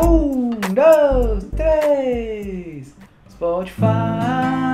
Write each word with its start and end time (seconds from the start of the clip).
Um, 0.00 0.50
dois, 0.74 1.44
três. 1.56 2.94
Spotify 3.30 4.67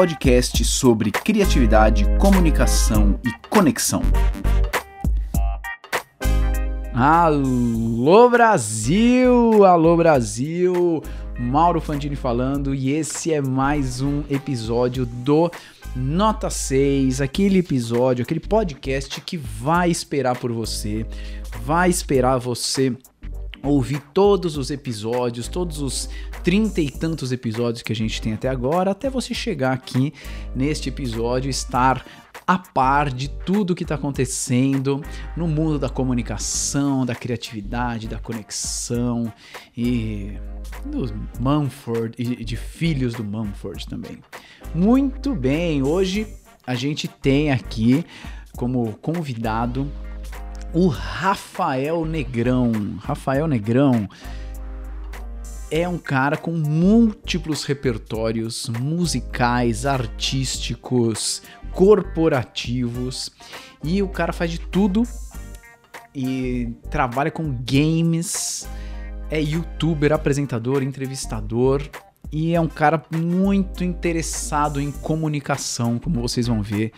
podcast 0.00 0.64
sobre 0.64 1.10
criatividade, 1.10 2.06
comunicação 2.16 3.20
e 3.22 3.48
conexão. 3.50 4.00
Alô 6.94 8.30
Brasil! 8.30 9.62
Alô 9.62 9.98
Brasil! 9.98 11.02
Mauro 11.38 11.82
Fandini 11.82 12.16
falando 12.16 12.74
e 12.74 12.92
esse 12.92 13.30
é 13.30 13.42
mais 13.42 14.00
um 14.00 14.22
episódio 14.30 15.04
do 15.04 15.50
Nota 15.94 16.48
6, 16.48 17.20
aquele 17.20 17.58
episódio, 17.58 18.22
aquele 18.22 18.40
podcast 18.40 19.20
que 19.20 19.36
vai 19.36 19.90
esperar 19.90 20.34
por 20.38 20.50
você, 20.50 21.04
vai 21.62 21.90
esperar 21.90 22.38
você 22.38 22.96
ouvir 23.62 24.00
todos 24.14 24.56
os 24.56 24.70
episódios, 24.70 25.46
todos 25.46 25.82
os 25.82 26.08
trinta 26.42 26.80
e 26.80 26.90
tantos 26.90 27.32
episódios 27.32 27.82
que 27.82 27.92
a 27.92 27.96
gente 27.96 28.20
tem 28.20 28.32
até 28.32 28.48
agora, 28.48 28.90
até 28.90 29.10
você 29.10 29.34
chegar 29.34 29.72
aqui 29.72 30.12
neste 30.54 30.88
episódio, 30.88 31.50
estar 31.50 32.04
a 32.46 32.58
par 32.58 33.10
de 33.10 33.28
tudo 33.28 33.74
que 33.74 33.84
está 33.84 33.94
acontecendo 33.94 35.02
no 35.36 35.46
mundo 35.46 35.78
da 35.78 35.88
comunicação, 35.88 37.06
da 37.06 37.14
criatividade, 37.14 38.08
da 38.08 38.18
conexão 38.18 39.32
e 39.76 40.32
dos 40.84 41.12
Mumford 41.38 42.14
e 42.18 42.44
de 42.44 42.56
filhos 42.56 43.14
do 43.14 43.22
Mumford 43.22 43.86
também. 43.86 44.18
Muito 44.74 45.34
bem, 45.34 45.82
hoje 45.82 46.26
a 46.66 46.74
gente 46.74 47.06
tem 47.06 47.52
aqui 47.52 48.04
como 48.56 48.92
convidado 48.94 49.90
o 50.72 50.88
Rafael 50.88 52.04
Negrão. 52.04 52.72
Rafael 52.98 53.46
Negrão 53.46 54.08
é 55.70 55.88
um 55.88 55.98
cara 55.98 56.36
com 56.36 56.50
múltiplos 56.50 57.64
repertórios 57.64 58.68
musicais, 58.68 59.86
artísticos, 59.86 61.42
corporativos 61.72 63.30
e 63.82 64.02
o 64.02 64.08
cara 64.08 64.32
faz 64.32 64.50
de 64.50 64.60
tudo 64.60 65.04
e 66.14 66.72
trabalha 66.90 67.30
com 67.30 67.56
games, 67.64 68.68
é 69.30 69.40
youtuber, 69.40 70.12
apresentador, 70.12 70.82
entrevistador 70.82 71.82
e 72.32 72.54
é 72.54 72.60
um 72.60 72.68
cara 72.68 73.02
muito 73.14 73.82
interessado 73.82 74.80
em 74.80 74.90
comunicação, 74.90 75.98
como 75.98 76.20
vocês 76.20 76.46
vão 76.46 76.62
ver. 76.62 76.92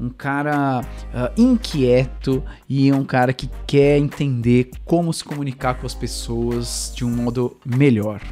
Um 0.00 0.08
cara 0.08 0.80
uh, 0.80 1.40
inquieto 1.40 2.42
e 2.68 2.88
é 2.88 2.94
um 2.94 3.04
cara 3.04 3.32
que 3.32 3.50
quer 3.66 3.98
entender 3.98 4.70
como 4.84 5.12
se 5.12 5.24
comunicar 5.24 5.74
com 5.74 5.86
as 5.86 5.94
pessoas 5.94 6.92
de 6.94 7.04
um 7.04 7.10
modo 7.10 7.56
melhor. 7.64 8.22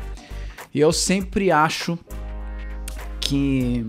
E 0.73 0.81
eu 0.81 0.93
sempre 0.93 1.51
acho 1.51 1.99
que 3.21 3.87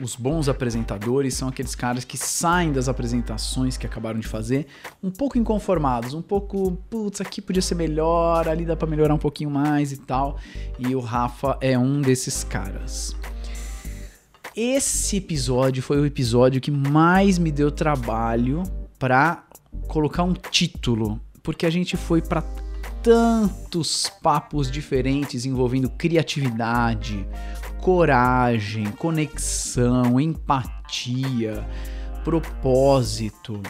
os 0.00 0.14
bons 0.14 0.48
apresentadores 0.48 1.34
são 1.34 1.48
aqueles 1.48 1.74
caras 1.74 2.04
que 2.04 2.16
saem 2.16 2.72
das 2.72 2.88
apresentações 2.88 3.76
que 3.76 3.86
acabaram 3.86 4.20
de 4.20 4.28
fazer 4.28 4.66
um 5.02 5.10
pouco 5.10 5.36
inconformados, 5.36 6.14
um 6.14 6.22
pouco, 6.22 6.78
putz, 6.88 7.20
aqui 7.20 7.40
podia 7.40 7.62
ser 7.62 7.74
melhor, 7.74 8.48
ali 8.48 8.64
dá 8.64 8.76
para 8.76 8.88
melhorar 8.88 9.14
um 9.14 9.18
pouquinho 9.18 9.50
mais 9.50 9.90
e 9.90 9.96
tal. 9.96 10.38
E 10.78 10.94
o 10.94 11.00
Rafa 11.00 11.58
é 11.60 11.76
um 11.76 12.00
desses 12.00 12.44
caras. 12.44 13.16
Esse 14.54 15.16
episódio 15.16 15.82
foi 15.82 16.00
o 16.00 16.06
episódio 16.06 16.60
que 16.60 16.70
mais 16.70 17.38
me 17.38 17.50
deu 17.50 17.70
trabalho 17.70 18.62
para 18.98 19.44
colocar 19.86 20.22
um 20.22 20.32
título, 20.32 21.20
porque 21.42 21.64
a 21.66 21.70
gente 21.70 21.96
foi 21.96 22.20
para 22.20 22.42
tantos 23.02 24.10
papos 24.22 24.70
diferentes 24.70 25.46
envolvendo 25.46 25.88
criatividade, 25.88 27.26
coragem, 27.80 28.86
conexão, 28.92 30.20
empatia, 30.20 31.66
propósito. 32.24 33.62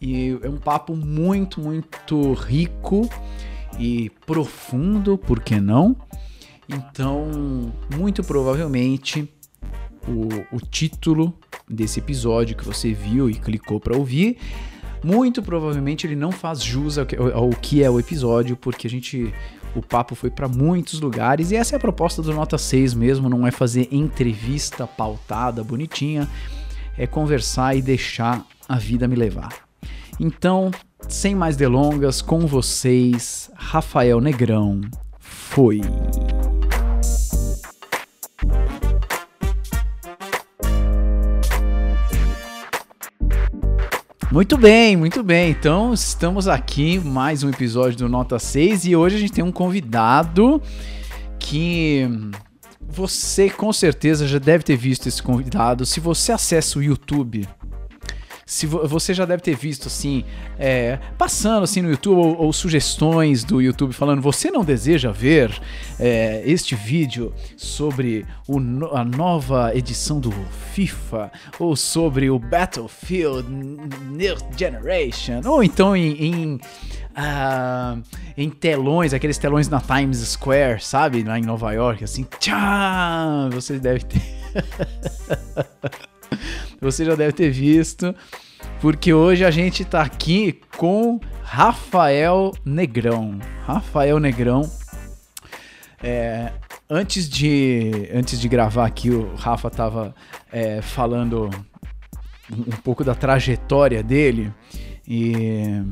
E 0.00 0.38
é 0.42 0.48
um 0.48 0.58
papo 0.58 0.94
muito, 0.94 1.60
muito 1.60 2.32
rico 2.34 3.08
e 3.78 4.10
profundo, 4.26 5.16
por 5.18 5.40
que 5.40 5.58
não? 5.60 5.96
Então, 6.68 7.72
muito 7.96 8.22
provavelmente, 8.24 9.28
o, 10.08 10.56
o 10.56 10.60
título 10.60 11.34
desse 11.68 12.00
episódio 12.00 12.56
que 12.56 12.64
você 12.64 12.92
viu 12.92 13.28
e 13.28 13.34
clicou 13.34 13.80
para 13.80 13.96
ouvir, 13.96 14.38
muito 15.02 15.42
provavelmente 15.42 16.06
ele 16.06 16.16
não 16.16 16.32
faz 16.32 16.62
jus 16.62 16.98
ao 16.98 17.06
ao 17.34 17.50
que 17.50 17.82
é 17.82 17.90
o 17.90 17.98
episódio, 17.98 18.56
porque 18.56 18.86
a 18.86 18.90
gente 18.90 19.32
o 19.78 19.82
papo 19.82 20.14
foi 20.14 20.30
para 20.30 20.48
muitos 20.48 21.00
lugares 21.00 21.50
e 21.50 21.56
essa 21.56 21.74
é 21.74 21.76
a 21.76 21.80
proposta 21.80 22.22
do 22.22 22.32
Nota 22.32 22.56
6 22.56 22.94
mesmo, 22.94 23.28
não 23.28 23.46
é 23.46 23.50
fazer 23.50 23.88
entrevista 23.90 24.86
pautada, 24.86 25.62
bonitinha, 25.62 26.28
é 26.96 27.06
conversar 27.06 27.76
e 27.76 27.82
deixar 27.82 28.44
a 28.68 28.78
vida 28.78 29.06
me 29.06 29.16
levar. 29.16 29.52
Então, 30.18 30.70
sem 31.08 31.34
mais 31.34 31.56
delongas, 31.56 32.22
com 32.22 32.46
vocês, 32.46 33.50
Rafael 33.54 34.20
Negrão. 34.20 34.80
Foi. 35.18 35.80
Muito 44.36 44.58
bem, 44.58 44.98
muito 44.98 45.22
bem. 45.22 45.50
Então, 45.50 45.94
estamos 45.94 46.46
aqui, 46.46 46.98
mais 46.98 47.42
um 47.42 47.48
episódio 47.48 47.96
do 47.96 48.06
Nota 48.06 48.38
6 48.38 48.84
e 48.84 48.94
hoje 48.94 49.16
a 49.16 49.18
gente 49.18 49.32
tem 49.32 49.42
um 49.42 49.50
convidado 49.50 50.60
que 51.38 52.06
você 52.78 53.48
com 53.48 53.72
certeza 53.72 54.28
já 54.28 54.38
deve 54.38 54.62
ter 54.62 54.76
visto 54.76 55.06
esse 55.06 55.22
convidado. 55.22 55.86
Se 55.86 56.00
você 56.00 56.32
acessa 56.32 56.78
o 56.78 56.82
YouTube, 56.82 57.48
se 58.48 58.64
vo 58.64 58.86
você 58.86 59.12
já 59.12 59.24
deve 59.24 59.42
ter 59.42 59.56
visto 59.56 59.88
assim, 59.88 60.24
é, 60.56 61.00
passando 61.18 61.64
assim 61.64 61.82
no 61.82 61.90
YouTube 61.90 62.16
ou, 62.16 62.42
ou, 62.42 62.52
sugestões 62.52 63.42
do 63.42 63.60
YouTube 63.60 63.92
falando 63.92 64.22
você 64.22 64.52
não 64.52 64.64
deseja 64.64 65.10
ver 65.10 65.60
é, 65.98 66.44
este 66.46 66.76
vídeo 66.76 67.34
sobre 67.56 68.24
o, 68.46 68.58
a 68.94 69.04
nova 69.04 69.74
edição 69.74 70.20
do 70.20 70.30
FIFA 70.72 71.32
ou 71.58 71.74
sobre 71.74 72.30
o 72.30 72.38
Battlefield 72.38 73.50
New 73.50 74.36
Generation 74.56 75.40
ou 75.44 75.64
então 75.64 75.96
em, 75.96 76.12
em 76.24 76.54
uh, 76.54 78.00
em 78.36 78.48
telões, 78.48 79.12
aqueles 79.12 79.38
telões 79.38 79.68
na 79.68 79.80
Times 79.80 80.18
Square, 80.18 80.80
sabe? 80.84 81.24
Lá 81.24 81.36
em 81.38 81.42
Nova 81.42 81.72
York, 81.72 82.04
assim, 82.04 82.24
tchau! 82.38 83.50
Você 83.50 83.78
deve 83.78 84.04
ter. 84.04 84.22
Você 86.80 87.04
já 87.04 87.14
deve 87.14 87.32
ter 87.32 87.50
visto, 87.50 88.14
porque 88.80 89.12
hoje 89.12 89.44
a 89.44 89.50
gente 89.50 89.84
tá 89.84 90.02
aqui 90.02 90.60
com 90.76 91.18
Rafael 91.42 92.52
Negrão. 92.64 93.38
Rafael 93.64 94.18
Negrão. 94.18 94.70
É, 96.02 96.52
antes 96.88 97.28
de 97.28 98.08
antes 98.12 98.38
de 98.40 98.48
gravar 98.48 98.86
aqui, 98.86 99.10
o 99.10 99.34
Rafa 99.34 99.70
tava 99.70 100.14
é, 100.52 100.82
falando 100.82 101.50
um 102.50 102.76
pouco 102.82 103.02
da 103.02 103.14
trajetória 103.14 104.02
dele 104.02 104.52
e 105.06 105.82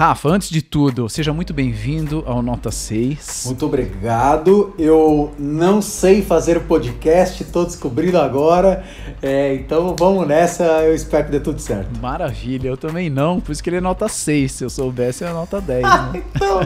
Rafa, 0.00 0.30
antes 0.30 0.48
de 0.48 0.62
tudo, 0.62 1.10
seja 1.10 1.30
muito 1.30 1.52
bem-vindo 1.52 2.24
ao 2.26 2.40
Nota 2.40 2.70
6. 2.70 3.42
Muito 3.44 3.66
obrigado. 3.66 4.72
Eu 4.78 5.30
não 5.38 5.82
sei 5.82 6.22
fazer 6.22 6.60
podcast, 6.60 7.42
estou 7.42 7.66
descobrindo 7.66 8.16
agora. 8.16 8.82
É, 9.20 9.54
então 9.56 9.94
vamos 9.98 10.26
nessa, 10.26 10.64
eu 10.84 10.94
espero 10.94 11.26
que 11.26 11.32
dê 11.32 11.38
tudo 11.38 11.58
certo. 11.58 12.00
Maravilha, 12.00 12.68
eu 12.68 12.78
também 12.78 13.10
não, 13.10 13.40
por 13.40 13.52
isso 13.52 13.62
que 13.62 13.68
ele 13.68 13.76
é 13.76 13.80
nota 13.82 14.08
6. 14.08 14.50
Se 14.50 14.64
eu 14.64 14.70
soubesse, 14.70 15.22
é 15.22 15.30
nota 15.34 15.60
10. 15.60 15.82
né? 15.82 16.22
então, 16.34 16.60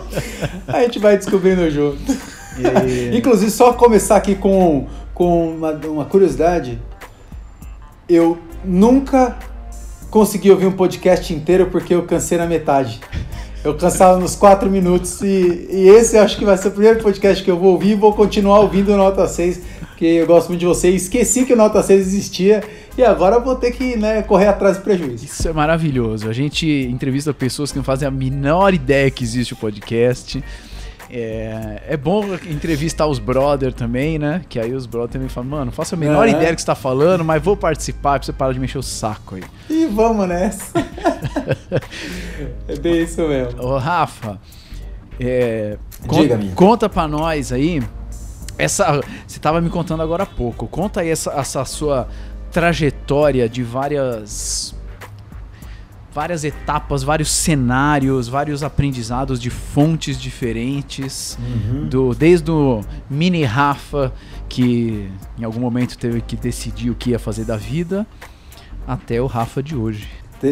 a 0.68 0.82
gente 0.82 1.00
vai 1.00 1.16
descobrindo 1.16 1.68
junto. 1.72 1.98
E... 2.56 3.16
Inclusive, 3.18 3.50
só 3.50 3.72
começar 3.72 4.14
aqui 4.14 4.36
com, 4.36 4.86
com 5.12 5.56
uma, 5.56 5.72
uma 5.72 6.04
curiosidade. 6.04 6.80
Eu 8.08 8.38
nunca 8.64 9.36
consegui 10.14 10.48
ouvir 10.48 10.66
um 10.66 10.70
podcast 10.70 11.34
inteiro 11.34 11.70
porque 11.72 11.92
eu 11.92 12.04
cansei 12.04 12.38
na 12.38 12.46
metade. 12.46 13.00
Eu 13.64 13.72
cansava 13.72 14.20
nos 14.20 14.36
quatro 14.36 14.70
minutos 14.70 15.22
e, 15.22 15.66
e 15.70 15.88
esse 15.88 16.18
acho 16.18 16.36
que 16.36 16.44
vai 16.44 16.54
ser 16.54 16.68
o 16.68 16.70
primeiro 16.72 17.02
podcast 17.02 17.42
que 17.42 17.50
eu 17.50 17.58
vou 17.58 17.72
ouvir 17.72 17.92
e 17.92 17.94
vou 17.94 18.12
continuar 18.12 18.60
ouvindo 18.60 18.92
o 18.92 18.96
Nota 18.98 19.26
6, 19.26 19.62
porque 19.88 20.04
eu 20.04 20.26
gosto 20.26 20.48
muito 20.48 20.60
de 20.60 20.66
você. 20.66 20.90
Esqueci 20.90 21.46
que 21.46 21.54
o 21.54 21.56
Nota 21.56 21.82
6 21.82 22.08
existia 22.08 22.62
e 22.96 23.02
agora 23.02 23.40
vou 23.40 23.56
ter 23.56 23.70
que 23.70 23.96
né, 23.96 24.20
correr 24.20 24.48
atrás 24.48 24.76
do 24.76 24.82
prejuízo. 24.82 25.24
Isso 25.24 25.48
é 25.48 25.52
maravilhoso. 25.54 26.28
A 26.28 26.32
gente 26.34 26.66
entrevista 26.66 27.32
pessoas 27.32 27.72
que 27.72 27.78
não 27.78 27.84
fazem 27.84 28.06
a 28.06 28.10
menor 28.10 28.74
ideia 28.74 29.10
que 29.10 29.24
existe 29.24 29.54
o 29.54 29.56
podcast. 29.56 30.44
É, 31.16 31.80
é 31.90 31.96
bom 31.96 32.24
entrevistar 32.50 33.06
os 33.06 33.20
brother 33.20 33.72
também, 33.72 34.18
né? 34.18 34.42
Que 34.48 34.58
aí 34.58 34.72
os 34.74 34.84
brother 34.84 35.10
também 35.12 35.28
falam, 35.28 35.48
mano, 35.48 35.70
faço 35.70 35.94
a 35.94 35.98
menor 35.98 36.26
É. 36.26 36.30
ideia 36.32 36.50
do 36.50 36.56
que 36.56 36.60
você 36.62 36.66
tá 36.66 36.74
falando, 36.74 37.24
mas 37.24 37.40
vou 37.40 37.56
participar 37.56 38.18
pra 38.18 38.26
você 38.26 38.32
parar 38.32 38.52
de 38.52 38.58
mexer 38.58 38.78
o 38.78 38.82
saco 38.82 39.36
aí. 39.36 39.44
E 39.70 39.86
vamos 39.86 40.26
nessa. 40.26 40.72
é 42.68 42.76
bem 42.78 43.02
isso 43.04 43.20
mesmo. 43.28 43.62
Ô, 43.62 43.78
Rafa, 43.78 44.40
é, 45.20 45.78
con- 46.06 46.20
Diga-me. 46.22 46.50
conta 46.50 46.88
pra 46.88 47.06
nós 47.06 47.52
aí. 47.52 47.80
Essa, 48.58 49.00
você 49.26 49.38
tava 49.38 49.60
me 49.60 49.70
contando 49.70 50.02
agora 50.02 50.24
há 50.24 50.26
pouco. 50.26 50.66
Conta 50.66 51.00
aí 51.00 51.10
essa, 51.10 51.30
essa 51.32 51.64
sua 51.64 52.08
trajetória 52.50 53.48
de 53.48 53.62
várias 53.62 54.74
várias 56.14 56.44
etapas, 56.44 57.02
vários 57.02 57.30
cenários, 57.30 58.28
vários 58.28 58.62
aprendizados 58.62 59.40
de 59.40 59.50
fontes 59.50 60.20
diferentes, 60.20 61.36
do 61.90 62.14
desde 62.14 62.50
o 62.50 62.82
mini 63.10 63.42
Rafa 63.42 64.12
que 64.48 65.10
em 65.36 65.44
algum 65.44 65.58
momento 65.58 65.98
teve 65.98 66.20
que 66.20 66.36
decidir 66.36 66.90
o 66.90 66.94
que 66.94 67.10
ia 67.10 67.18
fazer 67.18 67.44
da 67.44 67.56
vida, 67.56 68.06
até 68.86 69.20
o 69.20 69.26
Rafa 69.26 69.60
de 69.60 69.74
hoje. 69.74 70.08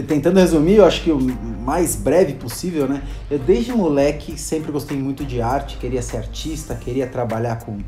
Tentando 0.08 0.40
resumir, 0.40 0.76
eu 0.76 0.86
acho 0.86 1.02
que 1.02 1.10
o 1.10 1.20
mais 1.20 1.94
breve 1.94 2.32
possível, 2.32 2.88
né? 2.88 3.02
Eu 3.30 3.38
desde 3.38 3.72
moleque 3.72 4.38
sempre 4.40 4.72
gostei 4.72 4.96
muito 4.96 5.22
de 5.24 5.42
arte, 5.42 5.76
queria 5.76 6.00
ser 6.00 6.16
artista, 6.16 6.74
queria 6.74 7.06
trabalhar 7.06 7.56
com, 7.56 7.78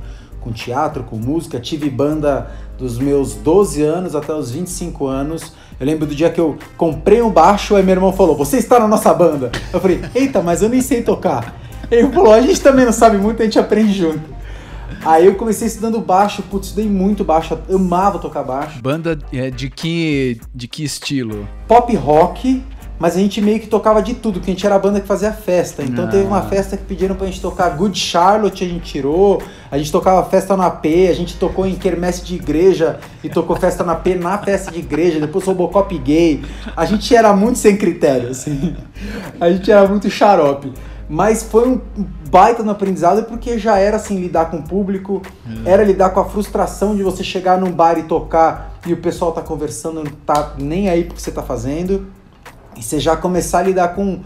com 0.45 0.53
teatro, 0.53 1.03
com 1.03 1.17
música. 1.17 1.59
Tive 1.59 1.89
banda 1.89 2.51
dos 2.79 2.99
meus 2.99 3.35
12 3.35 3.83
anos 3.83 4.15
até 4.15 4.35
os 4.35 4.51
25 4.51 5.07
anos. 5.07 5.55
Eu 5.81 5.87
lembro 5.87 6.07
do 6.07 6.15
dia 6.15 6.31
que 6.31 6.41
eu 6.41 6.57
comprei 6.77 7.23
um 7.23 7.31
baixo, 7.31 7.75
aí 7.75 7.83
meu 7.83 7.95
irmão 7.95 8.13
falou: 8.13 8.37
Você 8.37 8.59
está 8.59 8.79
na 8.79 8.87
nossa 8.87 9.13
banda? 9.15 9.51
Eu 9.73 9.81
falei: 9.81 10.03
Eita, 10.15 10.43
mas 10.43 10.63
eu 10.63 10.69
nem 10.69 10.83
sei 10.83 11.03
tocar. 11.03 11.57
Ele 11.91 12.09
falou: 12.13 12.33
A 12.33 12.41
gente 12.41 12.61
também 12.61 12.85
não 12.85 12.93
sabe 12.93 13.17
muito, 13.17 13.41
a 13.41 13.45
gente 13.45 13.59
aprende 13.59 13.93
junto. 13.93 14.35
Aí 15.05 15.27
eu 15.27 15.35
comecei 15.35 15.67
estudando 15.67 16.01
baixo, 16.01 16.43
putz, 16.45 16.69
estudei 16.69 16.89
muito 16.89 17.25
baixo, 17.25 17.59
amava 17.71 18.19
tocar 18.19 18.43
baixo. 18.43 18.81
Banda 18.81 19.19
é, 19.33 19.51
de 19.51 19.69
que 19.69 20.41
de 20.55 20.67
que 20.69 20.85
estilo? 20.85 21.47
pop 21.69 21.95
rock, 21.95 22.63
mas 22.99 23.17
a 23.17 23.21
gente 23.21 23.41
meio 23.41 23.59
que 23.61 23.67
tocava 23.67 24.01
de 24.01 24.15
tudo, 24.15 24.35
porque 24.35 24.51
a 24.51 24.55
gente 24.55 24.65
era 24.65 24.77
a 24.77 24.79
banda 24.79 25.01
que 25.01 25.07
fazia 25.07 25.33
festa. 25.33 25.83
Então 25.83 26.05
Ah. 26.05 26.09
teve 26.09 26.25
uma 26.25 26.43
festa 26.43 26.77
que 26.77 26.85
pediram 26.85 27.15
pra 27.15 27.27
gente 27.27 27.41
tocar 27.41 27.71
Good 27.71 27.99
Charlotte, 27.99 28.65
a 28.65 28.69
gente 28.69 28.85
tirou. 28.85 29.43
A 29.71 29.77
gente 29.77 29.91
tocava 29.91 30.25
festa 30.31 30.57
na 30.57 30.71
P, 30.71 31.09
a 31.09 31.15
gente 31.15 31.37
tocou 31.37 31.67
em 31.67 31.75
quermesse 31.75 32.25
de 32.25 32.37
igreja 32.37 33.01
e 33.23 33.29
tocou 33.29 33.57
festa 33.57 33.83
na 33.83 33.97
P 33.97 34.15
na 34.15 34.39
festa 34.39 34.71
de 34.71 34.79
igreja, 34.79 35.19
depois 35.19 35.45
Robocop 35.45 35.97
gay. 35.99 36.45
A 36.77 36.85
gente 36.85 37.15
era 37.15 37.35
muito 37.35 37.59
sem 37.59 37.77
critério, 37.77 38.31
assim. 38.31 38.77
A 39.41 39.51
gente 39.51 39.71
era 39.71 39.89
muito 39.89 40.09
xarope. 40.09 40.73
Mas 41.09 41.43
foi 41.43 41.69
um 41.69 41.81
baita 42.31 42.63
no 42.63 42.71
aprendizado 42.71 43.25
porque 43.25 43.59
já 43.59 43.79
era 43.79 43.97
assim 43.97 44.19
lidar 44.19 44.51
com 44.51 44.57
o 44.59 44.63
público, 44.63 45.21
era 45.65 45.85
lidar 45.85 46.11
com 46.11 46.21
a 46.21 46.25
frustração 46.25 46.97
de 46.97 47.03
você 47.03 47.23
chegar 47.23 47.59
num 47.61 47.71
bar 47.71 47.99
e 47.99 48.05
tocar 48.05 48.75
e 48.87 48.93
o 48.93 48.97
pessoal 48.97 49.33
tá 49.33 49.43
conversando, 49.43 50.03
não 50.03 50.11
tá 50.25 50.55
nem 50.59 50.89
aí 50.89 51.05
pro 51.05 51.15
que 51.15 51.21
você 51.23 51.31
tá 51.31 51.43
fazendo. 51.43 52.07
E 52.77 52.83
você 52.83 52.99
já 52.99 53.17
começar 53.17 53.61
a 53.61 53.63
lidar 53.63 53.89
com 53.95 54.21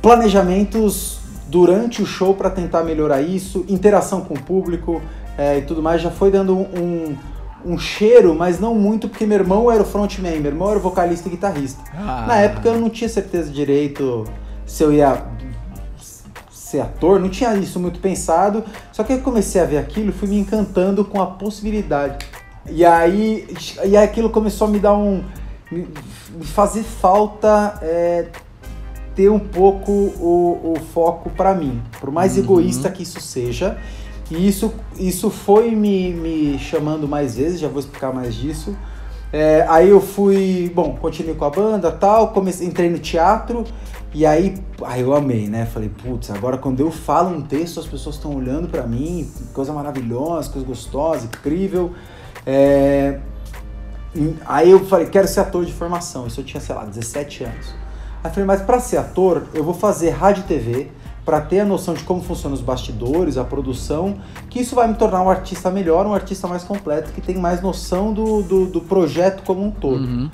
planejamentos 0.00 1.18
durante 1.48 2.02
o 2.02 2.06
show 2.06 2.34
para 2.34 2.50
tentar 2.50 2.82
melhorar 2.82 3.22
isso, 3.22 3.64
interação 3.68 4.20
com 4.22 4.34
o 4.34 4.42
público 4.42 5.00
é, 5.36 5.58
e 5.58 5.62
tudo 5.62 5.82
mais, 5.82 6.00
já 6.00 6.10
foi 6.10 6.30
dando 6.30 6.56
um, 6.56 7.16
um 7.64 7.78
cheiro, 7.78 8.34
mas 8.34 8.58
não 8.58 8.74
muito, 8.74 9.08
porque 9.08 9.26
meu 9.26 9.38
irmão 9.38 9.70
era 9.70 9.82
o 9.82 9.86
frontman, 9.86 10.40
meu 10.40 10.52
irmão 10.52 10.70
era 10.70 10.78
o 10.78 10.82
vocalista 10.82 11.28
e 11.28 11.30
guitarrista. 11.30 11.82
Ah. 11.94 12.24
Na 12.26 12.36
época 12.36 12.68
eu 12.68 12.80
não 12.80 12.90
tinha 12.90 13.08
certeza 13.08 13.50
direito 13.50 14.24
se 14.66 14.82
eu 14.82 14.92
ia 14.92 15.22
ser 16.50 16.80
ator, 16.80 17.20
não 17.20 17.28
tinha 17.28 17.54
isso 17.56 17.78
muito 17.78 18.00
pensado, 18.00 18.64
só 18.92 19.04
que 19.04 19.12
eu 19.12 19.20
comecei 19.20 19.60
a 19.60 19.64
ver 19.64 19.78
aquilo 19.78 20.12
fui 20.12 20.28
me 20.28 20.38
encantando 20.38 21.04
com 21.04 21.22
a 21.22 21.26
possibilidade. 21.26 22.26
E 22.68 22.84
aí, 22.84 23.46
e 23.84 23.96
aí 23.96 24.04
aquilo 24.04 24.30
começou 24.30 24.66
a 24.66 24.70
me 24.70 24.78
dar 24.78 24.94
um. 24.94 25.22
Me, 25.74 25.88
me 26.36 26.44
fazer 26.44 26.82
falta 26.82 27.78
é, 27.82 28.28
ter 29.14 29.30
um 29.30 29.38
pouco 29.38 29.90
o, 29.92 30.74
o 30.74 30.80
foco 30.92 31.30
para 31.30 31.54
mim, 31.54 31.82
por 32.00 32.10
mais 32.10 32.36
egoísta 32.38 32.90
que 32.90 33.02
isso 33.02 33.20
seja. 33.20 33.78
E 34.30 34.48
isso, 34.48 34.72
isso 34.96 35.28
foi 35.28 35.70
me, 35.72 36.12
me 36.12 36.58
chamando 36.58 37.06
mais 37.06 37.36
vezes, 37.36 37.60
já 37.60 37.68
vou 37.68 37.80
explicar 37.80 38.12
mais 38.12 38.34
disso. 38.34 38.74
É, 39.32 39.66
aí 39.68 39.90
eu 39.90 40.00
fui, 40.00 40.70
bom, 40.74 40.96
continuei 41.00 41.34
com 41.34 41.44
a 41.44 41.50
banda 41.50 41.90
tal, 41.90 42.28
comecei, 42.28 42.66
entrei 42.66 42.88
no 42.88 42.98
teatro 42.98 43.64
e 44.14 44.24
aí, 44.24 44.54
aí 44.82 45.00
eu 45.00 45.12
amei, 45.12 45.48
né? 45.48 45.66
Falei, 45.66 45.88
putz, 45.88 46.30
agora 46.30 46.56
quando 46.56 46.78
eu 46.78 46.90
falo 46.92 47.36
um 47.36 47.42
texto, 47.42 47.80
as 47.80 47.86
pessoas 47.86 48.14
estão 48.14 48.36
olhando 48.36 48.68
pra 48.68 48.86
mim, 48.86 49.28
coisa 49.52 49.72
maravilhosa, 49.72 50.50
coisa 50.50 50.64
gostosa, 50.64 51.26
incrível. 51.26 51.92
É, 52.46 53.18
aí 54.46 54.70
eu 54.70 54.84
falei, 54.86 55.06
quero 55.06 55.26
ser 55.26 55.40
ator 55.40 55.64
de 55.64 55.72
formação. 55.72 56.26
Isso 56.26 56.40
eu 56.40 56.44
tinha, 56.44 56.60
sei 56.60 56.74
lá, 56.74 56.84
17 56.84 57.44
anos. 57.44 57.74
Aí 58.22 58.30
falei, 58.30 58.46
mas 58.46 58.62
pra 58.62 58.80
ser 58.80 58.96
ator, 58.96 59.44
eu 59.52 59.62
vou 59.62 59.74
fazer 59.74 60.10
rádio 60.10 60.42
e 60.42 60.44
TV 60.44 60.90
para 61.24 61.40
ter 61.40 61.60
a 61.60 61.64
noção 61.64 61.94
de 61.94 62.04
como 62.04 62.22
funcionam 62.22 62.54
os 62.54 62.60
bastidores, 62.60 63.38
a 63.38 63.44
produção, 63.44 64.16
que 64.50 64.60
isso 64.60 64.74
vai 64.74 64.86
me 64.86 64.94
tornar 64.94 65.22
um 65.22 65.30
artista 65.30 65.70
melhor, 65.70 66.06
um 66.06 66.12
artista 66.12 66.46
mais 66.46 66.62
completo, 66.62 67.12
que 67.12 67.20
tem 67.20 67.36
mais 67.36 67.62
noção 67.62 68.12
do, 68.12 68.42
do, 68.42 68.66
do 68.66 68.80
projeto 68.80 69.42
como 69.42 69.64
um 69.64 69.70
todo. 69.70 70.04
Uhum. 70.04 70.30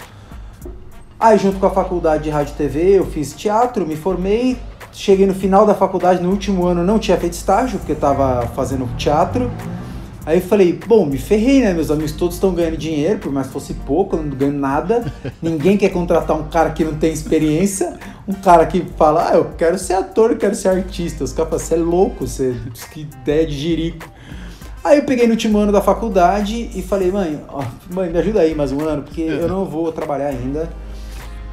Aí, 1.18 1.38
junto 1.38 1.58
com 1.58 1.66
a 1.66 1.70
faculdade 1.70 2.24
de 2.24 2.30
rádio 2.30 2.54
e 2.54 2.56
TV, 2.56 2.98
eu 2.98 3.06
fiz 3.06 3.34
teatro, 3.34 3.86
me 3.86 3.94
formei. 3.94 4.58
Cheguei 4.92 5.26
no 5.26 5.34
final 5.34 5.64
da 5.64 5.74
faculdade, 5.74 6.20
no 6.22 6.30
último 6.30 6.66
ano 6.66 6.82
não 6.82 6.98
tinha 6.98 7.16
feito 7.16 7.34
estágio, 7.34 7.78
porque 7.78 7.92
eu 7.92 7.96
tava 7.96 8.46
fazendo 8.48 8.88
teatro. 8.96 9.50
Aí 10.26 10.38
eu 10.38 10.42
falei, 10.42 10.78
bom, 10.86 11.06
me 11.06 11.16
ferrei, 11.16 11.60
né? 11.62 11.72
Meus 11.72 11.90
amigos 11.90 12.12
todos 12.12 12.36
estão 12.36 12.52
ganhando 12.52 12.76
dinheiro, 12.76 13.18
por 13.18 13.32
mais 13.32 13.46
que 13.46 13.52
fosse 13.52 13.74
pouco, 13.74 14.16
eu 14.16 14.22
não 14.22 14.30
ganho 14.30 14.52
nada. 14.52 15.10
Ninguém 15.40 15.76
quer 15.76 15.88
contratar 15.88 16.36
um 16.36 16.48
cara 16.48 16.70
que 16.70 16.84
não 16.84 16.94
tem 16.94 17.12
experiência, 17.12 17.98
um 18.28 18.34
cara 18.34 18.66
que 18.66 18.84
fala, 18.96 19.30
ah, 19.30 19.36
eu 19.36 19.46
quero 19.56 19.78
ser 19.78 19.94
ator, 19.94 20.30
eu 20.30 20.36
quero 20.36 20.54
ser 20.54 20.68
artista. 20.68 21.24
Os 21.24 21.32
caras 21.32 21.50
falam, 21.50 21.64
você 21.64 21.74
é 21.74 21.78
louco, 21.78 22.26
você, 22.26 22.54
que 22.92 23.00
ideia 23.00 23.46
de 23.46 23.56
jirico. 23.56 24.06
Aí 24.84 24.98
eu 24.98 25.04
peguei 25.04 25.26
no 25.26 25.32
último 25.32 25.58
ano 25.58 25.72
da 25.72 25.80
faculdade 25.80 26.70
e 26.74 26.82
falei, 26.82 27.10
mãe, 27.10 27.40
ó, 27.48 27.62
mãe, 27.92 28.10
me 28.10 28.18
ajuda 28.18 28.40
aí 28.40 28.54
mais 28.54 28.72
um 28.72 28.80
ano, 28.80 29.02
porque 29.02 29.22
eu 29.22 29.48
não 29.48 29.64
vou 29.64 29.90
trabalhar 29.92 30.28
ainda. 30.28 30.70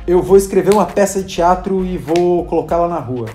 Eu 0.05 0.21
vou 0.21 0.37
escrever 0.37 0.73
uma 0.73 0.85
peça 0.85 1.21
de 1.21 1.27
teatro 1.27 1.83
e 1.83 1.97
vou 1.97 2.45
colocá-la 2.45 2.87
na 2.87 2.99
rua. 2.99 3.27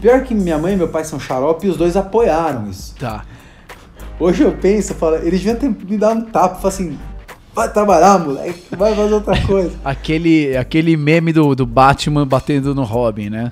Pior 0.00 0.22
que 0.22 0.34
minha 0.34 0.56
mãe 0.56 0.74
e 0.74 0.76
meu 0.76 0.88
pai 0.88 1.04
são 1.04 1.18
xarope 1.18 1.66
e 1.66 1.70
os 1.70 1.76
dois 1.76 1.96
apoiaram 1.96 2.70
isso. 2.70 2.94
Tá. 2.94 3.24
Hoje 4.20 4.42
eu 4.42 4.52
penso, 4.52 4.94
falo, 4.94 5.16
eles 5.16 5.40
deviam 5.42 5.56
ter 5.56 5.68
me 5.68 5.96
dado 5.96 6.20
um 6.20 6.24
tapa, 6.24 6.56
falar 6.56 6.68
assim, 6.74 6.98
vai 7.54 7.72
trabalhar, 7.72 8.18
moleque, 8.18 8.64
vai 8.76 8.94
fazer 8.94 9.14
outra 9.14 9.40
coisa. 9.46 9.72
Aquele, 9.84 10.56
aquele 10.56 10.96
meme 10.96 11.32
do, 11.32 11.54
do 11.54 11.64
Batman 11.64 12.26
batendo 12.26 12.74
no 12.74 12.82
Robin, 12.82 13.30
né? 13.30 13.50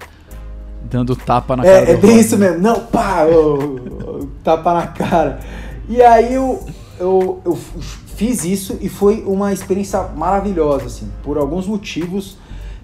Dando 0.91 1.15
tapa 1.17 1.57
na 1.57 1.63
cara 1.63 1.77
É, 1.79 1.93
é 1.93 1.95
do 1.95 2.01
bem 2.01 2.11
Robin. 2.11 2.21
isso 2.21 2.37
mesmo. 2.37 2.59
Não, 2.61 2.81
pá, 2.81 3.25
tapa 4.43 4.75
na 4.75 4.87
cara. 4.89 5.41
E 5.89 6.03
aí 6.03 6.35
eu, 6.35 6.65
eu, 6.99 7.41
eu 7.45 7.57
fiz 8.17 8.45
isso 8.45 8.77
e 8.81 8.89
foi 8.89 9.23
uma 9.27 9.53
experiência 9.53 10.03
maravilhosa, 10.17 10.87
assim, 10.87 11.09
por 11.23 11.39
alguns 11.39 11.67
motivos 11.67 12.37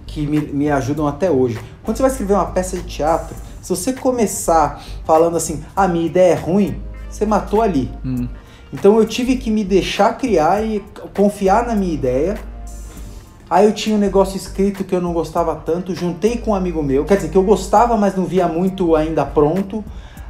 que 0.06 0.26
me, 0.26 0.40
me 0.40 0.70
ajudam 0.70 1.06
até 1.06 1.30
hoje. 1.30 1.58
Quando 1.82 1.96
você 1.96 2.02
vai 2.02 2.10
escrever 2.12 2.34
uma 2.34 2.46
peça 2.46 2.76
de 2.76 2.82
teatro, 2.84 3.34
se 3.60 3.70
você 3.70 3.92
começar 3.92 4.82
falando 5.04 5.36
assim, 5.36 5.62
a 5.74 5.88
minha 5.88 6.06
ideia 6.06 6.32
é 6.34 6.36
ruim, 6.36 6.76
você 7.12 7.26
matou 7.26 7.62
ali. 7.62 7.90
Hum. 8.04 8.26
Então 8.72 8.98
eu 8.98 9.06
tive 9.06 9.36
que 9.36 9.50
me 9.50 9.62
deixar 9.62 10.16
criar 10.16 10.64
e 10.64 10.82
confiar 11.14 11.66
na 11.66 11.74
minha 11.74 11.92
ideia. 11.92 12.38
Aí 13.50 13.66
eu 13.66 13.72
tinha 13.72 13.94
um 13.94 13.98
negócio 13.98 14.34
escrito 14.36 14.82
que 14.82 14.94
eu 14.94 15.00
não 15.00 15.12
gostava 15.12 15.54
tanto, 15.54 15.94
juntei 15.94 16.38
com 16.38 16.52
um 16.52 16.54
amigo 16.54 16.82
meu, 16.82 17.04
quer 17.04 17.16
dizer, 17.16 17.28
que 17.28 17.36
eu 17.36 17.42
gostava, 17.42 17.98
mas 17.98 18.16
não 18.16 18.24
via 18.24 18.48
muito 18.48 18.96
ainda 18.96 19.26
pronto. 19.26 19.84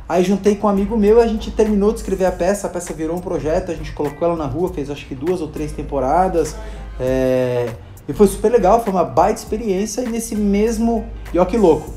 Aí 0.09 0.25
juntei 0.25 0.57
com 0.57 0.67
um 0.67 0.71
amigo 0.71 0.97
meu 0.97 1.19
e 1.19 1.23
a 1.23 1.27
gente 1.29 1.51
terminou 1.53 1.93
de 1.93 1.99
escrever 1.99 2.25
a 2.25 2.33
peça, 2.33 2.67
a 2.67 2.71
peça 2.71 2.93
virou 2.93 3.17
um 3.17 3.21
projeto, 3.21 3.71
a 3.71 3.75
gente 3.75 3.93
colocou 3.93 4.27
ela 4.27 4.37
na 4.37 4.47
rua, 4.47 4.73
fez 4.73 4.91
acho 4.91 5.07
que 5.07 5.15
duas 5.15 5.41
ou 5.41 5.49
três 5.49 5.71
temporadas. 5.71 6.57
é, 6.99 7.69
E 8.09 8.13
foi 8.13 8.27
super 8.27 8.51
legal, 8.51 8.83
foi 8.83 8.93
uma 8.93 9.05
baita 9.05 9.39
experiência. 9.39 10.03
E 10.03 10.09
nesse 10.09 10.35
mesmo. 10.35 11.07
E 11.33 11.39
ó 11.39 11.45
que 11.45 11.57
louco! 11.57 11.93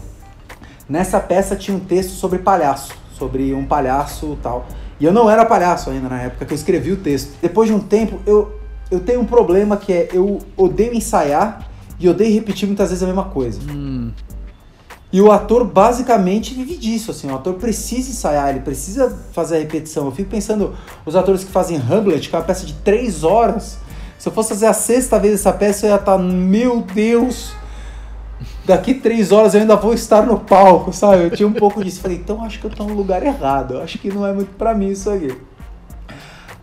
Nessa 0.87 1.19
peça 1.19 1.55
tinha 1.55 1.75
um 1.75 1.79
texto 1.79 2.11
sobre 2.11 2.37
palhaço, 2.37 2.93
sobre 3.17 3.53
um 3.53 3.65
palhaço 3.65 4.33
e 4.33 4.43
tal. 4.43 4.65
E 4.99 5.05
eu 5.05 5.11
não 5.11 5.29
era 5.29 5.45
palhaço 5.45 5.89
ainda 5.89 6.07
na 6.07 6.21
época 6.21 6.45
que 6.45 6.53
eu 6.53 6.55
escrevi 6.55 6.91
o 6.91 6.97
texto. 6.97 7.33
Depois 7.41 7.69
de 7.69 7.75
um 7.75 7.79
tempo, 7.79 8.19
eu, 8.25 8.53
eu 8.89 8.99
tenho 8.99 9.21
um 9.21 9.25
problema 9.25 9.77
que 9.77 9.91
é 9.91 10.09
eu 10.13 10.39
odeio 10.55 10.93
ensaiar 10.93 11.69
e 11.99 12.07
odeio 12.07 12.33
repetir 12.33 12.67
muitas 12.67 12.89
vezes 12.89 13.03
a 13.03 13.07
mesma 13.07 13.25
coisa. 13.25 13.59
Hum. 13.69 14.11
E 15.11 15.21
o 15.21 15.31
ator 15.31 15.63
basicamente 15.63 16.53
vive 16.53 16.75
disso, 16.75 17.11
assim, 17.11 17.31
o 17.31 17.35
ator 17.35 17.53
precisa 17.53 18.09
ensaiar, 18.09 18.49
ele 18.49 18.59
precisa 18.59 19.17
fazer 19.31 19.55
a 19.55 19.59
repetição. 19.59 20.05
Eu 20.05 20.11
fico 20.11 20.29
pensando, 20.29 20.75
os 21.05 21.15
atores 21.15 21.43
que 21.43 21.51
fazem 21.51 21.77
Hamlet, 21.77 22.27
que 22.27 22.35
é 22.35 22.39
uma 22.39 22.43
peça 22.43 22.65
de 22.65 22.73
três 22.73 23.23
horas, 23.23 23.77
se 24.17 24.27
eu 24.27 24.33
fosse 24.33 24.49
fazer 24.49 24.65
a 24.65 24.73
sexta 24.73 25.17
vez 25.17 25.35
essa 25.35 25.53
peça, 25.53 25.85
eu 25.85 25.91
ia 25.91 25.95
estar, 25.95 26.17
meu 26.17 26.81
Deus, 26.81 27.53
daqui 28.65 28.93
três 28.93 29.31
horas 29.31 29.53
eu 29.53 29.61
ainda 29.61 29.75
vou 29.75 29.93
estar 29.93 30.25
no 30.25 30.39
palco, 30.39 30.91
sabe? 30.91 31.23
Eu 31.23 31.31
tinha 31.31 31.47
um 31.47 31.53
pouco 31.53 31.83
disso. 31.83 32.01
Falei, 32.01 32.17
então 32.17 32.43
acho 32.43 32.59
que 32.59 32.65
eu 32.65 32.71
estou 32.71 32.87
no 32.87 32.93
lugar 32.93 33.23
errado, 33.23 33.79
acho 33.79 33.97
que 33.97 34.11
não 34.11 34.25
é 34.25 34.33
muito 34.33 34.55
para 34.55 34.73
mim 34.73 34.89
isso 34.89 35.09
aqui. 35.09 35.35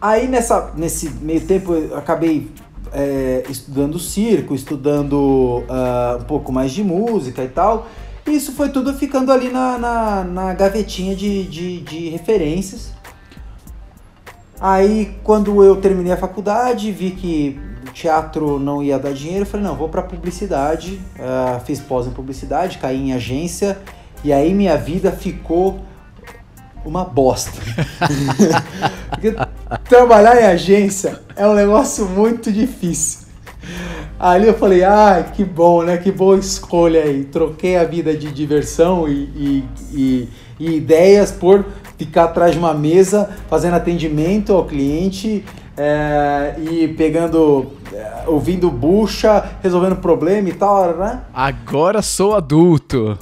Aí 0.00 0.26
nessa, 0.26 0.72
nesse 0.76 1.08
meio 1.10 1.40
tempo 1.42 1.72
eu 1.74 1.96
acabei 1.96 2.50
é, 2.92 3.44
estudando 3.48 3.98
circo, 3.98 4.54
estudando 4.54 5.14
uh, 5.14 6.20
um 6.20 6.24
pouco 6.24 6.52
mais 6.52 6.72
de 6.72 6.82
música 6.82 7.42
e 7.42 7.48
tal. 7.48 7.86
E 8.26 8.32
isso 8.32 8.52
foi 8.52 8.68
tudo 8.68 8.92
ficando 8.94 9.32
ali 9.32 9.48
na, 9.50 9.78
na, 9.78 10.24
na 10.24 10.54
gavetinha 10.54 11.14
de, 11.14 11.44
de, 11.44 11.80
de, 11.80 12.08
referências. 12.10 12.92
Aí, 14.60 15.16
quando 15.24 15.64
eu 15.64 15.76
terminei 15.76 16.12
a 16.12 16.16
faculdade, 16.16 16.92
vi 16.92 17.10
que 17.10 17.60
teatro 17.92 18.58
não 18.58 18.82
ia 18.82 18.98
dar 18.98 19.12
dinheiro, 19.12 19.46
falei, 19.46 19.66
não, 19.66 19.76
vou 19.76 19.88
para 19.88 20.02
publicidade. 20.02 21.00
Uh, 21.16 21.60
fiz 21.64 21.80
pós 21.80 22.06
em 22.06 22.10
publicidade, 22.10 22.78
caí 22.78 22.98
em 22.98 23.12
agência. 23.12 23.78
E 24.24 24.32
aí 24.32 24.54
minha 24.54 24.76
vida 24.76 25.12
ficou 25.12 25.80
uma 26.84 27.04
bosta. 27.04 27.58
Porque 29.10 29.34
trabalhar 29.88 30.40
em 30.40 30.44
agência 30.44 31.20
é 31.36 31.46
um 31.46 31.54
negócio 31.54 32.06
muito 32.06 32.50
difícil. 32.50 33.22
Ali 34.18 34.46
eu 34.46 34.54
falei, 34.54 34.84
ah, 34.84 35.26
que 35.34 35.44
bom, 35.44 35.82
né? 35.82 35.96
Que 35.96 36.12
boa 36.12 36.38
escolha 36.38 37.02
aí. 37.02 37.24
Troquei 37.24 37.76
a 37.76 37.84
vida 37.84 38.16
de 38.16 38.30
diversão 38.30 39.08
e, 39.08 39.12
e, 39.34 39.64
e, 39.92 40.28
e 40.60 40.76
ideias 40.76 41.32
por 41.32 41.64
ficar 41.98 42.24
atrás 42.24 42.52
de 42.52 42.58
uma 42.58 42.72
mesa 42.72 43.30
fazendo 43.48 43.74
atendimento 43.74 44.52
ao 44.52 44.64
cliente 44.64 45.44
é, 45.76 46.54
e 46.58 46.88
pegando, 46.88 47.72
ouvindo 48.26 48.70
bucha, 48.70 49.50
resolvendo 49.62 49.96
problema 49.96 50.48
e 50.48 50.52
tal, 50.52 50.96
né? 50.96 51.22
Agora 51.32 52.02
sou 52.02 52.34
adulto. 52.34 53.18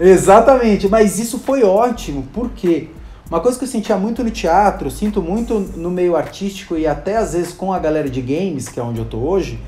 Exatamente, 0.00 0.88
mas 0.88 1.18
isso 1.18 1.38
foi 1.38 1.64
ótimo, 1.64 2.26
porque 2.32 2.88
uma 3.28 3.40
coisa 3.40 3.58
que 3.58 3.64
eu 3.64 3.68
sentia 3.68 3.96
muito 3.96 4.22
no 4.22 4.30
teatro, 4.30 4.90
sinto 4.90 5.20
muito 5.20 5.58
no 5.58 5.90
meio 5.90 6.16
artístico 6.16 6.76
e 6.76 6.86
até 6.86 7.16
às 7.16 7.32
vezes 7.32 7.52
com 7.52 7.72
a 7.72 7.78
galera 7.78 8.08
de 8.08 8.22
games, 8.22 8.68
que 8.68 8.78
é 8.78 8.82
onde 8.82 9.00
eu 9.00 9.04
tô 9.04 9.18
hoje, 9.18 9.60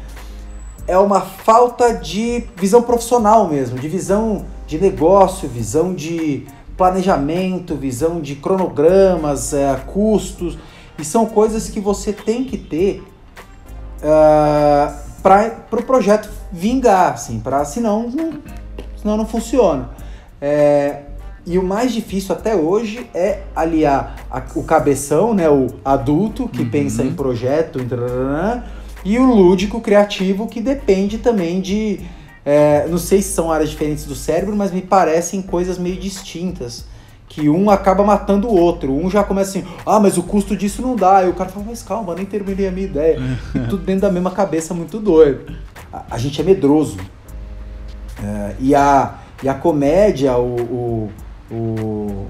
é 0.87 0.97
uma 0.97 1.21
falta 1.21 1.93
de 1.93 2.45
visão 2.57 2.83
profissional 2.83 3.49
mesmo, 3.49 3.79
de 3.79 3.89
visão 3.89 4.47
de 4.67 4.79
negócio, 4.79 5.49
visão 5.49 5.95
de 5.95 6.47
planejamento, 6.77 7.75
visão 7.75 8.21
de 8.21 8.37
cronogramas, 8.37 9.53
é, 9.53 9.75
custos. 9.87 10.57
E 10.99 11.05
são 11.05 11.27
coisas 11.27 11.69
que 11.69 11.79
você 11.79 12.13
tem 12.13 12.45
que 12.45 12.57
ter 12.57 13.03
uh, 14.03 14.07
é, 14.07 14.93
para 15.23 15.49
o 15.49 15.51
pro 15.69 15.83
projeto 15.83 16.29
vingar, 16.53 17.13
assim, 17.13 17.41
pra, 17.41 17.65
senão, 17.65 18.09
não, 18.11 18.33
senão 18.97 19.17
não 19.17 19.27
funciona. 19.27 19.91
É, 20.41 21.03
e 21.47 21.59
o 21.59 21.63
mais 21.63 21.93
difícil 21.93 22.35
até 22.35 22.55
hoje 22.55 23.07
é 23.15 23.41
aliar 23.55 24.17
a, 24.31 24.43
o 24.55 24.63
cabeção, 24.63 25.35
né, 25.35 25.49
o 25.49 25.69
adulto 25.85 26.49
que 26.49 26.63
uhum. 26.63 26.71
pensa 26.71 27.03
em 27.03 27.13
projeto, 27.13 27.79
e 29.05 29.19
o 29.19 29.25
lúdico 29.25 29.81
criativo 29.81 30.47
que 30.47 30.61
depende 30.61 31.19
também 31.19 31.61
de. 31.61 32.01
É, 32.45 32.87
não 32.89 32.99
sei 32.99 33.21
se 33.21 33.33
são 33.33 33.53
áreas 33.53 33.71
diferentes 33.71 34.05
do 34.05 34.15
cérebro, 34.15 34.57
mas 34.57 34.71
me 34.71 34.81
parecem 34.81 35.43
coisas 35.43 35.79
meio 35.79 35.97
distintas. 35.97 36.85
Que 37.31 37.49
um 37.49 37.71
acaba 37.71 38.05
matando 38.05 38.49
o 38.49 38.55
outro. 38.55 38.93
Um 38.93 39.09
já 39.09 39.25
começa 39.25 39.51
assim, 39.51 39.69
ah, 39.87 39.99
mas 39.99 40.19
o 40.19 40.23
custo 40.23 40.57
disso 40.57 40.83
não 40.83 40.97
dá. 40.97 41.25
E 41.25 41.29
o 41.29 41.33
cara 41.33 41.49
fala, 41.49 41.65
mas 41.69 41.83
calma, 41.83 42.15
nem 42.15 42.27
terminei 42.27 42.69
a 42.69 42.73
minha 42.73 42.87
ideia. 42.87 43.19
e 43.55 43.61
tudo 43.61 43.85
dentro 43.85 44.03
da 44.03 44.11
mesma 44.11 44.33
cabeça, 44.33 44.75
muito 44.75 44.99
doido. 44.99 45.53
A, 45.93 46.05
a 46.11 46.19
gente 46.19 46.41
é 46.41 46.45
medroso. 46.45 46.99
É, 48.23 48.57
e, 48.59 48.75
a, 48.75 49.15
e 49.43 49.49
a 49.49 49.55
comédia, 49.55 50.37
o, 50.37 50.57
o, 50.57 51.55
o 51.55 52.27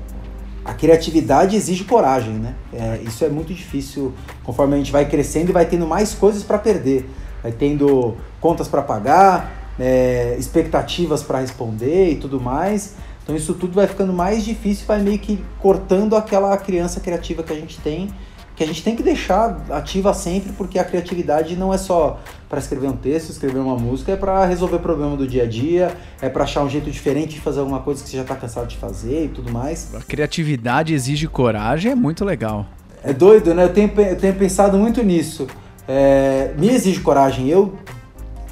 a 0.65 0.75
criatividade 0.75 1.57
exige 1.57 1.85
coragem, 1.85 2.35
né? 2.35 2.55
É, 2.73 3.01
isso 3.03 3.25
é 3.25 3.29
muito 3.29 3.53
difícil 3.53 4.13
conforme 4.45 4.75
a 4.75 4.79
gente 4.79 4.93
vai 4.93 5.09
crescendo 5.09 5.49
e 5.49 5.53
vai 5.53 5.65
tendo 5.65 5.87
mais 5.87 6.15
coisas 6.15 6.43
para 6.43 6.59
perder, 6.59 7.09
vai 7.43 7.51
tendo 7.51 8.17
contas 8.41 8.69
para 8.69 8.83
pagar, 8.83 9.75
é, 9.79 10.37
expectativas 10.39 11.23
para 11.23 11.41
responder 11.41 12.11
e 12.13 12.17
tudo 12.17 12.41
mais. 12.41 12.95
Então 13.31 13.37
isso 13.37 13.55
tudo 13.55 13.75
vai 13.75 13.87
ficando 13.87 14.13
mais 14.13 14.45
difícil, 14.45 14.85
vai 14.89 15.01
meio 15.01 15.17
que 15.21 15.39
cortando 15.61 16.17
aquela 16.17 16.57
criança 16.57 16.99
criativa 16.99 17.45
que 17.45 17.53
a 17.53 17.57
gente 17.57 17.79
tem 17.79 18.11
que 18.57 18.65
a 18.65 18.67
gente 18.67 18.83
tem 18.83 18.95
que 18.95 19.03
deixar 19.03 19.65
ativa 19.71 20.13
sempre, 20.13 20.53
porque 20.53 20.79
a 20.79 20.85
criatividade 20.85 21.57
não 21.57 21.73
é 21.73 21.79
só 21.79 22.21
para 22.47 22.59
escrever 22.59 22.89
um 22.89 22.97
texto, 22.97 23.31
escrever 23.31 23.59
uma 23.59 23.77
música, 23.77 24.13
é 24.13 24.17
para 24.17 24.45
resolver 24.45 24.81
problema 24.81 25.17
do 25.17 25.27
dia 25.27 25.45
a 25.45 25.47
dia, 25.47 25.97
é 26.21 26.29
para 26.29 26.45
achar 26.45 26.63
um 26.63 26.69
jeito 26.69 26.91
diferente 26.91 27.37
de 27.37 27.41
fazer 27.41 27.61
alguma 27.61 27.79
coisa 27.79 28.03
que 28.03 28.11
você 28.11 28.17
já 28.17 28.23
está 28.23 28.35
cansado 28.35 28.67
de 28.67 28.77
fazer 28.77 29.25
e 29.25 29.29
tudo 29.29 29.51
mais. 29.51 29.95
A 29.95 30.01
criatividade 30.01 30.93
exige 30.93 31.27
coragem, 31.27 31.93
é 31.93 31.95
muito 31.95 32.23
legal. 32.23 32.67
É 33.03 33.15
doido, 33.15 33.55
né? 33.55 33.65
Eu 33.65 33.73
tenho, 33.73 33.91
eu 33.99 34.17
tenho 34.17 34.35
pensado 34.35 34.77
muito 34.77 35.03
nisso. 35.03 35.47
É, 35.89 36.53
me 36.59 36.69
exige 36.69 37.01
coragem. 37.01 37.49
Eu, 37.49 37.79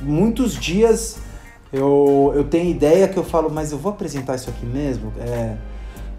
muitos 0.01 0.55
dias, 0.55 1.19
eu, 1.73 2.33
eu 2.35 2.45
tenho 2.45 2.71
ideia 2.71 3.09
que 3.09 3.17
eu 3.17 3.25
falo, 3.25 3.51
mas 3.51 3.73
eu 3.73 3.79
vou 3.79 3.93
apresentar 3.93 4.35
isso 4.37 4.49
aqui 4.49 4.65
mesmo? 4.65 5.13
É, 5.21 5.55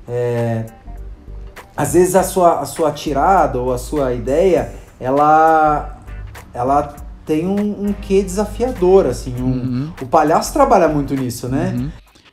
é, 0.08 0.66
às 1.76 1.94
vezes 1.94 2.16
a 2.16 2.24
sua, 2.24 2.60
a 2.60 2.66
sua 2.66 2.92
tirada 2.92 3.60
ou 3.60 3.74
a 3.74 3.78
sua 3.78 4.14
ideia, 4.14 4.72
ela, 5.00 5.98
ela 6.54 6.96
tem 7.26 7.48
um, 7.48 7.88
um 7.88 7.94
quê 7.94 8.22
desafiador, 8.22 9.06
assim. 9.06 9.36
Um, 9.40 9.46
uhum. 9.46 9.94
O 10.02 10.06
palhaço 10.06 10.52
trabalha 10.52 10.88
muito 10.88 11.16
nisso, 11.16 11.48
né? 11.48 11.74
Uhum. 11.76 11.92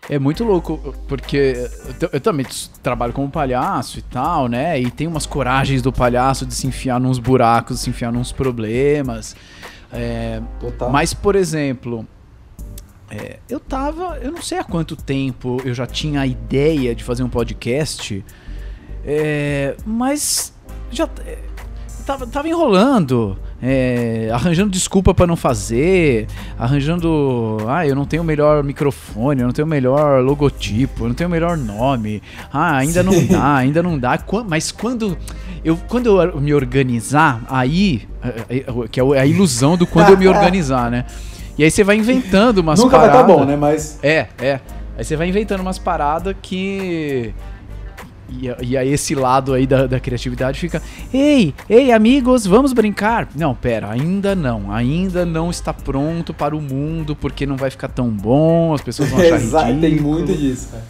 É 0.09 0.19
muito 0.19 0.45
louco, 0.45 0.95
porque 1.09 1.69
eu, 2.01 2.11
eu, 2.13 2.21
também 2.21 2.47
trabalho 2.83 3.13
como 3.13 3.29
palhaço 3.29 3.99
e 3.99 4.03
tal, 4.03 4.47
né? 4.47 4.81
E 4.81 4.91
tem 4.91 5.07
umas 5.07 5.27
coragens 5.27 5.83
do 5.83 5.93
palhaço 5.93 6.47
de 6.47 6.55
se 6.55 6.67
enfiar 6.67 7.01
nos 7.01 7.19
buracos, 7.19 7.79
de 7.79 7.83
se 7.83 7.91
enfiar 7.91 8.13
nos 8.13 8.31
problemas. 8.31 9.35
É, 9.93 10.41
mas, 10.91 11.13
por 11.13 11.35
exemplo, 11.35 12.07
é, 13.11 13.39
eu 13.49 13.61
tava. 13.61 14.19
Eu 14.19 14.33
não 14.33 14.43
sei 14.43 14.59
há 14.59 14.65
quanto 14.65 14.97
tempo 14.97 15.61
eu 15.65 15.75
já 15.75 15.87
tinha 15.87 16.21
a 16.21 16.27
ideia 16.27 16.95
de 16.95 17.05
fazer 17.05 17.23
um 17.23 17.29
podcast. 17.29 18.25
É, 19.05 19.77
mas 19.87 20.53
já 20.91 21.09
é, 21.25 21.39
tava, 22.05 22.27
tava 22.27 22.49
enrolando, 22.49 23.39
é, 23.63 24.31
arranjando 24.33 24.71
desculpa 24.71 25.15
para 25.15 25.27
não 25.27 25.37
fazer, 25.37 26.27
arranjando, 26.59 27.59
ah, 27.69 27.87
eu 27.87 27.95
não 27.95 28.05
tenho 28.05 28.23
o 28.23 28.27
melhor 28.27 28.65
microfone, 28.65 29.41
eu 29.41 29.47
não 29.47 29.53
tenho 29.53 29.67
o 29.67 29.69
melhor 29.69 30.23
logotipo, 30.23 31.05
eu 31.05 31.09
não 31.09 31.15
tenho 31.15 31.29
o 31.29 31.31
melhor 31.31 31.57
nome, 31.57 32.21
ah, 32.53 32.77
ainda 32.77 33.03
Sim. 33.03 33.09
não 33.09 33.27
dá, 33.27 33.55
ainda 33.55 33.83
não 33.83 33.99
dá, 33.99 34.19
mas 34.49 34.73
quando 34.73 35.17
eu, 35.65 35.77
quando 35.89 36.21
eu 36.21 36.41
me 36.41 36.55
organizar, 36.55 37.45
aí, 37.49 38.09
é, 38.23 38.59
é, 38.59 38.89
que 38.91 39.01
é 39.01 39.21
a 39.21 39.27
ilusão 39.27 39.77
do 39.77 39.87
quando 39.87 40.11
eu 40.11 40.19
me 40.19 40.29
organizar, 40.29 40.91
né? 40.91 41.05
E 41.59 41.65
aí 41.65 41.71
você 41.71 41.83
vai 41.83 41.97
inventando 41.97 42.59
umas 42.59 42.79
Nunca 42.79 42.99
paradas. 42.99 43.21
Nunca 43.21 43.27
vai 43.27 43.37
tá 43.37 43.45
bom, 43.45 43.51
né? 43.51 43.57
Mas. 43.57 43.99
É, 44.03 44.27
é. 44.39 44.61
Aí 44.97 45.05
você 45.05 45.17
vai 45.17 45.29
inventando 45.29 45.61
umas 45.61 45.79
paradas 45.79 46.35
que 46.41 47.35
e, 48.29 48.51
e 48.63 48.77
aí 48.77 48.93
esse 48.93 49.15
lado 49.15 49.55
aí 49.55 49.67
da, 49.67 49.87
da 49.87 50.01
criatividade 50.01 50.59
fica, 50.59 50.83
ei, 51.13 51.55
ei 51.69 51.93
amigos, 51.93 52.47
vamos 52.47 52.73
brincar? 52.73 53.29
Não, 53.37 53.55
pera, 53.55 53.91
ainda 53.91 54.35
não, 54.35 54.73
ainda 54.73 55.25
não 55.25 55.51
está 55.51 55.73
pronto 55.73 56.35
para 56.35 56.57
o 56.57 56.61
mundo 56.61 57.15
porque 57.15 57.47
não 57.47 57.57
vai 57.57 57.71
ficar 57.71 57.89
tão 57.89 58.11
bom, 58.11 58.75
as 58.75 58.81
pessoas 58.81 59.11
vão 59.11 59.21
achar 59.21 59.37
Exato, 59.37 59.67
ridículo. 59.67 59.91
tem 59.91 60.01
muito 60.01 60.35
disso. 60.35 60.71
Né? 60.73 60.81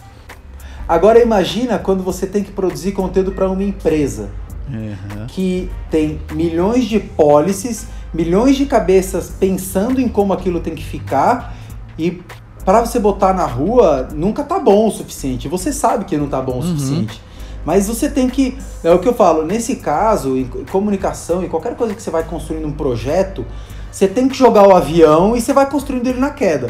Agora 0.87 1.21
imagina 1.21 1.77
quando 1.77 2.01
você 2.03 2.25
tem 2.25 2.43
que 2.43 2.51
produzir 2.51 2.93
conteúdo 2.93 3.31
para 3.31 3.49
uma 3.49 3.63
empresa 3.63 4.29
uhum. 4.69 5.27
que 5.27 5.69
tem 5.91 6.19
milhões 6.33 6.85
de 6.85 6.99
policies, 6.99 7.87
milhões 8.17 8.55
de 8.55 8.65
cabeças 8.65 9.31
pensando 9.39 10.01
em 10.01 10.07
como 10.09 10.33
aquilo 10.33 10.59
tem 10.59 10.73
que 10.73 10.83
ficar 10.83 11.55
e 11.99 12.23
para 12.65 12.81
você 12.81 12.99
botar 12.99 13.31
na 13.31 13.45
rua 13.45 14.07
nunca 14.11 14.43
tá 14.43 14.59
bom 14.59 14.87
o 14.87 14.91
suficiente. 14.91 15.47
Você 15.47 15.71
sabe 15.71 16.05
que 16.05 16.17
não 16.17 16.27
tá 16.27 16.41
bom 16.41 16.53
o 16.53 16.55
uhum. 16.55 16.63
suficiente. 16.63 17.21
Mas 17.63 17.87
você 17.87 18.09
tem 18.09 18.27
que. 18.27 18.57
É 18.83 18.91
o 18.91 18.97
que 18.97 19.07
eu 19.07 19.13
falo, 19.13 19.45
nesse 19.45 19.75
caso, 19.75 20.35
em 20.35 20.45
comunicação 20.71 21.43
e 21.43 21.47
qualquer 21.47 21.75
coisa 21.75 21.93
que 21.93 22.01
você 22.01 22.09
vai 22.09 22.23
construindo 22.23 22.65
um 22.65 22.71
projeto, 22.71 23.45
você 23.91 24.07
tem 24.07 24.27
que 24.27 24.35
jogar 24.35 24.67
o 24.67 24.75
avião 24.75 25.35
e 25.35 25.41
você 25.41 25.53
vai 25.53 25.69
construindo 25.69 26.07
ele 26.07 26.19
na 26.19 26.31
queda. 26.31 26.69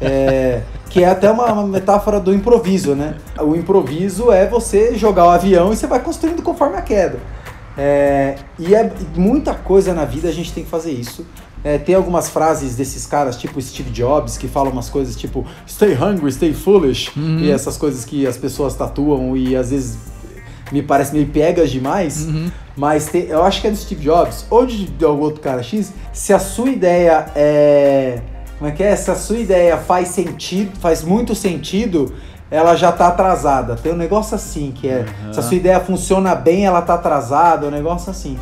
É, 0.00 0.62
que 0.88 1.02
é 1.02 1.08
até 1.08 1.30
uma, 1.30 1.52
uma, 1.52 1.66
metáfora 1.66 2.20
do 2.20 2.32
improviso, 2.32 2.94
né? 2.94 3.16
O 3.40 3.56
improviso 3.56 4.30
é 4.30 4.46
você 4.46 4.94
jogar 4.94 5.26
o 5.26 5.30
avião 5.30 5.72
e 5.72 5.76
você 5.76 5.86
vai 5.86 6.00
construindo 6.00 6.42
conforme 6.42 6.76
a 6.76 6.82
queda. 6.82 7.18
É, 7.76 8.36
e 8.58 8.74
é 8.74 8.92
muita 9.16 9.54
coisa 9.54 9.92
na 9.92 10.04
vida 10.04 10.28
a 10.28 10.32
gente 10.32 10.52
tem 10.52 10.62
que 10.62 10.70
fazer 10.70 10.92
isso 10.92 11.26
é, 11.64 11.78
tem 11.78 11.94
algumas 11.94 12.28
frases 12.28 12.76
desses 12.76 13.06
caras, 13.06 13.38
tipo 13.38 13.60
Steve 13.60 13.88
Jobs, 13.90 14.36
que 14.36 14.46
falam 14.46 14.70
umas 14.70 14.90
coisas 14.90 15.16
tipo 15.16 15.46
stay 15.66 15.94
hungry, 15.94 16.30
stay 16.30 16.52
foolish, 16.52 17.10
Uhum. 17.16 17.38
e 17.40 17.50
essas 17.50 17.78
coisas 17.78 18.04
que 18.04 18.26
as 18.26 18.36
pessoas 18.36 18.74
tatuam 18.74 19.34
e 19.34 19.56
às 19.56 19.70
vezes 19.70 19.96
me 20.70 20.82
parece 20.82 21.14
meio 21.14 21.26
piegas 21.26 21.70
demais. 21.70 22.26
Uhum. 22.26 22.50
Mas 22.76 23.08
eu 23.14 23.42
acho 23.42 23.62
que 23.62 23.66
é 23.68 23.70
do 23.70 23.76
Steve 23.76 24.02
Jobs 24.02 24.44
ou 24.50 24.66
de, 24.66 24.84
de 24.86 25.04
algum 25.04 25.22
outro 25.22 25.40
cara 25.40 25.62
X. 25.62 25.92
Se 26.12 26.34
a 26.34 26.38
sua 26.38 26.68
ideia 26.68 27.26
é. 27.34 28.20
Como 28.58 28.70
é 28.70 28.72
que 28.72 28.82
é? 28.82 28.94
Se 28.94 29.10
a 29.10 29.14
sua 29.14 29.38
ideia 29.38 29.76
faz 29.78 30.08
sentido, 30.08 30.70
faz 30.80 31.02
muito 31.02 31.34
sentido, 31.34 32.12
ela 32.54 32.76
já 32.76 32.92
tá 32.92 33.08
atrasada. 33.08 33.74
Tem 33.74 33.92
um 33.92 33.96
negócio 33.96 34.36
assim 34.36 34.70
que 34.70 34.88
é. 34.88 35.04
Se 35.32 35.40
a 35.40 35.42
sua 35.42 35.56
ideia 35.56 35.80
funciona 35.80 36.36
bem, 36.36 36.64
ela 36.64 36.80
tá 36.80 36.94
atrasada. 36.94 37.66
Um 37.66 37.70
negócio 37.70 38.12
assim. 38.12 38.38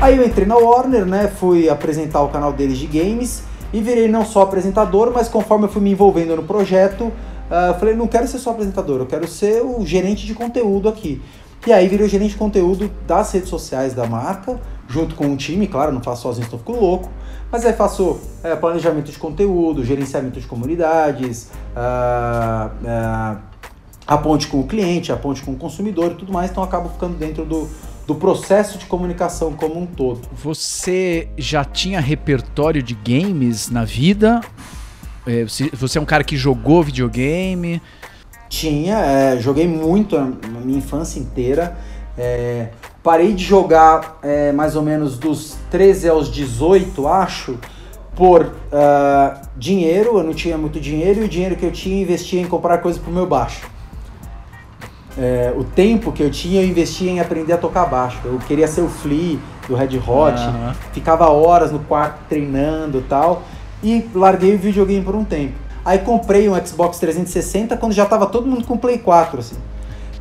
Aí 0.00 0.16
eu 0.16 0.24
entrei 0.24 0.46
na 0.46 0.56
Warner, 0.56 1.04
né? 1.04 1.28
Fui 1.28 1.68
apresentar 1.68 2.22
o 2.22 2.30
canal 2.30 2.50
deles 2.50 2.78
de 2.78 2.86
games 2.86 3.42
e 3.74 3.80
virei 3.82 4.08
não 4.08 4.24
só 4.24 4.40
apresentador, 4.40 5.12
mas 5.12 5.28
conforme 5.28 5.66
eu 5.66 5.68
fui 5.68 5.82
me 5.82 5.90
envolvendo 5.90 6.34
no 6.34 6.44
projeto, 6.44 7.12
eu 7.50 7.74
falei, 7.78 7.94
não 7.94 8.06
quero 8.06 8.26
ser 8.26 8.38
só 8.38 8.52
apresentador, 8.52 9.00
eu 9.00 9.06
quero 9.06 9.28
ser 9.28 9.60
o 9.60 9.84
gerente 9.84 10.24
de 10.24 10.32
conteúdo 10.32 10.88
aqui. 10.88 11.20
E 11.66 11.72
aí 11.72 11.88
virei 11.88 12.06
o 12.06 12.08
gerente 12.08 12.30
de 12.30 12.36
conteúdo 12.36 12.90
das 13.06 13.32
redes 13.32 13.48
sociais 13.48 13.94
da 13.94 14.06
marca, 14.06 14.58
junto 14.88 15.14
com 15.14 15.26
um 15.26 15.36
time, 15.36 15.66
claro, 15.66 15.92
não 15.92 16.02
faço 16.02 16.22
sozinho, 16.22 16.48
eu 16.50 16.58
fico 16.58 16.72
louco. 16.72 17.10
Mas 17.50 17.64
aí 17.64 17.72
faço 17.72 18.20
eh, 18.42 18.54
planejamento 18.56 19.10
de 19.10 19.18
conteúdo, 19.18 19.84
gerenciamento 19.84 20.40
de 20.40 20.46
comunidades, 20.46 21.50
ah, 21.74 22.70
ah, 22.86 23.36
a 24.06 24.18
ponte 24.18 24.46
com 24.48 24.60
o 24.60 24.66
cliente, 24.66 25.12
a 25.12 25.16
ponte 25.16 25.42
com 25.42 25.52
o 25.52 25.56
consumidor 25.56 26.12
e 26.12 26.14
tudo 26.14 26.32
mais, 26.32 26.50
então 26.50 26.62
acabo 26.62 26.88
ficando 26.90 27.16
dentro 27.16 27.44
do, 27.44 27.68
do 28.06 28.14
processo 28.14 28.78
de 28.78 28.86
comunicação 28.86 29.52
como 29.52 29.78
um 29.78 29.86
todo. 29.86 30.28
Você 30.32 31.28
já 31.36 31.64
tinha 31.64 32.00
repertório 32.00 32.82
de 32.82 32.94
games 32.94 33.68
na 33.68 33.84
vida? 33.84 34.40
É, 35.26 35.44
Você 35.44 35.70
você 35.72 35.98
é 35.98 36.00
um 36.00 36.06
cara 36.06 36.24
que 36.24 36.36
jogou 36.36 36.82
videogame? 36.82 37.82
Tinha, 38.48 38.96
é, 38.98 39.38
joguei 39.38 39.68
muito 39.68 40.16
a 40.16 40.22
a 40.22 40.60
minha 40.60 40.78
infância 40.78 41.20
inteira. 41.20 41.76
É, 42.16 42.68
parei 43.02 43.32
de 43.32 43.44
jogar 43.44 44.18
é, 44.22 44.50
mais 44.52 44.74
ou 44.74 44.82
menos 44.82 45.16
dos 45.16 45.56
13 45.70 46.08
aos 46.08 46.30
18, 46.30 47.06
acho, 47.06 47.58
por 48.16 48.52
ah, 48.72 49.40
dinheiro. 49.56 50.18
Eu 50.18 50.24
não 50.24 50.34
tinha 50.34 50.58
muito 50.58 50.80
dinheiro 50.80 51.22
e 51.22 51.24
o 51.24 51.28
dinheiro 51.28 51.54
que 51.54 51.64
eu 51.64 51.70
tinha 51.70 51.96
eu 51.96 52.02
investia 52.02 52.40
em 52.40 52.46
comprar 52.46 52.78
coisas 52.78 53.00
pro 53.00 53.12
meu 53.12 53.26
baixo. 53.26 53.70
É, 55.16 55.52
o 55.56 55.64
tempo 55.64 56.12
que 56.12 56.22
eu 56.22 56.30
tinha 56.30 56.60
eu 56.60 56.68
investia 56.68 57.10
em 57.10 57.20
aprender 57.20 57.52
a 57.52 57.56
tocar 57.56 57.86
baixo. 57.86 58.18
Eu 58.24 58.38
queria 58.46 58.66
ser 58.66 58.82
o 58.82 58.88
Flea 58.88 59.38
do 59.68 59.74
Red 59.74 59.98
Hot, 59.98 60.38
Aham. 60.40 60.74
ficava 60.92 61.28
horas 61.28 61.70
no 61.70 61.80
quarto 61.80 62.20
treinando 62.28 62.98
e 62.98 63.02
tal, 63.02 63.42
e 63.82 64.08
larguei 64.14 64.54
o 64.54 64.58
videogame 64.58 65.04
por 65.04 65.14
um 65.14 65.24
tempo. 65.24 65.54
Aí 65.84 65.98
comprei 65.98 66.48
um 66.48 66.66
Xbox 66.66 66.98
360 66.98 67.76
quando 67.76 67.92
já 67.92 68.04
tava 68.06 68.26
todo 68.26 68.46
mundo 68.46 68.66
com 68.66 68.76
Play 68.76 68.98
4, 68.98 69.38
assim. 69.38 69.56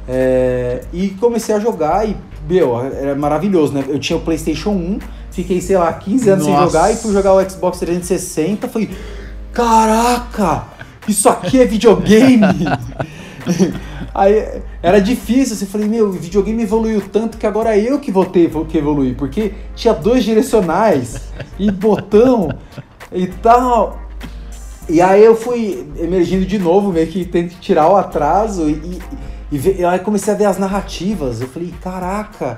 É, 0.07 0.81
e 0.93 1.09
comecei 1.09 1.53
a 1.53 1.59
jogar 1.59 2.07
e, 2.07 2.15
meu, 2.49 2.79
era 2.79 3.15
maravilhoso, 3.15 3.73
né? 3.73 3.83
Eu 3.87 3.99
tinha 3.99 4.15
o 4.15 4.21
PlayStation 4.21 4.69
1, 4.69 4.99
fiquei, 5.31 5.59
sei 5.59 5.77
lá, 5.77 5.91
15 5.91 6.29
anos 6.29 6.45
sem 6.45 6.53
Nossa. 6.53 6.65
jogar 6.65 6.91
e 6.91 6.95
fui 6.95 7.11
jogar 7.11 7.33
o 7.33 7.49
Xbox 7.49 7.79
360. 7.79 8.67
Falei, 8.69 8.89
caraca, 9.51 10.63
isso 11.07 11.27
aqui 11.27 11.59
é 11.59 11.65
videogame! 11.65 12.41
Aí 14.17 14.63
era 14.81 14.99
difícil, 14.99 15.53
assim, 15.53 15.67
falei, 15.67 15.87
meu, 15.87 16.07
o 16.07 16.11
videogame 16.13 16.63
evoluiu 16.63 17.01
tanto 17.01 17.37
que 17.37 17.45
agora 17.45 17.77
eu 17.77 17.99
que 17.99 18.11
vou 18.11 18.25
ter 18.25 18.49
que 18.67 18.77
evoluir, 18.77 19.15
porque 19.15 19.53
tinha 19.75 19.93
dois 19.93 20.23
direcionais 20.23 21.21
e 21.59 21.69
botão 21.69 22.49
e 23.11 23.27
tal. 23.27 24.06
E 24.89 25.01
aí 25.01 25.23
eu 25.23 25.35
fui 25.35 25.85
emergindo 25.99 26.45
de 26.45 26.57
novo, 26.57 26.91
meio 26.91 27.07
que 27.07 27.25
tento 27.25 27.59
tirar 27.59 27.89
o 27.89 27.97
atraso 27.97 28.69
e, 28.69 28.99
e, 29.51 29.79
e 29.79 29.85
aí 29.85 29.99
comecei 29.99 30.33
a 30.33 30.37
ver 30.37 30.45
as 30.45 30.57
narrativas. 30.57 31.41
Eu 31.41 31.47
falei, 31.49 31.73
caraca, 31.81 32.57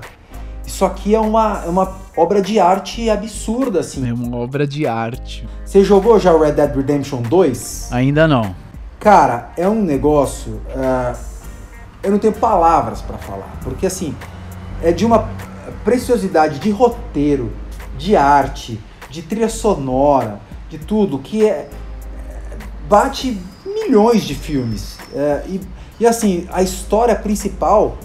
isso 0.65 0.85
aqui 0.85 1.15
é 1.15 1.19
uma, 1.19 1.63
é 1.65 1.69
uma 1.69 1.91
obra 2.15 2.41
de 2.41 2.59
arte 2.59 3.09
absurda, 3.09 3.79
assim. 3.79 4.07
É 4.07 4.13
uma 4.13 4.37
obra 4.37 4.67
de 4.67 4.85
arte. 4.85 5.47
Você 5.65 5.83
jogou 5.83 6.19
já 6.19 6.31
o 6.31 6.39
Red 6.39 6.51
Dead 6.51 6.75
Redemption 6.75 7.23
2? 7.23 7.89
Ainda 7.91 8.27
não. 8.27 8.55
Cara, 8.99 9.51
é 9.57 9.67
um 9.67 9.81
negócio. 9.81 10.61
ah, 10.75 11.15
eu 12.03 12.11
não 12.11 12.19
tenho 12.19 12.33
palavras 12.33 13.01
pra 13.01 13.17
falar, 13.17 13.59
porque 13.63 13.85
assim 13.85 14.15
é 14.81 14.91
de 14.91 15.05
uma 15.05 15.27
preciosidade 15.83 16.59
de 16.59 16.69
roteiro, 16.69 17.51
de 17.97 18.15
arte, 18.15 18.79
de 19.09 19.21
trilha 19.21 19.49
sonora, 19.49 20.39
de 20.69 20.77
tudo 20.77 21.19
que 21.19 21.45
é 21.45 21.67
bate 22.89 23.39
milhões 23.63 24.23
de 24.23 24.33
filmes 24.33 24.97
É, 25.13 25.43
e, 25.47 25.61
e 25.99 26.07
assim 26.07 26.47
a 26.51 26.63
história 26.63 27.15
principal 27.15 27.97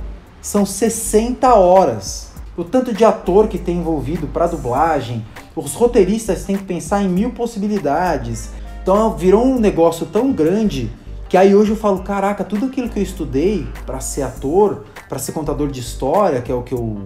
são 0.42 0.66
60 0.66 1.54
horas. 1.54 2.30
O 2.56 2.62
tanto 2.62 2.92
de 2.92 3.04
ator 3.04 3.48
que 3.48 3.58
tem 3.58 3.78
envolvido 3.78 4.26
pra 4.26 4.46
dublagem, 4.46 5.24
os 5.56 5.72
roteiristas 5.74 6.44
têm 6.44 6.56
que 6.56 6.64
pensar 6.64 7.02
em 7.02 7.08
mil 7.08 7.30
possibilidades. 7.30 8.50
Então 8.82 9.16
virou 9.16 9.44
um 9.44 9.58
negócio 9.58 10.04
tão 10.06 10.30
grande 10.30 10.92
que 11.28 11.36
aí 11.36 11.54
hoje 11.54 11.70
eu 11.70 11.76
falo, 11.76 12.00
caraca, 12.00 12.44
tudo 12.44 12.66
aquilo 12.66 12.88
que 12.88 12.98
eu 12.98 13.02
estudei 13.02 13.66
pra 13.86 13.98
ser 13.98 14.22
ator, 14.22 14.84
pra 15.08 15.18
ser 15.18 15.32
contador 15.32 15.68
de 15.68 15.80
história, 15.80 16.40
que 16.42 16.52
é 16.52 16.54
o 16.54 16.62
que 16.62 16.74
eu 16.74 17.02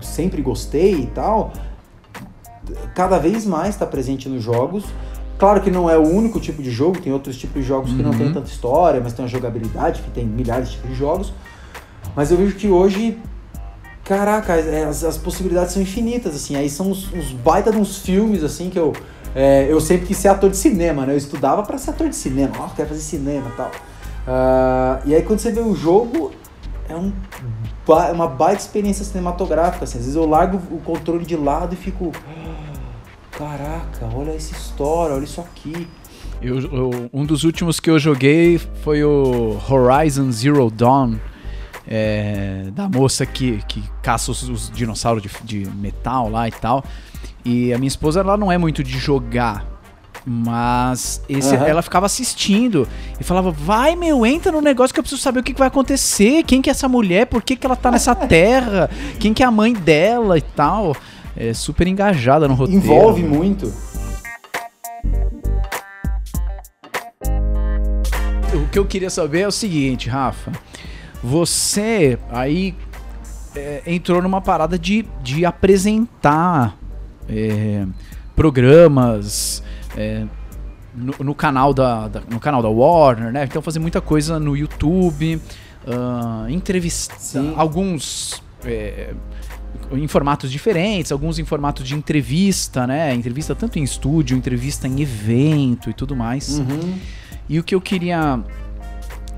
sempre 0.00 0.42
gostei 0.42 0.94
e 0.94 1.06
tal, 1.06 1.52
cada 2.94 3.18
vez 3.18 3.46
mais 3.46 3.70
está 3.70 3.86
presente 3.86 4.28
nos 4.28 4.42
jogos. 4.42 4.84
Claro 5.42 5.60
que 5.60 5.72
não 5.72 5.90
é 5.90 5.98
o 5.98 6.02
único 6.06 6.38
tipo 6.38 6.62
de 6.62 6.70
jogo, 6.70 7.00
tem 7.00 7.12
outros 7.12 7.36
tipos 7.36 7.62
de 7.62 7.66
jogos 7.66 7.90
que 7.92 8.00
não 8.00 8.12
Uhum. 8.12 8.16
tem 8.18 8.32
tanta 8.32 8.48
história, 8.48 9.00
mas 9.02 9.12
tem 9.12 9.24
uma 9.24 9.28
jogabilidade 9.28 10.00
que 10.00 10.08
tem 10.12 10.24
milhares 10.24 10.68
de 10.68 10.76
tipos 10.76 10.90
de 10.90 10.94
jogos. 10.96 11.32
Mas 12.14 12.30
eu 12.30 12.36
vejo 12.36 12.54
que 12.54 12.68
hoje, 12.68 13.18
caraca, 14.04 14.54
as, 14.88 15.02
as 15.02 15.18
possibilidades 15.18 15.72
são 15.72 15.82
infinitas, 15.82 16.36
assim. 16.36 16.54
Aí 16.54 16.70
são 16.70 16.92
uns, 16.92 17.12
uns 17.12 17.32
baita 17.32 17.72
de 17.72 17.76
uns 17.76 17.98
filmes, 17.98 18.44
assim, 18.44 18.70
que 18.70 18.78
eu, 18.78 18.92
é, 19.34 19.66
eu 19.68 19.80
sempre 19.80 20.06
quis 20.06 20.16
ser 20.16 20.28
ator 20.28 20.48
de 20.48 20.56
cinema, 20.56 21.04
né? 21.04 21.12
Eu 21.12 21.18
estudava 21.18 21.64
pra 21.64 21.76
ser 21.76 21.90
ator 21.90 22.08
de 22.08 22.14
cinema, 22.14 22.52
ó, 22.60 22.68
quero 22.68 22.90
fazer 22.90 23.00
cinema 23.00 23.48
e 23.52 23.56
tal. 23.56 23.70
Ah, 24.28 25.00
e 25.04 25.12
aí 25.12 25.22
quando 25.22 25.40
você 25.40 25.50
vê 25.50 25.58
o 25.60 25.74
jogo, 25.74 26.30
é 26.88 26.94
um, 26.94 27.12
ba- 27.84 28.12
uma 28.12 28.28
baita 28.28 28.62
experiência 28.62 29.04
cinematográfica, 29.04 29.82
assim. 29.86 29.98
Às 29.98 30.04
vezes 30.04 30.14
eu 30.16 30.24
largo 30.24 30.58
o 30.70 30.78
controle 30.78 31.24
de 31.26 31.34
lado 31.36 31.74
e 31.74 31.76
fico... 31.76 32.12
Caraca, 33.36 34.08
olha 34.14 34.32
essa 34.32 34.52
história, 34.52 35.14
olha 35.16 35.24
isso 35.24 35.40
aqui. 35.40 35.86
Eu- 36.40 36.58
eu- 36.60 37.10
um 37.12 37.24
dos 37.24 37.44
últimos 37.44 37.78
que 37.80 37.88
eu 37.90 37.98
joguei 37.98 38.58
foi 38.82 39.02
o 39.04 39.58
Horizon 39.68 40.30
Zero 40.30 40.70
Dawn. 40.70 41.16
é, 41.84 42.66
da 42.74 42.88
moça 42.88 43.26
que, 43.26 43.60
que 43.66 43.82
caça 44.02 44.30
os, 44.30 44.48
os 44.48 44.70
dinossauros 44.70 45.20
de, 45.20 45.28
de 45.64 45.68
metal 45.70 46.28
lá 46.30 46.46
e 46.46 46.52
tal. 46.52 46.84
E 47.44 47.72
a 47.72 47.76
minha 47.78 47.88
esposa, 47.88 48.20
ela 48.20 48.36
não 48.36 48.52
é 48.52 48.56
muito 48.56 48.84
de 48.84 48.96
jogar. 48.98 49.66
Mas 50.24 51.20
esse, 51.28 51.52
Aham. 51.56 51.66
ela 51.66 51.82
ficava 51.82 52.06
assistindo 52.06 52.86
e 53.20 53.24
falava: 53.24 53.50
Vai, 53.50 53.96
meu, 53.96 54.24
entra 54.24 54.52
no 54.52 54.60
negócio 54.60 54.94
que 54.94 55.00
eu 55.00 55.02
preciso 55.02 55.20
saber 55.20 55.40
o 55.40 55.42
que, 55.42 55.52
que 55.52 55.58
vai 55.58 55.66
acontecer. 55.66 56.44
Quem 56.44 56.62
que 56.62 56.70
é 56.70 56.72
essa 56.72 56.88
mulher? 56.88 57.26
Por 57.26 57.42
que, 57.42 57.56
que 57.56 57.66
ela 57.66 57.74
tá 57.74 57.90
nessa 57.90 58.14
terra? 58.14 58.88
Quem 59.18 59.34
que 59.34 59.42
é 59.42 59.46
a 59.46 59.50
mãe 59.50 59.72
dela 59.72 60.38
e 60.38 60.42
tal? 60.42 60.94
É 61.36 61.52
super 61.54 61.86
engajada 61.86 62.46
no 62.46 62.54
roteiro. 62.54 62.82
Envolve 62.84 63.22
muito. 63.22 63.72
O 68.54 68.68
que 68.70 68.78
eu 68.78 68.84
queria 68.86 69.10
saber 69.10 69.40
é 69.40 69.48
o 69.48 69.52
seguinte, 69.52 70.08
Rafa. 70.08 70.52
Você 71.22 72.18
aí 72.30 72.74
é, 73.56 73.82
entrou 73.86 74.20
numa 74.20 74.40
parada 74.40 74.78
de, 74.78 75.06
de 75.22 75.44
apresentar 75.44 76.76
é, 77.28 77.86
programas 78.34 79.62
é, 79.96 80.24
no, 80.94 81.14
no 81.20 81.34
canal 81.34 81.72
da, 81.72 82.08
da- 82.08 82.22
no 82.28 82.40
canal 82.40 82.62
da 82.62 82.68
Warner, 82.68 83.32
né? 83.32 83.44
Então 83.44 83.62
fazer 83.62 83.78
muita 83.78 84.00
coisa 84.00 84.38
no 84.38 84.56
YouTube, 84.56 85.40
ah, 85.86 86.46
entrevistar 86.50 87.40
alguns 87.56 88.42
é, 88.64 89.14
em 89.92 90.06
formatos 90.08 90.50
diferentes, 90.50 91.12
alguns 91.12 91.38
em 91.38 91.44
formato 91.44 91.82
de 91.82 91.94
entrevista, 91.94 92.86
né? 92.86 93.14
Entrevista 93.14 93.54
tanto 93.54 93.78
em 93.78 93.82
estúdio, 93.82 94.36
entrevista 94.36 94.86
em 94.88 95.00
evento 95.00 95.90
e 95.90 95.92
tudo 95.94 96.14
mais. 96.16 96.58
Uhum. 96.58 96.98
E 97.48 97.58
o 97.58 97.62
que 97.64 97.74
eu 97.74 97.80
queria 97.80 98.40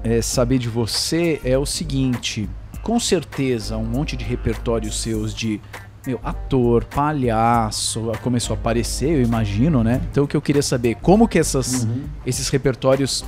é, 0.03 0.21
saber 0.23 0.59
de 0.59 0.69
você 0.69 1.41
é 1.45 1.57
o 1.59 1.67
seguinte: 1.67 2.49
com 2.83 3.01
certeza, 3.01 3.77
um 3.77 3.85
monte 3.87 4.17
de 4.17 4.25
repertórios 4.25 5.01
seus 5.01 5.35
de 5.35 5.61
meu, 6.07 6.21
ator, 6.23 6.85
palhaço, 6.85 8.13
começou 8.23 8.55
a 8.55 8.59
aparecer, 8.59 9.11
eu 9.11 9.23
imagino, 9.23 9.83
né? 9.83 10.03
Então 10.11 10.25
o 10.25 10.29
que 10.29 10.37
eu 10.37 10.43
queria 10.43 10.63
saber, 10.63 10.97
como 10.97 11.27
que 11.27 11.39
essas, 11.39 11.85
Uhum. 11.85 12.03
esses 12.27 12.49
repertórios 12.51 13.25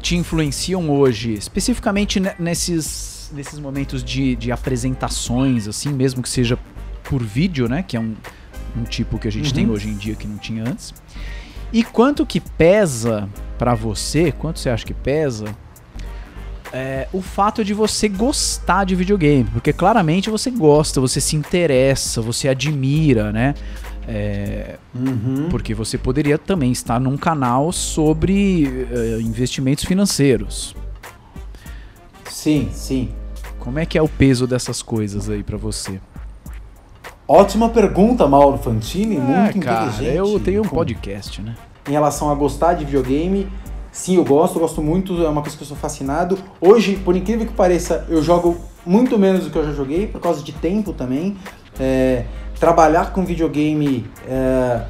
te 0.00 0.16
influenciam 0.16 0.88
hoje, 0.88 1.34
especificamente 1.34 2.18
ne- 2.18 2.34
nesses, 3.26 3.32
nesses 3.32 3.58
momentos 3.58 4.02
de, 4.04 4.36
de 4.36 4.52
apresentações, 4.52 5.66
assim, 5.68 5.90
mesmo 5.90 6.22
que 6.22 6.28
seja 6.28 6.58
por 7.04 7.22
vídeo, 7.22 7.68
né? 7.68 7.82
Que 7.82 7.96
é 7.96 8.00
um, 8.00 8.14
um 8.76 8.84
tipo 8.84 9.18
que 9.18 9.28
a 9.28 9.32
gente 9.32 9.48
Uhum. 9.48 9.54
tem 9.54 9.70
hoje 9.70 9.88
em 9.88 9.96
dia 9.96 10.14
que 10.14 10.26
não 10.26 10.38
tinha 10.38 10.64
antes. 10.64 10.94
E 11.72 11.82
quanto 11.82 12.24
que 12.24 12.40
pesa 12.40 13.28
pra 13.58 13.74
você, 13.74 14.32
quanto 14.32 14.58
você 14.60 14.70
acha 14.70 14.84
que 14.84 14.94
pesa, 14.94 15.46
é, 16.72 17.08
o 17.12 17.20
fato 17.22 17.64
de 17.64 17.74
você 17.74 18.08
gostar 18.08 18.84
de 18.84 18.94
videogame? 18.94 19.44
Porque 19.52 19.72
claramente 19.72 20.30
você 20.30 20.50
gosta, 20.50 21.00
você 21.00 21.20
se 21.20 21.36
interessa, 21.36 22.20
você 22.20 22.48
admira, 22.48 23.32
né? 23.32 23.54
É, 24.08 24.78
Uhum. 24.94 25.48
porque 25.50 25.74
você 25.74 25.98
poderia 25.98 26.38
também 26.38 26.70
estar 26.72 27.00
num 27.00 27.16
canal 27.16 27.72
sobre 27.72 28.86
eh, 28.90 29.18
investimentos 29.20 29.84
financeiros. 29.84 30.74
Sim, 32.36 32.68
sim. 32.70 33.08
Como 33.58 33.78
é 33.78 33.86
que 33.86 33.96
é 33.96 34.02
o 34.02 34.06
peso 34.08 34.46
dessas 34.46 34.82
coisas 34.82 35.30
aí 35.30 35.42
pra 35.42 35.56
você? 35.56 35.98
Ótima 37.26 37.70
pergunta, 37.70 38.26
Mauro 38.28 38.58
Fantini. 38.58 39.16
muito 39.16 39.58
Ah, 39.58 39.62
cara, 39.64 39.86
inteligente. 39.86 40.16
eu 40.16 40.38
tenho 40.40 40.60
um 40.62 40.68
podcast, 40.68 41.40
né? 41.40 41.56
em 41.88 41.92
relação 41.92 42.30
a 42.30 42.34
gostar 42.34 42.74
de 42.74 42.84
videogame. 42.84 43.48
Sim, 43.90 44.16
eu 44.16 44.24
gosto, 44.24 44.56
eu 44.56 44.60
gosto 44.60 44.82
muito, 44.82 45.24
é 45.24 45.28
uma 45.30 45.40
coisa 45.40 45.56
que 45.56 45.62
eu 45.62 45.66
sou 45.66 45.76
fascinado. 45.78 46.36
Hoje, 46.60 46.96
por 46.96 47.16
incrível 47.16 47.46
que 47.46 47.54
pareça, 47.54 48.04
eu 48.10 48.22
jogo 48.22 48.58
muito 48.84 49.18
menos 49.18 49.44
do 49.44 49.50
que 49.50 49.56
eu 49.56 49.64
já 49.64 49.72
joguei, 49.72 50.06
por 50.06 50.20
causa 50.20 50.42
de 50.42 50.52
tempo 50.52 50.92
também. 50.92 51.38
É, 51.80 52.26
trabalhar 52.60 53.12
com 53.14 53.24
videogame 53.24 54.04
é, 54.28 54.82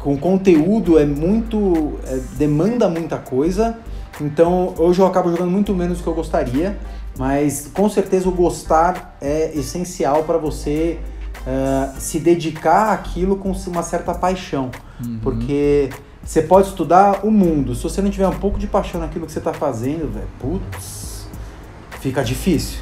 com 0.00 0.16
conteúdo 0.16 0.98
é 0.98 1.06
muito. 1.06 1.94
é, 2.06 2.16
demanda 2.36 2.88
muita 2.88 3.18
coisa. 3.18 3.78
Então 4.20 4.74
hoje 4.78 5.00
eu 5.00 5.06
acabo 5.06 5.30
jogando 5.30 5.50
muito 5.50 5.74
menos 5.74 5.98
do 5.98 6.02
que 6.04 6.08
eu 6.08 6.14
gostaria. 6.14 6.76
Mas 7.18 7.70
com 7.72 7.88
certeza 7.88 8.28
o 8.28 8.32
gostar 8.32 9.16
é 9.22 9.50
essencial 9.56 10.24
para 10.24 10.36
você 10.36 10.98
é, 11.46 11.98
se 11.98 12.18
dedicar 12.20 12.92
àquilo 12.92 13.36
com 13.36 13.52
uma 13.52 13.82
certa 13.82 14.12
paixão. 14.14 14.70
Porque 15.22 15.88
você 16.22 16.42
pode 16.42 16.68
estudar 16.68 17.20
o 17.24 17.30
mundo. 17.30 17.74
Se 17.74 17.82
você 17.82 18.02
não 18.02 18.10
tiver 18.10 18.28
um 18.28 18.38
pouco 18.38 18.58
de 18.58 18.66
paixão 18.66 19.00
naquilo 19.00 19.24
que 19.26 19.32
você 19.32 19.38
está 19.38 19.52
fazendo, 19.54 20.12
velho, 20.12 20.26
putz, 20.38 21.26
fica 22.00 22.22
difícil. 22.22 22.80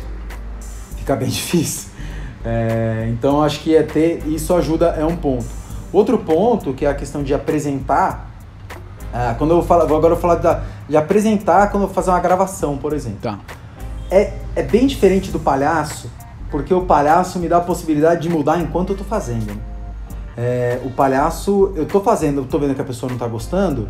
Fica 0.97 1.15
bem 1.15 1.29
difícil. 1.31 1.91
É, 2.45 3.09
então 3.13 3.41
acho 3.43 3.61
que 3.61 3.75
é 3.77 3.83
ter 3.85 4.27
isso 4.27 4.53
ajuda 4.55 4.87
é 4.99 5.05
um 5.05 5.17
ponto. 5.17 5.47
Outro 5.93 6.19
ponto 6.19 6.73
que 6.75 6.85
é 6.85 6.89
a 6.89 6.95
questão 6.95 7.23
de 7.23 7.33
apresentar. 7.33 8.31
ah, 9.13 9.35
quando 9.39 9.53
eu 9.53 9.63
falo, 9.63 9.83
agora 9.83 10.07
eu 10.07 10.11
vou 10.11 10.17
falar 10.19 10.35
da- 10.37 10.65
de 10.89 10.97
apresentar 10.97 11.71
quando 11.71 11.85
eu 11.85 11.87
vou 11.89 11.95
fazer 11.95 12.11
uma 12.11 12.21
gravação, 12.21 12.77
por 12.77 12.93
exemplo. 12.93 13.21
Tá. 13.23 13.39
É, 14.11 14.33
é 14.55 14.63
bem 14.63 14.87
diferente 14.87 15.31
do 15.31 15.39
palhaço, 15.39 16.11
porque 16.51 16.73
o 16.73 16.83
palhaço 16.83 17.39
me 17.39 17.49
dá 17.49 17.59
a 17.59 17.61
possibilidade 17.61 18.23
de 18.23 18.29
mudar 18.29 18.59
enquanto 18.61 18.91
eu 18.91 18.97
tô 18.97 19.05
fazendo. 19.05 19.59
É, 20.37 20.81
o 20.85 20.91
palhaço, 20.91 21.73
eu 21.77 21.87
tô 21.87 22.01
fazendo, 22.01 22.41
eu 22.43 22.45
tô 22.45 22.59
vendo 22.59 22.75
que 22.75 22.81
a 22.81 22.85
pessoa 22.85 23.11
não 23.11 23.19
tá 23.19 23.27
gostando. 23.27 23.89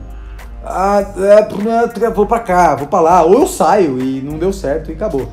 Ah, 0.64 1.04
é, 1.18 2.10
vou 2.10 2.26
pra 2.26 2.40
cá, 2.40 2.74
vou 2.74 2.86
pra 2.86 3.00
lá. 3.00 3.22
Ou 3.22 3.40
eu 3.40 3.46
saio 3.46 4.00
e 4.00 4.20
não 4.22 4.38
deu 4.38 4.52
certo 4.52 4.90
e 4.90 4.94
acabou. 4.94 5.28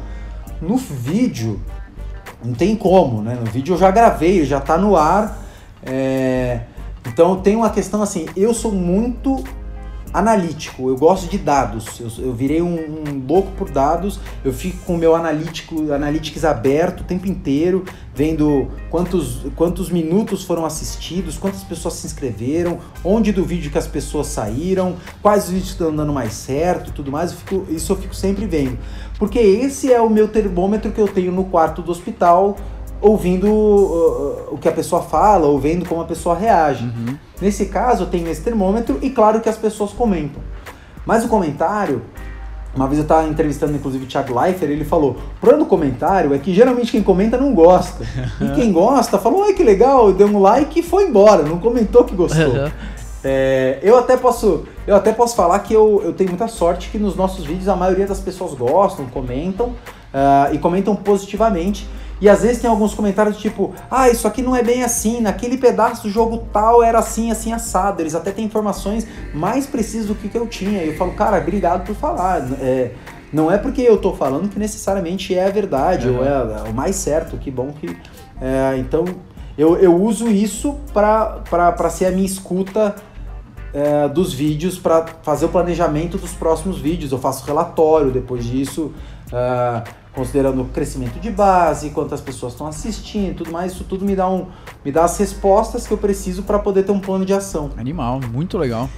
No 0.61 0.77
vídeo, 0.77 1.59
não 2.43 2.53
tem 2.53 2.75
como, 2.75 3.21
né? 3.21 3.37
No 3.39 3.49
vídeo 3.49 3.73
eu 3.73 3.77
já 3.77 3.91
gravei, 3.91 4.43
já 4.45 4.59
tá 4.59 4.77
no 4.77 4.95
ar. 4.97 5.37
é, 5.83 6.61
Então 7.07 7.37
tem 7.37 7.55
uma 7.55 7.69
questão 7.69 8.01
assim, 8.01 8.25
eu 8.35 8.53
sou 8.53 8.71
muito 8.71 9.43
analítico, 10.13 10.89
eu 10.89 10.97
gosto 10.97 11.29
de 11.29 11.37
dados. 11.37 11.99
Eu, 11.99 12.25
eu 12.25 12.33
virei 12.33 12.61
um, 12.61 12.75
um 12.75 13.25
louco 13.27 13.51
por 13.57 13.69
dados, 13.69 14.19
eu 14.43 14.51
fico 14.53 14.77
com 14.85 14.95
o 14.95 14.97
meu 14.97 15.15
analítico, 15.15 15.91
analytics 15.91 16.43
aberto 16.43 17.01
o 17.01 17.03
tempo 17.03 17.27
inteiro, 17.27 17.85
vendo 18.13 18.67
quantos, 18.89 19.45
quantos 19.55 19.89
minutos 19.89 20.43
foram 20.43 20.65
assistidos, 20.65 21.37
quantas 21.37 21.63
pessoas 21.63 21.95
se 21.95 22.07
inscreveram, 22.07 22.79
onde 23.03 23.31
do 23.31 23.43
vídeo 23.45 23.71
que 23.71 23.77
as 23.77 23.87
pessoas 23.87 24.27
saíram, 24.27 24.95
quais 25.21 25.49
vídeos 25.49 25.69
estão 25.69 25.95
dando 25.95 26.11
mais 26.13 26.33
certo 26.33 26.91
tudo 26.91 27.11
mais. 27.11 27.31
Eu 27.31 27.37
fico- 27.37 27.65
isso 27.71 27.91
eu 27.91 27.97
fico 27.97 28.15
sempre 28.15 28.45
vendo. 28.45 28.77
Porque 29.17 29.39
esse 29.39 29.91
é 29.93 30.01
o 30.01 30.09
meu 30.09 30.27
termômetro 30.27 30.91
que 30.91 30.99
eu 30.99 31.07
tenho 31.07 31.31
no 31.31 31.45
quarto 31.45 31.81
do 31.81 31.91
hospital, 31.91 32.57
ouvindo 33.01 33.47
uh, 33.47 34.51
uh, 34.51 34.53
o 34.53 34.57
que 34.57 34.67
a 34.67 34.71
pessoa 34.71 35.01
fala, 35.01 35.47
ou 35.47 35.59
vendo 35.59 35.85
como 35.85 36.01
a 36.01 36.05
pessoa 36.05 36.35
reage. 36.35 36.85
Uhum. 36.85 37.17
Nesse 37.41 37.65
caso, 37.65 38.03
eu 38.03 38.07
tenho 38.07 38.29
esse 38.29 38.41
termômetro 38.41 38.99
e 39.01 39.09
claro 39.09 39.41
que 39.41 39.49
as 39.49 39.57
pessoas 39.57 39.91
comentam. 39.91 40.41
Mas 41.05 41.25
o 41.25 41.27
comentário, 41.27 42.03
uma 42.75 42.87
vez 42.87 42.99
eu 42.99 43.03
estava 43.03 43.27
entrevistando 43.27 43.75
inclusive 43.75 44.05
o 44.05 44.07
Thiago 44.07 44.39
Leifert, 44.39 44.71
ele 44.71 44.85
falou: 44.85 45.11
o 45.11 45.39
problema 45.39 45.63
do 45.63 45.69
comentário 45.69 46.33
é 46.33 46.37
que 46.37 46.53
geralmente 46.53 46.91
quem 46.91 47.01
comenta 47.01 47.37
não 47.37 47.53
gosta. 47.55 48.05
E 48.39 48.49
quem 48.53 48.71
gosta 48.73 49.17
falou: 49.17 49.43
ai 49.43 49.53
que 49.53 49.63
legal, 49.63 50.13
deu 50.13 50.27
um 50.27 50.39
like 50.39 50.79
e 50.79 50.83
foi 50.83 51.05
embora, 51.05 51.41
não 51.41 51.57
comentou 51.57 52.03
que 52.03 52.15
gostou. 52.15 52.69
É, 53.23 53.77
eu 53.83 53.99
até 53.99 54.17
posso, 54.17 54.65
eu 54.87 54.95
até 54.95 55.11
posso 55.11 55.35
falar 55.35 55.59
que 55.59 55.73
eu, 55.73 56.01
eu 56.03 56.13
tenho 56.13 56.29
muita 56.29 56.47
sorte 56.47 56.89
que 56.89 56.97
nos 56.97 57.15
nossos 57.15 57.45
vídeos 57.45 57.67
a 57.67 57.75
maioria 57.75 58.07
das 58.07 58.19
pessoas 58.19 58.55
gostam, 58.55 59.05
comentam 59.05 59.73
ah, 60.13 60.49
e 60.51 60.57
comentam 60.57 60.95
positivamente. 60.95 61.87
E 62.21 62.29
às 62.29 62.43
vezes 62.43 62.61
tem 62.61 62.69
alguns 62.69 62.93
comentários 62.93 63.37
tipo, 63.37 63.73
ah, 63.89 64.07
isso 64.07 64.27
aqui 64.27 64.43
não 64.43 64.55
é 64.55 64.63
bem 64.63 64.83
assim, 64.83 65.19
naquele 65.19 65.57
pedaço 65.57 66.03
do 66.03 66.09
jogo 66.09 66.45
tal 66.53 66.83
era 66.83 66.99
assim, 66.99 67.31
assim, 67.31 67.51
assado. 67.51 68.01
Eles 68.01 68.13
até 68.13 68.31
têm 68.31 68.45
informações 68.45 69.07
mais 69.33 69.65
precisas 69.65 70.07
do 70.07 70.15
que, 70.15 70.29
que 70.29 70.37
eu 70.37 70.47
tinha. 70.47 70.83
E 70.83 70.89
eu 70.89 70.95
falo, 70.95 71.13
cara, 71.13 71.39
obrigado 71.39 71.85
por 71.85 71.95
falar. 71.95 72.47
É, 72.61 72.91
não 73.33 73.51
é 73.51 73.57
porque 73.57 73.81
eu 73.81 73.97
tô 73.97 74.13
falando 74.13 74.49
que 74.49 74.59
necessariamente 74.59 75.33
é 75.33 75.47
a 75.47 75.49
verdade, 75.49 76.07
ou 76.07 76.23
é, 76.23 76.29
é 76.29 76.69
o 76.69 76.73
mais 76.73 76.95
certo, 76.95 77.37
que 77.37 77.49
bom 77.49 77.73
que. 77.73 77.87
é, 78.39 78.77
então, 78.77 79.05
eu, 79.57 79.77
eu 79.77 79.95
uso 79.95 80.29
isso 80.29 80.77
para 80.93 81.89
ser 81.89 82.05
a 82.05 82.11
minha 82.11 82.25
escuta 82.25 82.95
é, 83.73 84.07
dos 84.07 84.33
vídeos 84.33 84.77
para 84.77 85.05
fazer 85.23 85.45
o 85.45 85.49
planejamento 85.49 86.17
dos 86.17 86.33
próximos 86.33 86.77
vídeos. 86.77 87.11
Eu 87.11 87.17
faço 87.17 87.45
relatório 87.45 88.11
depois 88.11 88.45
disso, 88.45 88.93
é, 89.31 89.83
considerando 90.13 90.61
o 90.61 90.65
crescimento 90.65 91.19
de 91.19 91.31
base, 91.31 91.89
quantas 91.91 92.19
pessoas 92.19 92.53
estão 92.53 92.67
assistindo, 92.67 93.37
tudo 93.37 93.51
mais. 93.51 93.71
Isso 93.73 93.83
tudo 93.83 94.05
me 94.05 94.15
dá 94.15 94.29
um, 94.29 94.47
me 94.83 94.91
dá 94.91 95.05
as 95.05 95.17
respostas 95.17 95.87
que 95.87 95.93
eu 95.93 95.97
preciso 95.97 96.43
para 96.43 96.59
poder 96.59 96.83
ter 96.83 96.91
um 96.91 96.99
plano 96.99 97.25
de 97.25 97.33
ação. 97.33 97.71
Animal, 97.77 98.19
muito 98.31 98.57
legal. 98.57 98.89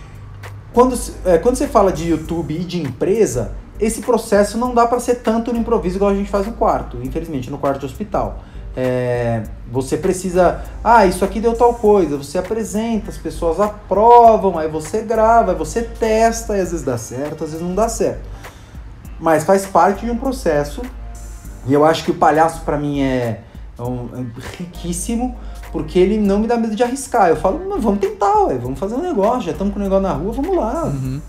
Quando, 0.74 1.00
é, 1.26 1.38
quando 1.38 1.56
você 1.56 1.68
fala 1.68 1.92
de 1.92 2.10
YouTube 2.10 2.56
e 2.56 2.64
de 2.64 2.82
empresa, 2.82 3.52
esse 3.80 4.02
processo 4.02 4.58
não 4.58 4.74
dá 4.74 4.88
para 4.88 5.00
ser 5.00 5.16
tanto 5.16 5.54
no 5.54 5.60
improviso 5.60 5.98
igual 5.98 6.12
a 6.12 6.16
gente 6.16 6.30
faz 6.30 6.48
no 6.48 6.54
quarto, 6.54 6.98
infelizmente, 7.04 7.52
no 7.52 7.58
quarto 7.60 7.82
de 7.82 7.86
hospital. 7.86 8.40
É, 8.76 9.44
você 9.72 9.96
precisa, 9.96 10.64
ah, 10.84 11.06
isso 11.06 11.24
aqui 11.24 11.40
deu 11.40 11.56
tal 11.56 11.76
coisa, 11.76 12.18
você 12.18 12.40
apresenta, 12.40 13.12
as 13.12 13.18
pessoas 13.18 13.60
aprovam, 13.60 14.58
aí 14.58 14.68
você 14.68 15.02
grava, 15.04 15.52
aí 15.52 15.58
você 15.58 15.84
testa, 15.84 16.58
e 16.58 16.62
às 16.62 16.72
vezes 16.72 16.84
dá 16.84 16.98
certo, 16.98 17.44
às 17.44 17.52
vezes 17.52 17.66
não 17.66 17.76
dá 17.76 17.88
certo. 17.88 18.28
Mas 19.20 19.44
faz 19.44 19.68
parte 19.68 20.06
de 20.06 20.12
um 20.12 20.18
processo, 20.18 20.82
e 21.68 21.74
eu 21.74 21.84
acho 21.86 22.04
que 22.04 22.12
o 22.12 22.16
palhaço 22.16 22.62
para 22.62 22.78
mim 22.78 23.02
é, 23.02 23.42
é 23.78 23.82
um- 23.82 24.10
é 24.16 24.58
riquíssimo, 24.58 25.36
porque 25.72 25.98
ele 26.00 26.18
não 26.18 26.40
me 26.40 26.48
dá 26.48 26.58
medo 26.58 26.76
de 26.76 26.84
arriscar. 26.84 27.30
Eu 27.30 27.36
falo, 27.36 27.60
"Mas 27.70 27.84
vamos 27.84 28.00
tentar, 28.00 28.44
ué, 28.46 28.56
vamos 28.58 28.78
fazer 28.80 28.96
um 28.96 29.02
negócio, 29.02 29.42
já 29.44 29.52
estamos 29.52 29.74
com 29.74 29.80
o 29.80 29.84
negócio 29.84 30.04
na 30.04 30.14
rua, 30.14 30.32
vamos 30.34 30.56
lá. 30.56 30.86
Uhum. 30.86 31.22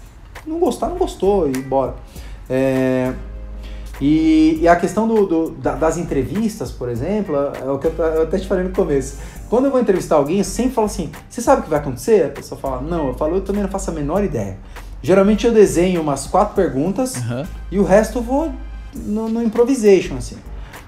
Não 0.46 0.58
gostar, 0.58 0.88
não 0.88 0.96
gostou, 0.96 1.48
e 1.48 1.52
bora. 1.62 1.94
É, 2.50 3.12
e, 4.00 4.58
e 4.60 4.68
a 4.68 4.76
questão 4.76 5.06
do, 5.06 5.26
do- 5.26 5.50
da- 5.52 5.74
das 5.76 5.96
entrevistas, 5.96 6.70
por 6.72 6.88
exemplo, 6.88 7.36
é 7.36 7.70
o 7.70 7.78
que 7.78 7.86
eu, 7.86 7.92
eu 7.96 8.22
até 8.24 8.38
te 8.38 8.46
falei 8.46 8.64
no 8.64 8.70
começo. 8.70 9.18
Quando 9.48 9.66
eu 9.66 9.70
vou 9.70 9.80
entrevistar 9.80 10.16
alguém, 10.16 10.38
eu 10.38 10.44
sempre 10.44 10.72
falo 10.72 10.86
assim: 10.86 11.10
você 11.30 11.40
sabe 11.40 11.60
o 11.60 11.64
que 11.64 11.70
vai 11.70 11.78
acontecer? 11.78 12.26
A 12.26 12.28
pessoa 12.30 12.60
fala: 12.60 12.80
não, 12.82 13.08
eu 13.08 13.14
falo, 13.14 13.36
eu 13.36 13.40
também 13.40 13.62
não 13.62 13.70
faço 13.70 13.90
a 13.90 13.94
menor 13.94 14.24
ideia. 14.24 14.58
Geralmente 15.00 15.46
eu 15.46 15.52
desenho 15.52 16.00
umas 16.00 16.26
quatro 16.26 16.54
perguntas 16.54 17.16
Aham. 17.16 17.46
e 17.70 17.78
o 17.78 17.84
resto 17.84 18.18
eu 18.18 18.22
vou 18.22 18.50
no, 18.94 19.28
no 19.28 19.42
improvisation, 19.42 20.16
assim. 20.16 20.36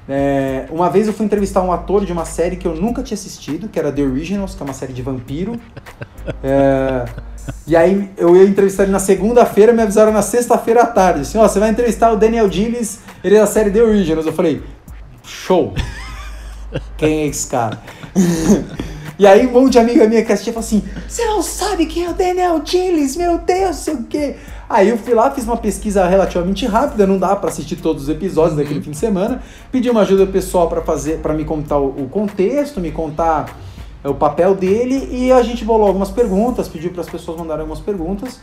É, 0.09 0.67
uma 0.71 0.89
vez 0.89 1.09
eu 1.09 1.13
fui 1.13 1.27
entrevistar 1.27 1.63
um 1.63 1.73
ator 1.73 2.05
de 2.05 2.13
uma 2.13 2.25
série 2.25 2.57
que 2.57 2.67
eu 2.67 2.77
nunca 2.77 3.03
tinha 3.03 3.17
assistido, 3.17 3.69
que 3.69 3.79
era 3.79 3.91
The 3.91 4.03
Originals, 4.03 4.55
que 4.55 4.63
é 4.63 4.65
uma 4.65 4.75
série 4.75 4.93
de 4.93 5.03
vampiro. 5.03 5.59
É, 6.43 7.05
e 7.67 7.77
aí 7.77 8.11
eu 8.17 8.37
ia 8.37 8.45
entrevistar 8.45 8.85
ele 8.85 8.93
na 8.93 8.99
segunda-feira, 8.99 9.73
me 9.73 9.83
avisaram 9.83 10.13
na 10.13 10.23
sexta-feira 10.23 10.83
à 10.83 10.87
tarde, 10.87 11.21
assim, 11.23 11.39
ó, 11.39 11.49
você 11.49 11.59
vai 11.59 11.71
entrevistar 11.71 12.13
o 12.13 12.17
Daniel 12.17 12.51
Gillis, 12.51 13.01
ele 13.23 13.37
é 13.37 13.41
da 13.41 13.47
série 13.47 13.71
The 13.71 13.83
Originals. 13.83 14.27
Eu 14.27 14.33
falei, 14.33 14.63
show! 15.25 15.75
Quem 16.97 17.23
é 17.23 17.27
esse 17.27 17.47
cara? 17.49 17.81
E 19.19 19.27
aí 19.27 19.47
um 19.47 19.51
monte 19.51 19.73
de 19.73 19.79
amiga 19.79 20.07
minha 20.07 20.23
que 20.23 20.31
assistia 20.31 20.53
falou 20.53 20.67
assim, 20.67 20.83
você 21.09 21.25
não 21.25 21.41
sabe 21.41 21.87
quem 21.87 22.05
é 22.05 22.11
o 22.11 22.13
Daniel 22.13 22.61
Gillis, 22.63 23.17
meu 23.17 23.39
Deus, 23.39 23.77
sei 23.77 23.95
o 23.95 24.03
quê. 24.03 24.37
Aí 24.69 24.89
eu 24.89 24.99
fui 24.99 25.15
lá, 25.15 25.31
fiz 25.31 25.45
uma 25.45 25.57
pesquisa 25.57 26.07
relativamente 26.07 26.67
rápida, 26.67 27.07
não 27.07 27.19
dá 27.19 27.37
pra 27.37 27.51
assistir 27.51 27.77
todos 27.77 28.05
os 28.05 28.09
episódios 28.09 28.57
daquele 28.57 28.81
fim 28.81 28.91
de 28.91 28.97
semana. 28.97 29.41
Pedi 29.71 29.89
uma 29.89 30.01
ajuda 30.01 30.27
pessoal 30.27 30.69
pra 30.69 30.83
fazer, 30.83 31.19
para 31.19 31.33
me 31.33 31.45
contar 31.45 31.79
o, 31.79 31.89
o 31.89 32.09
contexto, 32.09 32.81
me 32.81 32.91
contar 32.91 33.57
é, 34.03 34.09
o 34.09 34.15
papel 34.15 34.57
dele 34.57 35.09
e 35.13 35.31
a 35.31 35.41
gente 35.43 35.65
bolou 35.65 35.87
algumas 35.87 36.11
perguntas, 36.11 36.69
pediu 36.69 36.91
para 36.91 37.01
as 37.01 37.09
pessoas 37.09 37.39
mandarem 37.39 37.61
algumas 37.61 37.81
perguntas. 37.81 38.41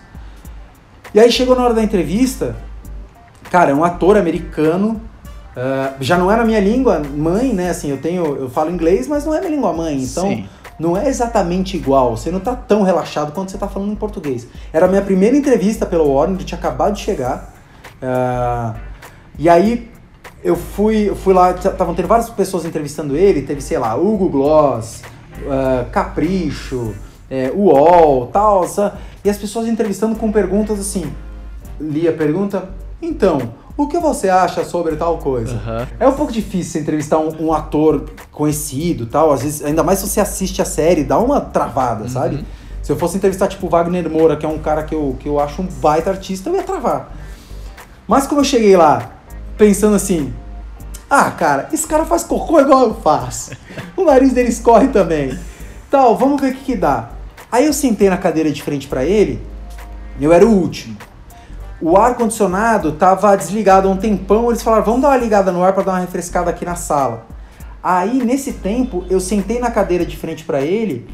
E 1.13 1.19
aí 1.19 1.31
chegou 1.31 1.55
na 1.55 1.65
hora 1.65 1.73
da 1.73 1.83
entrevista, 1.83 2.55
cara, 3.51 3.71
é 3.71 3.75
um 3.75 3.83
ator 3.83 4.17
americano, 4.17 5.01
uh, 5.55 5.93
já 5.99 6.17
não 6.17 6.31
era 6.31 6.43
minha 6.43 6.59
língua 6.59 7.01
mãe, 7.15 7.53
né? 7.53 7.69
Assim, 7.69 7.89
eu 7.89 7.97
tenho, 7.97 8.25
eu 8.35 8.49
falo 8.49 8.71
inglês, 8.71 9.07
mas 9.07 9.25
não 9.25 9.33
é 9.33 9.39
minha 9.39 9.51
língua 9.51 9.73
mãe, 9.73 10.01
então 10.01 10.27
Sim. 10.27 10.47
Não 10.79 10.97
é 10.97 11.07
exatamente 11.07 11.77
igual. 11.77 12.15
Você 12.17 12.31
não 12.31 12.39
tá 12.39 12.55
tão 12.55 12.83
relaxado 12.83 13.31
quanto 13.31 13.51
você 13.51 13.57
tá 13.57 13.67
falando 13.67 13.91
em 13.91 13.95
português. 13.95 14.47
Era 14.71 14.85
a 14.85 14.89
minha 14.89 15.01
primeira 15.01 15.35
entrevista 15.35 15.85
pelo 15.85 16.11
Warner, 16.11 16.37
ele 16.37 16.45
tinha 16.45 16.57
acabado 16.57 16.93
de 16.93 17.01
chegar. 17.01 17.53
uh, 18.01 18.77
e 19.37 19.49
aí 19.49 19.91
eu 20.43 20.55
fui, 20.55 21.09
eu 21.09 21.15
fui 21.15 21.33
lá, 21.33 21.51
estavam 21.51 21.95
tendo 21.95 22.07
várias 22.07 22.29
pessoas 22.29 22.65
entrevistando 22.65 23.15
ele, 23.15 23.43
teve, 23.43 23.61
sei 23.61 23.77
lá, 23.77 23.95
Hugo 23.95 24.27
Gloss, 24.27 25.01
uh, 25.39 25.89
Capricho, 25.89 26.93
é, 27.29 27.51
UOL, 27.55 28.27
tal, 28.27 28.65
e 29.23 29.29
as 29.29 29.37
pessoas 29.37 29.67
entrevistando 29.67 30.15
com 30.15 30.31
perguntas 30.31 30.79
assim. 30.79 31.11
Li 31.79 32.07
a 32.07 32.13
pergunta, 32.13 32.69
então, 33.01 33.39
o 33.75 33.87
que 33.87 33.97
você 33.97 34.29
acha 34.29 34.63
sobre 34.63 34.95
tal 34.95 35.17
coisa? 35.17 35.55
Aham. 35.55 35.87
É 35.99 36.07
um 36.07 36.13
pouco 36.13 36.31
difícil 36.31 36.73
você 36.73 36.79
entrevistar 36.79 37.17
um, 37.17 37.47
um 37.47 37.53
ator 37.53 38.05
conhecido 38.31 39.05
tal, 39.05 39.31
às 39.31 39.41
vezes, 39.41 39.63
ainda 39.63 39.83
mais 39.83 39.99
se 39.99 40.07
você 40.07 40.19
assiste 40.19 40.61
a 40.61 40.65
série, 40.65 41.03
dá 41.03 41.17
uma 41.17 41.41
travada, 41.41 42.07
sabe? 42.07 42.45
Se 42.81 42.91
eu 42.91 42.97
fosse 42.97 43.17
entrevistar, 43.17 43.47
tipo, 43.47 43.65
o 43.65 43.69
Wagner 43.69 44.09
Moura, 44.09 44.35
que 44.35 44.45
é 44.45 44.49
um 44.49 44.59
cara 44.59 44.83
que 44.83 44.93
eu, 44.93 45.15
que 45.19 45.27
eu 45.27 45.39
acho 45.39 45.61
um 45.61 45.65
baita 45.65 46.09
artista, 46.09 46.49
eu 46.49 46.55
ia 46.55 46.63
travar. 46.63 47.15
Mas 48.07 48.27
como 48.27 48.41
eu 48.41 48.45
cheguei 48.45 48.75
lá, 48.75 49.11
pensando 49.57 49.95
assim, 49.95 50.33
ah, 51.09 51.31
cara, 51.31 51.69
esse 51.71 51.87
cara 51.87 52.05
faz 52.05 52.23
cocô 52.23 52.59
igual 52.59 52.83
eu 52.83 52.95
faço. 52.95 53.51
O 53.95 54.03
nariz 54.03 54.33
dele 54.33 54.49
escorre 54.49 54.89
também. 54.89 55.37
Tal, 55.89 56.17
vamos 56.17 56.41
ver 56.41 56.51
o 56.51 56.55
que 56.55 56.63
que 56.65 56.75
dá. 56.75 57.11
Aí 57.51 57.65
eu 57.65 57.73
sentei 57.73 58.09
na 58.09 58.17
cadeira 58.17 58.51
de 58.51 58.61
frente 58.61 58.87
pra 58.87 59.05
ele, 59.05 59.41
eu 60.19 60.33
era 60.33 60.45
o 60.45 60.51
último. 60.51 60.97
O 61.85 61.97
ar-condicionado 61.97 62.93
tava 62.93 63.35
desligado 63.35 63.89
há 63.89 63.91
um 63.91 63.97
tempão, 63.97 64.47
eles 64.47 64.63
falaram, 64.63 64.85
vamos 64.85 65.01
dar 65.01 65.09
uma 65.09 65.17
ligada 65.17 65.51
no 65.51 65.61
ar 65.61 65.73
pra 65.73 65.83
dar 65.83 65.91
uma 65.91 65.99
refrescada 65.99 66.49
aqui 66.49 66.63
na 66.63 66.75
sala. 66.75 67.25
Aí, 67.83 68.23
nesse 68.23 68.53
tempo, 68.53 69.03
eu 69.09 69.19
sentei 69.19 69.59
na 69.59 69.69
cadeira 69.69 70.05
de 70.05 70.15
frente 70.15 70.45
pra 70.45 70.61
ele 70.61 71.09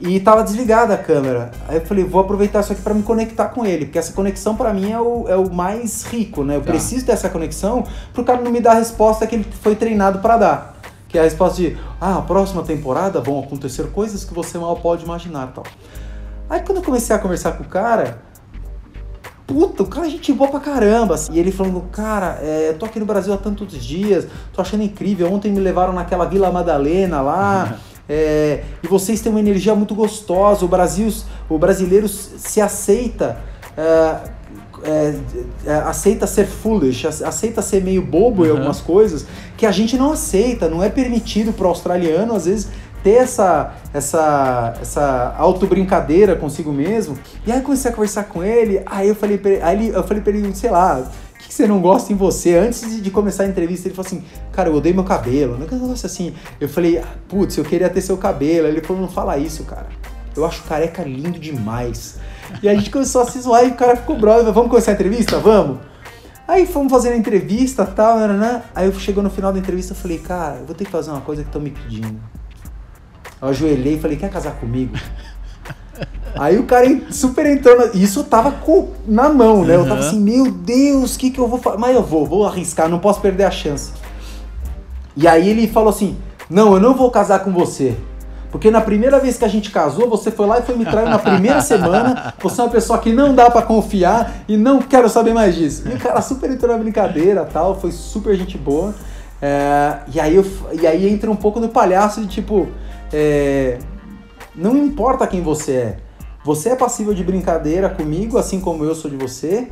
e 0.00 0.18
tava 0.18 0.42
desligada 0.42 0.94
a 0.94 0.96
câmera. 0.96 1.50
Aí 1.68 1.76
eu 1.76 1.82
falei, 1.84 2.04
vou 2.04 2.22
aproveitar 2.22 2.60
isso 2.60 2.72
aqui 2.72 2.80
pra 2.80 2.94
me 2.94 3.02
conectar 3.02 3.48
com 3.48 3.66
ele, 3.66 3.84
porque 3.84 3.98
essa 3.98 4.14
conexão 4.14 4.56
pra 4.56 4.72
mim 4.72 4.90
é 4.90 4.98
o, 4.98 5.28
é 5.28 5.36
o 5.36 5.52
mais 5.52 6.04
rico, 6.04 6.42
né? 6.42 6.56
Eu 6.56 6.62
Tá. 6.62 6.70
preciso 6.70 7.04
dessa 7.04 7.28
conexão 7.28 7.84
pro 8.14 8.24
cara 8.24 8.40
não 8.40 8.50
me 8.50 8.60
dar 8.60 8.70
a 8.70 8.76
resposta 8.76 9.26
que 9.26 9.34
ele 9.34 9.46
foi 9.60 9.76
treinado 9.76 10.20
pra 10.20 10.38
dar. 10.38 10.76
Que 11.06 11.18
é 11.18 11.20
a 11.20 11.24
resposta 11.24 11.60
de, 11.60 11.76
ah, 12.00 12.16
a 12.16 12.22
próxima 12.22 12.62
temporada 12.62 13.20
vão 13.20 13.40
acontecer 13.40 13.82
coisas 13.92 14.24
que 14.24 14.32
você 14.32 14.56
mal 14.56 14.74
pode 14.76 15.04
imaginar 15.04 15.52
tal. 15.54 15.64
Aí 16.48 16.60
quando 16.60 16.78
eu 16.78 16.82
comecei 16.82 17.14
a 17.14 17.18
conversar 17.18 17.52
com 17.52 17.64
o 17.64 17.66
cara, 17.68 18.22
puta, 19.48 19.82
o 19.82 19.86
cara 19.86 20.06
é 20.06 20.10
gente 20.10 20.32
boa 20.32 20.48
pra 20.50 20.60
caramba. 20.60 21.14
assim. 21.14 21.32
E 21.32 21.38
ele 21.40 21.50
falando, 21.50 21.80
cara, 21.90 22.38
é, 22.42 22.68
eu 22.68 22.74
tô 22.78 22.84
aqui 22.86 23.00
no 23.00 23.06
Brasil 23.06 23.32
há 23.32 23.36
tantos 23.38 23.72
dias, 23.82 24.26
tô 24.52 24.60
achando 24.60 24.82
incrível. 24.84 25.32
Ontem 25.32 25.50
me 25.50 25.58
levaram 25.58 25.92
naquela 25.92 26.26
Vila 26.26 26.52
Madalena 26.52 27.20
lá. 27.22 27.78
é, 28.08 28.62
e 28.82 28.86
vocês 28.86 29.20
têm 29.20 29.30
uma 29.32 29.40
energia 29.40 29.74
muito 29.74 29.94
gostosa. 29.94 30.64
O 30.64 30.68
Brasil, 30.68 31.12
o 31.48 31.58
brasileiro 31.58 32.06
se 32.06 32.60
aceita. 32.60 33.38
é, 33.76 34.38
é, 34.84 35.14
é, 35.66 35.72
aceita 35.74 36.24
ser 36.24 36.46
foolish, 36.46 37.04
ace- 37.04 37.24
aceita 37.24 37.60
ser 37.60 37.82
meio 37.82 38.00
bobo 38.00 38.44
em 38.46 38.48
Uhum. 38.50 38.56
algumas 38.58 38.80
coisas 38.80 39.26
que 39.56 39.66
a 39.66 39.72
gente 39.72 39.96
não 39.98 40.12
aceita, 40.12 40.68
não 40.68 40.84
é 40.84 40.88
permitido 40.88 41.52
pro 41.52 41.66
australiano 41.66 42.32
às 42.32 42.44
vezes 42.44 42.68
ter 43.02 43.14
essa 43.14 43.74
essa 43.92 44.74
essa 44.80 45.34
auto-brincadeira 45.38 46.36
consigo 46.36 46.72
mesmo. 46.72 47.18
E 47.46 47.52
aí 47.52 47.58
eu 47.58 47.64
comecei 47.64 47.90
a 47.90 47.94
conversar 47.94 48.24
com 48.24 48.42
ele, 48.42 48.82
aí 48.86 49.08
eu 49.08 49.14
falei 49.14 49.38
pra 49.38 49.50
ele, 49.50 49.62
aí 49.62 49.88
eu 49.88 50.04
falei 50.04 50.22
para 50.22 50.32
ele, 50.32 50.54
sei 50.54 50.70
lá, 50.70 50.98
o 51.34 51.38
que, 51.38 51.48
que 51.48 51.54
você 51.54 51.66
não 51.66 51.80
gosta 51.80 52.12
em 52.12 52.16
você? 52.16 52.56
Antes 52.56 53.02
de, 53.02 53.10
começar 53.10 53.44
a 53.44 53.46
entrevista, 53.46 53.88
ele 53.88 53.94
falou 53.94 54.06
assim, 54.06 54.24
cara, 54.52 54.68
eu 54.68 54.74
odeio 54.74 54.94
meu 54.94 55.04
cabelo, 55.04 55.54
um 55.54 55.58
negócio 55.58 56.04
assim. 56.04 56.34
Eu 56.60 56.68
falei, 56.68 56.98
"Ah, 56.98 57.06
putz, 57.28 57.56
eu 57.56 57.64
queria 57.64 57.88
ter 57.88 58.00
seu 58.00 58.16
cabelo. 58.16 58.66
Aí 58.66 58.72
ele 58.72 58.80
falou, 58.80 59.02
não 59.02 59.08
fala 59.08 59.38
isso, 59.38 59.62
cara. 59.64 59.86
Eu 60.36 60.44
acho 60.44 60.62
careca 60.64 61.02
lindo 61.02 61.38
demais. 61.38 62.16
E 62.62 62.68
a 62.68 62.74
gente 62.74 62.90
começou 62.90 63.22
a 63.22 63.26
se 63.26 63.40
zoar 63.40 63.64
e 63.64 63.68
o 63.68 63.74
cara 63.74 63.96
ficou 63.96 64.18
brother, 64.18 64.52
vamos 64.52 64.70
começar 64.70 64.92
a 64.92 64.94
entrevista? 64.94 65.38
Vamos? 65.38 65.78
Aí 66.46 66.66
fomos 66.66 66.90
fazendo 66.90 67.12
a 67.12 67.16
entrevista 67.16 67.84
tal, 67.84 68.18
nananã. 68.18 68.62
aí 68.74 68.86
eu 68.86 68.92
chegou 68.94 69.22
no 69.22 69.28
final 69.28 69.52
da 69.52 69.58
entrevista 69.58 69.92
e 69.92 69.96
falei, 69.96 70.18
cara, 70.18 70.56
eu 70.56 70.66
vou 70.66 70.74
ter 70.74 70.86
que 70.86 70.90
fazer 70.90 71.10
uma 71.10 71.20
coisa 71.20 71.42
que 71.42 71.48
estão 71.48 71.60
me 71.60 71.70
pedindo. 71.70 72.18
Eu 73.40 73.48
ajoelhei 73.48 73.94
e 73.94 74.00
falei, 74.00 74.16
quer 74.16 74.30
casar 74.30 74.52
comigo? 74.52 74.96
Aí 76.38 76.58
o 76.58 76.64
cara 76.64 76.86
super 77.10 77.46
entrou, 77.46 77.76
na... 77.76 77.86
isso 77.94 78.20
eu 78.20 78.24
tava 78.24 78.52
com... 78.52 78.92
na 79.06 79.28
mão, 79.28 79.64
né? 79.64 79.74
Eu 79.74 79.82
tava 79.84 80.00
Uhum. 80.00 80.06
assim, 80.06 80.20
meu 80.20 80.50
Deus, 80.50 81.16
o 81.16 81.18
que 81.18 81.30
que 81.30 81.38
eu 81.40 81.48
vou 81.48 81.58
fazer? 81.58 81.78
Mas 81.78 81.96
eu 81.96 82.02
vou, 82.02 82.24
vou 82.26 82.46
arriscar, 82.46 82.88
não 82.88 82.98
posso 82.98 83.20
perder 83.20 83.44
a 83.44 83.50
chance. 83.50 83.92
E 85.16 85.26
aí 85.26 85.48
ele 85.48 85.66
falou 85.66 85.88
assim, 85.88 86.16
não, 86.48 86.74
eu 86.74 86.80
não 86.80 86.94
vou 86.94 87.10
casar 87.10 87.40
com 87.40 87.50
você. 87.52 87.96
Porque 88.50 88.70
na 88.70 88.80
primeira 88.80 89.18
vez 89.18 89.36
que 89.36 89.44
a 89.44 89.48
gente 89.48 89.70
casou, 89.70 90.08
você 90.08 90.30
foi 90.30 90.46
lá 90.46 90.58
e 90.58 90.62
foi 90.62 90.74
me 90.76 90.84
trair 90.86 91.08
na 91.08 91.18
primeira 91.18 91.60
semana. 91.60 92.32
Você 92.40 92.60
é 92.60 92.64
uma 92.64 92.70
pessoa 92.70 92.98
que 92.98 93.12
não 93.12 93.34
dá 93.34 93.50
pra 93.50 93.60
confiar 93.62 94.44
e 94.48 94.56
não 94.56 94.78
quero 94.80 95.08
saber 95.08 95.34
mais 95.34 95.54
disso. 95.54 95.82
E 95.86 95.94
o 95.94 95.98
cara 95.98 96.22
super 96.22 96.50
entrou 96.50 96.72
na 96.72 96.78
brincadeira 96.82 97.44
tal, 97.44 97.78
foi 97.78 97.92
super 97.92 98.34
gente 98.36 98.56
boa. 98.56 98.94
É, 99.42 99.96
e, 100.14 100.18
aí 100.18 100.34
eu, 100.34 100.46
e 100.80 100.86
aí 100.86 101.08
entra 101.12 101.30
um 101.30 101.36
pouco 101.36 101.60
no 101.60 101.68
palhaço 101.68 102.20
de 102.22 102.26
tipo. 102.26 102.68
É, 103.12 103.78
não 104.54 104.76
importa 104.76 105.26
quem 105.26 105.42
você 105.42 105.72
é. 105.72 105.96
Você 106.44 106.70
é 106.70 106.76
passível 106.76 107.12
de 107.12 107.22
brincadeira 107.22 107.88
comigo, 107.88 108.38
assim 108.38 108.60
como 108.60 108.84
eu 108.84 108.94
sou 108.94 109.10
de 109.10 109.16
você, 109.16 109.68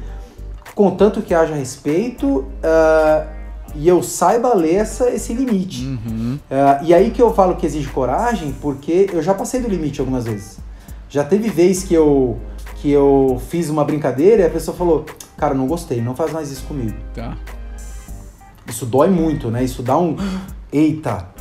contanto 0.75 1.23
que 1.23 1.33
haja 1.33 1.55
respeito 1.55 2.47
ah, 2.63 3.27
e 3.75 3.89
eu 3.89 4.03
saiba 4.03 4.55
ler 4.55 4.75
essa, 4.75 5.11
esse 5.11 5.33
limite. 5.33 5.85
Uhum. 5.85 6.39
Ah, 6.51 6.81
e 6.83 6.93
aí 6.93 7.11
que 7.11 7.23
eu 7.23 7.33
falo 7.35 7.57
que 7.57 7.67
exige 7.67 7.89
coragem, 7.89 8.55
porque 8.61 9.09
eu 9.13 9.23
já 9.23 9.35
passei 9.35 9.61
do 9.61 9.69
limite 9.69 10.01
algumas 10.01 10.25
vezes. 10.25 10.59
Já 11.09 11.25
teve 11.25 11.49
vez 11.49 11.83
que 11.83 11.95
eu, 11.95 12.39
que 12.77 12.91
eu 12.91 13.41
fiz 13.49 13.71
uma 13.71 13.85
brincadeira 13.85 14.43
e 14.43 14.47
a 14.47 14.51
pessoa 14.51 14.77
falou: 14.77 15.07
Cara, 15.37 15.55
não 15.55 15.67
gostei, 15.67 16.01
não 16.01 16.15
faz 16.15 16.33
mais 16.33 16.51
isso 16.51 16.65
comigo. 16.67 16.97
Tá. 17.15 17.37
Isso 18.69 18.85
dói 18.85 19.09
muito, 19.09 19.51
né? 19.51 19.63
Isso 19.63 19.83
dá 19.83 19.97
um. 19.97 20.17
Eita! 20.73 21.36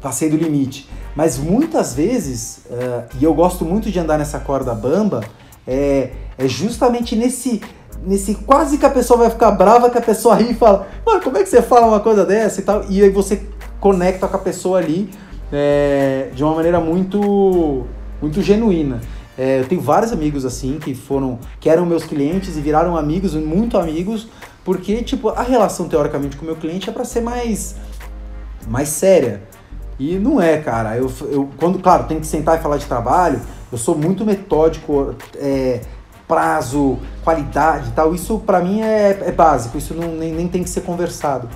Passei 0.00 0.30
do 0.30 0.36
limite. 0.36 0.88
Mas 1.14 1.38
muitas 1.38 1.94
vezes, 1.94 2.60
eh, 2.70 3.04
e 3.20 3.24
eu 3.24 3.34
gosto 3.34 3.64
muito 3.64 3.90
de 3.90 3.98
andar 3.98 4.18
nessa 4.18 4.38
corda 4.38 4.74
bamba, 4.74 5.22
é, 5.66 6.10
é 6.38 6.48
justamente 6.48 7.14
nesse, 7.14 7.60
nesse 8.04 8.34
quase 8.34 8.78
que 8.78 8.86
a 8.86 8.90
pessoa 8.90 9.18
vai 9.18 9.30
ficar 9.30 9.50
brava, 9.52 9.90
que 9.90 9.98
a 9.98 10.02
pessoa 10.02 10.34
ri 10.34 10.52
e 10.52 10.54
fala, 10.54 10.88
mano, 11.04 11.20
como 11.22 11.36
é 11.36 11.42
que 11.42 11.48
você 11.48 11.62
fala 11.62 11.86
uma 11.86 12.00
coisa 12.00 12.24
dessa 12.24 12.60
e 12.60 12.64
tal? 12.64 12.84
E 12.88 13.02
aí 13.02 13.10
você 13.10 13.42
conecta 13.78 14.26
com 14.26 14.36
a 14.36 14.40
pessoa 14.40 14.78
ali 14.78 15.10
é, 15.52 16.30
de 16.34 16.42
uma 16.42 16.54
maneira 16.54 16.80
muito, 16.80 17.86
muito 18.20 18.42
genuína. 18.42 19.00
É, 19.38 19.60
eu 19.60 19.66
tenho 19.66 19.80
vários 19.80 20.12
amigos 20.12 20.44
assim 20.44 20.78
que 20.78 20.94
foram, 20.94 21.38
que 21.58 21.68
eram 21.68 21.86
meus 21.86 22.04
clientes 22.04 22.56
e 22.56 22.60
viraram 22.60 22.96
amigos, 22.96 23.34
muito 23.34 23.78
amigos, 23.78 24.28
porque 24.64 25.02
tipo 25.02 25.30
a 25.30 25.42
relação 25.42 25.88
teoricamente 25.88 26.36
com 26.36 26.42
o 26.42 26.46
meu 26.46 26.56
cliente 26.56 26.90
é 26.90 26.92
para 26.92 27.04
ser 27.04 27.20
mais, 27.20 27.76
mais 28.68 28.88
séria. 28.88 29.42
E 30.00 30.18
não 30.18 30.40
é, 30.40 30.56
cara. 30.56 30.96
Eu, 30.96 31.12
eu, 31.30 31.50
quando, 31.58 31.78
claro, 31.78 32.04
tem 32.04 32.18
que 32.18 32.26
sentar 32.26 32.58
e 32.58 32.62
falar 32.62 32.78
de 32.78 32.86
trabalho, 32.86 33.38
eu 33.70 33.76
sou 33.76 33.94
muito 33.94 34.24
metódico, 34.24 35.14
é, 35.36 35.82
prazo, 36.26 36.98
qualidade 37.22 37.90
e 37.90 37.92
tal. 37.92 38.14
Isso 38.14 38.38
pra 38.38 38.60
mim 38.60 38.80
é, 38.80 39.10
é 39.26 39.30
básico, 39.30 39.76
isso 39.76 39.92
não, 39.92 40.08
nem, 40.12 40.32
nem 40.32 40.48
tem 40.48 40.62
que 40.62 40.70
ser 40.70 40.80
conversado. 40.80 41.50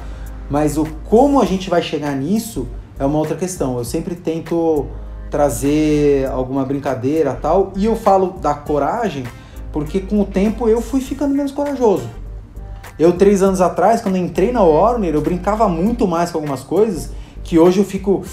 Mas 0.50 0.76
o 0.76 0.84
como 1.08 1.40
a 1.40 1.46
gente 1.46 1.70
vai 1.70 1.80
chegar 1.80 2.14
nisso 2.14 2.68
é 2.98 3.06
uma 3.06 3.18
outra 3.18 3.34
questão. 3.34 3.78
Eu 3.78 3.84
sempre 3.84 4.14
tento 4.14 4.88
trazer 5.30 6.26
alguma 6.26 6.66
brincadeira 6.66 7.32
tal. 7.32 7.72
E 7.74 7.86
eu 7.86 7.96
falo 7.96 8.34
da 8.42 8.52
coragem 8.52 9.24
porque 9.72 10.00
com 10.00 10.20
o 10.20 10.24
tempo 10.26 10.68
eu 10.68 10.82
fui 10.82 11.00
ficando 11.00 11.34
menos 11.34 11.50
corajoso. 11.50 12.10
Eu, 12.98 13.14
três 13.14 13.42
anos 13.42 13.62
atrás, 13.62 14.02
quando 14.02 14.18
entrei 14.18 14.52
na 14.52 14.62
Warner, 14.62 15.14
eu 15.14 15.22
brincava 15.22 15.66
muito 15.66 16.06
mais 16.06 16.30
com 16.30 16.36
algumas 16.36 16.62
coisas 16.62 17.10
que 17.44 17.58
hoje 17.58 17.78
eu 17.78 17.84
fico. 17.84 18.24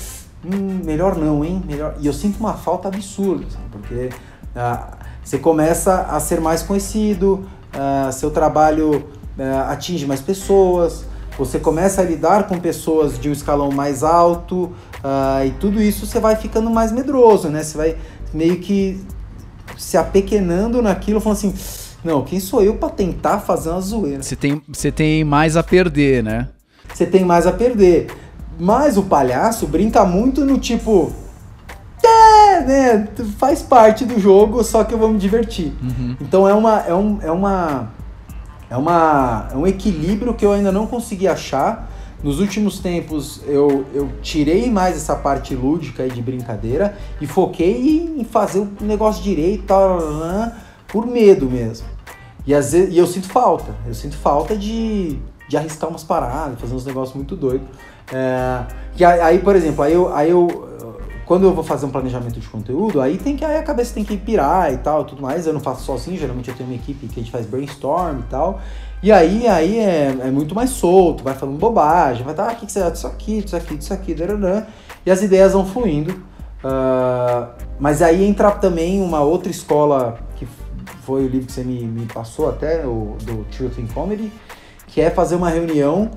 Hum, 0.43 0.81
melhor 0.83 1.15
não, 1.15 1.45
hein? 1.45 1.61
Melhor. 1.67 1.95
E 1.99 2.07
eu 2.07 2.13
sinto 2.13 2.39
uma 2.39 2.55
falta 2.55 2.87
absurda, 2.87 3.45
assim, 3.45 3.59
porque 3.71 4.09
ah, 4.55 4.97
você 5.23 5.37
começa 5.37 6.01
a 6.01 6.19
ser 6.19 6.41
mais 6.41 6.63
conhecido, 6.63 7.45
ah, 7.73 8.11
seu 8.11 8.31
trabalho 8.31 9.05
ah, 9.37 9.71
atinge 9.71 10.07
mais 10.07 10.19
pessoas, 10.19 11.05
você 11.37 11.59
começa 11.59 12.01
a 12.01 12.03
lidar 12.03 12.47
com 12.47 12.59
pessoas 12.59 13.19
de 13.19 13.29
um 13.29 13.31
escalão 13.31 13.71
mais 13.71 14.03
alto, 14.03 14.71
ah, 15.03 15.45
e 15.45 15.51
tudo 15.51 15.81
isso 15.81 16.07
você 16.07 16.19
vai 16.19 16.35
ficando 16.35 16.71
mais 16.71 16.91
medroso, 16.91 17.49
né? 17.49 17.61
Você 17.61 17.77
vai 17.77 17.97
meio 18.33 18.57
que 18.59 18.99
se 19.77 19.97
apequenando 19.97 20.81
naquilo, 20.81 21.19
falando 21.19 21.37
assim. 21.37 21.53
Não, 22.03 22.23
quem 22.23 22.39
sou 22.39 22.63
eu 22.63 22.75
para 22.75 22.89
tentar 22.89 23.39
fazer 23.39 23.69
uma 23.69 23.79
zoeira? 23.79 24.23
Você 24.23 24.35
tem, 24.35 24.59
você 24.67 24.91
tem 24.91 25.23
mais 25.23 25.55
a 25.55 25.61
perder, 25.61 26.23
né? 26.23 26.49
Você 26.91 27.05
tem 27.05 27.23
mais 27.23 27.45
a 27.45 27.51
perder. 27.51 28.07
Mas 28.61 28.95
o 28.95 29.01
palhaço 29.01 29.65
brinca 29.65 30.05
muito 30.05 30.45
no 30.45 30.59
tipo. 30.59 31.11
É, 32.03 32.61
né, 32.61 33.07
faz 33.39 33.63
parte 33.63 34.05
do 34.05 34.19
jogo, 34.19 34.63
só 34.63 34.83
que 34.83 34.93
eu 34.93 34.99
vou 34.99 35.09
me 35.09 35.17
divertir. 35.17 35.73
Uhum. 35.81 36.15
Então 36.21 36.47
é 36.47 36.53
uma 36.53 36.79
é 36.81 36.93
um, 36.93 37.17
é 37.23 37.31
uma 37.31 37.89
é 38.69 38.77
uma 38.77 39.47
é 39.51 39.57
um 39.57 39.65
equilíbrio 39.65 40.35
que 40.35 40.45
eu 40.45 40.51
ainda 40.51 40.71
não 40.71 40.85
consegui 40.85 41.27
achar. 41.27 41.89
Nos 42.23 42.39
últimos 42.39 42.77
tempos 42.77 43.41
eu, 43.47 43.83
eu 43.95 44.11
tirei 44.21 44.69
mais 44.69 44.95
essa 44.95 45.15
parte 45.15 45.55
lúdica 45.55 46.05
e 46.05 46.11
de 46.11 46.21
brincadeira 46.21 46.95
e 47.19 47.25
foquei 47.25 48.13
em 48.15 48.23
fazer 48.23 48.59
o 48.59 48.69
negócio 48.81 49.23
direito, 49.23 49.63
tal, 49.63 49.97
por 50.87 51.07
medo 51.07 51.49
mesmo. 51.49 51.87
E, 52.45 52.53
às 52.53 52.73
vezes, 52.73 52.93
e 52.93 52.97
eu 52.99 53.07
sinto 53.07 53.27
falta, 53.27 53.73
eu 53.87 53.93
sinto 53.95 54.17
falta 54.17 54.55
de, 54.55 55.17
de 55.49 55.57
arriscar 55.57 55.89
umas 55.89 56.03
paradas, 56.03 56.59
fazer 56.59 56.75
uns 56.75 56.85
negócios 56.85 57.15
muito 57.15 57.35
doidos. 57.35 57.67
É, 58.11 58.65
que 58.95 59.05
aí, 59.05 59.39
por 59.39 59.55
exemplo, 59.55 59.83
aí 59.83 59.93
eu, 59.93 60.13
aí 60.13 60.29
eu 60.29 60.69
quando 61.31 61.45
eu 61.45 61.53
vou 61.53 61.63
fazer 61.63 61.85
um 61.85 61.89
planejamento 61.89 62.41
de 62.41 62.47
conteúdo, 62.49 62.99
aí 62.99 63.17
tem 63.17 63.37
que 63.37 63.45
aí 63.45 63.55
a 63.55 63.63
cabeça 63.63 63.93
tem 63.93 64.03
que 64.03 64.17
pirar 64.17 64.73
e 64.73 64.77
tal, 64.77 65.05
tudo 65.05 65.21
mais. 65.21 65.47
Eu 65.47 65.53
não 65.53 65.61
faço 65.61 65.85
sozinho, 65.85 66.17
geralmente 66.17 66.49
eu 66.49 66.55
tenho 66.55 66.67
uma 66.67 66.75
equipe 66.75 67.07
que 67.07 67.21
a 67.21 67.23
gente 67.23 67.31
faz 67.31 67.45
brainstorm 67.45 68.19
e 68.19 68.23
tal. 68.23 68.59
E 69.01 69.13
aí, 69.13 69.47
aí 69.47 69.79
é, 69.79 70.13
é 70.23 70.29
muito 70.29 70.53
mais 70.53 70.71
solto, 70.71 71.23
vai 71.23 71.33
falando 71.33 71.57
bobagem, 71.57 72.25
vai 72.25 72.33
estar, 72.33 72.47
tá, 72.47 72.51
ah, 72.51 72.53
o 72.53 72.57
que, 72.57 72.65
que 72.65 72.71
você 72.73 72.79
acha 72.79 72.91
disso 72.91 73.07
aqui, 73.07 73.41
disso 73.41 73.55
aqui, 73.55 73.77
disso 73.77 73.93
aqui, 73.93 74.15
e 75.05 75.09
as 75.09 75.23
ideias 75.23 75.53
vão 75.53 75.65
fluindo. 75.65 76.11
Uh, 76.11 77.47
mas 77.79 78.01
aí 78.01 78.25
entra 78.25 78.51
também 78.51 79.01
uma 79.01 79.21
outra 79.21 79.49
escola, 79.49 80.19
que 80.35 80.45
foi 81.03 81.23
o 81.23 81.27
livro 81.29 81.47
que 81.47 81.53
você 81.53 81.63
me, 81.63 81.81
me 81.85 82.07
passou 82.07 82.49
até, 82.49 82.85
o, 82.85 83.15
do 83.23 83.45
Truth 83.45 83.79
in 83.79 83.87
Comedy, 83.87 84.29
que 84.85 84.99
é 84.99 85.09
fazer 85.09 85.35
uma 85.35 85.49
reunião 85.49 86.11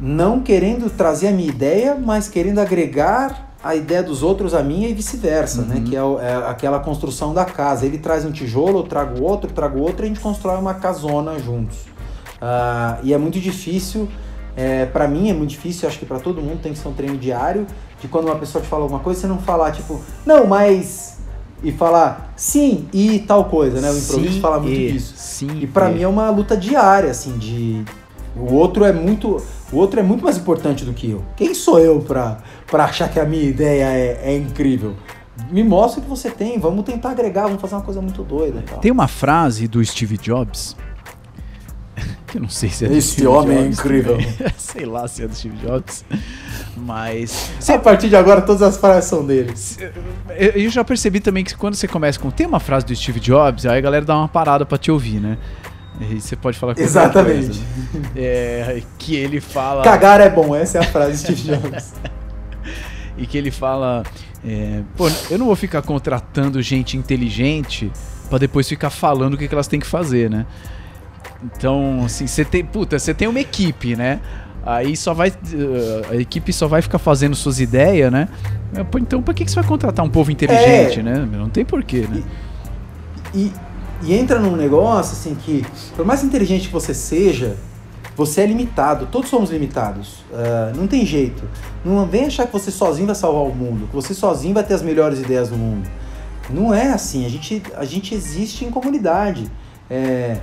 não 0.00 0.40
querendo 0.40 0.88
trazer 0.88 1.28
a 1.28 1.32
minha 1.32 1.48
ideia, 1.48 1.94
mas 1.94 2.28
querendo 2.28 2.58
agregar 2.58 3.50
a 3.62 3.74
ideia 3.74 4.02
dos 4.02 4.22
outros 4.22 4.54
a 4.54 4.62
minha 4.62 4.88
e 4.88 4.94
vice-versa, 4.94 5.62
né? 5.62 5.74
uhum. 5.74 5.80
né? 5.82 5.86
Que 5.90 5.96
é, 5.96 6.00
é, 6.00 6.34
aquela 6.48 6.80
construção 6.80 7.34
da 7.34 7.44
casa. 7.44 7.84
Ele 7.84 7.98
traz 7.98 8.24
um 8.24 8.32
tijolo, 8.32 8.78
eu 8.78 8.82
trago 8.84 9.22
outro, 9.22 9.50
eu 9.50 9.54
trago 9.54 9.78
outro, 9.78 10.02
e 10.02 10.06
a 10.06 10.08
gente 10.08 10.20
constrói 10.20 10.58
uma 10.58 10.74
casona 10.74 11.38
juntos. 11.38 11.76
Uh, 12.40 13.04
e 13.04 13.12
é 13.12 13.18
muito 13.18 13.38
difícil, 13.38 14.08
é, 14.56 14.86
para 14.86 15.06
mim 15.06 15.28
é 15.28 15.34
muito 15.34 15.50
difícil, 15.50 15.86
acho 15.86 15.98
que 15.98 16.06
para 16.06 16.18
todo 16.18 16.40
mundo 16.40 16.60
tem 16.62 16.72
que 16.72 16.78
ser 16.78 16.88
um 16.88 16.94
treino 16.94 17.18
diário, 17.18 17.66
de 18.00 18.08
quando 18.08 18.26
uma 18.26 18.36
pessoa 18.36 18.62
te 18.62 18.68
fala 18.68 18.84
alguma 18.84 19.00
coisa, 19.00 19.20
você 19.20 19.26
não 19.26 19.38
falar 19.38 19.72
tipo, 19.72 20.00
não, 20.24 20.46
mas 20.46 21.18
e 21.62 21.70
falar 21.70 22.32
sim 22.36 22.88
e 22.94 23.18
tal 23.18 23.44
coisa, 23.44 23.82
né? 23.82 23.90
O 23.90 23.98
improviso 23.98 24.34
sim, 24.34 24.40
fala 24.40 24.58
muito 24.58 24.74
e, 24.74 24.92
disso. 24.92 25.12
Sim, 25.16 25.60
e 25.60 25.66
para 25.66 25.90
mim 25.90 26.02
é 26.02 26.08
uma 26.08 26.30
luta 26.30 26.56
diária, 26.56 27.10
assim, 27.10 27.36
de 27.36 27.84
o 28.34 28.54
outro 28.54 28.84
é 28.84 28.92
muito 28.92 29.42
o 29.72 29.76
outro 29.76 30.00
é 30.00 30.02
muito 30.02 30.24
mais 30.24 30.36
importante 30.36 30.84
do 30.84 30.92
que 30.92 31.10
eu. 31.10 31.24
Quem 31.36 31.54
sou 31.54 31.78
eu 31.78 32.00
pra, 32.00 32.38
pra 32.66 32.84
achar 32.84 33.08
que 33.08 33.20
a 33.20 33.24
minha 33.24 33.44
ideia 33.44 33.84
é, 33.84 34.20
é 34.24 34.36
incrível? 34.36 34.94
Me 35.50 35.62
mostra 35.62 36.00
o 36.00 36.02
que 36.02 36.08
você 36.08 36.30
tem, 36.30 36.58
vamos 36.58 36.84
tentar 36.84 37.10
agregar, 37.10 37.44
vamos 37.44 37.60
fazer 37.60 37.74
uma 37.74 37.82
coisa 37.82 38.00
muito 38.00 38.22
doida. 38.22 38.62
Tal. 38.68 38.78
Tem 38.78 38.90
uma 38.90 39.08
frase 39.08 39.66
do 39.66 39.84
Steve 39.84 40.18
Jobs, 40.18 40.76
que 42.26 42.36
eu 42.36 42.42
não 42.42 42.48
sei 42.48 42.68
se 42.68 42.84
é 42.84 42.88
do 42.88 42.96
Esse 42.96 43.12
Steve 43.12 43.28
homem 43.28 43.56
Jobs, 43.56 43.78
é 43.78 43.80
incrível. 43.80 44.18
sei 44.58 44.84
lá 44.84 45.08
se 45.08 45.22
é 45.22 45.28
do 45.28 45.34
Steve 45.34 45.56
Jobs, 45.56 46.04
mas... 46.76 47.50
A 47.68 47.78
partir 47.78 48.08
de 48.08 48.16
agora 48.16 48.42
todas 48.42 48.62
as 48.62 48.76
frases 48.76 49.08
são 49.08 49.24
dele. 49.24 49.54
Eu 50.54 50.68
já 50.68 50.84
percebi 50.84 51.20
também 51.20 51.44
que 51.44 51.56
quando 51.56 51.74
você 51.74 51.88
começa 51.88 52.18
com 52.18 52.30
tem 52.30 52.46
uma 52.46 52.60
frase 52.60 52.84
do 52.84 52.94
Steve 52.94 53.20
Jobs, 53.20 53.64
aí 53.66 53.78
a 53.78 53.80
galera 53.80 54.04
dá 54.04 54.16
uma 54.16 54.28
parada 54.28 54.66
pra 54.66 54.76
te 54.76 54.90
ouvir, 54.90 55.20
né? 55.20 55.38
E 56.00 56.20
você 56.20 56.34
pode 56.34 56.58
falar 56.58 56.78
Exatamente. 56.78 57.46
Coisa, 57.46 57.60
né? 57.94 58.10
é, 58.16 58.82
que 58.98 59.14
ele 59.14 59.40
fala. 59.40 59.82
Cagar 59.82 60.20
é 60.20 60.30
bom, 60.30 60.56
essa 60.56 60.78
é 60.78 60.80
a 60.80 60.84
frase 60.84 61.12
de 61.12 61.36
Steve 61.36 61.42
Jobs. 61.60 61.94
e 63.18 63.26
que 63.26 63.36
ele 63.36 63.50
fala. 63.50 64.02
É, 64.42 64.80
Pô, 64.96 65.10
eu 65.30 65.38
não 65.38 65.46
vou 65.46 65.56
ficar 65.56 65.82
contratando 65.82 66.62
gente 66.62 66.96
inteligente 66.96 67.92
para 68.30 68.38
depois 68.38 68.66
ficar 68.66 68.88
falando 68.88 69.34
o 69.34 69.36
que, 69.36 69.46
que 69.46 69.54
elas 69.54 69.68
têm 69.68 69.78
que 69.78 69.86
fazer, 69.86 70.30
né? 70.30 70.46
Então, 71.44 72.04
assim, 72.04 72.26
você 72.26 72.44
tem. 72.44 72.64
Puta, 72.64 72.98
você 72.98 73.12
tem 73.12 73.28
uma 73.28 73.40
equipe, 73.40 73.94
né? 73.94 74.20
Aí 74.64 74.96
só 74.96 75.12
vai. 75.12 75.32
A 76.10 76.16
equipe 76.16 76.52
só 76.52 76.66
vai 76.66 76.80
ficar 76.80 76.98
fazendo 76.98 77.34
suas 77.34 77.60
ideias, 77.60 78.10
né? 78.10 78.28
Então, 78.98 79.22
pra 79.22 79.34
que, 79.34 79.44
que 79.44 79.50
você 79.50 79.56
vai 79.56 79.68
contratar 79.68 80.04
um 80.04 80.10
povo 80.10 80.30
inteligente, 80.30 81.00
é. 81.00 81.02
né? 81.02 81.28
Não 81.30 81.48
tem 81.48 81.64
porquê, 81.64 82.06
né? 82.08 82.22
E, 83.34 83.52
e 84.02 84.14
entra 84.14 84.38
num 84.38 84.56
negócio 84.56 85.12
assim 85.12 85.34
que, 85.34 85.64
por 85.94 86.04
mais 86.04 86.24
inteligente 86.24 86.68
que 86.68 86.72
você 86.72 86.94
seja, 86.94 87.56
você 88.16 88.42
é 88.42 88.46
limitado. 88.46 89.06
Todos 89.06 89.28
somos 89.30 89.50
limitados. 89.50 90.24
Uh, 90.30 90.76
não 90.76 90.86
tem 90.86 91.04
jeito. 91.04 91.42
Não 91.84 92.06
vem 92.06 92.26
achar 92.26 92.46
que 92.46 92.52
você 92.52 92.70
sozinho 92.70 93.06
vai 93.06 93.14
salvar 93.14 93.42
o 93.42 93.54
mundo, 93.54 93.86
que 93.88 93.94
você 93.94 94.14
sozinho 94.14 94.54
vai 94.54 94.64
ter 94.64 94.74
as 94.74 94.82
melhores 94.82 95.20
ideias 95.20 95.48
do 95.48 95.56
mundo. 95.56 95.88
Não 96.48 96.74
é 96.74 96.92
assim. 96.92 97.24
A 97.24 97.28
gente, 97.28 97.62
a 97.76 97.84
gente 97.84 98.14
existe 98.14 98.64
em 98.64 98.70
comunidade. 98.70 99.50
É, 99.88 100.38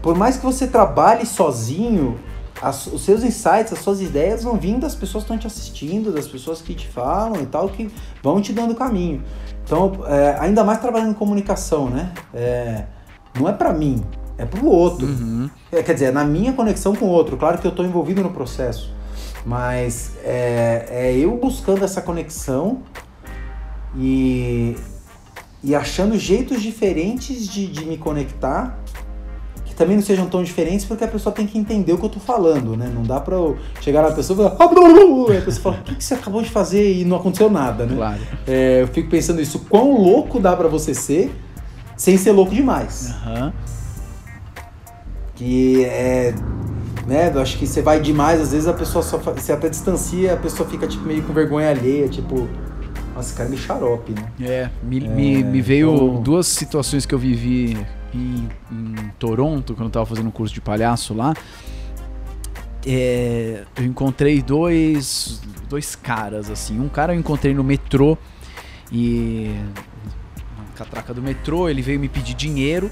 por 0.00 0.16
mais 0.16 0.36
que 0.36 0.44
você 0.44 0.66
trabalhe 0.66 1.26
sozinho, 1.26 2.18
as, 2.62 2.86
os 2.86 3.04
seus 3.04 3.24
insights, 3.24 3.72
as 3.72 3.80
suas 3.80 4.00
ideias 4.00 4.44
vão 4.44 4.56
vir 4.56 4.78
das 4.78 4.94
pessoas 4.94 5.24
que 5.24 5.32
estão 5.32 5.38
te 5.38 5.46
assistindo, 5.48 6.12
das 6.12 6.28
pessoas 6.28 6.62
que 6.62 6.74
te 6.74 6.86
falam 6.86 7.42
e 7.42 7.46
tal, 7.46 7.68
que 7.68 7.90
vão 8.22 8.40
te 8.40 8.52
dando 8.52 8.74
caminho. 8.74 9.22
Então, 9.64 9.92
é, 10.06 10.36
ainda 10.38 10.62
mais 10.62 10.80
trabalhando 10.80 11.10
em 11.10 11.14
comunicação, 11.14 11.90
né? 11.90 12.12
É, 12.32 12.84
não 13.38 13.48
é 13.48 13.52
para 13.52 13.72
mim, 13.72 14.04
é 14.38 14.46
para 14.46 14.60
o 14.60 14.68
outro. 14.68 15.06
Uhum. 15.06 15.50
É, 15.72 15.82
quer 15.82 15.94
dizer, 15.94 16.06
é 16.06 16.10
na 16.12 16.24
minha 16.24 16.52
conexão 16.52 16.94
com 16.94 17.06
o 17.06 17.08
outro. 17.08 17.36
Claro 17.36 17.58
que 17.58 17.66
eu 17.66 17.70
estou 17.70 17.84
envolvido 17.84 18.22
no 18.22 18.30
processo, 18.30 18.94
mas 19.44 20.12
é, 20.22 20.86
é, 20.88 21.16
eu 21.16 21.36
buscando 21.36 21.84
essa 21.84 22.00
conexão 22.00 22.82
e, 23.96 24.76
e 25.64 25.74
achando 25.74 26.16
jeitos 26.16 26.62
diferentes 26.62 27.48
de, 27.48 27.66
de 27.66 27.84
me 27.84 27.98
conectar 27.98 28.78
que 29.72 29.78
também 29.78 29.96
não 29.96 30.02
sejam 30.02 30.26
tão 30.26 30.44
diferentes, 30.44 30.84
porque 30.84 31.02
a 31.02 31.08
pessoa 31.08 31.34
tem 31.34 31.46
que 31.46 31.58
entender 31.58 31.92
o 31.92 31.98
que 31.98 32.04
eu 32.04 32.10
tô 32.10 32.20
falando, 32.20 32.76
né? 32.76 32.90
Não 32.94 33.02
dá 33.02 33.18
pra 33.18 33.34
eu 33.34 33.56
chegar 33.80 34.02
na 34.02 34.12
pessoa 34.12 34.36
e 34.36 34.56
falar. 34.56 34.56
Ah, 34.60 35.32
e 35.32 35.36
a 35.38 35.40
pessoa 35.40 35.62
fala, 35.62 35.84
o 35.88 35.96
que, 35.96 36.04
você 36.04 36.14
acabou 36.14 36.42
de 36.42 36.50
fazer 36.50 37.00
e 37.00 37.04
não 37.04 37.16
aconteceu 37.16 37.50
nada, 37.50 37.86
né? 37.86 37.96
Claro. 37.96 38.20
É, 38.46 38.82
eu 38.82 38.88
fico 38.88 39.08
pensando 39.08 39.40
isso, 39.40 39.60
quão 39.70 39.96
louco 39.96 40.38
dá 40.38 40.54
pra 40.54 40.68
você 40.68 40.94
ser 40.94 41.34
sem 41.96 42.18
ser 42.18 42.32
louco 42.32 42.54
demais. 42.54 43.14
Uhum. 43.26 43.52
Que 45.34 45.84
é. 45.84 46.34
Né, 47.06 47.32
eu 47.34 47.40
acho 47.40 47.58
que 47.58 47.66
você 47.66 47.82
vai 47.82 47.98
demais, 47.98 48.40
às 48.40 48.52
vezes 48.52 48.68
a 48.68 48.72
pessoa 48.72 49.02
só. 49.02 49.18
Você 49.18 49.52
até 49.52 49.68
distancia, 49.68 50.34
a 50.34 50.36
pessoa 50.36 50.68
fica 50.68 50.86
tipo, 50.86 51.04
meio 51.04 51.22
com 51.22 51.32
vergonha 51.32 51.70
alheia, 51.70 52.08
tipo. 52.08 52.46
Nossa, 53.14 53.34
cara 53.34 53.48
me 53.48 53.56
xarope, 53.56 54.12
né? 54.12 54.32
É, 54.40 54.70
me, 54.82 55.04
é, 55.04 55.08
me, 55.08 55.44
me 55.44 55.60
veio 55.60 55.94
então... 55.94 56.22
duas 56.22 56.46
situações 56.46 57.04
que 57.04 57.14
eu 57.14 57.18
vivi 57.18 57.76
em, 58.14 58.48
em 58.70 58.94
Toronto, 59.18 59.74
quando 59.74 59.86
eu 59.86 59.90
tava 59.90 60.06
fazendo 60.06 60.28
um 60.28 60.30
curso 60.30 60.52
de 60.52 60.60
palhaço 60.60 61.14
lá, 61.14 61.34
é, 62.86 63.64
eu 63.76 63.84
encontrei 63.84 64.42
dois, 64.42 65.40
dois 65.68 65.94
caras, 65.94 66.50
assim. 66.50 66.80
Um 66.80 66.88
cara 66.88 67.14
eu 67.14 67.18
encontrei 67.18 67.54
no 67.54 67.62
metrô 67.62 68.18
e. 68.90 69.54
Na 70.58 70.64
catraca 70.74 71.14
do 71.14 71.22
metrô, 71.22 71.68
ele 71.68 71.82
veio 71.82 72.00
me 72.00 72.08
pedir 72.08 72.34
dinheiro 72.34 72.90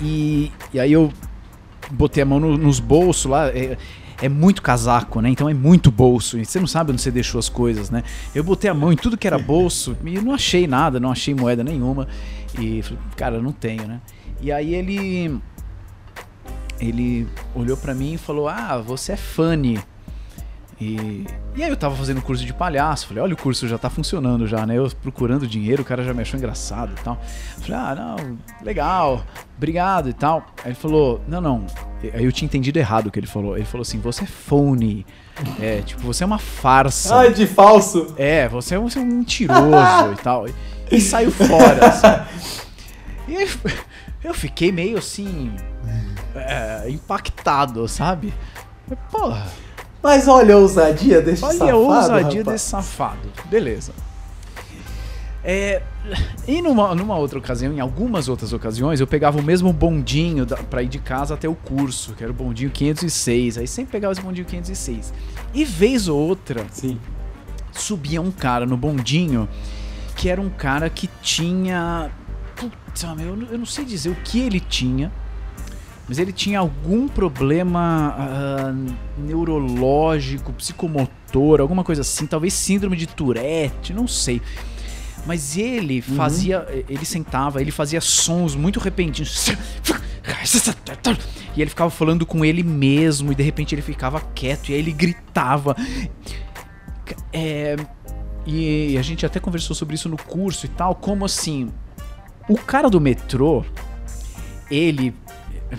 e, 0.00 0.52
e 0.72 0.80
aí 0.80 0.92
eu 0.92 1.12
botei 1.90 2.22
a 2.22 2.26
mão 2.26 2.40
no, 2.40 2.56
nos 2.56 2.80
bolsos 2.80 3.26
lá. 3.26 3.48
É, 3.48 3.76
é 4.20 4.28
muito 4.28 4.62
casaco, 4.62 5.20
né? 5.20 5.30
Então 5.30 5.48
é 5.48 5.54
muito 5.54 5.90
bolso. 5.90 6.38
E 6.38 6.44
você 6.44 6.58
não 6.58 6.66
sabe 6.66 6.92
onde 6.92 7.00
você 7.00 7.10
deixou 7.10 7.38
as 7.38 7.48
coisas, 7.48 7.90
né? 7.90 8.02
Eu 8.34 8.42
botei 8.42 8.70
a 8.70 8.74
mão 8.74 8.92
em 8.92 8.96
tudo 8.96 9.16
que 9.16 9.26
era 9.26 9.38
bolso 9.38 9.96
e 10.04 10.20
não 10.20 10.34
achei 10.34 10.66
nada, 10.66 10.98
não 10.98 11.10
achei 11.10 11.34
moeda 11.34 11.62
nenhuma. 11.62 12.08
E 12.58 12.82
falei, 12.82 12.98
cara, 13.16 13.40
não 13.40 13.52
tenho, 13.52 13.86
né? 13.86 14.00
E 14.40 14.52
aí 14.52 14.74
ele. 14.74 15.40
Ele 16.80 17.26
olhou 17.56 17.76
para 17.76 17.92
mim 17.92 18.14
e 18.14 18.18
falou: 18.18 18.48
Ah, 18.48 18.78
você 18.78 19.12
é 19.12 19.16
funny. 19.16 19.80
E, 20.80 21.26
e 21.56 21.62
aí 21.62 21.68
eu 21.68 21.76
tava 21.76 21.96
fazendo 21.96 22.22
curso 22.22 22.44
de 22.44 22.52
palhaço, 22.52 23.08
falei, 23.08 23.22
olha 23.22 23.34
o 23.34 23.36
curso 23.36 23.66
já 23.66 23.76
tá 23.76 23.90
funcionando 23.90 24.46
já, 24.46 24.64
né? 24.64 24.78
Eu 24.78 24.88
procurando 25.02 25.44
dinheiro, 25.44 25.82
o 25.82 25.84
cara 25.84 26.04
já 26.04 26.14
me 26.14 26.22
achou 26.22 26.38
engraçado 26.38 26.92
e 26.92 27.02
tal. 27.02 27.20
Falei, 27.58 27.76
ah, 27.76 27.94
não, 27.96 28.38
legal, 28.62 29.24
obrigado 29.56 30.08
e 30.08 30.12
tal. 30.12 30.46
Aí 30.62 30.68
ele 30.68 30.74
falou, 30.76 31.20
não, 31.26 31.40
não. 31.40 31.66
Aí 32.14 32.24
eu 32.24 32.30
tinha 32.30 32.46
entendido 32.46 32.78
errado 32.78 33.08
o 33.08 33.10
que 33.10 33.18
ele 33.18 33.26
falou. 33.26 33.56
Ele 33.56 33.66
falou 33.66 33.82
assim, 33.82 33.98
você 33.98 34.22
é 34.22 34.26
phony. 34.26 35.04
É, 35.60 35.82
tipo, 35.82 36.00
você 36.02 36.22
é 36.22 36.26
uma 36.26 36.38
farsa. 36.38 37.16
Ai, 37.16 37.32
de 37.32 37.46
falso. 37.46 38.14
É, 38.16 38.48
você 38.48 38.76
é 38.76 38.78
um, 38.78 38.88
você 38.88 39.00
é 39.00 39.02
um 39.02 39.06
mentiroso 39.06 40.12
e 40.12 40.22
tal. 40.22 40.46
E, 40.46 40.54
e 40.92 41.00
saiu 41.00 41.32
fora, 41.32 41.86
assim. 41.86 42.68
E 43.26 43.36
aí, 43.36 43.48
eu 44.22 44.32
fiquei 44.32 44.70
meio 44.70 44.96
assim. 44.98 45.52
É, 46.36 46.88
impactado, 46.88 47.88
sabe? 47.88 48.32
Porra. 49.10 49.44
Mas 50.02 50.28
olha 50.28 50.54
a 50.54 50.58
ousadia 50.58 51.20
desse 51.20 51.44
olha 51.44 51.58
safado. 51.58 51.78
Olha 51.78 51.96
a 51.96 52.00
ousadia 52.00 52.40
rapaz. 52.40 52.46
desse 52.46 52.64
safado. 52.70 53.32
Beleza. 53.46 53.92
É, 55.42 55.82
e 56.46 56.60
numa, 56.60 56.94
numa 56.94 57.16
outra 57.16 57.38
ocasião, 57.38 57.72
em 57.72 57.80
algumas 57.80 58.28
outras 58.28 58.52
ocasiões, 58.52 59.00
eu 59.00 59.06
pegava 59.06 59.38
o 59.38 59.42
mesmo 59.42 59.72
bondinho 59.72 60.44
da, 60.44 60.56
pra 60.56 60.82
ir 60.82 60.88
de 60.88 60.98
casa 60.98 61.34
até 61.34 61.48
o 61.48 61.54
curso, 61.54 62.12
que 62.12 62.22
era 62.22 62.30
o 62.30 62.34
bondinho 62.34 62.70
506. 62.70 63.58
Aí 63.58 63.66
sempre 63.66 63.92
pegava 63.92 64.12
esse 64.12 64.20
bondinho 64.20 64.46
506. 64.46 65.12
E 65.54 65.64
vez 65.64 66.08
ou 66.08 66.18
outra, 66.18 66.66
Sim. 66.70 66.98
subia 67.72 68.20
um 68.20 68.30
cara 68.30 68.66
no 68.66 68.76
bondinho 68.76 69.48
que 70.18 70.28
era 70.28 70.40
um 70.40 70.50
cara 70.50 70.90
que 70.90 71.08
tinha. 71.22 72.10
Puta, 72.56 73.14
meu, 73.14 73.40
eu 73.50 73.56
não 73.56 73.64
sei 73.64 73.84
dizer 73.84 74.10
o 74.10 74.16
que 74.16 74.40
ele 74.40 74.58
tinha, 74.58 75.12
mas 76.08 76.18
ele 76.18 76.32
tinha 76.32 76.58
algum 76.58 77.06
problema 77.06 78.14
ah, 78.18 78.74
neurológico, 79.18 80.52
psicomotor, 80.54 81.60
alguma 81.60 81.84
coisa 81.84 82.00
assim, 82.00 82.26
talvez 82.26 82.54
síndrome 82.54 82.96
de 82.96 83.06
Tourette, 83.06 83.92
não 83.92 84.08
sei. 84.08 84.40
Mas 85.26 85.58
ele 85.58 86.00
fazia, 86.00 86.66
ele 86.88 87.04
sentava, 87.04 87.60
ele 87.60 87.70
fazia 87.70 88.00
sons 88.00 88.54
muito 88.54 88.80
repentinos. 88.80 89.50
E 91.54 91.60
ele 91.60 91.70
ficava 91.70 91.90
falando 91.90 92.24
com 92.24 92.44
ele 92.44 92.62
mesmo, 92.62 93.32
e 93.32 93.34
de 93.34 93.42
repente 93.42 93.74
ele 93.74 93.82
ficava 93.82 94.20
quieto, 94.20 94.70
e 94.70 94.74
aí 94.74 94.78
ele 94.78 94.92
gritava. 94.92 95.76
É, 97.32 97.76
e 98.46 98.96
a 98.96 99.02
gente 99.02 99.26
até 99.26 99.38
conversou 99.38 99.76
sobre 99.76 99.94
isso 99.94 100.08
no 100.08 100.16
curso 100.16 100.64
e 100.64 100.68
tal, 100.70 100.94
como 100.94 101.24
assim, 101.24 101.70
o 102.48 102.56
cara 102.56 102.88
do 102.88 103.00
metrô, 103.00 103.64
ele. 104.70 105.14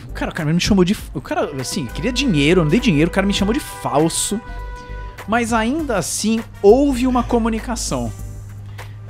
O 0.09 0.13
cara, 0.13 0.31
o 0.31 0.33
cara 0.33 0.53
me 0.53 0.59
chamou 0.59 0.83
de. 0.83 0.95
O 1.13 1.21
cara, 1.21 1.49
assim, 1.59 1.85
queria 1.87 2.11
dinheiro, 2.11 2.61
eu 2.61 2.63
não 2.65 2.71
dei 2.71 2.79
dinheiro, 2.79 3.09
o 3.09 3.13
cara 3.13 3.25
me 3.25 3.33
chamou 3.33 3.53
de 3.53 3.59
falso. 3.59 4.39
Mas 5.27 5.53
ainda 5.53 5.97
assim, 5.97 6.41
houve 6.61 7.05
uma 7.05 7.23
comunicação. 7.23 8.11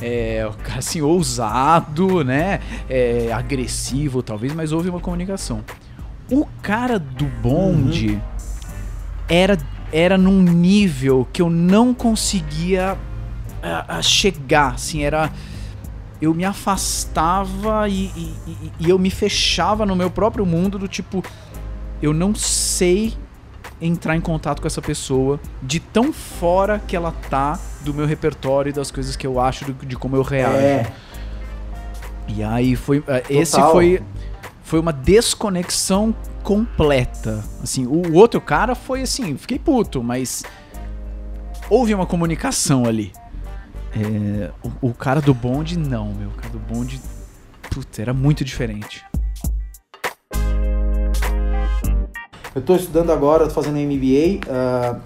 É, 0.01 0.47
o 0.49 0.53
cara, 0.53 0.80
assim, 0.80 1.01
ousado, 1.01 2.23
né? 2.23 2.61
É, 2.89 3.32
agressivo, 3.34 4.23
talvez, 4.23 4.53
mas 4.53 4.71
houve 4.71 4.89
uma 4.89 4.99
comunicação. 4.99 5.63
O 6.32 6.45
cara 6.61 6.99
do 6.99 7.25
bonde 7.25 8.21
era, 9.27 9.57
era 9.91 10.17
num 10.17 10.41
nível 10.41 11.27
que 11.32 11.41
eu 11.41 11.49
não 11.49 11.93
conseguia 11.93 12.97
ah, 13.61 13.86
ah, 13.88 14.01
chegar, 14.01 14.75
assim, 14.75 15.03
era 15.03 15.32
eu 16.22 16.34
me 16.34 16.43
afastava 16.45 17.88
e, 17.88 18.05
e- 18.15 18.36
e- 18.47 18.72
e 18.80 18.89
eu 18.89 18.99
me 18.99 19.09
fechava 19.09 19.86
no 19.86 19.95
meu 19.95 20.09
próprio 20.11 20.45
mundo 20.45 20.78
do 20.78 20.88
tipo 20.88 21.24
eu 22.01 22.13
não 22.13 22.34
sei 22.36 23.13
entrar 23.82 24.15
em 24.15 24.22
contato 24.22 24.61
com 24.61 24.67
essa 24.67 24.82
pessoa 24.82 25.39
de 25.63 25.80
tão 25.80 26.11
fora 26.11 26.80
que 26.86 26.95
ela 26.95 27.13
tá 27.30 27.57
do 27.82 27.93
meu 27.93 28.05
repertório 28.05 28.70
e 28.70 28.74
das 28.74 28.91
coisas 28.91 29.15
que 29.15 29.26
eu 29.26 29.39
acho 29.39 29.65
do- 29.72 29.86
de 29.86 29.95
como 29.95 30.15
eu 30.15 30.22
reajo. 30.22 30.57
É, 30.57 30.91
E 32.28 32.43
aí 32.43 32.76
foi. 32.76 33.03
Esse 33.30 33.53
Total. 33.53 33.72
foi. 33.72 34.01
Foi 34.63 34.80
uma 34.80 34.93
desconexão 34.93 36.13
completa. 36.43 37.43
Assim, 37.63 37.88
o 37.88 38.13
outro 38.13 38.39
cara 38.39 38.76
foi 38.76 39.01
assim, 39.01 39.36
fiquei 39.36 39.57
puto, 39.57 40.03
mas 40.03 40.43
houve 41.70 41.93
uma 41.93 42.05
comunicação 42.05 42.86
ali. 42.86 43.11
É, 43.95 44.51
o, 44.81 44.89
o 44.89 44.93
cara 44.93 45.21
do 45.21 45.33
bonde, 45.33 45.77
não, 45.77 46.13
meu. 46.13 46.29
O 46.29 46.33
cara 46.33 46.49
do 46.49 46.59
bonde, 46.59 47.01
puta, 47.71 48.01
era 48.01 48.13
muito 48.13 48.43
diferente. 48.45 49.03
Eu 52.53 52.61
estou 52.61 52.75
estudando 52.75 53.11
agora, 53.11 53.45
tô 53.45 53.51
fazendo 53.51 53.77
MBA, 53.77 54.41
ah, 54.49 54.99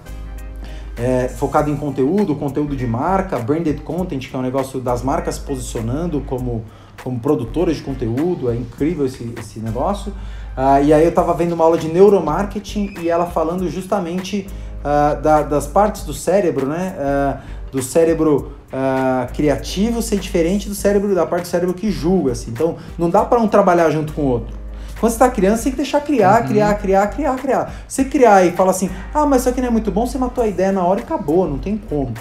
é, 0.97 1.27
focado 1.27 1.69
em 1.69 1.75
conteúdo, 1.75 2.35
conteúdo 2.35 2.75
de 2.75 2.87
marca, 2.87 3.37
branded 3.39 3.81
content, 3.81 4.27
que 4.29 4.35
é 4.35 4.39
um 4.39 4.41
negócio 4.41 4.79
das 4.79 5.01
marcas 5.03 5.37
posicionando 5.37 6.21
como, 6.21 6.63
como 7.03 7.19
produtoras 7.19 7.77
de 7.77 7.83
conteúdo, 7.83 8.49
é 8.49 8.55
incrível 8.55 9.05
esse, 9.05 9.33
esse 9.37 9.59
negócio. 9.59 10.13
Ah, 10.55 10.79
e 10.81 10.93
aí 10.93 11.03
eu 11.03 11.09
estava 11.09 11.33
vendo 11.33 11.53
uma 11.53 11.63
aula 11.65 11.77
de 11.77 11.87
neuromarketing 11.87 12.93
e 13.01 13.09
ela 13.09 13.25
falando 13.25 13.67
justamente 13.69 14.47
ah, 14.83 15.15
da- 15.15 15.43
das 15.43 15.67
partes 15.67 16.03
do 16.03 16.13
cérebro, 16.13 16.67
né? 16.67 17.39
Do 17.71 17.81
cérebro 17.81 18.53
ah, 18.73 19.27
criativo 19.31 20.01
ser 20.01 20.17
diferente 20.17 20.67
do 20.67 20.73
cérebro 20.73 21.13
da 21.13 21.27
parte 21.27 21.43
do 21.43 21.47
cérebro 21.47 21.75
que 21.75 21.91
julga, 21.91 22.31
assim. 22.31 22.49
Então 22.49 22.77
não 22.97 23.07
dá 23.07 23.23
para 23.23 23.39
um 23.39 23.47
trabalhar 23.47 23.91
junto 23.91 24.13
com 24.13 24.23
o 24.23 24.25
outro. 24.25 24.57
Quando 24.99 25.11
você 25.11 25.15
está 25.15 25.29
criando, 25.29 25.57
você 25.57 25.63
tem 25.63 25.71
que 25.73 25.77
deixar 25.77 26.01
criar, 26.01 26.47
criar, 26.47 26.73
criar, 26.75 27.07
criar, 27.07 27.35
criar. 27.35 27.73
Você 27.87 28.05
criar 28.05 28.45
e 28.45 28.51
fala 28.53 28.71
assim, 28.71 28.89
ah, 29.13 29.25
mas 29.25 29.41
isso 29.41 29.49
aqui 29.49 29.61
não 29.61 29.67
é 29.67 29.71
muito 29.71 29.91
bom, 29.91 30.07
você 30.07 30.17
matou 30.17 30.43
a 30.43 30.47
ideia 30.47 30.71
na 30.71 30.83
hora 30.83 31.01
e 31.01 31.03
acabou, 31.03 31.47
não 31.47 31.59
tem 31.59 31.77
como. 31.77 32.13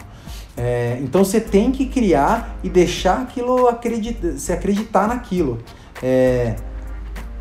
É, 0.56 0.98
então 1.00 1.24
você 1.24 1.40
tem 1.40 1.70
que 1.70 1.86
criar 1.86 2.58
e 2.62 2.68
deixar 2.68 3.22
aquilo 3.22 3.68
acredita, 3.68 4.36
se 4.36 4.52
acreditar 4.52 5.08
naquilo. 5.08 5.58
É, 6.02 6.56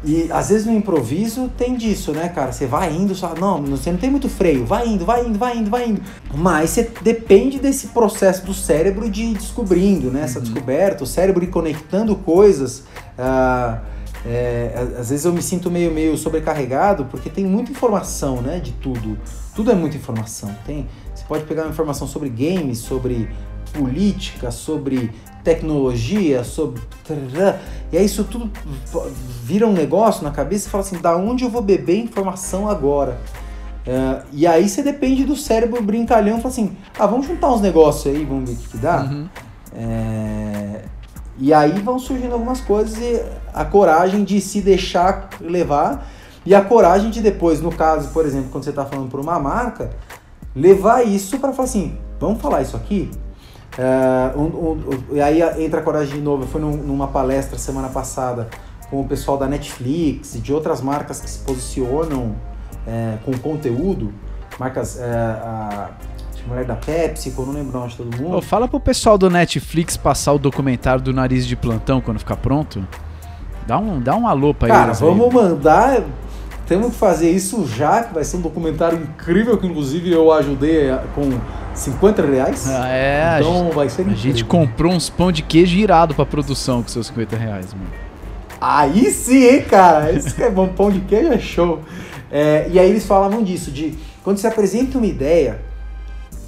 e 0.03 0.31
às 0.31 0.49
vezes 0.49 0.65
no 0.65 0.73
improviso 0.73 1.49
tem 1.55 1.75
disso, 1.75 2.11
né, 2.11 2.29
cara? 2.29 2.51
Você 2.51 2.65
vai 2.65 2.91
indo, 2.91 3.13
só, 3.13 3.35
não, 3.35 3.61
você 3.63 3.91
não 3.91 3.99
tem 3.99 4.09
muito 4.09 4.27
freio, 4.27 4.65
vai 4.65 4.87
indo, 4.87 5.05
vai 5.05 5.25
indo, 5.25 5.37
vai 5.37 5.57
indo, 5.57 5.69
vai 5.69 5.89
indo. 5.89 6.01
Mas 6.33 6.71
você 6.71 6.91
depende 7.01 7.59
desse 7.59 7.87
processo 7.87 8.45
do 8.45 8.53
cérebro 8.53 9.09
de 9.09 9.21
ir 9.21 9.33
descobrindo, 9.35 10.09
né? 10.09 10.23
Essa 10.23 10.41
descoberta, 10.41 11.03
o 11.03 11.07
cérebro 11.07 11.43
ir 11.43 11.47
conectando 11.47 12.15
coisas. 12.15 12.83
ah, 13.17 13.81
é, 14.25 14.73
às 14.99 15.09
vezes 15.09 15.25
eu 15.25 15.33
me 15.33 15.41
sinto 15.41 15.71
meio, 15.71 15.91
meio 15.91 16.15
sobrecarregado 16.15 17.05
porque 17.05 17.29
tem 17.29 17.45
muita 17.45 17.71
informação, 17.71 18.41
né, 18.41 18.59
de 18.59 18.71
tudo. 18.73 19.17
Tudo 19.55 19.71
é 19.71 19.75
muita 19.75 19.97
informação. 19.97 20.55
Tem, 20.65 20.87
você 21.13 21.23
pode 21.27 21.43
pegar 21.45 21.63
uma 21.63 21.71
informação 21.71 22.07
sobre 22.07 22.29
games, 22.29 22.77
sobre 22.79 23.29
política, 23.73 24.51
sobre 24.51 25.11
tecnologia, 25.43 26.43
sobre. 26.43 26.81
E 27.91 27.97
aí 27.97 28.05
isso 28.05 28.23
tudo 28.23 28.49
vira 29.43 29.67
um 29.67 29.73
negócio 29.73 30.23
na 30.23 30.31
cabeça 30.31 30.67
e 30.67 30.71
fala 30.71 30.83
assim, 30.83 30.97
da 30.97 31.15
onde 31.15 31.43
eu 31.43 31.49
vou 31.49 31.61
beber 31.61 31.97
informação 31.97 32.69
agora? 32.69 33.19
É, 33.85 34.21
e 34.31 34.45
aí 34.45 34.69
você 34.69 34.83
depende 34.83 35.23
do 35.25 35.35
cérebro 35.35 35.81
brincalhão 35.81 36.37
e 36.37 36.41
fala 36.41 36.53
assim, 36.53 36.77
ah, 36.97 37.07
vamos 37.07 37.25
juntar 37.25 37.51
uns 37.51 37.61
negócios 37.61 38.13
aí, 38.13 38.23
vamos 38.23 38.49
ver 38.49 38.55
o 38.55 38.59
que, 38.59 38.69
que 38.69 38.77
dá. 38.77 39.01
Uhum. 39.01 39.27
É, 39.73 40.81
E 41.37 41.53
aí 41.53 41.79
vão 41.79 41.97
surgindo 41.97 42.33
algumas 42.33 42.61
coisas 42.61 42.97
e 42.97 43.21
a 43.53 43.65
coragem 43.65 44.23
de 44.23 44.39
se 44.39 44.61
deixar 44.61 45.29
levar 45.41 46.07
e 46.45 46.55
a 46.55 46.61
coragem 46.61 47.09
de 47.09 47.21
depois, 47.21 47.61
no 47.61 47.71
caso, 47.71 48.09
por 48.09 48.25
exemplo, 48.25 48.49
quando 48.51 48.63
você 48.63 48.71
está 48.71 48.85
falando 48.85 49.09
por 49.09 49.19
uma 49.19 49.39
marca, 49.39 49.91
levar 50.55 51.05
isso 51.05 51.39
para 51.39 51.51
falar 51.51 51.67
assim, 51.67 51.97
vamos 52.19 52.41
falar 52.41 52.61
isso 52.61 52.75
aqui? 52.75 53.09
É, 53.77 54.37
um- 54.37 54.41
um- 54.41 54.79
e 55.13 55.21
aí 55.21 55.41
entra 55.63 55.79
a 55.79 55.83
coragem 55.83 56.15
de 56.15 56.21
novo. 56.21 56.43
Eu 56.43 56.47
fui 56.47 56.59
num- 56.61 56.77
numa 56.77 57.07
palestra 57.07 57.57
semana 57.57 57.89
passada 57.89 58.49
com 58.89 58.99
o 59.01 59.07
pessoal 59.07 59.37
da 59.37 59.47
Netflix 59.47 60.35
e 60.35 60.39
de 60.39 60.53
outras 60.53 60.81
marcas 60.81 61.19
que 61.21 61.29
se 61.29 61.39
posicionam 61.39 62.35
é, 62.87 63.17
com 63.23 63.31
conteúdo, 63.37 64.11
marcas, 64.59 64.99
é, 64.99 65.05
a, 65.05 65.91
mulher 66.47 66.65
da 66.65 66.75
Pepsi, 66.75 67.31
eu 67.37 67.45
não 67.45 67.53
lembro 67.53 67.69
o 67.69 67.79
nome 67.79 67.91
de 67.91 67.97
todo 67.97 68.17
mundo. 68.17 68.37
Ô, 68.37 68.41
fala 68.41 68.67
pro 68.67 68.79
pessoal 68.79 69.17
do 69.17 69.29
Netflix 69.29 69.95
passar 69.95 70.33
o 70.33 70.39
documentário 70.39 71.01
do 71.03 71.13
Nariz 71.13 71.45
de 71.45 71.55
Plantão 71.55 72.01
quando 72.01 72.17
ficar 72.17 72.37
pronto. 72.37 72.85
Dá 73.67 73.77
um, 73.77 74.01
dá 74.01 74.15
um 74.15 74.27
alô 74.27 74.51
pra 74.53 74.67
Cara, 74.67 74.87
eles. 74.87 75.01
aí. 75.01 75.07
vamos 75.07 75.31
mandar. 75.31 76.01
Temos 76.71 76.91
que 76.93 76.95
fazer 76.99 77.29
isso 77.29 77.67
já, 77.67 78.01
que 78.01 78.13
vai 78.13 78.23
ser 78.23 78.37
um 78.37 78.39
documentário 78.39 78.97
incrível, 78.97 79.57
que 79.57 79.67
inclusive 79.67 80.09
eu 80.09 80.31
ajudei 80.31 80.89
a- 80.89 80.99
com 81.13 81.29
50 81.73 82.25
reais. 82.25 82.65
Ah, 82.69 82.87
é, 82.87 83.23
a 83.25 83.39
então 83.41 83.65
gente- 83.65 83.75
vai 83.75 83.89
ser 83.89 84.01
A 84.03 84.05
incrível. 84.05 84.23
gente 84.31 84.45
comprou 84.45 84.93
uns 84.93 85.09
pão 85.09 85.33
de 85.33 85.41
queijo 85.41 85.75
irado 85.77 86.15
pra 86.15 86.25
produção 86.25 86.81
com 86.81 86.87
seus 86.87 87.07
50 87.07 87.35
reais, 87.35 87.73
mano. 87.73 87.89
Aí 88.61 89.11
sim, 89.11 89.43
hein, 89.43 89.65
cara? 89.69 90.13
Isso 90.13 90.33
que 90.33 90.41
é 90.43 90.49
bom, 90.49 90.69
pão 90.69 90.89
de 90.89 91.01
queijo 91.01 91.33
é 91.33 91.39
show. 91.39 91.81
É, 92.31 92.69
e 92.71 92.79
aí 92.79 92.89
eles 92.89 93.05
falavam 93.05 93.43
disso, 93.43 93.69
de 93.69 93.97
quando 94.23 94.37
você 94.37 94.47
apresenta 94.47 94.97
uma 94.97 95.07
ideia 95.07 95.59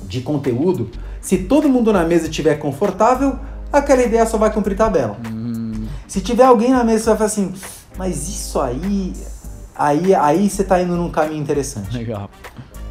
de 0.07 0.21
conteúdo, 0.21 0.89
se 1.19 1.38
todo 1.39 1.67
mundo 1.67 1.91
na 1.91 2.05
mesa 2.05 2.28
estiver 2.30 2.55
confortável, 2.59 3.36
aquela 3.74 4.01
ideia 4.01 4.26
só 4.26 4.38
vai 4.38 4.53
cumprir 4.53 4.78
tabela. 4.78 5.17
Se 6.07 6.21
tiver 6.21 6.45
alguém 6.45 6.69
na 6.71 6.86
mesa 6.86 6.99
que 6.99 7.05
vai 7.07 7.17
falar 7.17 7.28
assim, 7.28 7.53
mas 7.97 8.30
isso 8.30 8.61
aí, 8.61 9.11
aí, 9.76 10.13
aí 10.15 10.49
você 10.49 10.63
tá 10.63 10.82
indo 10.82 10.95
num 10.95 11.09
caminho 11.09 11.41
interessante. 11.41 11.95
Legal. 11.95 12.30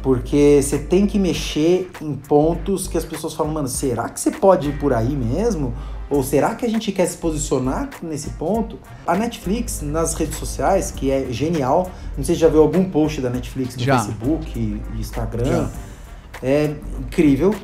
Porque 0.01 0.59
você 0.61 0.77
tem 0.77 1.07
que 1.07 1.17
mexer 1.17 1.89
em 2.01 2.13
pontos 2.13 2.87
que 2.87 2.97
as 2.97 3.05
pessoas 3.05 3.33
falam, 3.33 3.53
mano, 3.53 3.67
será 3.69 4.09
que 4.09 4.19
você 4.19 4.31
pode 4.31 4.69
ir 4.69 4.77
por 4.77 4.93
aí 4.93 5.15
mesmo? 5.15 5.73
Ou 6.09 6.21
será 6.21 6.53
que 6.55 6.65
a 6.65 6.69
gente 6.69 6.91
quer 6.91 7.05
se 7.05 7.17
posicionar 7.17 7.89
nesse 8.01 8.31
ponto? 8.31 8.77
A 9.07 9.15
Netflix, 9.15 9.81
nas 9.81 10.13
redes 10.13 10.35
sociais, 10.35 10.91
que 10.91 11.09
é 11.09 11.27
genial, 11.31 11.89
não 12.17 12.23
sei 12.23 12.35
se 12.35 12.41
já 12.41 12.49
viu 12.49 12.61
algum 12.61 12.83
post 12.89 13.21
da 13.21 13.29
Netflix 13.29 13.75
no 13.77 13.83
Já. 13.83 13.99
Facebook 13.99 14.59
e 14.59 14.99
Instagram, 14.99 15.45
Já. 15.45 16.47
é 16.47 16.75
incrível. 16.99 17.55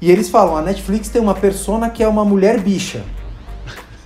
E 0.00 0.10
eles 0.10 0.28
falam, 0.28 0.56
a 0.56 0.62
Netflix 0.62 1.08
tem 1.08 1.22
uma 1.22 1.34
persona 1.34 1.88
que 1.88 2.02
é 2.02 2.08
uma 2.08 2.24
mulher 2.24 2.60
bicha. 2.60 3.04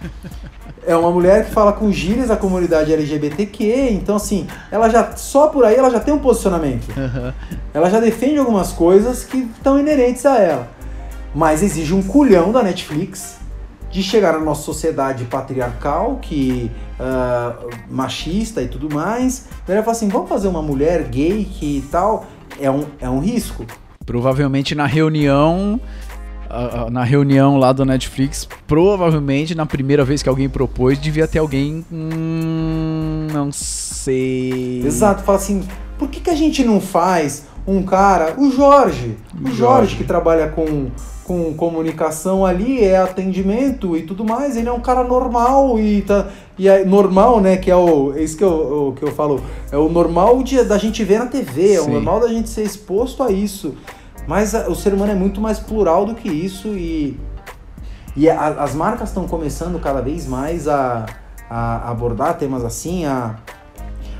É 0.87 0.97
uma 0.97 1.11
mulher 1.11 1.45
que 1.45 1.53
fala 1.53 1.73
com 1.73 1.93
gírias 1.93 2.29
da 2.29 2.37
comunidade 2.37 2.93
LGBTQ, 2.93 3.91
então 3.91 4.17
assim, 4.17 4.47
ela 4.71 4.89
já 4.89 5.15
só 5.17 5.49
por 5.49 5.65
aí 5.65 5.77
ela 5.77 5.91
já 5.91 6.01
tem 6.01 6.15
um 6.15 6.19
posicionamento. 6.19 6.87
Ela 7.73 7.89
já 7.89 8.01
defende 8.01 8.39
algumas 8.39 8.73
coisas 8.73 9.25
que 9.25 9.39
estão 9.39 9.79
inerentes 9.79 10.27
a 10.27 10.39
ela. 10.39 10.69
Mas 11.33 11.63
exige 11.63 11.95
um 11.95 12.03
culhão 12.03 12.51
da 12.51 12.63
Netflix 12.63 13.39
de 13.91 14.03
chegar 14.03 14.33
na 14.33 14.41
nossa 14.41 14.63
sociedade 14.63 15.25
patriarcal, 15.25 16.19
que 16.21 16.71
ah, 16.99 17.55
machista 17.89 18.63
e 18.63 18.69
tudo 18.69 18.95
mais. 18.95 19.47
Daí 19.67 19.77
ela 19.77 19.85
fala 19.85 19.97
assim, 19.97 20.09
vamos 20.09 20.29
fazer 20.29 20.49
uma 20.49 20.63
mulher 20.63 21.05
gay 21.05 21.45
que 21.45 21.85
tal. 21.91 22.27
É 22.61 22.71
um, 22.71 22.85
é 23.01 23.09
um 23.09 23.21
risco. 23.21 23.65
Provavelmente 24.05 24.75
na 24.75 24.87
reunião 24.87 25.81
na 26.91 27.05
reunião 27.05 27.57
lá 27.57 27.73
do 27.73 27.85
Netflix, 27.85 28.49
provavelmente 28.67 29.55
na 29.55 29.67
primeira 29.67 30.05
vez 30.05 30.23
que 30.23 30.29
alguém 30.29 30.49
propôs, 30.49 30.99
devia 30.99 31.27
ter 31.27 31.39
alguém. 31.39 31.85
Hum, 31.93 33.27
não 33.33 33.53
sei. 33.53 34.83
Exato, 34.85 35.23
fala 35.23 35.39
assim, 35.39 35.63
por 35.99 36.09
que, 36.09 36.21
que 36.21 36.31
a 36.31 36.35
gente 36.35 36.65
não 36.65 36.81
faz 36.81 37.45
um 37.67 37.83
cara, 37.83 38.35
o 38.39 38.51
Jorge, 38.51 39.17
o 39.35 39.47
Jorge, 39.47 39.57
Jorge. 39.57 39.97
que 39.97 40.05
trabalha 40.05 40.49
com, 40.49 40.89
com 41.25 41.55
comunicação 41.55 42.45
ali, 42.45 42.83
é 42.83 42.97
atendimento 42.97 43.97
e 43.97 44.03
tudo 44.03 44.25
mais, 44.25 44.57
ele 44.57 44.69
é 44.69 44.73
um 44.73 44.81
cara 44.81 45.05
normal 45.05 45.79
e 45.79 46.03
tá 46.03 46.29
e 46.59 46.69
é 46.69 46.85
normal, 46.85 47.41
né, 47.41 47.57
que 47.57 47.71
é 47.71 47.77
o 47.77 48.13
é 48.17 48.23
isso 48.23 48.37
que 48.37 48.45
eu, 48.45 48.89
o 48.89 48.93
que 48.93 49.03
eu 49.03 49.13
falo, 49.13 49.41
é 49.71 49.77
o 49.77 49.89
normal 49.89 50.43
de, 50.43 50.63
da 50.65 50.79
gente 50.79 51.05
ver 51.05 51.19
na 51.19 51.27
TV, 51.27 51.75
é 51.75 51.81
o 51.81 51.85
Sim. 51.85 51.93
normal 51.93 52.21
da 52.21 52.29
gente 52.29 52.49
ser 52.49 52.63
exposto 52.63 53.23
a 53.23 53.31
isso. 53.31 53.75
Mas 54.27 54.55
o 54.55 54.75
ser 54.75 54.95
humano 54.95 55.13
é 55.13 55.15
muito 55.15 55.41
mais 55.41 55.59
plural 55.59 56.07
do 56.07 56.15
que 56.15 56.29
isso 56.29 56.69
e 56.69 57.19
e 58.17 58.29
a- 58.29 58.63
as 58.63 58.75
marcas 58.75 59.09
estão 59.11 59.27
começando 59.29 59.79
cada 59.79 60.01
vez 60.03 60.27
mais 60.27 60.67
a, 60.67 61.07
a 61.49 61.91
abordar 61.91 62.37
temas 62.37 62.65
assim. 62.65 63.05
A, 63.07 63.37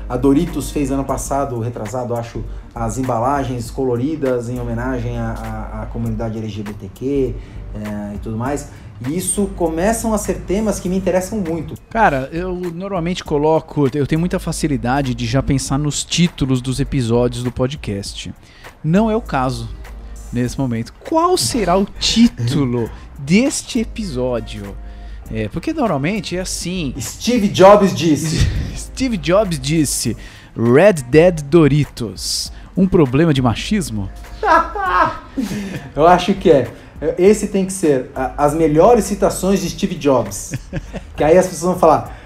a 0.07 0.15
Doritos 0.17 0.71
fez 0.71 0.91
ano 0.91 1.03
passado, 1.03 1.59
retrasado, 1.59 2.15
acho, 2.15 2.43
as 2.73 2.97
embalagens 2.97 3.69
coloridas 3.69 4.49
em 4.49 4.59
homenagem 4.59 5.17
à, 5.17 5.81
à- 5.83 5.85
comunidade 5.87 6.37
LGBTQ 6.37 7.35
eh, 7.75 8.11
e 8.15 8.17
tudo 8.19 8.37
mais. 8.37 8.69
E 9.07 9.17
isso 9.17 9.47
começam 9.57 10.13
a 10.13 10.17
ser 10.17 10.35
temas 10.41 10.79
que 10.79 10.87
me 10.87 10.95
interessam 10.95 11.39
muito. 11.39 11.73
Cara, 11.89 12.29
eu 12.31 12.55
normalmente 12.55 13.23
coloco. 13.23 13.87
Eu 13.93 14.05
tenho 14.07 14.19
muita 14.19 14.39
facilidade 14.39 15.13
de 15.15 15.25
já 15.25 15.41
pensar 15.43 15.77
nos 15.77 16.03
títulos 16.03 16.61
dos 16.61 16.79
episódios 16.79 17.43
do 17.43 17.51
podcast. 17.51 18.33
Não 18.83 19.09
é 19.11 19.15
o 19.15 19.21
caso 19.21 19.67
nesse 20.31 20.57
momento. 20.57 20.93
Qual 21.07 21.37
será 21.37 21.77
o 21.77 21.85
título 21.99 22.89
deste 23.19 23.79
episódio? 23.79 24.75
É, 25.31 25.47
porque 25.47 25.73
normalmente 25.73 26.35
é 26.35 26.41
assim. 26.41 26.93
Steve 26.99 27.47
Jobs 27.47 27.95
disse. 27.95 28.47
Steve 28.75 29.17
Jobs 29.17 29.59
disse: 29.59 30.17
Red 30.55 31.03
Dead 31.09 31.41
Doritos. 31.43 32.51
Um 32.75 32.87
problema 32.87 33.33
de 33.33 33.41
machismo? 33.41 34.09
Eu 35.95 36.07
acho 36.07 36.33
que 36.33 36.51
é. 36.51 36.71
Esse 37.17 37.47
tem 37.47 37.65
que 37.65 37.73
ser 37.73 38.11
as 38.15 38.53
melhores 38.53 39.05
citações 39.05 39.59
de 39.61 39.69
Steve 39.69 39.95
Jobs. 39.95 40.53
que 41.15 41.23
aí 41.23 41.37
as 41.37 41.47
pessoas 41.47 41.71
vão 41.71 41.79
falar: 41.79 42.20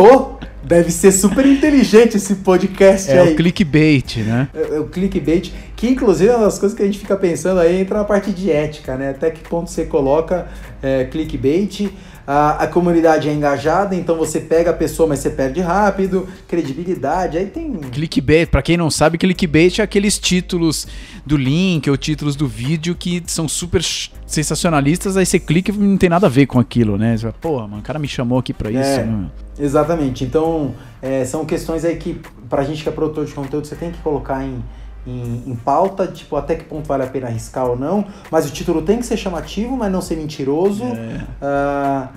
pô, 0.00 0.38
deve 0.62 0.90
ser 0.90 1.12
super 1.12 1.44
inteligente 1.44 2.16
esse 2.16 2.36
podcast 2.36 3.10
É 3.10 3.20
aí. 3.20 3.32
o 3.34 3.36
clickbait, 3.36 4.16
né? 4.24 4.48
É, 4.54 4.76
é 4.76 4.80
o 4.80 4.86
clickbait, 4.86 5.52
que 5.76 5.86
inclusive 5.90 6.30
é 6.30 6.36
uma 6.36 6.46
das 6.46 6.58
coisas 6.58 6.74
que 6.74 6.82
a 6.82 6.86
gente 6.86 6.98
fica 6.98 7.14
pensando 7.18 7.60
aí, 7.60 7.82
entra 7.82 7.98
na 7.98 8.04
parte 8.04 8.30
de 8.30 8.50
ética, 8.50 8.96
né? 8.96 9.10
Até 9.10 9.30
que 9.30 9.46
ponto 9.46 9.68
você 9.68 9.84
coloca 9.84 10.48
é, 10.82 11.04
clickbait, 11.04 11.90
a, 12.32 12.62
a 12.62 12.66
comunidade 12.68 13.28
é 13.28 13.32
engajada, 13.32 13.92
então 13.96 14.16
você 14.16 14.38
pega 14.38 14.70
a 14.70 14.72
pessoa, 14.72 15.08
mas 15.08 15.18
você 15.18 15.30
perde 15.30 15.60
rápido, 15.60 16.28
credibilidade, 16.46 17.36
aí 17.36 17.46
tem... 17.46 17.72
Clickbait, 17.72 18.46
pra 18.48 18.62
quem 18.62 18.76
não 18.76 18.88
sabe, 18.88 19.18
clickbait 19.18 19.80
é 19.80 19.82
aqueles 19.82 20.16
títulos 20.16 20.86
do 21.26 21.36
link 21.36 21.90
ou 21.90 21.96
títulos 21.96 22.36
do 22.36 22.46
vídeo 22.46 22.94
que 22.94 23.20
são 23.26 23.48
super 23.48 23.82
sensacionalistas, 24.24 25.16
aí 25.16 25.26
você 25.26 25.40
clica 25.40 25.72
e 25.72 25.74
não 25.76 25.96
tem 25.96 26.08
nada 26.08 26.28
a 26.28 26.30
ver 26.30 26.46
com 26.46 26.60
aquilo, 26.60 26.96
né? 26.96 27.16
Você 27.16 27.22
fala, 27.22 27.34
porra, 27.40 27.66
mano, 27.66 27.80
o 27.80 27.84
cara 27.84 27.98
me 27.98 28.06
chamou 28.06 28.38
aqui 28.38 28.54
pra 28.54 28.70
isso. 28.70 28.80
É. 28.80 29.02
né? 29.02 29.26
Exatamente, 29.58 30.22
então 30.22 30.72
é, 31.02 31.24
são 31.24 31.44
questões 31.44 31.84
aí 31.84 31.96
que 31.96 32.20
pra 32.48 32.62
gente 32.62 32.84
que 32.84 32.88
é 32.88 32.92
produtor 32.92 33.24
de 33.24 33.32
conteúdo, 33.32 33.66
você 33.66 33.74
tem 33.74 33.90
que 33.90 33.98
colocar 33.98 34.44
em, 34.44 34.62
em, 35.06 35.44
em 35.46 35.54
pauta, 35.56 36.06
tipo, 36.06 36.36
até 36.36 36.54
que 36.54 36.64
ponto 36.64 36.86
vale 36.86 37.02
a 37.02 37.06
pena 37.06 37.26
arriscar 37.26 37.66
ou 37.66 37.76
não, 37.76 38.04
mas 38.30 38.46
o 38.46 38.50
título 38.52 38.82
tem 38.82 38.98
que 38.98 39.06
ser 39.06 39.16
chamativo, 39.16 39.76
mas 39.76 39.90
não 39.90 40.00
ser 40.00 40.16
mentiroso. 40.16 40.84
É. 40.84 41.20
Ah, 41.40 42.08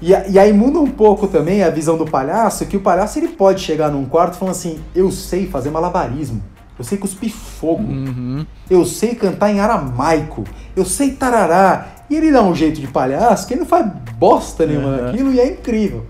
e, 0.00 0.10
e 0.32 0.38
aí 0.38 0.52
muda 0.52 0.80
um 0.80 0.90
pouco 0.90 1.28
também 1.28 1.62
a 1.62 1.70
visão 1.70 1.96
do 1.96 2.04
palhaço, 2.04 2.66
que 2.66 2.76
o 2.76 2.80
palhaço 2.80 3.18
ele 3.18 3.28
pode 3.28 3.60
chegar 3.60 3.90
num 3.90 4.04
quarto 4.04 4.36
falando 4.36 4.52
assim, 4.54 4.80
eu 4.94 5.10
sei 5.12 5.46
fazer 5.46 5.70
malabarismo, 5.70 6.42
eu 6.78 6.84
sei 6.84 6.98
cuspir 6.98 7.30
fogo, 7.30 7.84
Uhum. 7.84 8.44
eu 8.68 8.84
sei 8.84 9.14
cantar 9.14 9.50
em 9.50 9.60
aramaico, 9.60 10.42
eu 10.74 10.84
sei 10.84 11.12
tarará. 11.12 11.86
E 12.10 12.16
ele 12.16 12.32
dá 12.32 12.42
um 12.42 12.54
jeito 12.54 12.80
de 12.80 12.88
palhaço 12.88 13.46
que 13.46 13.54
ele 13.54 13.60
não 13.60 13.68
faz 13.68 13.86
bosta 14.18 14.66
nenhuma 14.66 14.88
Uhum. 14.88 14.96
daquilo 15.06 15.32
e 15.32 15.38
é 15.40 15.46
incrível. 15.52 16.04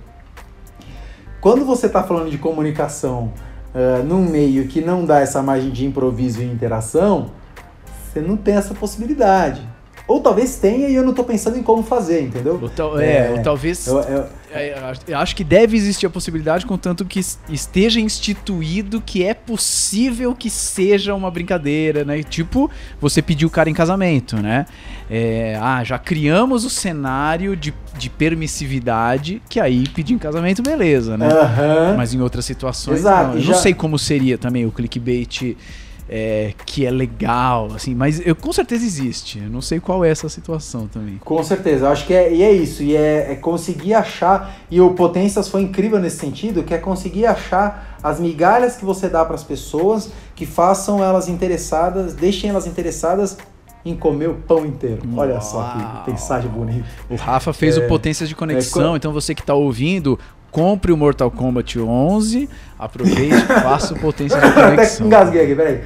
Quando 1.40 1.64
você 1.64 1.88
tá 1.88 2.02
falando 2.02 2.30
de 2.30 2.38
comunicação 2.38 3.32
ah, 3.74 4.02
num 4.04 4.24
meio 4.24 4.68
que 4.68 4.80
não 4.80 5.04
dá 5.04 5.20
essa 5.20 5.42
margem 5.42 5.70
de 5.70 5.86
improviso 5.86 6.42
e 6.42 6.44
interação, 6.44 7.30
você 8.12 8.20
não 8.20 8.36
tem 8.36 8.54
essa 8.54 8.74
possibilidade. 8.74 9.71
Ou 10.12 10.20
talvez 10.20 10.56
tenha 10.56 10.88
e 10.88 10.94
eu 10.94 11.02
não 11.02 11.12
tô 11.14 11.24
pensando 11.24 11.56
em 11.58 11.62
como 11.62 11.82
fazer, 11.82 12.22
entendeu? 12.22 12.58
Ou 12.60 12.68
tal- 12.68 12.98
é, 13.00 13.28
É, 13.28 13.30
ou 13.30 13.42
talvez. 13.42 13.86
Eu- 13.86 14.00
eu- 14.00 14.24
é, 14.52 14.78
eu 15.08 15.18
acho- 15.18 15.34
que 15.34 15.42
deve 15.42 15.76
existir 15.76 16.04
a 16.06 16.10
possibilidade, 16.10 16.66
contanto 16.66 17.04
que 17.04 17.18
es- 17.20 17.38
esteja 17.48 17.98
instituído 17.98 19.00
que 19.00 19.24
é 19.24 19.32
possível 19.32 20.34
que 20.34 20.50
seja 20.50 21.14
uma 21.14 21.30
brincadeira, 21.30 22.04
né? 22.04 22.22
Tipo, 22.22 22.70
você 23.00 23.22
pedir 23.22 23.46
o 23.46 23.50
cara 23.50 23.70
em 23.70 23.74
casamento, 23.74 24.36
né? 24.36 24.66
É, 25.10 25.58
ah, 25.60 25.82
já 25.82 25.98
criamos 25.98 26.64
o 26.64 26.70
cenário 26.70 27.56
de, 27.56 27.72
de 27.96 28.10
permissividade, 28.10 29.42
que 29.48 29.58
aí 29.58 29.88
pedir 29.88 30.14
em 30.14 30.18
casamento, 30.18 30.62
beleza, 30.62 31.16
né? 31.16 31.28
Aham. 31.28 31.94
Mas 31.96 32.12
em 32.14 32.20
outras 32.20 32.44
situações, 32.44 33.00
Exato, 33.00 33.28
não. 33.28 33.34
Eu 33.34 33.40
e 33.40 33.44
não 33.46 33.54
já- 33.54 33.60
sei 33.60 33.74
como 33.74 33.98
seria 33.98 34.36
também 34.36 34.66
o 34.66 34.70
clickbait 34.70 35.56
é, 36.08 36.52
que 36.66 36.84
é 36.84 36.90
legal, 36.90 37.68
assim, 37.74 37.94
mas 37.94 38.20
eu, 38.24 38.34
com 38.34 38.52
certeza 38.52 38.84
existe. 38.84 39.38
Eu 39.38 39.50
não 39.50 39.62
sei 39.62 39.80
qual 39.80 40.04
é 40.04 40.10
essa 40.10 40.28
situação 40.28 40.86
também. 40.86 41.18
Com 41.24 41.42
certeza, 41.42 41.86
eu 41.86 41.90
acho 41.90 42.06
que 42.06 42.12
é, 42.14 42.32
e 42.32 42.42
é 42.42 42.52
isso, 42.52 42.82
e 42.82 42.96
é, 42.96 43.32
é 43.32 43.34
conseguir 43.36 43.94
achar, 43.94 44.56
e 44.70 44.80
o 44.80 44.90
Potências 44.94 45.48
foi 45.48 45.62
incrível 45.62 45.98
nesse 45.98 46.18
sentido, 46.18 46.62
que 46.62 46.74
é 46.74 46.78
conseguir 46.78 47.26
achar 47.26 47.98
as 48.02 48.18
migalhas 48.18 48.76
que 48.76 48.84
você 48.84 49.08
dá 49.08 49.24
para 49.24 49.34
as 49.34 49.44
pessoas 49.44 50.10
que 50.34 50.44
façam 50.44 51.02
elas 51.02 51.28
interessadas, 51.28 52.14
deixem 52.14 52.50
elas 52.50 52.66
interessadas 52.66 53.38
em 53.84 53.96
comer 53.96 54.28
o 54.28 54.34
pão 54.34 54.64
inteiro. 54.64 55.02
Olha 55.16 55.40
só 55.40 55.58
Uau. 55.58 56.02
que 56.04 56.10
mensagem 56.10 56.50
bonita. 56.50 56.86
O 57.10 57.16
Rafa 57.16 57.52
fez 57.52 57.76
É, 57.76 57.84
o 57.84 57.88
Potências 57.88 58.28
de 58.28 58.34
Conexão, 58.34 58.94
é, 58.94 58.96
então 58.96 59.12
você 59.12 59.34
que 59.34 59.42
tá 59.42 59.54
ouvindo, 59.54 60.18
compre 60.52 60.92
o 60.92 60.96
Mortal 60.96 61.30
Kombat 61.32 61.80
11, 61.80 62.48
aproveite 62.78 63.34
e 63.34 63.40
faça 63.62 63.94
o 63.94 63.98
Potências 63.98 64.40
de 64.40 64.46
Até 64.46 64.70
Conexão. 64.70 65.06
engasguei 65.06 65.42
aqui, 65.44 65.54
peraí. 65.56 65.80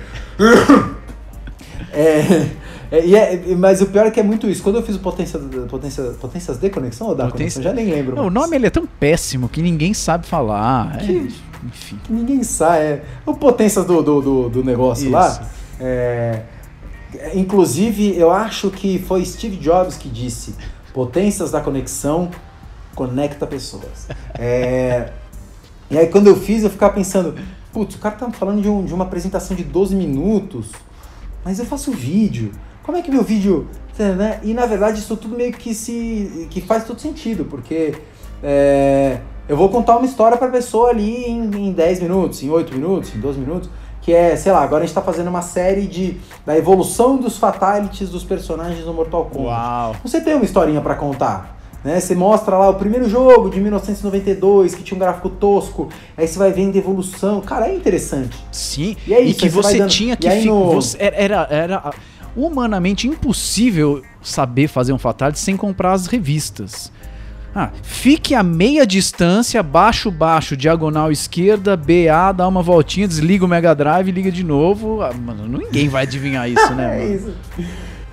É, 1.93 2.47
é, 2.91 3.35
é- 3.53 3.55
mas 3.57 3.81
o 3.81 3.87
pior 3.87 4.07
é 4.07 4.11
que 4.11 4.21
é 4.21 4.23
muito 4.23 4.49
isso. 4.49 4.63
Quando 4.63 4.77
eu 4.77 4.83
fiz 4.83 4.97
o 4.97 4.99
Potência, 4.99 5.39
potência, 5.69 6.03
Potências 6.21 6.59
de 6.59 6.71
Conexão 6.71 7.09
ou 7.09 7.15
da 7.15 7.27
Potência- 7.27 7.61
Conexão, 7.61 7.63
já 7.63 7.73
nem 7.73 7.87
lembro. 7.95 8.17
Não, 8.17 8.27
o 8.27 8.31
nome 8.31 8.57
ele 8.57 8.67
é 8.67 8.71
tão 8.71 8.87
péssimo 8.87 9.49
que 9.49 9.63
ninguém 9.63 9.95
sabe 9.95 10.27
falar. 10.27 10.97
É, 10.97 11.07
Que- 11.07 11.33
enfim. 11.65 11.99
que 12.05 12.13
ninguém 12.13 12.43
sabe. 12.43 12.79
É, 12.79 13.03
o 13.25 13.35
Potências 13.35 13.85
do, 13.85 14.03
do, 14.03 14.21
do, 14.21 14.49
do 14.51 14.65
negócio 14.65 15.05
Isso. 15.05 15.13
lá. 15.13 15.49
é, 15.81 16.43
inclusive, 17.35 18.17
eu 18.17 18.31
acho 18.31 18.71
que 18.71 18.99
foi 18.99 19.25
Steve 19.25 19.57
Jobs 19.57 19.97
que 19.97 20.09
disse: 20.09 20.55
Potências 20.93 21.51
da 21.51 21.61
conexão 21.61 22.31
conecta 22.97 23.47
pessoas. 23.47 24.09
É, 24.37 25.11
e 25.89 25.97
aí, 25.97 26.09
quando 26.09 26.27
eu 26.27 26.35
fiz, 26.37 26.65
eu 26.65 26.71
ficava 26.71 26.93
pensando: 26.95 27.35
putz, 27.73 27.95
o 27.95 27.99
cara 27.99 28.17
tá 28.17 28.29
falando 28.33 28.61
de, 28.61 28.69
um- 28.69 28.85
de 28.85 28.93
uma 28.93 29.05
apresentação 29.05 29.57
de 29.57 29.63
12 29.63 29.95
minutos, 29.95 30.73
mas 31.45 31.61
eu 31.61 31.65
faço 31.65 31.93
vídeo. 31.93 32.51
Como 32.83 32.99
é 32.99 33.03
que 33.03 33.11
meu 33.11 33.23
vídeo. 33.23 33.69
né? 33.99 34.41
E 34.43 34.53
na 34.55 34.67
verdade, 34.67 34.99
isso 34.99 35.17
tudo 35.17 35.37
meio 35.37 35.53
que 35.53 35.73
se. 35.75 36.49
que 36.51 36.61
faz 36.61 36.85
todo 36.85 37.01
sentido, 37.01 37.45
porque. 37.45 37.95
é, 38.43 39.19
eu 39.49 39.57
vou 39.57 39.69
contar 39.69 39.97
uma 39.97 40.07
história 40.07 40.37
pra 40.37 40.49
pessoa 40.49 40.91
ali 40.91 41.25
em, 41.25 41.69
em 41.69 41.73
10 41.73 42.01
minutos, 42.01 42.43
em 42.43 42.51
8 42.51 42.75
minutos, 42.75 43.15
em 43.15 43.21
12 43.21 43.39
minutos, 43.39 43.71
que 44.03 44.13
é, 44.13 44.35
sei 44.35 44.51
lá, 44.51 44.61
agora 44.61 44.83
a 44.83 44.87
gente 44.87 44.95
tá 44.95 45.01
fazendo 45.03 45.29
uma 45.29 45.41
série 45.41 45.87
de 45.87 46.17
da 46.45 46.59
evolução 46.59 47.17
dos 47.17 47.39
fatalities 47.39 48.11
dos 48.11 48.25
personagens 48.25 48.85
no 48.85 48.93
Mortal 48.93 49.27
Kombat. 49.27 49.47
Uau. 49.47 49.97
Você 50.03 50.21
tem 50.21 50.35
uma 50.35 50.45
historinha 50.45 50.81
pra 50.81 50.97
contar. 50.97 51.56
Né? 51.87 52.01
Você 52.01 52.17
mostra 52.17 52.59
lá 52.59 52.69
o 52.69 52.75
primeiro 52.75 53.09
jogo 53.09 53.49
de 53.49 53.61
1992, 53.61 54.75
que 54.75 54.83
tinha 54.83 54.97
um 54.97 54.99
gráfico 54.99 55.29
tosco, 55.31 55.89
aí 56.17 56.27
você 56.27 56.37
vai 56.37 56.51
vendo 56.51 56.75
evolução. 56.75 57.41
Cara, 57.41 57.69
é 57.69 57.77
interessante. 57.77 58.37
Sim, 58.51 58.97
E 59.07 59.15
é 59.15 59.21
isso, 59.21 59.39
que 59.39 59.45
aí 59.45 59.51
você 59.53 59.87
tinha 59.87 60.15
e 60.15 60.17
que. 60.17 60.29
fi- 60.29 60.47
no- 60.49 60.73
você- 60.73 60.99
era, 61.01 61.47
era, 61.49 61.91
humanamente 62.35 63.07
impossível 63.07 64.03
saber 64.21 64.67
fazer 64.67 64.93
um 64.93 64.99
Fatality 64.99 65.39
sem 65.39 65.57
comprar 65.57 65.93
as 65.93 66.09
revistas. 66.09 66.91
Ah, 67.55 67.71
fique 67.85 68.35
a 68.35 68.43
meia 68.43 68.85
distância, 68.85 69.63
baixo, 69.63 70.11
baixo, 70.11 70.57
diagonal 70.57 71.13
esquerda, 71.13 71.77
BA, 71.77 72.33
dá 72.33 72.49
uma 72.49 72.63
voltinha, 72.63 73.07
desliga 73.07 73.45
o 73.45 73.49
Mega 73.49 73.73
Drive, 73.77 74.11
liga 74.11 74.31
de 74.33 74.43
novo. 74.43 75.01
Ah, 75.03 75.13
mano, 75.15 75.47
ninguém 75.57 75.89
vai 75.89 76.03
adivinhar 76.03 76.51
isso, 76.51 76.75
né, 76.75 76.99
É 77.01 77.15
isso. 77.15 77.33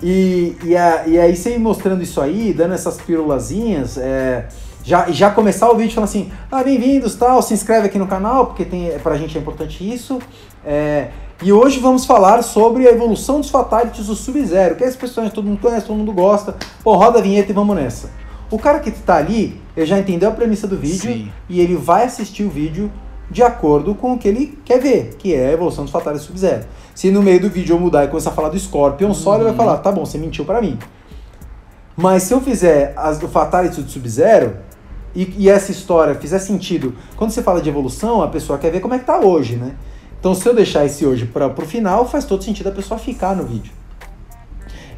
E, 0.04 0.58
e, 0.66 0.76
a- 0.76 1.04
e 1.08 1.18
aí 1.18 1.36
você 1.36 1.58
mostrando 1.58 2.04
isso 2.04 2.20
aí, 2.20 2.54
dando 2.54 2.74
essas 2.74 2.98
pirulazinhas, 3.00 3.98
é, 3.98 4.48
já, 4.84 5.10
já 5.10 5.32
começar 5.32 5.72
o 5.72 5.76
vídeo 5.78 5.94
falando 5.94 6.10
assim, 6.10 6.30
ah, 6.52 6.62
bem-vindos, 6.62 7.16
tal, 7.16 7.42
se 7.42 7.54
inscreve 7.54 7.88
aqui 7.88 7.98
no 7.98 8.06
canal, 8.06 8.48
porque 8.48 8.66
tem, 8.66 8.92
pra 9.00 9.16
gente 9.16 9.38
é 9.38 9.42
importante 9.42 9.90
isso. 9.90 10.20
É, 10.66 11.08
E 11.42 11.52
hoje 11.52 11.80
vamos 11.80 12.06
falar 12.06 12.42
sobre 12.42 12.88
a 12.88 12.92
evolução 12.92 13.40
dos 13.42 13.50
Fatalities 13.50 14.08
do 14.08 14.16
Sub-Zero, 14.16 14.76
que 14.76 14.84
é 14.84 14.88
esse 14.88 14.98
personagem 14.98 15.30
que 15.32 15.36
todo 15.36 15.46
mundo 15.48 15.60
conhece, 15.60 15.86
todo 15.88 15.98
mundo 15.98 16.14
gosta. 16.14 16.56
Pô, 16.84 16.96
roda 16.96 17.20
a 17.20 17.22
vinheta 17.22 17.52
e 17.52 17.54
vamos 17.54 17.76
nessa. 17.76 18.10
O 18.52 18.58
cara 18.60 18.80
que 18.80 18.92
tá 18.92 19.16
ali, 19.18 19.60
ele 19.76 19.86
já 19.86 19.98
entendeu 20.00 20.30
a 20.30 20.32
premissa 20.32 20.68
do 20.68 20.78
vídeo 20.78 21.12
Sim. 21.14 21.30
e 21.50 21.60
ele 21.60 21.76
vai 21.76 22.06
assistir 22.06 22.44
o 22.44 22.50
vídeo 22.50 22.90
de 23.32 23.42
acordo 23.42 23.96
com 23.96 24.14
o 24.14 24.18
que 24.18 24.28
ele 24.28 24.58
quer 24.64 24.80
ver, 24.80 25.16
que 25.18 25.34
é 25.34 25.48
a 25.48 25.52
evolução 25.54 25.84
dos 25.86 25.92
Fatalities 25.92 26.26
do 26.28 26.28
Sub-Zero. 26.28 26.64
Se 26.94 27.10
no 27.12 27.22
meio 27.24 27.40
do 27.40 27.50
vídeo 27.50 27.76
eu 27.76 27.80
mudar 27.80 28.06
e 28.06 28.08
começar 28.08 28.30
a 28.30 28.34
falar 28.34 28.50
do 28.50 28.60
Scorpion 28.60 29.14
só, 29.14 29.36
ele 29.36 29.46
vai 29.46 29.54
falar, 29.54 29.78
tá 29.78 29.92
bom, 29.92 30.06
você 30.06 30.18
mentiu 30.18 30.46
pra 30.46 30.62
mim. 30.62 30.78
Mas 31.96 32.24
se 32.24 32.34
eu 32.34 32.42
fizer 32.42 32.94
as 32.96 33.20
do 33.20 33.28
Fatality 33.28 33.82
do 33.82 33.90
Sub-Zero 33.90 34.58
e, 35.16 35.34
e 35.38 35.50
essa 35.50 35.72
história 35.72 36.16
fizer 36.16 36.40
sentido, 36.40 36.96
quando 37.16 37.32
você 37.32 37.42
fala 37.42 37.62
de 37.62 37.70
evolução, 37.70 38.22
a 38.22 38.28
pessoa 38.28 38.58
quer 38.58 38.72
ver 38.72 38.80
como 38.80 38.94
é 38.94 39.00
que 39.00 39.06
tá 39.06 39.20
hoje, 39.20 39.56
né? 39.56 39.76
Então 40.20 40.34
se 40.34 40.48
eu 40.48 40.56
deixar 40.56 40.86
esse 40.86 41.06
hoje 41.06 41.26
para 41.26 41.50
pro 41.50 41.66
final, 41.66 42.08
faz 42.08 42.26
todo 42.26 42.44
sentido 42.44 42.70
a 42.70 42.72
pessoa 42.72 43.00
ficar 43.00 43.36
no 43.36 43.44
vídeo. 43.44 43.72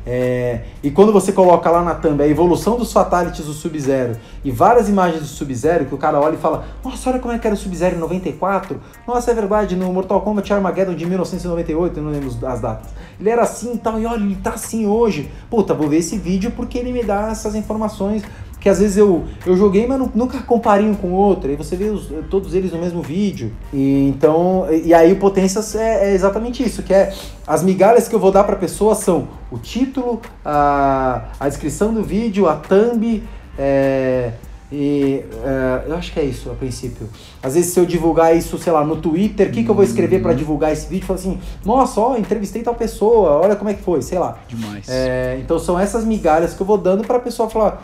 É, 0.05 0.61
e 0.83 0.91
quando 0.91 1.11
você 1.11 1.31
coloca 1.31 1.67
lá 1.69 1.83
na 1.83 1.95
thumb 1.95 2.21
a 2.21 2.27
evolução 2.27 2.77
dos 2.77 2.93
Fatalities 2.93 3.45
do 3.45 3.53
Sub-Zero 3.53 4.17
e 4.43 4.51
várias 4.51 4.87
imagens 4.87 5.21
do 5.21 5.27
Sub-Zero 5.27 5.85
que 5.85 5.95
o 5.95 5.97
cara 5.97 6.19
olha 6.19 6.35
e 6.35 6.37
fala: 6.37 6.65
Nossa, 6.83 7.09
olha 7.09 7.19
como 7.19 7.33
é 7.33 7.39
que 7.39 7.47
era 7.47 7.55
o 7.55 7.57
Sub-Zero 7.57 7.95
em 7.95 7.99
94. 7.99 8.79
Nossa, 9.07 9.31
é 9.31 9.33
verdade, 9.33 9.75
no 9.75 9.91
Mortal 9.91 10.21
Kombat 10.21 10.53
Armageddon 10.53 10.93
de 10.93 11.05
1998, 11.07 11.97
eu 11.97 12.03
não 12.03 12.11
lembro 12.11 12.29
as 12.45 12.59
datas. 12.59 12.91
Ele 13.19 13.29
era 13.29 13.41
assim 13.41 13.73
e 13.73 13.77
tal, 13.79 13.99
e 13.99 14.05
olha, 14.05 14.21
ele 14.21 14.35
tá 14.35 14.51
assim 14.51 14.85
hoje. 14.85 15.31
Puta, 15.49 15.73
vou 15.73 15.89
ver 15.89 15.97
esse 15.97 16.17
vídeo 16.17 16.51
porque 16.51 16.77
ele 16.77 16.91
me 16.91 17.03
dá 17.03 17.29
essas 17.31 17.55
informações 17.55 18.23
que 18.65 18.69
às 18.69 18.79
vezes 18.79 18.97
eu, 18.97 19.25
eu 19.45 19.55
joguei, 19.55 19.85
mas 19.85 19.99
nu- 19.99 20.11
nunca 20.15 20.39
comparei 20.39 20.87
um 20.89 20.95
com 20.95 21.09
o 21.09 21.13
outro. 21.13 21.47
Aí 21.51 21.55
você 21.55 21.75
vê 21.75 21.85
os- 21.91 22.09
todos 22.31 22.55
eles 22.55 22.71
no 22.71 22.79
mesmo 22.79 22.99
vídeo. 22.99 23.51
E 23.71 24.07
então, 24.09 24.65
e, 24.71 24.87
e 24.87 24.93
aí 24.93 25.13
o 25.13 25.17
Potências 25.17 25.75
é, 25.75 26.09
é 26.09 26.13
exatamente 26.15 26.63
isso, 26.63 26.81
que 26.81 26.91
é 26.91 27.13
as 27.45 27.61
migalhas 27.61 28.07
que 28.07 28.15
eu 28.15 28.19
vou 28.19 28.31
dar 28.31 28.43
pra 28.43 28.55
pessoa 28.55 28.95
são 28.95 29.27
o 29.51 29.59
título, 29.59 30.19
a, 30.43 31.25
a 31.39 31.47
descrição 31.47 31.93
do 31.93 32.01
vídeo, 32.01 32.49
a 32.49 32.55
thumb, 32.55 33.21
é, 33.55 34.31
e 34.71 35.23
é, 35.43 35.83
eu 35.87 35.95
acho 35.95 36.11
que 36.11 36.19
é 36.19 36.23
isso 36.23 36.49
a 36.49 36.55
princípio. 36.55 37.07
Às 37.43 37.53
vezes 37.53 37.71
se 37.71 37.79
eu 37.79 37.85
divulgar 37.85 38.35
isso, 38.35 38.57
sei 38.57 38.73
lá, 38.73 38.83
no 38.83 38.95
Twitter, 38.95 39.47
o 39.49 39.51
que, 39.51 39.63
que 39.63 39.69
eu 39.69 39.75
vou 39.75 39.83
escrever 39.83 40.23
pra 40.23 40.33
divulgar 40.33 40.73
esse 40.73 40.87
vídeo? 40.87 41.05
Falar 41.05 41.19
assim, 41.19 41.37
nossa, 41.63 42.01
ó, 42.01 42.17
entrevistei 42.17 42.63
tal 42.63 42.73
pessoa, 42.73 43.29
olha 43.43 43.55
como 43.55 43.69
é 43.69 43.75
que 43.75 43.83
foi, 43.83 44.01
sei 44.01 44.17
lá. 44.17 44.39
Demais. 44.47 44.87
É, 44.89 45.37
então 45.39 45.59
são 45.59 45.79
essas 45.79 46.03
migalhas 46.03 46.55
que 46.55 46.61
eu 46.61 46.65
vou 46.65 46.79
dando 46.79 47.03
pra 47.05 47.19
pessoa 47.19 47.47
falar: 47.47 47.83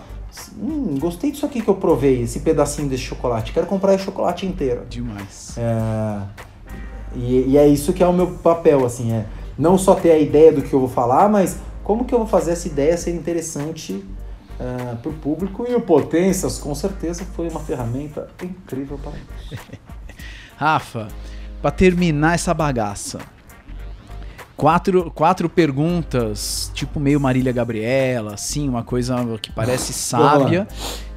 hum, 0.57 0.97
gostei 0.99 1.31
disso 1.31 1.45
aqui 1.45 1.61
que 1.61 1.67
eu 1.67 1.75
provei, 1.75 2.21
esse 2.21 2.39
pedacinho 2.39 2.87
desse 2.87 3.03
chocolate, 3.03 3.51
quero 3.51 3.67
comprar 3.67 3.95
esse 3.95 4.03
chocolate 4.03 4.45
inteiro. 4.45 4.85
Demais. 4.89 5.55
É, 5.57 6.21
e, 7.15 7.49
e 7.49 7.57
é 7.57 7.67
isso 7.67 7.93
que 7.93 8.03
é 8.03 8.07
o 8.07 8.13
meu 8.13 8.27
papel, 8.37 8.85
assim, 8.85 9.11
é 9.11 9.25
não 9.57 9.77
só 9.77 9.95
ter 9.95 10.11
a 10.11 10.17
ideia 10.17 10.51
do 10.51 10.61
que 10.61 10.73
eu 10.73 10.79
vou 10.79 10.89
falar, 10.89 11.29
mas 11.29 11.59
como 11.83 12.05
que 12.05 12.13
eu 12.13 12.19
vou 12.19 12.27
fazer 12.27 12.51
essa 12.51 12.67
ideia 12.67 12.97
ser 12.97 13.13
interessante 13.13 14.03
é, 14.59 14.95
pro 14.95 15.11
público. 15.13 15.65
E 15.67 15.75
o 15.75 15.81
Potências, 15.81 16.57
com 16.57 16.73
certeza, 16.73 17.25
foi 17.35 17.49
uma 17.49 17.59
ferramenta 17.59 18.29
incrível 18.41 18.97
para 18.97 19.11
isso. 19.11 19.61
Rafa, 20.55 21.07
pra 21.61 21.71
terminar 21.71 22.35
essa 22.35 22.53
bagaça, 22.53 23.19
quatro, 24.55 25.11
quatro 25.11 25.49
perguntas, 25.49 26.71
tipo 26.73 26.99
meio 26.99 27.19
Marília 27.19 27.51
Gabriela, 27.51 28.35
assim, 28.35 28.67
uma 28.69 28.83
coisa 28.83 29.15
que 29.41 29.51
parece 29.51 29.93
sábia. 29.93 30.67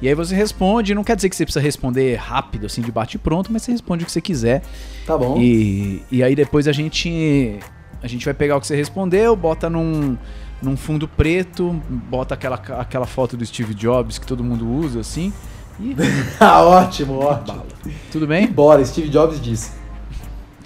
E 0.01 0.07
aí 0.07 0.15
você 0.15 0.35
responde, 0.35 0.95
não 0.95 1.03
quer 1.03 1.15
dizer 1.15 1.29
que 1.29 1.35
você 1.35 1.45
precisa 1.45 1.63
responder 1.63 2.15
rápido, 2.15 2.65
assim, 2.65 2.81
de 2.81 2.91
bate 2.91 3.17
pronto, 3.17 3.51
mas 3.51 3.63
você 3.63 3.71
responde 3.71 4.03
o 4.03 4.05
que 4.05 4.11
você 4.11 4.21
quiser. 4.21 4.61
Tá 5.05 5.17
bom? 5.17 5.39
E, 5.39 6.03
e 6.11 6.23
aí 6.23 6.35
depois 6.35 6.67
a 6.67 6.71
gente 6.71 7.59
a 8.01 8.07
gente 8.07 8.23
vai 8.23 8.33
pegar 8.33 8.57
o 8.57 8.61
que 8.61 8.67
você 8.67 8.75
respondeu, 8.75 9.35
bota 9.35 9.69
num, 9.69 10.15
num 10.61 10.77
fundo 10.77 11.07
preto, 11.07 11.71
bota 11.89 12.35
aquela, 12.35 12.55
aquela 12.55 13.07
foto 13.07 13.35
do 13.35 13.45
Steve 13.45 13.73
Jobs 13.73 14.19
que 14.19 14.27
todo 14.27 14.43
mundo 14.43 14.67
usa, 14.67 14.99
assim, 14.99 15.33
e 15.79 15.95
ah, 16.39 16.61
ótimo, 16.61 17.19
ótimo. 17.19 17.63
Tudo 18.11 18.27
bem? 18.27 18.47
Bora, 18.47 18.83
Steve 18.85 19.09
Jobs 19.09 19.41
disse. 19.41 19.71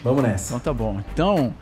Vamos 0.03 0.23
nessa. 0.23 0.53
Então 0.53 0.59
tá 0.59 0.73
bom. 0.73 1.01
Então, 1.13 1.53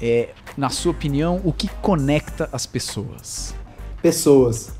é, 0.00 0.30
na 0.56 0.68
sua 0.70 0.92
opinião, 0.92 1.40
o 1.44 1.52
que 1.52 1.68
conecta 1.82 2.48
as 2.52 2.66
pessoas? 2.66 3.54
pessoas. 4.02 4.72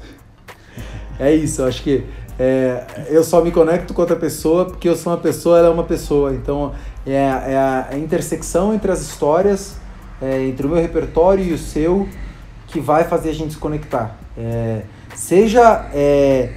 É 1.18 1.34
isso, 1.34 1.60
eu 1.62 1.66
acho 1.68 1.82
que 1.82 2.04
é, 2.38 2.84
eu 3.10 3.22
só 3.22 3.42
me 3.44 3.50
conecto 3.50 3.92
com 3.92 4.00
outra 4.00 4.16
pessoa 4.16 4.64
porque 4.64 4.88
eu 4.88 4.96
sou 4.96 5.12
uma 5.12 5.18
pessoa, 5.18 5.58
ela 5.58 5.68
é 5.68 5.70
uma 5.70 5.84
pessoa. 5.84 6.34
Então 6.34 6.72
é, 7.06 7.18
a- 7.30 7.44
é 7.46 7.56
a, 7.56 7.88
a 7.92 7.98
intersecção 7.98 8.72
entre 8.74 8.90
as 8.90 9.02
histórias, 9.02 9.76
é, 10.22 10.42
entre 10.44 10.66
o 10.66 10.70
meu 10.70 10.80
repertório 10.80 11.44
e 11.44 11.52
o 11.52 11.58
seu, 11.58 12.08
que 12.66 12.80
vai 12.80 13.04
fazer 13.04 13.30
a 13.30 13.34
gente 13.34 13.52
se 13.52 13.58
conectar. 13.58 14.16
É, 14.38 14.82
seja, 15.14 15.90
é, 15.92 16.54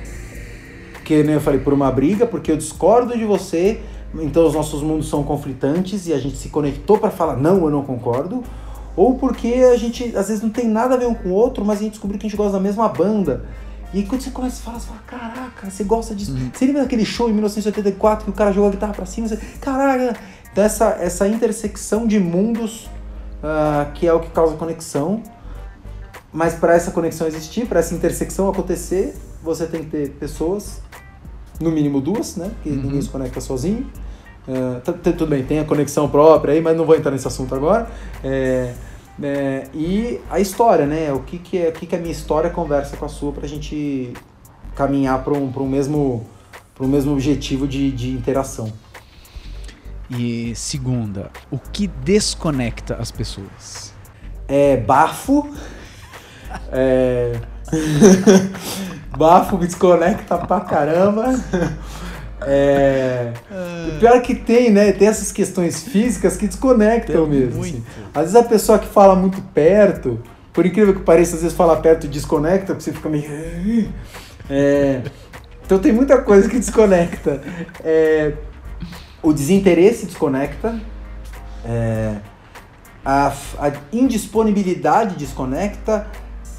que 1.04 1.22
nem 1.24 1.36
eu 1.36 1.42
falei, 1.42 1.60
por 1.60 1.74
uma 1.74 1.92
briga, 1.92 2.26
porque 2.26 2.50
eu 2.52 2.56
discordo 2.56 3.18
de 3.18 3.26
você, 3.26 3.82
então 4.16 4.46
os 4.46 4.54
nossos 4.54 4.82
mundos 4.82 5.10
são 5.10 5.24
conflitantes 5.24 6.08
e 6.08 6.14
a 6.14 6.20
gente 6.20 6.38
se 6.38 6.50
conectou 6.50 6.98
para 6.98 7.10
falar, 7.10 7.38
não, 7.38 7.64
eu 7.64 7.70
não 7.70 7.84
concordo. 7.84 8.44
Ou 8.96 9.16
porque 9.16 9.48
a 9.72 9.76
gente, 9.76 10.16
às 10.16 10.28
vezes, 10.28 10.44
não 10.44 10.52
tem 10.52 10.68
nada 10.68 10.94
a 10.94 10.98
ver 10.98 11.08
um 11.08 11.16
com 11.16 11.30
o 11.30 11.34
outro, 11.34 11.66
mas 11.66 11.80
a 11.80 11.82
gente 11.82 11.94
descobriu 11.94 12.20
que 12.20 12.28
a 12.28 12.30
gente 12.30 12.38
gosta 12.38 12.54
da 12.54 12.60
mesma 12.60 12.88
banda. 12.90 13.46
E 13.92 14.00
aí, 14.00 14.06
quando 14.06 14.22
você 14.22 14.30
começa 14.30 14.62
a 14.62 14.66
falar, 14.66 14.80
você 14.80 14.88
fala, 14.88 15.00
caraca, 15.08 15.70
você 15.70 15.84
gosta 15.84 16.14
disso. 16.14 16.36
Você 16.54 16.66
lembra 16.66 16.84
daquele 16.84 17.06
show 17.06 17.28
em 17.28 17.34
1984 17.34 18.26
que 18.26 18.32
o 18.32 18.34
cara 18.34 18.52
jogou 18.52 18.70
a 18.70 18.72
guitarra 18.72 18.94
pra 18.94 19.06
cima? 19.06 19.28
Você, 19.28 19.38
caraca! 19.60 20.16
Então, 20.52 20.64
essa, 20.64 20.90
essa 21.00 21.28
intersecção 21.28 22.06
de 22.06 22.20
mundos 22.20 22.88
ah, 23.44 23.92
que 23.94 24.08
é 24.08 24.14
o 24.14 24.22
que 24.22 24.30
causa 24.30 24.56
conexão. 24.56 25.22
Mas 26.32 26.56
para 26.56 26.74
essa 26.74 26.92
conexão 26.92 27.28
existir, 27.28 27.68
para 27.68 27.80
essa 27.80 27.94
intersecção 27.94 28.50
acontecer, 28.50 29.16
você 29.44 29.68
tem 29.68 29.84
que 29.84 29.90
ter 29.92 30.10
pessoas, 30.12 30.82
no 31.60 31.70
mínimo 31.70 32.02
duas, 32.02 32.38
né? 32.38 32.50
Que 32.64 32.70
ninguém 32.70 33.02
se 33.02 33.10
conecta 33.10 33.42
sozinho. 33.42 33.88
Tá- 34.84 34.94
tudo 34.94 35.28
bem, 35.28 35.44
tem 35.44 35.60
a 35.60 35.64
conexão 35.66 36.10
própria 36.10 36.54
aí, 36.54 36.62
mas 36.62 36.76
não 36.76 36.86
vou 36.86 36.96
entrar 36.96 37.12
nesse 37.12 37.28
assunto 37.28 37.56
agora. 37.56 37.88
É, 38.24 38.74
é, 39.22 39.68
e 39.74 40.20
a 40.30 40.40
história, 40.40 40.86
né? 40.86 41.12
O 41.14 41.20
que, 41.20 41.38
que, 41.38 41.58
é, 41.58 41.70
o 41.70 41.72
que, 41.72 41.86
que 41.86 41.96
a 41.96 42.00
minha 42.00 42.12
história 42.12 42.50
conversa 42.50 42.98
com 42.98 43.06
a 43.06 43.10
sua 43.10 43.32
pra 43.32 43.48
gente 43.48 44.14
caminhar 44.76 45.24
para 45.24 45.34
um, 45.34 45.52
pra 45.52 45.64
um, 45.64 45.68
mesmo, 45.68 46.26
pra 46.76 46.86
um 46.86 46.90
mesmo 46.90 47.14
objetivo 47.14 47.68
de, 47.68 47.92
de 47.92 48.10
interação. 48.10 48.72
E 50.10 50.54
segunda, 50.56 51.32
o 51.50 51.58
que 51.58 51.88
desconecta 51.88 52.96
as 52.96 53.12
pessoas? 53.12 53.94
É 54.48 54.78
bafo. 54.78 55.50
É... 56.72 57.40
bafo 59.18 59.58
me 59.58 59.66
desconecta 59.66 60.38
pra 60.38 60.60
caramba. 60.60 61.34
É... 62.48 63.34
O 63.88 64.00
pior 64.00 64.16
é 64.16 64.20
que 64.20 64.36
tem, 64.36 64.72
né? 64.72 64.92
Tem 64.92 65.08
essas 65.08 65.32
questões 65.32 65.84
físicas 65.84 66.38
que 66.38 66.48
desconectam 66.48 67.30
Tem 67.30 67.40
mesmo. 67.40 67.62
assim. 67.62 67.84
Às 68.14 68.22
vezes 68.32 68.36
a 68.36 68.44
pessoa 68.44 68.80
que 68.80 68.88
fala 68.88 69.16
muito 69.16 69.42
perto, 69.54 70.20
por 70.52 70.66
incrível 70.66 70.94
que 70.94 71.02
pareça, 71.02 71.36
às 71.36 71.42
vezes 71.42 71.58
fala 71.58 71.76
perto 71.78 72.06
e 72.06 72.10
desconecta, 72.10 72.74
porque 72.74 72.84
você 72.84 72.94
fica 72.94 73.10
meio. 73.10 73.90
É... 74.50 75.02
Então 75.66 75.80
tem 75.80 75.92
muita 75.92 76.22
coisa 76.22 76.50
que 76.50 76.58
desconecta. 76.60 77.42
É... 77.84 78.34
O 79.22 79.34
desinteresse 79.34 80.06
desconecta. 80.06 80.80
É... 81.66 82.16
A, 83.06 83.34
a 83.60 83.72
indisponibilidade 83.92 85.16
desconecta, 85.16 86.08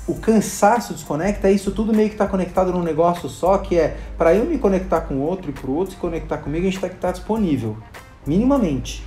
o 0.06 0.14
cansaço 0.14 0.92
desconecta, 0.92 1.50
isso 1.50 1.70
tudo 1.70 1.92
meio 1.94 2.08
que 2.08 2.14
está 2.14 2.26
conectado 2.26 2.70
num 2.72 2.82
negócio 2.82 3.28
só, 3.28 3.58
que 3.58 3.78
é 3.78 3.96
para 4.18 4.34
eu 4.34 4.44
me 4.44 4.58
conectar 4.58 5.00
com 5.02 5.14
o 5.14 5.20
outro 5.22 5.50
e 5.50 5.52
para 5.52 5.70
o 5.70 5.74
outro 5.74 5.94
se 5.94 6.00
conectar 6.00 6.38
comigo, 6.38 6.66
a 6.66 6.70
gente 6.70 6.80
tem 6.80 6.90
que 6.90 6.96
estar 6.96 7.12
disponível, 7.12 7.76
minimamente. 8.26 9.02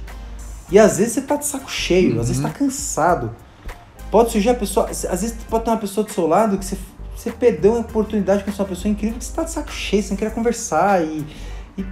E 0.71 0.79
às 0.79 0.97
vezes 0.97 1.13
você 1.13 1.21
tá 1.21 1.35
de 1.35 1.45
saco 1.45 1.69
cheio, 1.71 2.19
às 2.19 2.27
vezes 2.29 2.41
tá 2.41 2.49
cansado. 2.49 3.33
Pode 4.11 4.31
surgir 4.31 4.49
a 4.49 4.55
pessoa, 4.55 4.89
às 4.89 5.03
vezes 5.21 5.35
pode 5.49 5.63
ter 5.65 5.69
uma 5.71 5.77
pessoa 5.77 6.05
do 6.05 6.11
seu 6.11 6.25
lado 6.27 6.57
que 6.57 6.65
você, 6.65 6.77
você 7.15 7.31
perdeu 7.31 7.71
uma 7.73 7.81
oportunidade 7.81 8.43
com 8.43 8.49
essa 8.49 8.65
pessoa 8.65 8.91
incrível 8.91 9.17
que 9.19 9.23
você 9.25 9.33
tá 9.33 9.43
de 9.43 9.51
saco 9.51 9.71
cheio, 9.71 10.01
você 10.01 10.09
não 10.09 10.17
quer 10.17 10.33
conversar 10.33 11.03
e, 11.03 11.25
e 11.77 11.85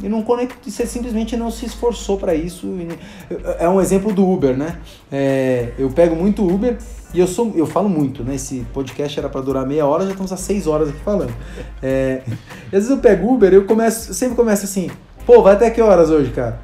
e 0.00 0.08
não 0.08 0.22
conecta, 0.22 0.54
você 0.70 0.86
simplesmente 0.86 1.36
não 1.36 1.50
se 1.50 1.66
esforçou 1.66 2.18
para 2.18 2.32
isso. 2.34 2.66
E- 2.68 2.88
É 3.58 3.68
um 3.68 3.80
exemplo 3.80 4.12
do 4.12 4.24
Uber, 4.30 4.56
né? 4.56 4.78
É, 5.10 5.72
eu 5.76 5.90
pego 5.90 6.14
muito 6.14 6.46
Uber 6.46 6.78
e 7.14 7.20
eu 7.20 7.26
sou, 7.26 7.52
eu 7.54 7.66
falo 7.66 7.88
muito, 7.88 8.22
né? 8.22 8.34
Esse 8.34 8.66
podcast 8.72 9.18
era 9.18 9.28
para 9.28 9.40
durar 9.40 9.66
meia 9.66 9.86
hora, 9.86 10.04
já 10.04 10.10
estamos 10.10 10.32
há 10.32 10.36
seis 10.36 10.66
horas 10.66 10.90
aqui 10.90 11.00
falando. 11.00 11.32
É, 11.82 12.22
às 12.66 12.70
vezes 12.70 12.90
eu 12.90 12.98
pego 12.98 13.32
Uber, 13.32 13.52
eu 13.52 13.64
começo, 13.64 14.12
sempre 14.12 14.36
começo 14.36 14.64
assim, 14.64 14.90
pô, 15.24 15.42
vai 15.42 15.54
até 15.54 15.70
que 15.70 15.80
horas 15.80 16.10
hoje, 16.10 16.30
cara? 16.32 16.60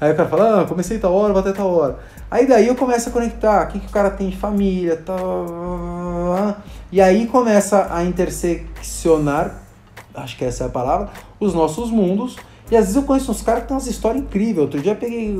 Aí 0.00 0.12
o 0.12 0.16
cara 0.16 0.28
fala, 0.28 0.62
ah, 0.62 0.64
comecei 0.64 0.98
tal 0.98 1.14
hora, 1.14 1.32
vai 1.32 1.42
até 1.42 1.52
tal 1.52 1.70
hora. 1.72 1.98
Aí 2.30 2.46
daí 2.46 2.66
eu 2.66 2.74
começo 2.74 3.08
a 3.08 3.12
conectar, 3.12 3.64
o 3.64 3.68
que, 3.68 3.78
que 3.78 3.86
o 3.86 3.90
cara 3.90 4.10
tem 4.10 4.30
de 4.30 4.36
família, 4.36 4.96
tal. 4.96 6.56
E 6.90 7.00
aí 7.00 7.26
começa 7.26 7.88
a 7.94 8.02
interseccionar, 8.02 9.62
acho 10.14 10.36
que 10.36 10.44
essa 10.44 10.64
é 10.64 10.66
a 10.66 10.70
palavra, 10.70 11.10
os 11.38 11.54
nossos 11.54 11.90
mundos. 11.90 12.36
E 12.72 12.74
às 12.74 12.84
vezes 12.86 12.96
eu 12.96 13.02
conheço 13.02 13.30
uns 13.30 13.42
caras 13.42 13.64
que 13.64 13.68
têm 13.68 13.76
umas 13.76 13.86
histórias 13.86 14.24
incríveis. 14.24 14.56
Outro 14.56 14.80
dia 14.80 14.92
eu 14.92 14.96
peguei 14.96 15.36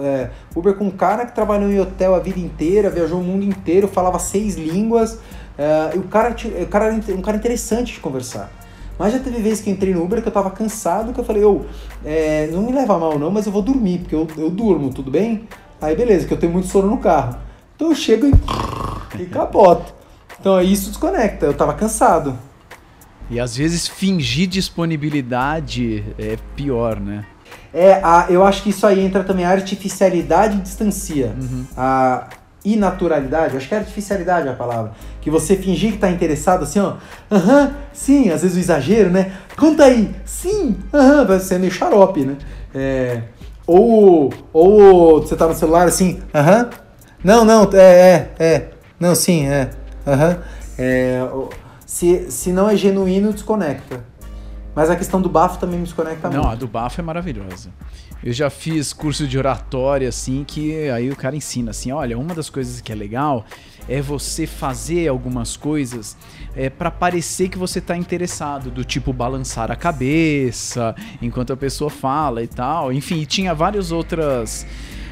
é, 0.00 0.30
Uber 0.52 0.74
com 0.74 0.86
um 0.86 0.90
cara 0.90 1.24
que 1.24 1.32
trabalhou 1.32 1.70
em 1.70 1.78
hotel 1.78 2.12
a 2.12 2.18
vida 2.18 2.40
inteira, 2.40 2.90
viajou 2.90 3.20
o 3.20 3.22
mundo 3.22 3.44
inteiro, 3.44 3.86
falava 3.86 4.18
seis 4.18 4.56
línguas. 4.56 5.20
É, 5.56 5.92
e 5.94 5.98
o 6.00 6.02
cara, 6.02 6.34
o 6.34 6.66
cara 6.66 6.92
um 6.92 7.22
cara 7.22 7.36
interessante 7.36 7.92
de 7.92 8.00
conversar. 8.00 8.50
Mas 8.98 9.12
já 9.12 9.20
teve 9.20 9.40
vezes 9.40 9.60
que 9.60 9.70
entrei 9.70 9.94
no 9.94 10.02
Uber 10.02 10.20
que 10.20 10.26
eu 10.26 10.32
tava 10.32 10.50
cansado, 10.50 11.12
que 11.12 11.20
eu 11.20 11.24
falei, 11.24 11.44
é, 12.04 12.48
não 12.50 12.62
me 12.62 12.72
leva 12.72 12.98
mal 12.98 13.16
não, 13.16 13.30
mas 13.30 13.46
eu 13.46 13.52
vou 13.52 13.62
dormir, 13.62 14.00
porque 14.00 14.16
eu, 14.16 14.26
eu 14.36 14.50
durmo, 14.50 14.92
tudo 14.92 15.08
bem? 15.08 15.46
Aí 15.80 15.94
beleza, 15.94 16.26
que 16.26 16.34
eu 16.34 16.38
tenho 16.38 16.52
muito 16.52 16.66
sono 16.66 16.88
no 16.88 16.98
carro. 16.98 17.38
Então 17.76 17.90
eu 17.90 17.94
chego 17.94 18.26
e, 18.26 19.22
e 19.22 19.26
capoto. 19.26 19.94
Então 20.40 20.60
isso 20.60 20.88
desconecta, 20.88 21.46
eu 21.46 21.54
tava 21.54 21.74
cansado. 21.74 22.36
E 23.30 23.40
às 23.40 23.56
vezes 23.56 23.88
fingir 23.88 24.46
disponibilidade 24.48 26.04
é 26.18 26.36
pior, 26.54 27.00
né? 27.00 27.24
É, 27.72 27.94
a, 28.02 28.26
eu 28.30 28.44
acho 28.44 28.62
que 28.62 28.70
isso 28.70 28.86
aí 28.86 29.00
entra 29.00 29.24
também 29.24 29.44
a 29.44 29.50
artificialidade 29.50 30.60
distancia. 30.60 31.34
Uhum. 31.40 31.64
A 31.76 32.28
inaturalidade, 32.64 33.56
acho 33.56 33.68
que 33.68 33.74
é 33.74 33.78
artificialidade 33.78 34.48
a 34.48 34.52
palavra. 34.52 34.92
Que 35.20 35.30
você 35.30 35.56
fingir 35.56 35.92
que 35.92 35.98
tá 35.98 36.10
interessado 36.10 36.64
assim, 36.64 36.80
ó. 36.80 36.94
Aham, 37.30 37.64
uh 37.64 37.66
-huh, 37.66 37.72
sim, 37.92 38.30
às 38.30 38.42
vezes 38.42 38.56
o 38.56 38.60
exagero, 38.60 39.10
né? 39.10 39.32
Conta 39.56 39.84
aí, 39.84 40.10
sim, 40.24 40.76
aham, 40.92 41.14
uh 41.14 41.20
-huh, 41.22 41.26
vai 41.26 41.40
ser 41.40 41.58
meio 41.58 41.72
xarope, 41.72 42.24
né? 42.24 42.36
É, 42.74 43.22
ou, 43.66 44.32
ou 44.52 45.20
você 45.22 45.36
tá 45.36 45.46
no 45.46 45.54
celular 45.54 45.86
assim, 45.88 46.20
aham. 46.34 46.70
Não, 47.22 47.44
não, 47.44 47.68
é, 47.72 48.30
é, 48.38 48.44
é. 48.44 48.68
Não, 49.00 49.14
sim, 49.14 49.46
é. 49.46 49.70
Aham. 50.06 50.38
É, 50.78 51.20
se, 51.96 52.30
se 52.30 52.52
não 52.52 52.68
é 52.68 52.76
genuíno, 52.76 53.32
desconecta. 53.32 54.04
Mas 54.74 54.90
a 54.90 54.96
questão 54.96 55.18
do 55.18 55.30
bafo 55.30 55.58
também 55.58 55.78
me 55.78 55.84
desconecta 55.86 56.28
não, 56.28 56.34
muito. 56.34 56.44
Não, 56.44 56.52
a 56.52 56.54
do 56.54 56.68
bafo 56.68 57.00
é 57.00 57.02
maravilhosa. 57.02 57.70
Eu 58.22 58.34
já 58.34 58.50
fiz 58.50 58.92
curso 58.92 59.26
de 59.26 59.38
oratória, 59.38 60.06
assim, 60.06 60.44
que 60.46 60.90
aí 60.90 61.08
o 61.08 61.16
cara 61.16 61.34
ensina 61.34 61.70
assim: 61.70 61.90
olha, 61.92 62.18
uma 62.18 62.34
das 62.34 62.50
coisas 62.50 62.82
que 62.82 62.92
é 62.92 62.94
legal 62.94 63.46
é 63.88 64.02
você 64.02 64.46
fazer 64.46 65.08
algumas 65.08 65.56
coisas 65.56 66.18
é, 66.54 66.68
para 66.68 66.90
parecer 66.90 67.48
que 67.48 67.56
você 67.56 67.80
tá 67.80 67.96
interessado, 67.96 68.70
do 68.70 68.84
tipo 68.84 69.10
balançar 69.10 69.72
a 69.72 69.76
cabeça 69.76 70.94
enquanto 71.22 71.54
a 71.54 71.56
pessoa 71.56 71.88
fala 71.88 72.42
e 72.42 72.46
tal. 72.46 72.92
Enfim, 72.92 73.24
tinha 73.24 73.54
várias 73.54 73.90
outras 73.90 74.66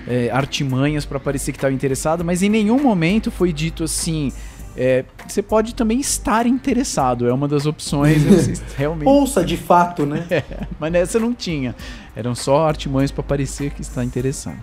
é, 0.07 0.28
artimanhas 0.30 1.07
para 1.07 1.18
parecer 1.18 1.53
que 1.53 1.57
estava 1.57 1.72
interessado, 1.72 2.22
mas 2.22 2.43
em 2.43 2.51
nenhum 2.51 2.82
momento 2.82 3.30
foi 3.30 3.55
dito 3.55 3.85
assim 3.85 4.30
é, 4.77 5.05
você 5.27 5.43
pode 5.43 5.75
também 5.75 6.01
estar 6.01 6.47
interessado, 6.47 7.29
é 7.29 7.33
uma 7.33 7.47
das 7.47 7.66
opções. 7.66 8.62
realmente... 8.77 9.09
Ouça 9.09 9.45
de 9.45 9.57
fato, 9.57 10.05
né? 10.05 10.27
É, 10.35 10.66
mas 10.81 10.93
nessa 10.93 11.18
não 11.18 11.33
tinha. 11.33 11.77
Eram 12.16 12.35
só 12.35 12.66
artimanhas 12.66 13.12
para 13.12 13.22
parecer 13.22 13.70
que 13.70 13.83
está 13.83 14.05
interessado. 14.05 14.59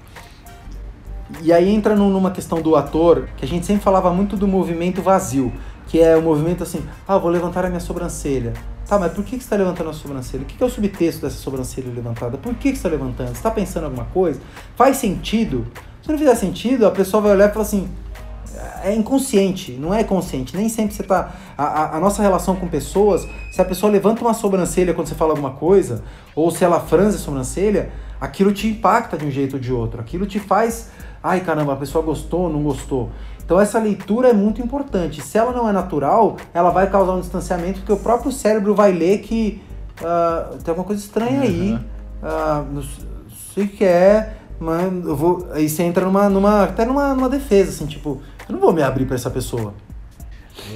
E 1.42 1.54
aí 1.54 1.70
entra 1.70 1.96
numa 1.96 2.32
questão 2.32 2.62
do 2.62 2.76
ator, 2.76 3.30
que 3.38 3.46
a 3.46 3.48
gente 3.48 3.66
sempre 3.66 3.82
falava 3.82 4.12
muito 4.14 4.36
do 4.36 4.48
movimento 4.48 5.02
vazio, 5.02 5.52
que 5.88 6.00
é 6.00 6.16
o 6.18 6.22
movimento 6.22 6.64
assim, 6.64 6.84
ah, 7.08 7.18
vou 7.18 7.32
levantar 7.32 7.66
a 7.66 7.70
minha 7.70 7.80
sobrancelha. 7.80 8.54
Tá, 8.86 9.00
mas 9.00 9.14
por 9.14 9.24
que, 9.24 9.32
você 9.32 9.38
está 9.38 9.56
levantando 9.56 9.90
a 9.90 9.94
sobrancelha? 9.94 10.44
O 10.44 10.46
que, 10.46 10.62
é 10.62 10.66
o 10.66 10.70
subtexto 10.70 11.22
dessa 11.22 11.38
sobrancelha 11.38 11.90
levantada? 11.94 12.38
Por 12.38 12.54
que, 12.56 12.70
você 12.70 12.76
está 12.76 12.90
levantando? 12.90 13.28
Você 13.28 13.36
está 13.36 13.50
pensando 13.50 13.84
em 13.84 13.86
alguma 13.86 14.06
coisa? 14.06 14.42
Faz 14.76 14.98
sentido? 14.98 15.66
Se 16.02 16.10
não 16.10 16.18
fizer 16.18 16.36
sentido, 16.36 16.86
a 16.86 16.92
pessoa 16.92 17.22
vai 17.22 17.32
olhar 17.32 17.50
e 17.50 17.54
falar 17.54 17.64
assim, 17.64 17.88
é 18.84 18.94
inconsciente, 18.94 19.74
não 19.74 19.94
é 19.94 20.04
consciente. 20.04 20.56
Nem 20.56 20.70
sempre 20.70 20.96
você 20.96 21.04
tá. 21.04 21.32
A, 21.58 21.64
a, 21.64 21.98
a, 21.98 22.00
nossa 22.00 22.22
relação 22.22 22.56
com 22.56 22.68
pessoas, 22.68 23.28
se 23.52 23.62
a 23.62 23.66
pessoa 23.66 23.92
levanta 23.92 24.22
uma 24.22 24.34
sobrancelha 24.34 24.94
quando 24.94 25.08
você 25.08 25.16
fala 25.16 25.32
alguma 25.32 25.52
coisa, 25.52 26.04
ou 26.36 26.50
se 26.52 26.64
ela 26.64 26.80
franze 26.80 27.18
a 27.18 27.20
sobrancelha, 27.20 27.92
aquilo 28.20 28.52
te 28.52 28.68
impacta 28.68 29.18
de 29.18 29.26
um 29.26 29.32
jeito 29.32 29.54
ou 29.54 29.60
de 29.60 29.72
outro. 29.72 30.02
Aquilo 30.02 30.26
te 30.26 30.40
faz. 30.40 30.90
Ai 31.24 31.42
caramba, 31.42 31.74
a 31.74 31.76
pessoa 31.76 32.04
gostou, 32.04 32.50
não 32.50 32.64
gostou. 32.64 33.10
Então 33.44 33.60
essa 33.60 33.80
leitura 33.80 34.30
é 34.30 34.34
muito 34.34 34.62
importante. 34.62 35.22
Se 35.22 35.38
ela 35.38 35.52
não 35.52 35.68
é 35.68 35.72
natural, 35.72 36.38
ela 36.54 36.70
vai 36.70 36.90
causar 36.90 37.14
um 37.14 37.20
distanciamento, 37.20 37.80
porque 37.80 37.94
o 37.94 37.98
próprio 37.98 38.32
cérebro 38.32 38.74
vai 38.74 38.92
ler 38.92 39.20
que 39.20 39.62
uh, 40.00 40.58
tem 40.58 40.72
alguma 40.72 40.86
coisa 40.86 41.02
estranha 41.02 41.42
uhum. 41.42 41.42
aí. 41.42 41.74
Uh, 41.74 42.74
não 42.74 42.84
sei 43.54 43.66
o 43.66 43.68
que 43.68 43.84
é, 43.84 44.38
mas 44.60 45.06
eu 45.06 45.16
vou. 45.16 45.48
Aí 45.52 45.68
você 45.68 45.84
entra 45.84 46.06
numa. 46.06 46.30
numa 46.30 46.64
até 46.64 46.86
numa, 46.86 47.14
numa 47.14 47.28
defesa, 47.28 47.72
assim, 47.72 47.88
tipo 47.88 48.22
eu 48.48 48.54
não 48.54 48.60
vou 48.60 48.74
me 48.74 48.82
abrir 48.82 49.06
para 49.06 49.16
essa 49.16 49.30
pessoa. 49.30 49.74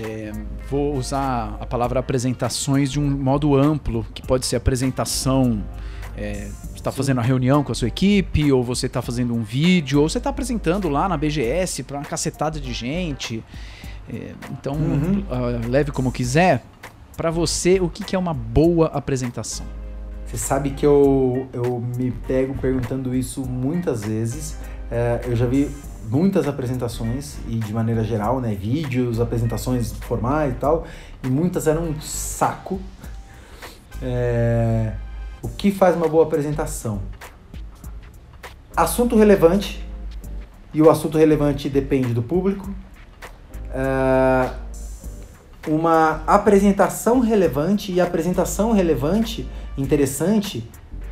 É, 0.02 0.32
vou 0.70 0.96
usar 0.96 1.58
a 1.60 1.66
palavra 1.66 2.00
apresentações 2.00 2.92
de 2.92 3.00
um 3.00 3.10
modo 3.10 3.56
amplo, 3.56 4.06
que 4.14 4.22
pode 4.22 4.46
ser 4.46 4.56
apresentação. 4.56 5.64
É, 6.18 6.48
você 6.62 6.76
está 6.76 6.92
fazendo 6.92 7.18
uma 7.18 7.24
reunião 7.24 7.64
com 7.64 7.72
a 7.72 7.76
sua 7.76 7.88
equipe, 7.88 8.52
ou 8.52 8.64
você 8.64 8.86
está 8.86 9.02
fazendo 9.02 9.34
um 9.34 9.44
vídeo, 9.44 10.02
ou 10.02 10.10
você 10.10 10.18
está 10.18 10.30
apresentando 10.30 10.88
lá 10.90 11.10
na 11.10 11.18
BGS 11.18 11.84
para 11.84 11.98
uma 11.98 12.06
cacetada 12.06 12.60
de 12.60 12.74
gente. 12.74 13.44
É, 14.12 14.34
então, 14.52 14.74
uhum. 14.74 15.24
uh, 15.30 15.70
leve 15.70 15.92
como 15.92 16.12
quiser. 16.12 16.64
Para 17.18 17.32
você, 17.32 17.80
o 17.80 17.90
que, 17.90 18.04
que 18.04 18.16
é 18.16 18.20
uma 18.20 18.34
boa 18.34 18.88
apresentação? 18.88 19.66
Você 20.26 20.38
sabe 20.38 20.72
que 20.72 20.86
eu, 20.86 21.48
eu 21.54 21.82
me 21.98 22.12
pego 22.12 22.56
perguntando 22.56 23.16
isso 23.16 23.42
muitas 23.46 24.04
vezes. 24.04 24.58
É, 24.92 25.22
eu 25.26 25.36
já 25.36 25.46
vi 25.46 25.70
muitas 26.10 26.48
apresentações 26.48 27.38
e 27.48 27.56
de 27.56 27.74
maneira 27.74 28.04
geral, 28.04 28.40
né, 28.40 28.54
vídeos, 28.54 29.20
apresentações 29.20 29.92
formais 29.92 30.54
e 30.54 30.56
tal, 30.56 30.86
e 31.24 31.28
muitas 31.28 31.68
eram 31.68 31.84
um 31.84 32.02
saco. 32.02 32.80
É... 34.02 34.94
O 35.42 35.50
que 35.50 35.72
faz 35.72 35.96
uma 35.96 36.08
boa 36.08 36.24
apresentação? 36.24 37.02
Assunto 38.76 39.16
relevante, 39.16 39.84
e 40.74 40.82
o 40.82 40.90
assunto 40.90 41.18
relevante 41.18 41.70
depende 41.70 42.14
do 42.14 42.22
público. 42.22 42.70
É... 43.72 44.50
Uma 45.68 46.22
apresentação 46.28 47.20
relevante, 47.20 47.92
e 47.92 48.00
apresentação 48.00 48.72
relevante, 48.72 49.50
interessante, 49.78 50.70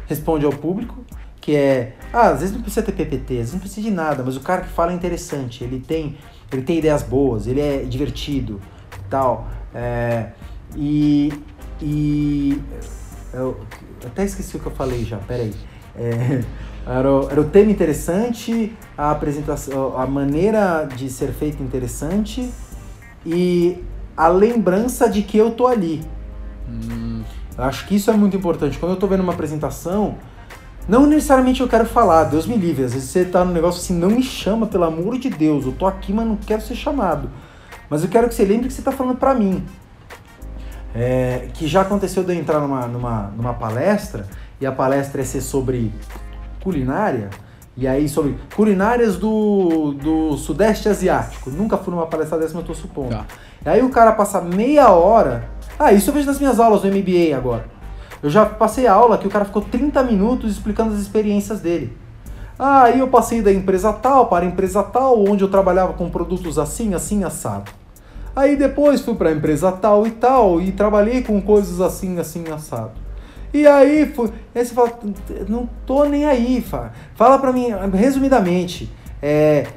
responde 0.08 0.46
ao 0.46 0.52
público 0.52 1.04
que 1.44 1.58
é, 1.58 1.91
ah, 2.14 2.30
às 2.30 2.39
vezes 2.39 2.56
não 2.56 2.62
precisa 2.62 2.86
ter 2.86 2.94
PPT, 2.94 3.34
às 3.34 3.39
vezes 3.39 3.54
não 3.54 3.60
precisa 3.60 3.82
de 3.82 3.91
nada, 3.94 4.24
mas 4.24 4.38
o 4.38 4.39
cara 4.39 4.62
que 4.62 4.70
fala 4.70 4.94
é 4.94 4.96
interessante, 4.96 5.62
ele 5.62 5.78
tem, 5.78 6.18
ele 6.50 6.62
tem 6.62 6.78
ideias 6.78 7.04
boas, 7.04 7.48
ele 7.48 7.60
é 7.60 7.80
divertido, 7.80 8.62
tal, 9.10 9.50
é, 9.76 10.28
e, 10.74 11.34
e 11.82 12.58
eu, 13.34 13.60
até 14.06 14.24
esqueci 14.24 14.56
o 14.56 14.60
que 14.62 14.68
eu 14.68 14.72
falei 14.72 15.04
já, 15.04 15.18
peraí, 15.18 15.54
é, 15.98 16.46
era, 16.88 17.12
o, 17.12 17.30
era 17.30 17.41
o 17.41 17.44
tema 17.44 17.72
interessante, 17.72 18.74
a 18.98 19.12
apresentação, 19.12 19.98
a 19.98 20.08
maneira 20.08 20.88
de 20.96 21.10
ser 21.10 21.34
feito 21.34 21.62
interessante 21.62 22.50
e 23.26 23.84
a 24.16 24.30
lembrança 24.30 25.10
de 25.10 25.22
que 25.22 25.38
eu 25.38 25.52
tô 25.52 25.68
ali. 25.68 26.02
Hum. 26.70 27.22
Acho 27.58 27.86
que 27.86 27.96
isso 27.96 28.10
é 28.10 28.14
muito 28.14 28.38
importante. 28.38 28.80
Quando 28.80 28.94
eu 28.94 28.98
tô 28.98 29.08
vendo 29.08 29.22
uma 29.22 29.34
apresentação, 29.34 30.18
não 30.88 31.05
necessariamente 31.05 31.61
eu 31.61 31.67
quero 31.67 31.86
falar, 31.86 32.25
Deus 32.25 32.45
me 32.45 32.57
livre. 32.57 32.84
Às 32.84 32.93
vezes 32.93 33.09
você 33.09 33.23
tá 33.23 33.43
no 33.45 33.53
negócio 33.53 33.81
assim, 33.81 33.93
não 33.93 34.09
me 34.09 34.21
chama, 34.21 34.67
pelo 34.67 34.84
amor 34.84 35.17
de 35.17 35.29
Deus. 35.29 35.65
Eu 35.65 35.71
tô 35.71 35.86
aqui, 35.86 36.11
mas 36.11 36.27
não 36.27 36.36
quero 36.36 36.61
ser 36.61 36.75
chamado. 36.75 37.29
Mas 37.89 38.03
eu 38.03 38.09
quero 38.09 38.27
que 38.27 38.36
você 38.36 38.43
lembre 38.43 38.67
que 38.67 38.73
você 38.73 38.81
tá 38.81 38.91
falando 38.91 39.17
para 39.17 39.34
mim. 39.34 39.63
É, 40.93 41.47
que 41.53 41.67
já 41.67 41.81
aconteceu 41.81 42.23
de 42.23 42.34
eu 42.34 42.39
entrar 42.39 42.59
numa, 42.59 42.88
numa, 42.88 43.34
numa 43.36 43.53
palestra, 43.53 44.27
e 44.59 44.65
a 44.65 44.71
palestra 44.71 45.21
é 45.21 45.25
ser 45.25 45.41
sobre 45.41 45.91
culinária, 46.61 47.29
e 47.75 47.88
aí 47.88 48.07
sobre 48.07 48.38
culinárias 48.55 49.17
do, 49.17 49.93
do 49.93 50.38
Sudeste 50.38 50.88
Asiático. 50.88 51.49
Nunca 51.49 51.77
fui 51.77 51.93
numa 51.93 52.05
palestra 52.05 52.38
dessa, 52.38 52.53
mas 52.53 52.61
eu 52.61 52.67
tô 52.67 52.75
supondo. 52.75 53.09
Tá. 53.09 53.25
E 53.65 53.69
aí 53.69 53.81
o 53.81 53.89
cara 53.89 54.11
passa 54.11 54.39
meia 54.41 54.89
hora. 54.89 55.49
Ah, 55.79 55.91
isso 55.91 56.09
eu 56.09 56.13
vejo 56.13 56.27
nas 56.27 56.39
minhas 56.39 56.59
aulas 56.59 56.81
do 56.81 56.88
MBA 56.88 57.36
agora. 57.36 57.72
Eu 58.24 58.30
já 58.30 58.45
passei 58.45 58.88
aula 58.88 59.17
que 59.17 59.28
o 59.28 59.30
cara 59.30 59.43
ficou 59.43 59.61
30 59.61 60.01
minutos 60.03 60.53
explicando 60.53 60.93
as 60.93 60.99
experiências 61.01 61.59
dele. 61.59 61.91
Ah, 62.57 62.84
aí 62.84 62.99
eu 62.99 63.09
passei 63.09 63.41
da 63.41 63.51
empresa 63.51 63.91
tal 63.91 64.28
para 64.28 64.45
a 64.45 64.47
empresa 64.47 64.82
tal, 64.82 65.21
onde 65.28 65.43
eu 65.43 65.49
trabalhava 65.49 65.91
com 65.91 66.09
produtos 66.09 66.57
assim, 66.57 66.93
assim, 66.93 67.26
assado. 67.26 67.69
Aí 68.34 68.55
depois 68.55 69.01
fui 69.01 69.15
para 69.15 69.30
a 69.30 69.34
empresa 69.34 69.71
tal 69.74 70.07
e 70.07 70.11
tal 70.11 70.61
e 70.61 70.71
trabalhei 70.71 71.21
com 71.21 71.41
coisas 71.41 71.82
assim, 71.82 72.17
assim, 72.17 72.45
assado. 72.49 72.91
E 73.53 73.67
aí, 73.67 74.05
fui, 74.05 74.32
aí 74.55 74.65
você 74.65 74.74
fala, 74.74 74.97
não 75.47 75.69
tô 75.86 76.05
nem 76.05 76.26
aí, 76.26 76.61
fala, 76.61 76.91
fala 77.15 77.38
para 77.38 77.51
mim, 77.51 77.67
resumidamente, 77.93 78.91
é, 79.21 79.67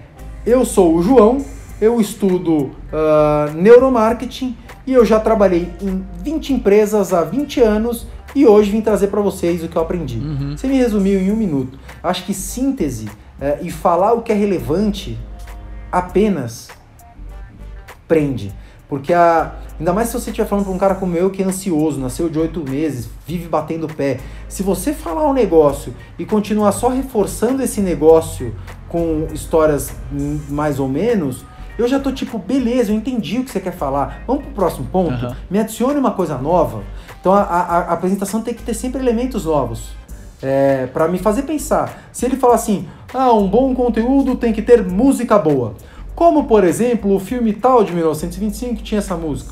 eu 0.47 0.65
sou 0.65 0.95
o 0.95 1.03
João, 1.03 1.45
eu 1.79 2.01
estudo 2.01 2.55
uh, 2.57 3.53
neuromarketing 3.55 4.57
e 4.87 4.95
eu 4.95 5.05
já 5.05 5.21
trabalhei 5.21 5.71
em 5.83 6.03
20 6.23 6.55
empresas 6.55 7.13
há 7.13 7.23
20 7.23 7.61
anos 7.61 8.07
e 8.37 8.47
hoje 8.47 8.71
vim 8.71 8.83
trazer 8.83 9.07
para 9.07 9.23
vocês 9.23 9.65
o 9.65 9.69
que 9.69 9.77
eu 9.77 9.81
aprendi. 9.81 10.19
Uhum. 10.19 10.55
Você 10.55 10.67
me 10.67 10.77
resumiu 10.77 11.19
em 11.19 11.33
um 11.33 11.37
minuto. 11.37 11.79
Acho 12.03 12.23
que 12.27 12.35
síntese 12.35 13.09
é, 13.41 13.61
e 13.63 13.71
falar 13.71 14.13
o 14.13 14.21
que 14.21 14.31
é 14.31 14.35
relevante 14.35 15.19
apenas 15.91 16.69
prende. 18.07 18.53
Porque 18.91 19.15
a, 19.15 19.55
ainda 19.79 19.95
mais 19.95 20.09
se 20.09 20.21
você 20.21 20.29
estiver 20.29 20.47
falando 20.47 20.67
para 20.67 20.75
um 20.75 20.79
cara 20.79 20.95
como 20.97 21.17
eu 21.17 21.31
que 21.31 21.43
é 21.43 21.47
ansioso, 21.47 21.99
nasceu 21.99 22.29
de 22.29 22.39
oito 22.39 22.61
meses, 22.61 23.09
vive 23.27 23.49
batendo 23.49 23.89
pé. 23.89 24.21
Se 24.51 24.63
você 24.63 24.93
falar 24.93 25.27
um 25.27 25.33
negócio 25.33 25.95
e 26.19 26.27
continuar 26.27 26.73
só 26.73 26.91
reforçando 26.91 27.63
esse 27.63 27.81
negócio 27.81 28.55
com 28.87 29.29
histórias 29.33 29.93
mais 30.51 30.79
ou 30.79 30.91
menos, 30.91 31.43
eu 31.79 31.89
já 31.89 31.99
tô 31.99 32.13
tipo, 32.13 32.39
beleza, 32.39 32.93
eu 32.93 32.97
entendi 32.97 33.39
o 33.39 33.45
que 33.45 33.51
você 33.51 33.61
quer 33.61 33.73
falar. 33.73 34.23
Vamos 34.27 34.45
pro 34.45 34.53
próximo 34.53 34.87
ponto? 34.93 35.25
Uhum. 35.25 35.35
Me 35.51 35.59
adicione 35.59 35.99
uma 35.99 36.11
coisa 36.11 36.37
nova. 36.37 36.83
Então 37.27 37.35
a, 37.35 37.41
a, 37.43 37.79
a 37.79 37.93
apresentação 37.95 38.41
tem 38.41 38.55
que 38.55 38.63
ter 38.63 38.73
sempre 38.73 39.01
elementos 39.01 39.47
novos. 39.47 39.89
É, 40.41 40.87
para 40.87 41.09
me 41.09 41.19
fazer 41.19 41.43
pensar. 41.43 42.05
Se 42.13 42.25
ele 42.25 42.37
falar 42.37 42.55
assim, 42.55 42.87
ah, 43.13 43.33
um 43.33 43.49
bom 43.49 43.75
conteúdo 43.75 44.37
tem 44.37 44.53
que 44.53 44.63
ter 44.63 44.85
música 44.87 45.37
boa. 45.37 45.75
Como, 46.15 46.45
por 46.45 46.63
exemplo, 46.63 47.13
o 47.13 47.19
filme 47.19 47.53
tal 47.53 47.83
de 47.83 47.93
1925 47.93 48.77
que 48.77 48.83
tinha 48.85 49.01
essa 49.01 49.17
música. 49.17 49.51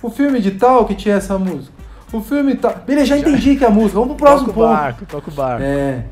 O 0.00 0.08
filme 0.08 0.40
de 0.40 0.52
tal 0.52 0.84
que 0.84 0.94
tinha 0.94 1.16
essa 1.16 1.36
música. 1.36 1.72
O 2.12 2.20
filme 2.20 2.54
tal. 2.54 2.72
Beleza, 2.86 3.06
já 3.06 3.18
entendi 3.18 3.56
que 3.56 3.64
é 3.64 3.66
a 3.66 3.70
música. 3.72 3.98
Vamos 3.98 4.14
pro 4.14 4.24
próximo 4.24 4.52
toca 4.52 4.60
o 4.60 4.62
ponto. 4.62 4.76
barco, 4.76 5.06
toca 5.06 5.28
o 5.30 5.34
barco. 5.34 5.62
É. 5.64 6.04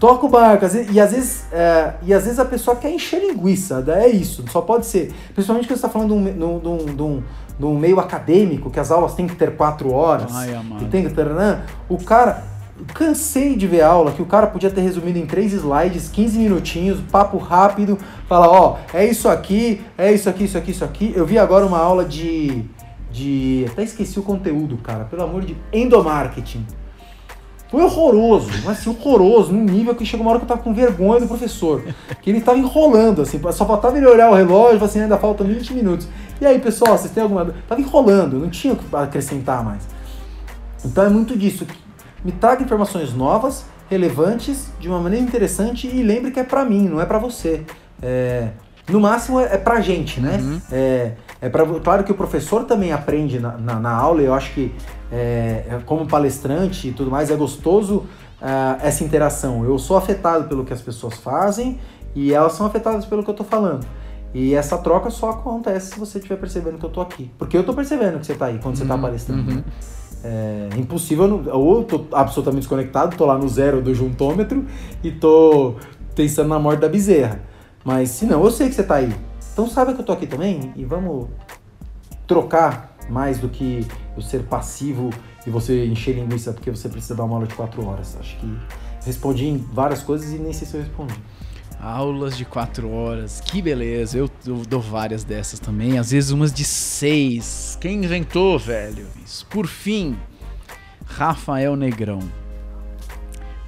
Toca 0.00 0.26
o 0.26 0.28
barco, 0.28 0.64
às 0.66 0.72
vezes- 0.74 0.92
e 0.92 1.00
às 1.00 1.12
vezes, 1.12 1.44
é, 1.52 1.94
e 2.02 2.12
às 2.12 2.24
vezes 2.24 2.40
a 2.40 2.44
pessoa 2.44 2.76
quer 2.76 2.90
encher 2.90 3.20
linguiça, 3.20 3.82
é 3.88 4.08
isso, 4.08 4.44
só 4.50 4.60
pode 4.60 4.84
ser. 4.84 5.14
Principalmente 5.32 5.66
quando 5.68 5.78
você 5.78 5.86
está 5.86 5.88
falando 5.88 6.08
de 6.08 6.42
um, 6.44 6.58
de 6.58 6.68
um- 6.68 6.94
de 6.96 7.02
um- 7.02 7.22
um 7.60 7.78
meio 7.78 7.98
acadêmico, 7.98 8.70
que 8.70 8.78
as 8.78 8.90
aulas 8.90 9.14
têm 9.14 9.26
que 9.26 9.34
ter 9.34 9.56
quatro 9.56 9.92
horas, 9.92 10.34
Ai, 10.34 10.54
amado. 10.54 10.78
que 10.78 10.90
tem 10.90 11.04
que 11.04 11.10
ter, 11.10 11.26
né? 11.26 11.64
O 11.88 11.96
cara, 11.96 12.44
cansei 12.92 13.56
de 13.56 13.66
ver 13.66 13.82
aula 13.82 14.12
que 14.12 14.20
o 14.20 14.26
cara 14.26 14.46
podia 14.46 14.70
ter 14.70 14.80
resumido 14.82 15.18
em 15.18 15.26
três 15.26 15.52
slides, 15.52 16.08
15 16.08 16.38
minutinhos, 16.38 17.00
papo 17.10 17.38
rápido, 17.38 17.98
falar, 18.28 18.48
ó, 18.48 18.76
é 18.92 19.04
isso 19.06 19.28
aqui, 19.28 19.80
é 19.96 20.12
isso 20.12 20.28
aqui, 20.28 20.44
isso 20.44 20.58
aqui, 20.58 20.70
isso 20.70 20.84
aqui. 20.84 21.12
Eu 21.16 21.24
vi 21.24 21.38
agora 21.38 21.64
uma 21.64 21.78
aula 21.78 22.04
de, 22.04 22.64
de, 23.10 23.64
até 23.70 23.82
esqueci 23.82 24.18
o 24.18 24.22
conteúdo, 24.22 24.76
cara, 24.78 25.04
pelo 25.04 25.22
amor 25.22 25.42
de, 25.42 25.56
endomarketing. 25.72 26.66
Foi 27.68 27.82
horroroso, 27.82 28.48
mas 28.64 28.78
assim, 28.78 28.90
horroroso, 28.90 29.52
num 29.52 29.64
nível 29.64 29.94
que 29.94 30.04
chegou 30.04 30.24
uma 30.24 30.30
hora 30.30 30.38
que 30.38 30.44
eu 30.44 30.48
tava 30.48 30.62
com 30.62 30.72
vergonha 30.72 31.20
do 31.20 31.26
professor. 31.26 31.82
Que 32.22 32.30
ele 32.30 32.40
tava 32.40 32.58
enrolando, 32.58 33.22
assim, 33.22 33.40
só 33.52 33.66
faltava 33.66 33.96
ele 33.96 34.06
olhar 34.06 34.30
o 34.30 34.34
relógio 34.34 34.84
assim, 34.84 35.00
ainda 35.00 35.18
faltam 35.18 35.46
20 35.46 35.74
minutos. 35.74 36.08
E 36.40 36.46
aí, 36.46 36.58
pessoal, 36.60 36.96
vocês 36.96 37.12
têm 37.12 37.22
alguma. 37.22 37.44
dú-?" 37.44 37.54
Tava 37.68 37.80
enrolando, 37.80 38.38
não 38.38 38.48
tinha 38.50 38.72
o 38.72 38.76
que 38.76 38.84
acrescentar 38.94 39.64
mais. 39.64 39.82
Então 40.84 41.04
é 41.04 41.08
muito 41.08 41.36
disso. 41.36 41.66
Me 42.24 42.30
traga 42.30 42.62
informações 42.62 43.12
novas, 43.12 43.64
relevantes, 43.90 44.68
de 44.78 44.88
uma 44.88 45.00
maneira 45.00 45.24
interessante 45.24 45.88
e 45.88 46.02
lembre 46.02 46.30
que 46.30 46.40
é 46.40 46.44
pra 46.44 46.64
mim, 46.64 46.88
não 46.88 47.00
é 47.00 47.06
pra 47.06 47.18
você. 47.18 47.64
É, 48.00 48.48
no 48.88 49.00
máximo 49.00 49.40
é, 49.40 49.54
é 49.54 49.58
pra 49.58 49.80
gente, 49.80 50.20
né? 50.20 50.38
Uhum. 50.40 50.60
É, 50.70 51.12
é 51.40 51.48
pra, 51.48 51.66
claro 51.82 52.04
que 52.04 52.12
o 52.12 52.14
professor 52.14 52.64
também 52.64 52.92
aprende 52.92 53.40
na, 53.40 53.56
na, 53.58 53.80
na 53.80 53.90
aula, 53.90 54.22
e 54.22 54.26
eu 54.26 54.34
acho 54.34 54.52
que 54.52 54.72
é, 55.10 55.66
é, 55.68 55.80
como 55.84 56.06
palestrante 56.06 56.88
e 56.88 56.92
tudo 56.92 57.10
mais, 57.10 57.30
é 57.30 57.36
gostoso 57.36 58.04
ah, 58.40 58.78
essa 58.82 59.04
interação. 59.04 59.64
Eu 59.64 59.78
sou 59.78 59.96
afetado 59.96 60.48
pelo 60.48 60.64
que 60.64 60.72
as 60.72 60.80
pessoas 60.80 61.14
fazem 61.14 61.78
e 62.14 62.32
elas 62.32 62.52
são 62.52 62.66
afetadas 62.66 63.04
pelo 63.04 63.22
que 63.22 63.30
eu 63.30 63.34
tô 63.34 63.44
falando. 63.44 63.86
E 64.34 64.54
essa 64.54 64.76
troca 64.78 65.08
só 65.10 65.30
acontece 65.30 65.92
se 65.92 65.98
você 65.98 66.18
estiver 66.18 66.36
percebendo 66.36 66.78
que 66.78 66.84
eu 66.84 66.90
tô 66.90 67.00
aqui. 67.00 67.30
Porque 67.38 67.56
eu 67.56 67.64
tô 67.64 67.72
percebendo 67.72 68.18
que 68.18 68.26
você 68.26 68.34
tá 68.34 68.46
aí 68.46 68.58
quando 68.58 68.76
você 68.76 68.84
tá 68.84 68.94
Uhum, 68.94 69.00
palestrando. 69.00 69.50
uhum. 69.50 69.56
né? 69.56 69.64
É 70.24 70.68
impossível, 70.76 71.42
ou 71.52 71.78
eu 71.78 71.84
tô 71.84 72.04
absolutamente 72.12 72.62
desconectado, 72.62 73.16
tô 73.16 73.24
lá 73.24 73.38
no 73.38 73.48
zero 73.48 73.80
do 73.80 73.94
juntômetro 73.94 74.64
e 75.02 75.12
tô 75.12 75.76
pensando 76.14 76.48
na 76.48 76.58
morte 76.58 76.80
da 76.80 76.88
bezerra. 76.88 77.40
Mas 77.84 78.10
se 78.10 78.26
não, 78.26 78.42
eu 78.44 78.50
sei 78.50 78.68
que 78.68 78.74
você 78.74 78.82
tá 78.82 78.96
aí. 78.96 79.14
Então 79.52 79.68
sabe 79.68 79.94
que 79.94 80.00
eu 80.00 80.04
tô 80.04 80.12
aqui 80.12 80.26
também 80.26 80.72
e 80.74 80.84
vamos 80.84 81.28
trocar 82.26 82.96
mais 83.08 83.38
do 83.38 83.48
que 83.48 83.86
eu 84.16 84.22
ser 84.22 84.44
passivo 84.44 85.10
e 85.46 85.50
você 85.50 85.86
encher 85.86 86.14
linguiça 86.14 86.52
porque 86.52 86.70
você 86.70 86.88
precisa 86.88 87.14
dar 87.14 87.24
uma 87.24 87.34
aula 87.34 87.46
de 87.46 87.54
quatro 87.54 87.86
horas. 87.86 88.16
Acho 88.18 88.36
que 88.38 88.58
respondi 89.04 89.46
em 89.46 89.58
várias 89.72 90.02
coisas 90.02 90.32
e 90.32 90.38
nem 90.38 90.52
sei 90.52 90.66
se 90.66 90.74
eu 90.74 90.80
respondi. 90.80 91.14
Aulas 91.80 92.36
de 92.36 92.44
quatro 92.44 92.90
horas, 92.90 93.40
que 93.40 93.60
beleza. 93.60 94.18
Eu, 94.18 94.30
eu 94.46 94.56
dou 94.66 94.80
várias 94.80 95.22
dessas 95.24 95.60
também, 95.60 95.98
às 95.98 96.10
vezes 96.10 96.30
umas 96.30 96.52
de 96.52 96.64
seis. 96.64 97.76
Quem 97.80 98.02
inventou, 98.04 98.58
velho? 98.58 99.06
Isso. 99.24 99.46
Por 99.46 99.66
fim, 99.66 100.16
Rafael 101.04 101.76
Negrão. 101.76 102.20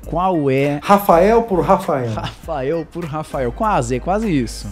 Qual 0.07 0.51
é. 0.51 0.81
Rafael 0.83 1.43
por 1.43 1.61
Rafael. 1.61 2.11
Rafael 2.15 2.87
por 2.91 3.05
Rafael, 3.05 3.53
quase, 3.53 4.01
quase 4.01 4.31
isso. 4.31 4.67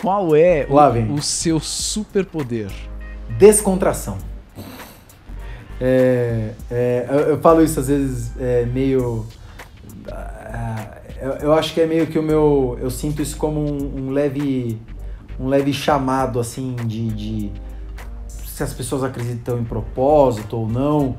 Qual 0.00 0.34
é 0.34 0.66
o, 0.68 1.14
o 1.14 1.22
seu 1.22 1.60
superpoder? 1.60 2.70
Descontração. 3.38 4.18
É, 5.80 6.50
é, 6.70 7.06
eu, 7.08 7.18
eu 7.20 7.38
falo 7.40 7.62
isso 7.62 7.80
às 7.80 7.88
vezes 7.88 8.32
é, 8.38 8.64
meio. 8.66 9.26
ah, 10.10 10.98
eu, 11.20 11.30
eu 11.32 11.52
acho 11.52 11.74
que 11.74 11.80
é 11.80 11.86
meio 11.86 12.06
que 12.06 12.18
o 12.18 12.22
meu. 12.22 12.78
Eu 12.80 12.90
sinto 12.90 13.22
isso 13.22 13.36
como 13.36 13.60
um, 13.60 14.06
um 14.06 14.10
leve. 14.10 14.78
Um 15.38 15.48
leve 15.48 15.72
chamado 15.72 16.38
assim 16.38 16.76
de, 16.84 17.08
de. 17.08 17.52
Se 18.28 18.62
as 18.62 18.72
pessoas 18.72 19.02
acreditam 19.02 19.58
em 19.58 19.64
propósito 19.64 20.56
ou 20.56 20.68
não. 20.68 21.16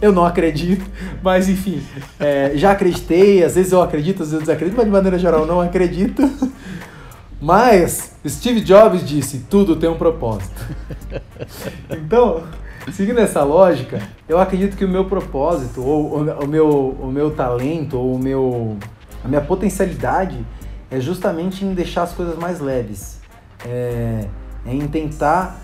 Eu 0.00 0.12
não 0.12 0.26
acredito, 0.26 0.84
mas 1.22 1.48
enfim, 1.48 1.82
é, 2.20 2.52
já 2.54 2.72
acreditei, 2.72 3.42
às 3.42 3.54
vezes 3.54 3.72
eu 3.72 3.80
acredito, 3.80 4.22
às 4.22 4.28
vezes 4.28 4.34
eu 4.34 4.40
desacredito, 4.40 4.76
mas 4.76 4.84
de 4.84 4.92
maneira 4.92 5.18
geral 5.18 5.40
eu 5.40 5.46
não 5.46 5.60
acredito. 5.60 6.22
Mas 7.38 8.14
Steve 8.26 8.60
Jobs 8.62 9.06
disse: 9.06 9.44
tudo 9.50 9.76
tem 9.76 9.88
um 9.88 9.96
propósito. 9.96 10.54
Então, 11.90 12.42
seguindo 12.92 13.18
essa 13.18 13.42
lógica, 13.42 14.00
eu 14.28 14.38
acredito 14.38 14.76
que 14.76 14.84
o 14.84 14.88
meu 14.88 15.04
propósito, 15.06 15.82
ou 15.82 16.20
o, 16.20 16.46
meu, 16.46 16.68
o 17.00 17.06
meu 17.06 17.30
talento, 17.30 17.98
ou 17.98 18.14
o 18.14 18.18
meu, 18.18 18.76
a 19.24 19.28
minha 19.28 19.40
potencialidade 19.40 20.44
é 20.90 21.00
justamente 21.00 21.64
em 21.64 21.74
deixar 21.74 22.02
as 22.02 22.12
coisas 22.12 22.36
mais 22.36 22.60
leves. 22.60 23.20
É, 23.64 24.26
é 24.64 24.74
em 24.74 24.86
tentar. 24.86 25.62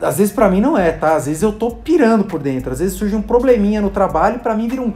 Às 0.00 0.18
vezes 0.18 0.32
pra 0.32 0.48
mim 0.48 0.60
não 0.60 0.78
é, 0.78 0.92
tá? 0.92 1.16
Às 1.16 1.26
vezes 1.26 1.42
eu 1.42 1.52
tô 1.52 1.70
pirando 1.70 2.24
por 2.24 2.40
dentro. 2.40 2.72
Às 2.72 2.80
vezes 2.80 2.96
surge 2.96 3.14
um 3.14 3.22
probleminha 3.22 3.80
no 3.80 3.90
trabalho 3.90 4.36
e 4.36 4.38
pra 4.38 4.54
mim 4.54 4.68
vira 4.68 4.82
um, 4.82 4.92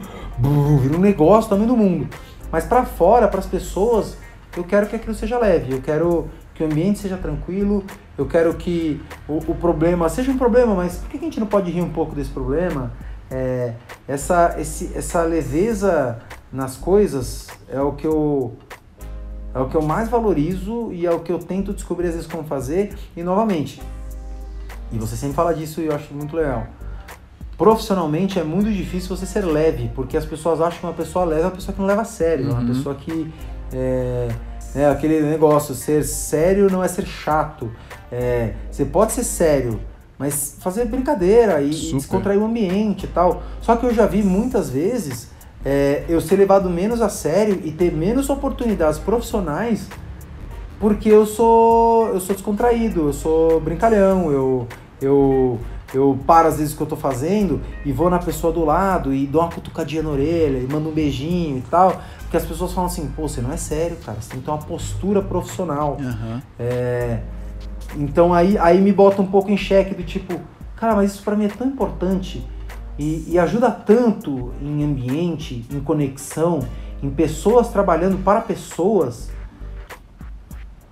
vira 0.79 0.97
um 0.97 1.01
negócio 1.01 1.51
também 1.51 1.67
do 1.67 1.77
mundo. 1.77 2.09
Mas 2.51 2.65
pra 2.65 2.85
fora, 2.85 3.29
pras 3.29 3.47
pessoas, 3.47 4.17
eu 4.57 4.65
quero 4.65 4.87
que 4.87 4.97
aquilo 4.97 5.15
seja 5.15 5.39
leve. 5.39 5.73
Eu 5.73 5.81
quero 5.81 6.29
que 6.59 6.65
o 6.65 6.67
ambiente 6.67 6.99
seja 6.99 7.17
tranquilo. 7.17 7.85
Eu 8.19 8.27
quero 8.27 8.53
que 8.55 9.01
o, 9.29 9.37
o 9.37 9.55
problema 9.55 10.09
seja 10.09 10.31
um 10.33 10.37
problema, 10.37 10.75
mas 10.75 10.97
por 10.97 11.09
que 11.09 11.17
a 11.17 11.21
gente 11.21 11.39
não 11.39 11.47
pode 11.47 11.71
rir 11.71 11.81
um 11.83 11.91
pouco 11.91 12.17
desse 12.17 12.31
problema? 12.31 12.93
É, 13.31 13.75
essa, 14.09 14.57
esse, 14.59 14.91
essa 14.97 15.23
leveza 15.23 16.19
nas 16.53 16.77
coisas 16.77 17.47
é 17.69 17.81
o 17.81 17.93
que 17.93 18.07
eu 18.07 18.55
é 19.55 19.61
o 19.61 19.69
que 19.69 19.77
eu 19.77 19.83
mais 19.83 20.09
valorizo 20.09 20.93
e 20.93 21.07
é 21.07 21.11
o 21.11 21.21
que 21.21 21.33
eu 21.33 21.39
tento 21.39 21.73
descobrir 21.73 22.09
às 22.09 22.15
vezes 22.15 22.27
como 22.29 22.43
fazer. 22.45 22.95
E 23.17 23.23
novamente, 23.23 23.81
e 24.93 24.99
você 24.99 25.17
sempre 25.17 25.37
fala 25.37 25.55
disso 25.55 25.81
e 25.81 25.87
eu 25.87 25.95
acho 25.95 26.13
muito 26.13 26.35
legal. 26.37 26.67
Profissionalmente 27.57 28.39
é 28.39 28.45
muito 28.45 28.71
difícil 28.71 29.17
você 29.17 29.27
ser 29.27 29.45
leve, 29.45 29.91
porque 29.95 30.17
as 30.17 30.25
pessoas 30.25 30.61
acham 30.61 30.81
que 30.81 30.87
uma 30.87 30.93
pessoa 30.93 31.25
leve 31.25 31.43
é 31.43 31.45
uma 31.47 31.51
pessoa 31.53 31.73
que 31.75 31.81
não 31.81 31.87
leva 31.89 32.03
a 32.03 32.05
sério, 32.05 32.47
é 32.49 32.51
uma 32.53 32.61
Uhum. 32.61 32.67
pessoa 32.69 32.95
que 32.95 33.33
é, 33.73 34.29
é 34.75 34.87
aquele 34.87 35.21
negócio, 35.23 35.75
ser 35.75 36.05
sério 36.05 36.69
não 36.71 36.83
é 36.83 36.89
ser 36.89 37.07
chato. 37.07 37.71
É, 38.11 38.55
você 38.71 38.85
pode 38.85 39.13
ser 39.13 39.25
sério, 39.25 39.81
mas 40.19 40.57
fazer 40.61 40.85
brincadeira 40.87 41.61
e, 41.61 41.71
e 41.71 41.75
Super. 41.75 41.97
descontrair 41.97 42.41
o 42.41 42.45
ambiente 42.45 43.05
e 43.05 43.09
tal. 43.09 43.43
Só 43.61 43.77
que 43.77 43.85
eu 43.85 43.95
já 43.95 44.07
vi 44.07 44.23
muitas 44.23 44.71
vezes 44.71 45.29
é, 45.65 46.05
eu 46.09 46.21
ser 46.21 46.37
levado 46.37 46.69
menos 46.71 47.01
a 47.01 47.09
sério 47.09 47.61
e 47.65 47.71
ter 47.71 47.93
menos 47.93 48.31
oportunidades 48.31 48.99
profissionais 48.99 49.89
porque 50.79 51.09
eu 51.09 51.27
sou 51.27 52.09
eu 52.09 52.21
sou 52.21 52.35
descontraído, 52.35 53.09
eu 53.09 53.13
sou 53.13 53.61
brincalhão, 53.61 54.31
eu 54.31 54.67
eu 55.01 55.59
eu 55.95 56.19
paro 56.27 56.49
às 56.49 56.59
vezes 56.59 56.75
o 56.75 56.77
que 56.77 56.83
eu 56.83 56.87
tô 56.87 56.97
fazendo 56.97 57.61
e 57.85 57.93
vou 57.93 58.11
na 58.11 58.19
pessoa 58.19 58.53
do 58.53 58.65
lado 58.65 59.13
e 59.13 59.27
dou 59.27 59.41
uma 59.41 59.51
cutucadinha 59.51 60.03
na 60.03 60.11
orelha 60.11 60.59
e 60.59 60.67
mando 60.71 60.89
um 60.91 60.93
beijinho 60.93 61.59
e 61.59 61.63
tal, 61.63 62.01
porque 62.21 62.37
as 62.37 62.45
pessoas 62.45 62.73
falam 62.73 62.91
assim, 62.91 63.09
pô, 63.09 63.27
você 63.27 63.41
não 63.41 63.53
é 63.53 63.57
sério, 63.57 63.97
cara, 64.05 64.21
você 64.21 64.31
tem 64.31 64.41
que 64.41 64.45
ter 64.45 64.51
uma 64.51 64.59
postura 64.59 65.23
profissional. 65.23 65.97
Aham. 66.01 66.43
É, 66.59 67.21
então 67.97 68.35
aí, 68.35 68.59
aí 68.59 68.81
me 68.81 68.93
bota 68.93 69.23
um 69.23 69.27
pouco 69.27 69.51
em 69.51 69.57
xeque 69.57 69.95
do 69.95 70.03
tipo, 70.03 70.39
cara, 70.77 70.95
mas 70.95 71.13
isso 71.13 71.23
pra 71.23 71.35
mim 71.35 71.47
é 71.47 71.49
tão 71.49 71.67
importante 71.67 72.47
e, 72.99 73.25
e 73.29 73.39
ajuda 73.39 73.71
tanto 73.71 74.53
em 74.61 74.85
ambiente, 74.85 75.65
em 75.71 75.81
conexão, 75.81 76.61
em 77.03 77.09
pessoas 77.09 77.69
trabalhando 77.69 78.23
para 78.23 78.41
pessoas 78.41 79.31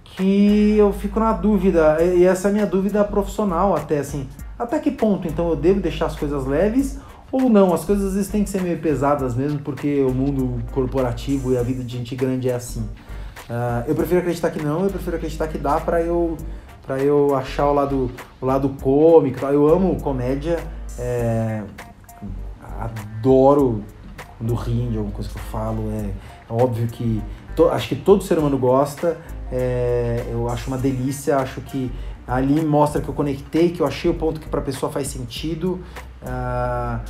que 0.04 0.76
eu 0.78 0.92
fico 0.94 1.20
na 1.20 1.32
dúvida, 1.32 2.02
e 2.02 2.24
essa 2.24 2.48
é 2.48 2.50
a 2.50 2.54
minha 2.54 2.66
dúvida 2.66 3.04
profissional 3.04 3.76
até 3.76 3.98
assim, 3.98 4.26
até 4.58 4.78
que 4.78 4.90
ponto 4.90 5.26
então 5.28 5.48
eu 5.50 5.56
devo 5.56 5.80
deixar 5.80 6.06
as 6.06 6.16
coisas 6.16 6.46
leves 6.46 6.98
ou 7.30 7.48
não? 7.50 7.74
As 7.74 7.84
coisas 7.84 8.06
às 8.08 8.14
vezes 8.14 8.30
têm 8.30 8.44
que 8.44 8.50
ser 8.50 8.62
meio 8.62 8.78
pesadas 8.78 9.34
mesmo, 9.34 9.58
porque 9.58 10.00
o 10.02 10.12
mundo 10.14 10.62
corporativo 10.72 11.52
e 11.52 11.58
a 11.58 11.62
vida 11.62 11.82
de 11.82 11.96
gente 11.96 12.14
grande 12.14 12.48
é 12.48 12.54
assim. 12.54 12.88
Ah, 13.50 13.84
eu 13.86 13.94
prefiro 13.94 14.20
acreditar 14.20 14.50
que 14.50 14.62
não, 14.62 14.84
eu 14.84 14.90
prefiro 14.90 15.16
acreditar 15.16 15.46
que 15.48 15.58
dá 15.58 15.78
pra 15.80 16.00
eu 16.02 16.36
para 16.86 17.00
eu 17.02 17.34
achar 17.34 17.68
o 17.68 17.74
lado, 17.74 18.10
o 18.40 18.46
lado 18.46 18.68
cômico. 18.80 19.44
Eu 19.46 19.66
amo 19.66 20.00
comédia, 20.00 20.58
é, 20.96 21.62
adoro 22.78 23.82
quando 24.38 24.54
riem 24.54 24.90
de 24.90 24.96
alguma 24.96 25.14
coisa 25.14 25.28
que 25.30 25.36
eu 25.36 25.42
falo. 25.42 25.90
É, 25.90 26.10
é 26.48 26.62
óbvio 26.62 26.86
que 26.86 27.22
to- 27.54 27.68
acho 27.70 27.88
que 27.88 27.96
todo 27.96 28.22
ser 28.22 28.38
humano 28.38 28.56
gosta. 28.58 29.16
é, 29.50 30.24
eu 30.30 30.48
acho 30.48 30.66
uma 30.68 30.76
delícia, 30.78 31.36
acho 31.38 31.60
que 31.60 31.90
ali 32.26 32.64
mostra 32.64 33.00
que 33.00 33.08
eu 33.08 33.14
conectei, 33.14 33.70
que 33.70 33.80
eu 33.80 33.86
achei 33.86 34.10
o 34.10 34.14
ponto 34.14 34.40
que 34.40 34.48
para 34.48 34.60
a 34.60 34.62
pessoa 34.64 34.90
faz 34.90 35.06
sentido. 35.08 35.80
Ah, 36.24 37.00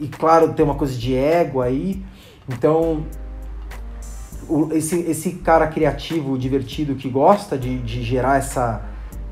e 0.00 0.08
claro, 0.08 0.52
tem 0.52 0.64
uma 0.64 0.74
coisa 0.74 0.94
de 0.94 1.14
ego 1.14 1.60
aí. 1.60 2.02
Então, 2.48 3.04
o- 4.48 4.68
esse, 4.72 4.98
esse 5.02 5.32
cara 5.34 5.66
criativo, 5.68 6.36
divertido, 6.36 6.94
que 6.96 7.08
gosta 7.08 7.56
de, 7.56 7.78
de 7.78 8.02
gerar 8.02 8.38
essa, 8.38 8.82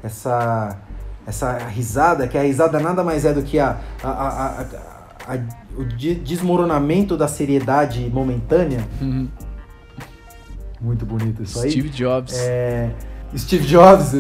essa, 0.03 0.79
essa 1.27 1.59
risada, 1.59 2.29
que 2.29 2.39
a 2.39 2.43
risada 2.43 2.79
nada 2.79 3.03
mais 3.03 3.25
é 3.25 3.33
do 3.33 3.43
que 3.43 3.59
a, 3.59 3.81
a, 4.03 4.09
a- 4.09 4.67
a- 5.35 5.39
o 5.77 5.85
de- 5.85 6.15
desmoronamento 6.15 7.17
da 7.17 7.27
seriedade 7.27 8.09
momentânea. 8.13 8.85
Muito 10.81 11.05
bonito 11.05 11.43
isso 11.43 11.61
aí. 11.61 11.71
Steve 11.71 11.89
Jobs. 11.91 12.33
É, 12.39 12.91
Steve 13.37 13.65
Jobs, 13.65 14.13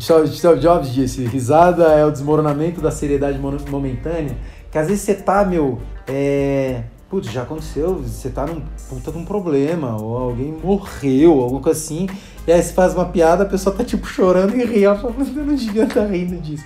Steve 0.00 0.60
Jobs 0.60 0.92
disse, 0.92 1.24
risada 1.24 1.84
é 1.92 2.04
o 2.04 2.10
desmoronamento 2.10 2.80
da 2.80 2.90
seriedade 2.90 3.38
momentânea, 3.38 4.36
que 4.70 4.76
às 4.76 4.88
vezes 4.88 5.02
você 5.02 5.14
tá, 5.14 5.44
meu, 5.44 5.78
é, 6.08 6.82
putz, 7.08 7.30
já 7.30 7.42
aconteceu, 7.42 7.94
você 7.94 8.28
tá 8.30 8.46
num 8.46 8.60
puta 8.88 9.12
de 9.12 9.18
um 9.18 9.24
problema, 9.24 9.96
ou 9.96 10.16
alguém 10.16 10.52
morreu, 10.52 11.40
alguma 11.40 11.60
coisa 11.60 11.78
assim, 11.78 12.08
e 12.46 12.52
aí 12.52 12.60
você 12.60 12.72
faz 12.72 12.94
uma 12.94 13.04
piada, 13.04 13.44
a 13.44 13.46
pessoa 13.46 13.74
tá 13.74 13.84
tipo 13.84 14.06
chorando 14.06 14.56
e 14.56 14.64
ri, 14.64 14.84
ela 14.84 14.98
fala, 14.98 15.14
"Mas 15.16 15.28
eu 15.28 15.44
não 15.44 15.54
devia 15.54 15.84
estar 15.84 16.06
rindo 16.06 16.36
disso. 16.38 16.64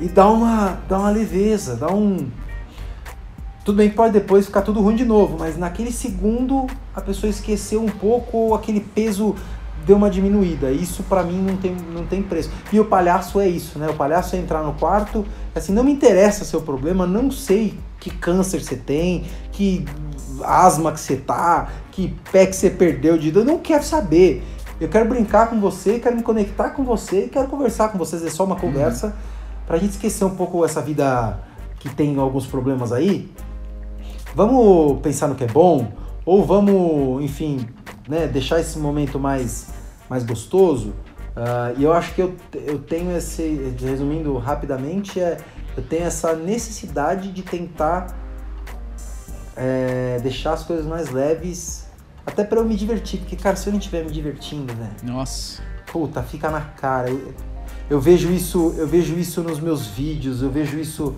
E 0.00 0.06
dá 0.06 0.28
uma, 0.30 0.78
dá 0.88 1.00
uma 1.00 1.10
leveza, 1.10 1.74
dá 1.74 1.88
um... 1.88 2.28
Tudo 3.64 3.76
bem 3.76 3.90
que 3.90 3.96
pode 3.96 4.12
depois 4.12 4.46
ficar 4.46 4.62
tudo 4.62 4.80
ruim 4.80 4.94
de 4.94 5.04
novo, 5.04 5.36
mas 5.38 5.58
naquele 5.58 5.90
segundo 5.90 6.66
a 6.94 7.00
pessoa 7.00 7.28
esqueceu 7.28 7.82
um 7.82 7.88
pouco 7.88 8.36
ou 8.38 8.54
aquele 8.54 8.80
peso 8.80 9.34
deu 9.88 9.96
uma 9.96 10.10
diminuída. 10.10 10.70
Isso 10.70 11.02
pra 11.02 11.22
mim 11.22 11.38
não 11.38 11.56
tem, 11.56 11.74
não 11.94 12.04
tem 12.04 12.22
preço. 12.22 12.50
E 12.70 12.78
o 12.78 12.84
palhaço 12.84 13.40
é 13.40 13.48
isso, 13.48 13.78
né? 13.78 13.88
O 13.88 13.94
palhaço 13.94 14.36
é 14.36 14.38
entrar 14.38 14.62
no 14.62 14.74
quarto, 14.74 15.24
assim, 15.54 15.72
não 15.72 15.82
me 15.82 15.90
interessa 15.90 16.44
seu 16.44 16.60
problema, 16.60 17.06
não 17.06 17.30
sei 17.30 17.78
que 17.98 18.10
câncer 18.10 18.62
você 18.62 18.76
tem, 18.76 19.24
que 19.50 19.86
asma 20.44 20.92
que 20.92 21.00
você 21.00 21.16
tá, 21.16 21.70
que 21.90 22.14
pé 22.30 22.46
que 22.46 22.54
você 22.54 22.68
perdeu 22.68 23.16
de 23.16 23.34
eu 23.34 23.44
não 23.44 23.58
quero 23.58 23.82
saber. 23.82 24.44
Eu 24.78 24.88
quero 24.88 25.08
brincar 25.08 25.48
com 25.48 25.58
você, 25.58 25.98
quero 25.98 26.14
me 26.14 26.22
conectar 26.22 26.70
com 26.70 26.84
você, 26.84 27.22
quero 27.22 27.48
conversar 27.48 27.88
com 27.88 27.98
vocês, 27.98 28.22
é 28.24 28.30
só 28.30 28.44
uma 28.44 28.56
conversa 28.56 29.16
pra 29.66 29.78
gente 29.78 29.92
esquecer 29.92 30.24
um 30.24 30.36
pouco 30.36 30.64
essa 30.64 30.82
vida 30.82 31.40
que 31.80 31.88
tem 31.88 32.16
alguns 32.18 32.46
problemas 32.46 32.92
aí. 32.92 33.28
Vamos 34.34 35.00
pensar 35.00 35.28
no 35.28 35.34
que 35.34 35.44
é 35.44 35.48
bom 35.48 35.90
ou 36.24 36.44
vamos, 36.44 37.24
enfim, 37.24 37.66
né, 38.06 38.26
deixar 38.26 38.60
esse 38.60 38.78
momento 38.78 39.18
mais 39.18 39.77
mais 40.08 40.24
gostoso. 40.24 40.94
Ah, 41.40 41.72
e 41.76 41.84
eu 41.84 41.92
acho 41.92 42.14
que 42.14 42.20
eu, 42.20 42.34
eu 42.66 42.80
tenho 42.80 43.16
esse, 43.16 43.74
resumindo 43.80 44.36
rapidamente, 44.38 45.20
é, 45.20 45.38
eu 45.76 45.82
tenho 45.84 46.04
essa 46.04 46.34
necessidade 46.34 47.30
de 47.30 47.42
tentar 47.42 48.16
é, 49.56 50.18
deixar 50.20 50.54
as 50.54 50.64
coisas 50.64 50.84
mais 50.84 51.10
leves, 51.10 51.86
até 52.26 52.42
para 52.42 52.58
eu 52.58 52.64
me 52.64 52.74
divertir, 52.74 53.20
porque 53.20 53.36
cara, 53.36 53.54
se 53.54 53.68
eu 53.68 53.72
não 53.72 53.78
estiver 53.78 54.04
me 54.04 54.10
divertindo, 54.10 54.74
velho, 54.74 54.90
Nossa. 55.04 55.62
puta, 55.92 56.22
fica 56.24 56.50
na 56.50 56.60
cara. 56.60 57.08
Eu, 57.08 57.32
eu 57.88 58.00
vejo 58.00 58.32
isso, 58.32 58.74
eu 58.76 58.86
vejo 58.86 59.16
isso 59.16 59.40
nos 59.40 59.60
meus 59.60 59.86
vídeos, 59.86 60.42
eu 60.42 60.50
vejo 60.50 60.76
isso, 60.76 61.14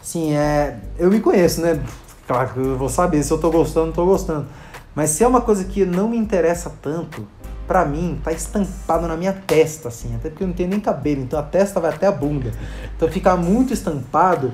assim, 0.00 0.32
é, 0.32 0.78
eu 0.96 1.10
me 1.10 1.20
conheço, 1.20 1.60
né? 1.60 1.82
Claro 2.26 2.52
que 2.52 2.58
eu 2.60 2.78
vou 2.78 2.88
saber 2.88 3.22
se 3.24 3.32
eu 3.32 3.38
tô 3.38 3.50
gostando, 3.50 3.86
não 3.86 3.92
tô 3.92 4.06
gostando. 4.06 4.46
Mas 4.94 5.10
se 5.10 5.24
é 5.24 5.26
uma 5.26 5.40
coisa 5.40 5.64
que 5.64 5.84
não 5.84 6.08
me 6.08 6.16
interessa 6.16 6.72
tanto, 6.80 7.26
pra 7.66 7.84
mim, 7.84 8.20
tá 8.22 8.32
estampado 8.32 9.06
na 9.08 9.16
minha 9.16 9.32
testa, 9.32 9.88
assim, 9.88 10.14
até 10.14 10.30
porque 10.30 10.44
eu 10.44 10.48
não 10.48 10.54
tenho 10.54 10.68
nem 10.68 10.80
cabelo, 10.80 11.22
então 11.22 11.38
a 11.38 11.42
testa 11.42 11.80
vai 11.80 11.92
até 11.92 12.06
a 12.06 12.12
bunda. 12.12 12.52
Então 12.96 13.08
fica 13.08 13.36
muito 13.36 13.72
estampado 13.72 14.52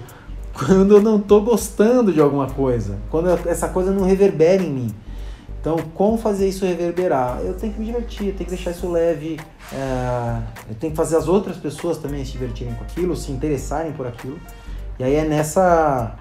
quando 0.53 0.97
eu 0.97 1.03
não 1.03 1.21
tô 1.21 1.41
gostando 1.41 2.13
de 2.13 2.21
alguma 2.21 2.49
coisa, 2.49 2.99
quando 3.11 3.29
essa 3.49 3.69
coisa 3.69 3.91
não 3.91 4.05
reverbera 4.05 4.63
em 4.63 4.71
mim. 4.71 4.95
Então, 5.61 5.77
como 5.95 6.19
fazer 6.19 6.49
isso 6.49 6.65
reverberar? 6.65 7.41
Eu 7.41 7.55
tenho 7.55 7.73
que 7.73 7.79
me 7.79 7.87
divertir, 7.87 8.27
eu 8.27 8.35
tenho 8.35 8.51
que 8.51 8.57
deixar 8.57 8.73
isso 8.73 8.91
leve, 8.91 9.39
é, 9.73 10.43
eu 10.69 10.75
tenho 10.75 10.91
que 10.91 10.97
fazer 10.97 11.17
as 11.17 11.29
outras 11.29 11.57
pessoas 11.57 11.99
também 11.99 12.25
se 12.25 12.33
divertirem 12.33 12.75
com 12.75 12.83
aquilo, 12.83 13.15
se 13.15 13.31
interessarem 13.31 13.93
por 13.93 14.05
aquilo. 14.05 14.41
E 14.99 15.05
aí 15.05 15.15
é 15.15 15.25
nessa, 15.25 16.17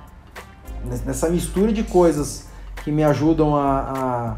nessa 1.05 1.27
mistura 1.27 1.73
de 1.73 1.83
coisas 1.83 2.45
que 2.83 2.91
me 2.91 3.03
ajudam 3.03 3.55
a, 3.55 4.37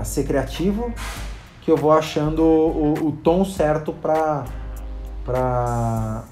a, 0.00 0.04
ser 0.04 0.24
criativo 0.24 0.92
que 1.62 1.70
eu 1.70 1.76
vou 1.76 1.92
achando 1.92 2.42
o, 2.42 3.08
o 3.08 3.12
tom 3.12 3.44
certo 3.44 3.92
para 3.92 4.44
para 5.24 6.24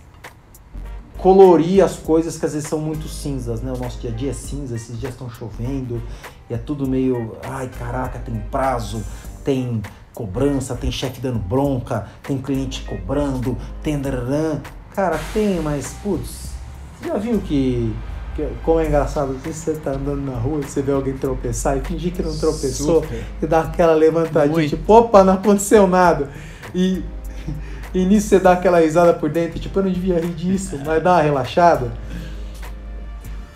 colorir 1.18 1.84
as 1.84 1.96
coisas 1.96 2.38
que 2.38 2.46
às 2.46 2.54
vezes 2.54 2.68
são 2.68 2.78
muito 2.78 3.06
cinzas, 3.06 3.60
né? 3.60 3.72
O 3.72 3.76
nosso 3.76 4.00
dia 4.00 4.10
a 4.10 4.14
dia 4.14 4.30
é 4.30 4.34
cinza, 4.34 4.76
esses 4.76 4.98
dias 4.98 5.12
estão 5.12 5.28
chovendo 5.28 6.00
e 6.48 6.54
é 6.54 6.58
tudo 6.58 6.88
meio, 6.88 7.36
ai 7.42 7.68
caraca, 7.68 8.18
tem 8.18 8.38
prazo, 8.50 9.04
tem 9.44 9.82
cobrança, 10.14 10.74
tem 10.74 10.90
chefe 10.90 11.20
dando 11.20 11.38
bronca, 11.38 12.08
tem 12.22 12.38
cliente 12.38 12.82
cobrando, 12.82 13.56
tem. 13.82 14.00
Cara, 14.94 15.18
tem, 15.32 15.60
mas 15.60 15.94
putz, 16.02 16.50
já 17.04 17.16
viu 17.18 17.40
que 17.40 17.94
como 18.62 18.80
é 18.80 18.86
engraçado 18.86 19.38
você 19.44 19.72
tá 19.74 19.92
andando 19.92 20.22
na 20.22 20.36
rua 20.36 20.60
e 20.60 20.68
você 20.68 20.82
vê 20.82 20.92
alguém 20.92 21.14
tropeçar 21.14 21.76
e 21.76 21.80
fingir 21.80 22.12
que 22.12 22.22
não 22.22 22.36
tropeçou 22.36 23.02
Super. 23.02 23.24
e 23.42 23.46
dá 23.46 23.60
aquela 23.60 23.94
levantadinha, 23.94 24.54
Muito. 24.54 24.70
tipo, 24.70 24.92
opa, 24.92 25.24
não 25.24 25.34
aconteceu 25.34 25.86
nada. 25.86 26.28
E, 26.74 27.02
e 27.94 28.04
nisso 28.04 28.28
você 28.28 28.38
dá 28.38 28.52
aquela 28.52 28.80
risada 28.80 29.14
por 29.14 29.30
dentro, 29.30 29.58
tipo, 29.58 29.78
eu 29.78 29.84
não 29.84 29.92
devia 29.92 30.18
rir 30.18 30.34
disso, 30.34 30.78
mas 30.84 31.02
dá 31.02 31.14
uma 31.14 31.22
relaxada. 31.22 31.92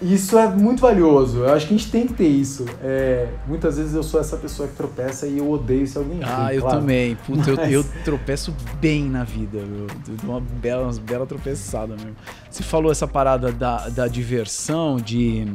Isso 0.03 0.37
é 0.37 0.49
muito 0.49 0.81
valioso. 0.81 1.39
Eu 1.39 1.53
acho 1.55 1.67
que 1.69 1.75
a 1.75 1.77
gente 1.79 1.91
tem 1.91 2.07
que 2.07 2.15
ter 2.15 2.27
isso. 2.29 2.67
É, 2.83 3.29
muitas 3.47 3.77
vezes 3.79 3.95
eu 3.95 4.03
sou 4.03 4.21
essa 4.21 4.37
pessoa 4.37 4.69
que 4.69 4.75
tropeça 4.75 5.27
e 5.27 5.39
eu 5.39 5.51
odeio 5.51 5.87
se 5.87 5.97
alguém 5.97 6.21
Ah, 6.25 6.53
eu 6.53 6.61
claro. 6.63 6.81
também. 6.81 7.15
Puta, 7.17 7.51
eu, 7.51 7.57
Mas- 7.59 7.73
eu 7.73 7.85
tropeço 8.05 8.55
bem 8.81 9.05
na 9.09 9.23
vida, 9.25 9.59
meu. 9.59 9.87
Eu 10.09 10.17
dou 10.23 10.31
uma 10.33 10.41
bela, 10.41 10.83
umas 10.85 10.99
bela 10.99 11.25
tropeçada 11.27 11.95
mesmo. 11.97 12.17
Você 12.51 12.63
falou 12.63 12.91
essa 12.91 13.07
parada 13.07 13.53
da, 13.53 13.89
da 13.89 14.09
diversão, 14.09 14.97
de. 14.97 15.47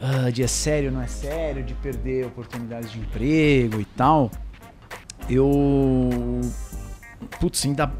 ah, 0.00 0.30
de 0.30 0.42
é 0.42 0.46
sério, 0.48 0.90
não 0.90 1.00
é 1.02 1.06
sério, 1.06 1.62
de 1.62 1.74
perder 1.74 2.26
oportunidades 2.26 2.90
de 2.90 2.98
emprego 2.98 3.80
e 3.80 3.84
tal. 3.84 4.30
Eu. 5.30 6.40
Putz, 7.40 7.64
ainda. 7.64 7.90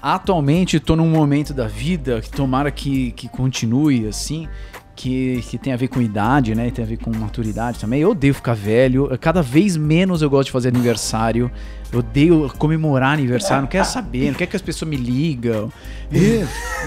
Atualmente 0.00 0.78
tô 0.78 0.94
num 0.94 1.08
momento 1.08 1.52
da 1.52 1.66
vida 1.66 2.20
que 2.20 2.30
tomara 2.30 2.70
que, 2.70 3.12
que 3.12 3.28
continue 3.28 4.06
assim. 4.06 4.48
Que, 4.94 5.40
que 5.42 5.56
tem 5.56 5.72
a 5.72 5.76
ver 5.76 5.86
com 5.86 6.02
idade, 6.02 6.56
né? 6.56 6.72
Tem 6.72 6.84
a 6.84 6.88
ver 6.88 6.96
com 6.96 7.16
maturidade 7.16 7.78
também. 7.78 8.00
Eu 8.00 8.10
odeio 8.10 8.34
ficar 8.34 8.54
velho. 8.54 9.16
Cada 9.20 9.40
vez 9.40 9.76
menos 9.76 10.22
eu 10.22 10.30
gosto 10.30 10.46
de 10.46 10.52
fazer 10.52 10.68
aniversário. 10.68 11.50
Eu 11.92 12.00
odeio 12.00 12.52
comemorar 12.58 13.14
aniversário. 13.14 13.62
Não 13.62 13.68
quero 13.68 13.84
saber, 13.84 14.26
não 14.26 14.34
quero 14.34 14.50
que 14.50 14.56
as 14.56 14.62
pessoas 14.62 14.90
me 14.90 14.96
ligam. 14.96 15.72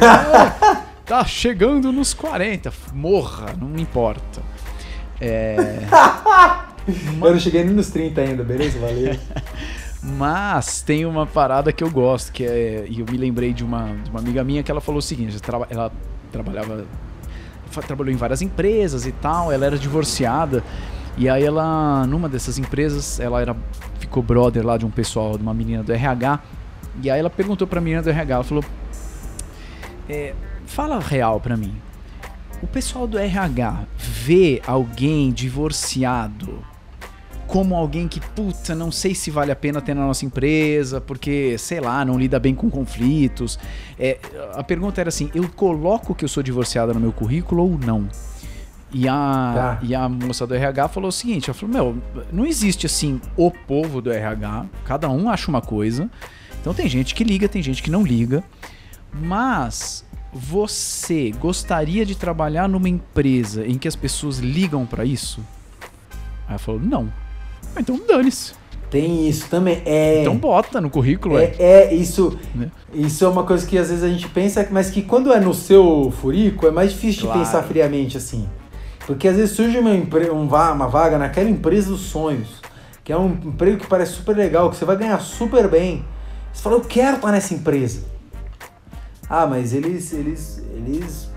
Ah, 0.01 0.81
tá 1.05 1.23
chegando 1.23 1.91
nos 1.93 2.13
40. 2.13 2.73
Morra, 2.93 3.55
não 3.57 3.79
importa. 3.79 4.41
É. 5.21 5.55
Eu 7.21 7.31
não 7.31 7.39
cheguei 7.39 7.63
nem 7.63 7.73
nos 7.73 7.89
30 7.91 8.21
ainda, 8.21 8.43
beleza? 8.43 8.79
Valeu. 8.79 9.15
Mas 10.03 10.81
tem 10.81 11.05
uma 11.05 11.27
parada 11.27 11.71
que 11.71 11.83
eu 11.83 11.89
gosto, 11.89 12.31
que 12.31 12.43
é. 12.43 12.85
E 12.89 12.99
eu 13.01 13.05
me 13.05 13.17
lembrei 13.17 13.53
de 13.53 13.63
uma, 13.63 13.93
de 14.03 14.09
uma 14.09 14.19
amiga 14.19 14.43
minha 14.43 14.63
que 14.63 14.71
ela 14.71 14.81
falou 14.81 14.99
o 14.99 15.01
seguinte: 15.01 15.37
ela, 15.47 15.67
ela 15.69 15.91
trabalhava. 16.31 16.85
Trabalhou 17.87 18.13
em 18.13 18.17
várias 18.17 18.41
empresas 18.41 19.05
e 19.05 19.11
tal, 19.13 19.51
ela 19.51 19.65
era 19.65 19.77
divorciada. 19.77 20.63
E 21.17 21.29
aí 21.29 21.43
ela, 21.43 22.05
numa 22.07 22.27
dessas 22.27 22.57
empresas, 22.57 23.19
ela 23.19 23.39
era, 23.41 23.55
ficou 23.99 24.21
brother 24.21 24.65
lá 24.65 24.77
de 24.77 24.85
um 24.85 24.89
pessoal, 24.89 25.37
de 25.37 25.43
uma 25.43 25.53
menina 25.53 25.83
do 25.83 25.93
RH. 25.93 26.39
E 27.01 27.09
aí 27.09 27.19
ela 27.19 27.29
perguntou 27.29 27.67
pra 27.67 27.79
menina 27.79 28.01
do 28.01 28.09
RH, 28.09 28.33
ela 28.33 28.43
falou. 28.43 28.65
"É, 30.09 30.33
fala 30.65 30.99
real 30.99 31.39
pra 31.39 31.55
mim. 31.55 31.75
O 32.61 32.67
pessoal 32.67 33.07
do 33.07 33.17
RH 33.17 33.83
vê 33.97 34.61
alguém 34.67 35.31
divorciado 35.31 36.59
como 37.51 37.75
alguém 37.75 38.07
que, 38.07 38.21
puta, 38.21 38.73
não 38.73 38.89
sei 38.93 39.13
se 39.13 39.29
vale 39.29 39.51
a 39.51 39.55
pena 39.57 39.81
ter 39.81 39.93
na 39.93 40.07
nossa 40.07 40.25
empresa, 40.25 41.01
porque, 41.01 41.57
sei 41.57 41.81
lá, 41.81 42.05
não 42.05 42.17
lida 42.17 42.39
bem 42.39 42.55
com 42.55 42.69
conflitos. 42.69 43.59
É, 43.99 44.17
a 44.53 44.63
pergunta 44.63 45.01
era 45.01 45.09
assim: 45.09 45.29
eu 45.35 45.49
coloco 45.49 46.15
que 46.15 46.23
eu 46.23 46.29
sou 46.29 46.41
divorciada 46.41 46.93
no 46.93 46.99
meu 47.01 47.11
currículo 47.11 47.63
ou 47.63 47.77
não? 47.77 48.07
E 48.93 49.05
a, 49.05 49.51
Tá. 49.53 49.79
e 49.83 49.93
a 49.93 50.07
moça 50.07 50.47
do 50.47 50.55
RH 50.55 50.87
falou 50.87 51.09
o 51.09 51.11
seguinte: 51.11 51.49
ela 51.49 51.53
falou, 51.59 51.73
meu, 51.75 52.25
não 52.31 52.45
existe 52.45 52.85
assim 52.85 53.19
o 53.35 53.51
povo 53.51 54.01
do 54.01 54.13
RH, 54.13 54.65
cada 54.85 55.09
um 55.09 55.29
acha 55.29 55.49
uma 55.49 55.61
coisa. 55.61 56.09
Então 56.61 56.73
tem 56.73 56.87
gente 56.87 57.13
que 57.13 57.23
liga, 57.25 57.49
tem 57.49 57.61
gente 57.61 57.83
que 57.83 57.91
não 57.91 58.01
liga. 58.03 58.41
Mas 59.13 60.05
você 60.31 61.31
gostaria 61.37 62.05
de 62.05 62.15
trabalhar 62.15 62.69
numa 62.69 62.87
empresa 62.87 63.67
em 63.67 63.77
que 63.77 63.89
as 63.89 63.95
pessoas 63.97 64.39
ligam 64.39 64.85
pra 64.85 65.03
isso? 65.03 65.41
Aí 66.47 66.51
ela 66.51 66.57
falou: 66.57 66.79
não. 66.79 67.11
Ah, 67.75 67.79
Então 67.81 67.99
dane-se. 68.07 68.53
Tem 68.89 69.27
isso 69.29 69.47
também. 69.49 69.81
É. 69.85 70.21
Então 70.21 70.35
bota 70.35 70.81
no 70.81 70.89
currículo, 70.89 71.37
é. 71.37 71.45
É, 71.57 71.85
é, 71.87 71.93
isso, 71.93 72.37
Né? 72.53 72.69
isso 72.93 73.23
é 73.23 73.27
uma 73.27 73.43
coisa 73.43 73.65
que 73.65 73.77
às 73.77 73.87
vezes 73.89 74.03
a 74.03 74.09
gente 74.09 74.27
pensa, 74.27 74.67
mas 74.69 74.89
que 74.89 75.01
quando 75.01 75.31
é 75.31 75.39
no 75.39 75.53
seu 75.53 76.11
furico 76.21 76.67
é 76.67 76.71
mais 76.71 76.91
difícil 76.91 77.23
Claro. 77.23 77.39
de 77.39 77.45
pensar 77.45 77.63
friamente 77.63 78.17
assim. 78.17 78.49
Porque 79.07 79.27
às 79.29 79.37
vezes 79.37 79.55
surge 79.55 79.77
uma, 79.79 79.91
um 79.91 80.43
uma 80.73 80.87
vaga 80.87 81.17
naquela 81.17 81.49
empresa 81.49 81.89
dos 81.89 82.01
sonhos, 82.01 82.49
que 83.03 83.13
é 83.13 83.17
um 83.17 83.27
emprego 83.31 83.77
que 83.77 83.87
parece 83.87 84.11
super 84.13 84.35
legal, 84.35 84.69
que 84.69 84.75
você 84.75 84.83
vai 84.85 84.97
ganhar 84.97 85.19
super 85.19 85.69
bem. 85.69 86.05
Você 86.51 86.61
fala, 86.61 86.75
eu 86.75 86.81
quero 86.81 87.15
estar 87.15 87.31
nessa 87.31 87.53
empresa. 87.53 88.03
Ah, 89.29 89.47
mas 89.47 89.73
eles, 89.73 90.11
eles, 90.11 90.61
eles, 90.75 91.29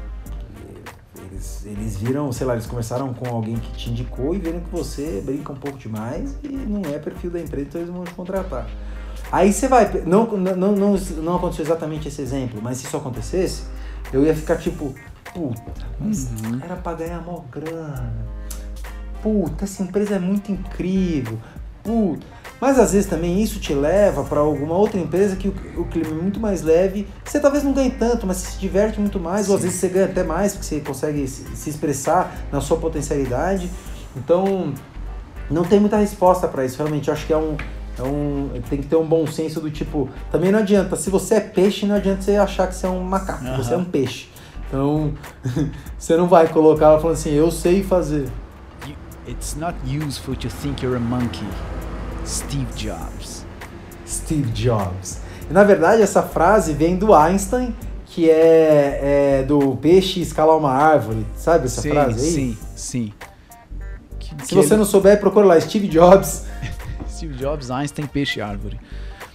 eles, 1.75 1.97
viram, 1.97 2.31
sei 2.33 2.47
lá, 2.47 2.55
eles 2.55 2.67
conversaram 2.67 3.13
com 3.13 3.29
alguém 3.29 3.57
que 3.57 3.73
te 3.73 3.91
indicou 3.91 4.35
e 4.35 4.39
viram 4.39 4.61
que 4.61 4.71
você 4.71 5.23
brinca 5.25 5.53
um 5.53 5.57
pouco 5.57 5.77
demais 5.77 6.37
e 6.43 6.49
não 6.49 6.83
é 6.93 6.99
perfil 6.99 7.31
da 7.31 7.41
empresa, 7.41 7.67
então 7.69 7.81
eles 7.81 7.93
vão 7.93 8.05
te 8.05 8.13
contratar. 8.13 8.69
Aí 9.33 9.53
você 9.53 9.67
vai, 9.67 10.03
não, 10.07 10.27
não, 10.37 10.73
não, 10.73 10.97
não 10.97 11.37
aconteceu 11.37 11.65
exatamente 11.65 12.09
esse 12.09 12.23
exemplo, 12.23 12.61
mas 12.63 12.79
se 12.79 12.87
isso 12.87 12.97
acontecesse, 12.97 13.65
eu 14.13 14.25
ia 14.25 14.35
ficar 14.35 14.57
tipo, 14.57 14.95
puta, 15.33 15.63
mas 15.99 16.31
era 16.63 16.77
pra 16.77 16.95
ganhar 16.95 17.21
mó 17.21 17.41
grana. 17.51 18.13
Puta, 19.23 19.65
essa 19.65 19.83
empresa 19.83 20.17
é 20.17 20.19
muito 20.19 20.53
incrível. 20.53 21.39
Puta. 21.83 22.34
Mas 22.61 22.79
às 22.79 22.93
vezes 22.93 23.09
também 23.09 23.43
isso 23.43 23.59
te 23.59 23.75
leva 23.75 24.25
para 24.25 24.41
alguma 24.41 24.75
outra 24.77 24.99
empresa 24.99 25.37
que 25.37 25.49
o, 25.49 25.55
o 25.77 25.85
clima 25.85 26.11
é 26.11 26.23
muito 26.23 26.41
mais 26.41 26.63
leve. 26.63 27.07
Você 27.25 27.41
talvez 27.41 27.63
não 27.63 27.73
ganhe 27.73 27.91
tanto, 27.91 28.27
mas 28.27 28.39
você 28.39 28.53
se 28.53 28.59
diverte 28.59 29.01
muito 29.01 29.19
mais, 29.21 29.49
ou 29.49 29.57
às 29.57 29.61
Sim. 29.61 29.67
vezes 29.69 29.81
você 29.81 29.89
ganha 29.89 30.07
até 30.07 30.23
mais, 30.23 30.53
porque 30.53 30.67
você 30.67 30.81
consegue 30.81 31.27
se, 31.27 31.69
expressar 31.69 32.35
na 32.51 32.61
sua 32.61 32.77
potencialidade. 32.77 33.71
Então, 34.17 34.73
não 35.51 35.65
tem 35.65 35.81
muita 35.81 35.97
resposta 35.97 36.49
para 36.49 36.65
isso. 36.65 36.79
Realmente, 36.79 37.09
eu 37.09 37.15
acho 37.15 37.27
que 37.27 37.33
é 37.33 37.37
um, 37.37 37.57
é 37.99 38.03
um. 38.03 38.51
Tem 38.71 38.81
que 38.81 38.87
ter 38.87 38.97
um 38.97 39.07
bom 39.07 39.27
senso 39.27 39.61
do 39.61 39.71
tipo. 39.71 40.09
Também 40.31 40.51
não 40.51 40.61
adianta. 40.61 40.97
Se 40.97 41.11
você 41.11 41.35
é 41.35 41.41
peixe, 41.41 41.85
não 41.87 41.97
adianta 41.97 42.23
você 42.23 42.37
achar 42.37 42.69
que 42.69 42.75
você 42.75 42.87
é 42.87 42.91
um 42.91 43.03
macaco. 43.03 43.45
Aham. 43.45 43.57
Você 43.57 43.75
é 43.75 43.77
um 43.77 43.85
peixe. 43.85 44.29
Então, 44.69 45.13
você 45.99 46.17
não 46.17 46.29
vai 46.29 46.49
colocar 46.49 46.87
ela 46.87 47.01
falando 47.01 47.17
assim, 47.17 47.33
eu 47.33 47.51
sei 47.51 47.83
fazer. 47.83 48.29
It's 49.27 49.57
not 49.57 49.75
useful 49.87 50.37
to 50.37 50.49
think 50.49 50.83
you're 50.85 50.97
a 50.97 51.01
monkey. 51.01 51.47
Steve 52.27 52.67
Jobs. 52.77 53.45
Steve 54.07 54.51
Jobs. 54.53 55.21
E, 55.49 55.53
na 55.53 55.65
verdade, 55.65 56.03
essa 56.03 56.23
frase 56.23 56.73
vem 56.73 56.97
do 56.97 57.15
Einstein, 57.15 57.75
que 58.07 58.31
é, 58.31 59.41
é 59.41 59.43
do 59.47 59.77
peixe 59.77 60.21
escalar 60.21 60.57
uma 60.57 60.73
árvore. 60.73 61.27
Sabe 61.37 61.67
essa 61.67 61.81
sim, 61.83 61.91
frase 61.91 62.25
aí? 62.25 62.33
sim, 62.33 62.59
sim. 62.77 63.13
Que- 64.19 64.31
Se 64.43 64.49
que 64.49 64.55
você 64.55 64.75
ele- 64.75 64.79
não 64.79 64.85
souber, 64.85 65.19
procura 65.21 65.47
lá, 65.47 65.61
Steve 65.61 65.89
Jobs. 65.89 66.47
Steve 67.09 67.35
Jobs, 67.35 67.71
Einstein, 67.71 68.07
peixe, 68.07 68.41
árvore. 68.41 68.79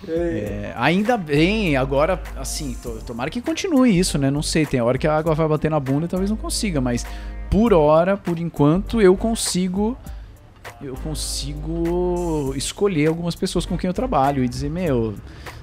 É, 0.08 0.72
ainda 0.78 1.18
bem, 1.18 1.76
agora, 1.76 2.22
assim, 2.38 2.76
to- 2.82 3.00
tomara 3.06 3.30
que 3.30 3.42
continue 3.42 3.98
isso, 4.00 4.18
né? 4.18 4.32
Não 4.32 4.42
sei, 4.42 4.66
tem 4.66 4.82
hora 4.82 4.98
que 4.98 5.06
a 5.08 5.16
água 5.16 5.36
vai 5.36 5.48
bater 5.48 5.70
na 5.70 5.80
bunda 5.80 6.06
e 6.06 6.08
talvez 6.08 6.30
não 6.30 6.38
consiga, 6.38 6.80
mas 6.80 7.06
por 7.52 7.74
hora, 7.74 8.16
por 8.16 8.40
enquanto, 8.40 9.02
eu 9.02 9.16
consigo. 9.18 9.98
Eu 10.82 10.96
consigo 10.96 12.54
escolher 12.56 13.08
algumas 13.08 13.36
pessoas 13.36 13.66
com 13.66 13.78
quem 13.78 13.88
eu 13.88 13.94
trabalho 13.94 14.44
e 14.44 14.48
dizer, 14.48 14.70
meu, 14.70 15.16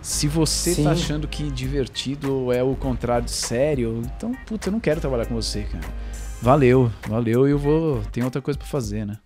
se 0.02 0.28
você 0.28 0.74
Sim. 0.74 0.84
tá 0.84 0.92
achando 0.92 1.26
que 1.26 1.50
divertido 1.50 2.52
é 2.52 2.62
o 2.62 2.74
contrário 2.74 3.24
de 3.24 3.32
sério, 3.32 4.02
então, 4.04 4.32
puta, 4.46 4.68
eu 4.68 4.72
não 4.72 4.80
quero 4.80 5.00
trabalhar 5.00 5.26
com 5.26 5.34
você, 5.34 5.62
cara. 5.62 5.84
Valeu, 6.40 6.92
valeu 7.08 7.48
e 7.48 7.50
eu 7.50 7.58
vou. 7.58 8.02
Tem 8.12 8.22
outra 8.22 8.42
coisa 8.42 8.58
pra 8.58 8.68
fazer, 8.68 9.06
né? 9.06 9.18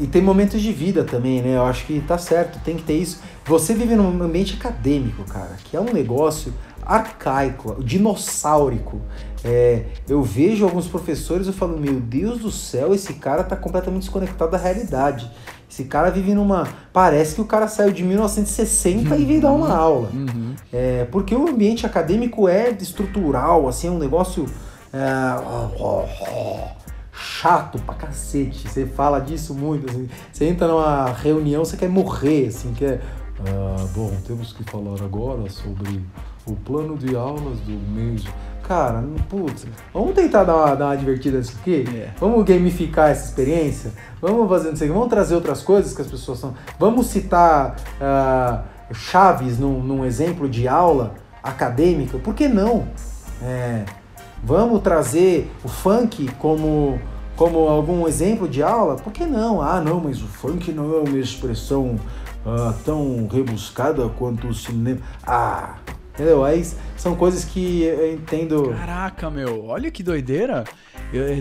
E 0.00 0.06
tem 0.06 0.22
momentos 0.22 0.62
de 0.62 0.72
vida 0.72 1.04
também, 1.04 1.42
né? 1.42 1.56
Eu 1.56 1.66
acho 1.66 1.84
que 1.84 2.00
tá 2.00 2.16
certo, 2.16 2.58
tem 2.64 2.76
que 2.76 2.82
ter 2.82 2.96
isso. 2.96 3.20
Você 3.44 3.74
vive 3.74 3.94
num 3.94 4.22
ambiente 4.22 4.54
acadêmico, 4.54 5.22
cara, 5.24 5.58
que 5.64 5.76
é 5.76 5.80
um 5.80 5.92
negócio 5.92 6.54
arcaico, 6.84 7.82
dinossáurico. 7.82 9.00
É, 9.42 9.84
eu 10.08 10.22
vejo 10.22 10.64
alguns 10.64 10.86
professores 10.86 11.46
e 11.46 11.52
falo, 11.52 11.78
meu 11.78 11.98
Deus 12.00 12.40
do 12.40 12.50
céu, 12.50 12.94
esse 12.94 13.14
cara 13.14 13.42
tá 13.42 13.56
completamente 13.56 14.02
desconectado 14.02 14.50
da 14.50 14.58
realidade. 14.58 15.30
Esse 15.70 15.84
cara 15.84 16.10
vive 16.10 16.34
numa. 16.34 16.68
Parece 16.92 17.36
que 17.36 17.40
o 17.40 17.44
cara 17.44 17.68
saiu 17.68 17.92
de 17.92 18.02
1960 18.02 19.16
e 19.16 19.24
veio 19.24 19.40
dar 19.40 19.52
uma 19.52 19.72
aula. 19.72 20.10
Uhum. 20.12 20.54
É, 20.72 21.04
porque 21.12 21.34
o 21.34 21.48
ambiente 21.48 21.86
acadêmico 21.86 22.48
é 22.48 22.70
estrutural, 22.70 23.68
assim, 23.68 23.86
é 23.86 23.90
um 23.90 23.98
negócio 23.98 24.46
é, 24.92 24.98
chato 27.12 27.78
pra 27.82 27.94
cacete. 27.94 28.68
Você 28.68 28.84
fala 28.84 29.20
disso 29.20 29.54
muito, 29.54 29.88
assim. 29.88 30.08
Você 30.32 30.46
entra 30.46 30.66
numa 30.66 31.12
reunião, 31.12 31.64
você 31.64 31.76
quer 31.76 31.88
morrer, 31.88 32.48
assim, 32.48 32.72
quer. 32.74 33.00
"Ah, 33.46 33.86
bom, 33.94 34.10
temos 34.26 34.52
que 34.52 34.64
falar 34.64 35.00
agora 35.02 35.48
sobre 35.48 36.00
o 36.46 36.54
plano 36.54 36.96
de 36.96 37.14
aulas 37.14 37.58
do 37.60 37.72
mês. 37.92 38.24
Cara, 38.62 39.02
putz, 39.28 39.66
vamos 39.92 40.14
tentar 40.14 40.44
dar 40.44 40.56
uma, 40.56 40.74
dar 40.76 40.86
uma 40.86 40.96
divertida 40.96 41.38
nisso 41.38 41.56
aqui? 41.60 41.84
É. 41.92 42.10
Vamos 42.20 42.44
gamificar 42.44 43.10
essa 43.10 43.24
experiência? 43.24 43.92
Vamos 44.22 44.48
fazer 44.48 44.72
isso 44.72 44.84
aqui? 44.84 44.92
Vamos 44.92 45.08
trazer 45.08 45.34
outras 45.34 45.62
coisas 45.62 45.94
que 45.94 46.00
as 46.00 46.06
pessoas 46.06 46.38
são. 46.38 46.54
Vamos 46.78 47.08
citar 47.08 47.76
ah, 48.00 48.62
chaves 48.92 49.58
num, 49.58 49.82
num 49.82 50.04
exemplo 50.04 50.48
de 50.48 50.68
aula 50.68 51.14
acadêmica? 51.42 52.18
Por 52.18 52.34
que 52.34 52.46
não? 52.46 52.86
É, 53.42 53.84
vamos 54.44 54.80
trazer 54.82 55.50
o 55.64 55.68
funk 55.68 56.30
como, 56.38 57.00
como 57.36 57.58
algum 57.60 58.06
exemplo 58.06 58.48
de 58.48 58.62
aula? 58.62 58.96
Por 58.96 59.12
que 59.12 59.24
não? 59.24 59.60
Ah, 59.60 59.80
não, 59.80 60.00
mas 60.00 60.22
o 60.22 60.26
funk 60.26 60.70
não 60.72 60.94
é 60.94 61.00
uma 61.00 61.18
expressão 61.18 61.96
ah, 62.46 62.72
tão 62.84 63.26
rebuscada 63.30 64.08
quanto 64.10 64.48
o 64.48 64.54
cinema. 64.54 65.00
Ah, 65.26 65.74
entendeu? 66.14 66.44
Aí 66.44 66.64
são 66.96 67.14
coisas 67.14 67.44
que 67.44 67.82
eu 67.82 68.14
entendo. 68.14 68.74
Caraca, 68.76 69.30
meu, 69.30 69.64
olha 69.66 69.90
que 69.90 70.02
doideira. 70.02 70.64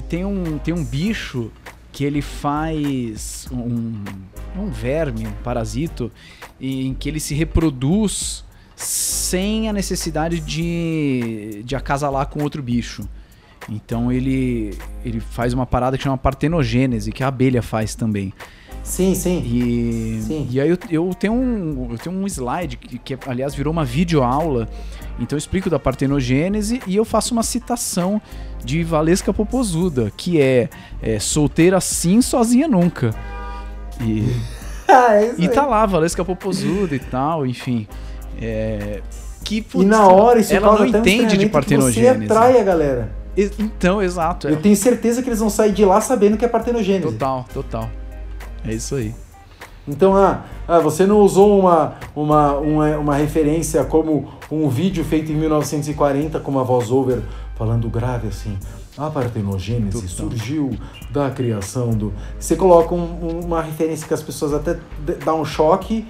Tem, 0.08 0.26
um, 0.26 0.58
tem 0.58 0.74
um 0.74 0.84
bicho 0.84 1.52
que 1.92 2.04
ele 2.04 2.22
faz 2.22 3.48
um, 3.52 4.04
um 4.58 4.70
verme, 4.70 5.28
um 5.28 5.32
parasito, 5.44 6.12
em 6.60 6.94
que 6.94 7.10
ele 7.10 7.20
se 7.20 7.34
reproduz 7.34 8.44
sem 8.76 9.68
a 9.68 9.74
necessidade 9.74 10.40
de, 10.40 11.62
de 11.66 11.76
acasalar 11.76 12.28
com 12.28 12.42
outro 12.42 12.64
bicho. 12.64 13.08
Então 13.68 14.12
ele, 14.12 14.78
ele 15.04 15.20
faz 15.20 15.54
uma 15.54 15.66
parada 15.66 15.98
que 15.98 16.04
chama 16.04 16.18
partenogênese, 16.18 17.12
que 17.12 17.24
a 17.24 17.28
abelha 17.28 17.62
faz 17.62 17.94
também. 17.94 18.34
Sim, 18.84 19.14
sim. 19.14 19.40
E, 19.46 20.22
Sim. 20.24 20.48
e 20.50 20.60
aí 20.60 20.70
eu, 20.70 20.78
eu 20.90 21.10
tenho 21.14 21.34
um, 21.34 21.88
eu 21.92 21.98
tenho 21.98 22.16
um 22.16 22.26
slide 22.26 22.78
que, 22.78 22.98
que, 22.98 23.18
aliás, 23.30 23.53
virou 23.53 23.72
uma 23.72 23.86
videoaula. 23.86 24.68
Então 25.20 25.36
eu 25.36 25.38
explico 25.38 25.70
da 25.70 25.78
partenogênese 25.78 26.82
e 26.88 26.95
eu 26.95 27.06
faço 27.06 27.34
uma 27.34 27.44
citação 27.44 28.22
de 28.64 28.84
Valesca 28.84 29.34
Popozuda, 29.34 30.12
que 30.16 30.41
é, 30.41 30.70
é, 31.02 31.20
solteira 31.20 31.80
sim, 31.82 32.22
sozinha 32.22 32.68
nunca. 32.68 33.14
E, 34.02 34.34
Ah, 34.88 35.14
é 35.22 35.34
e 35.38 35.48
tá 35.49 35.66
lá, 35.66 35.86
Valesca 35.86 36.24
Popozuda 36.26 36.95
e 36.95 36.99
tal, 36.99 37.45
enfim. 37.45 37.88
É, 38.41 39.02
que, 39.44 39.58
E 39.58 39.62
putz, 39.62 39.86
na 39.88 40.08
hora 40.08 40.40
isso 40.40 40.53
ela 40.53 40.78
não 40.80 40.86
entende 40.86 41.03
de 41.03 41.10
estranhamento 41.10 41.38
que 41.38 41.45
Você 41.45 41.49
partenogênese. 41.52 42.24
atrai 42.32 42.60
a 42.60 42.64
galera. 42.64 43.12
E- 43.38 43.52
Então, 43.60 44.02
exato. 44.02 44.48
É, 44.48 44.52
Eu 44.52 44.58
tenho 44.62 44.76
certeza 44.76 45.22
que 45.22 45.30
eles 45.30 45.40
vão 45.40 45.49
sair 45.49 45.74
de 45.74 45.84
lá 45.86 45.99
sabendo 46.02 46.38
que 46.38 46.45
é 46.45 46.48
partenogênese. 46.48 47.03
total, 47.12 47.45
total. 47.53 47.90
É 48.65 48.73
isso 48.73 48.95
aí. 48.95 49.14
Então, 49.88 50.15
ah, 50.15 50.44
ah, 50.68 50.80
você 50.80 51.06
não 51.06 51.19
usou 51.22 51.60
uma, 51.60 51.95
uma, 52.15 52.53
uma, 52.57 52.98
uma 52.98 53.15
referência 53.15 53.84
como 53.84 54.27
um 54.52 54.69
vídeo 54.69 55.03
feito 55.03 55.31
em 55.31 55.36
1940 55.36 56.40
com 56.40 56.52
uma 56.52 56.64
voz-over 56.64 57.22
falando 57.57 57.90
grave 57.90 58.27
assim. 58.27 58.57
A 58.98 59.10
partenogênese 59.10 60.07
surgiu 60.07 60.72
da 61.10 61.30
criação 61.31 61.91
do. 61.91 62.14
Você 62.38 62.56
coloca 62.56 62.94
um- 62.94 62.99
um- 63.40 63.45
uma 63.45 63.61
referência 63.61 64.06
que 64.07 64.14
as 64.14 64.22
pessoas 64.22 64.53
até 64.53 64.77
dá 65.23 65.34
um 65.34 65.45
choque, 65.45 66.06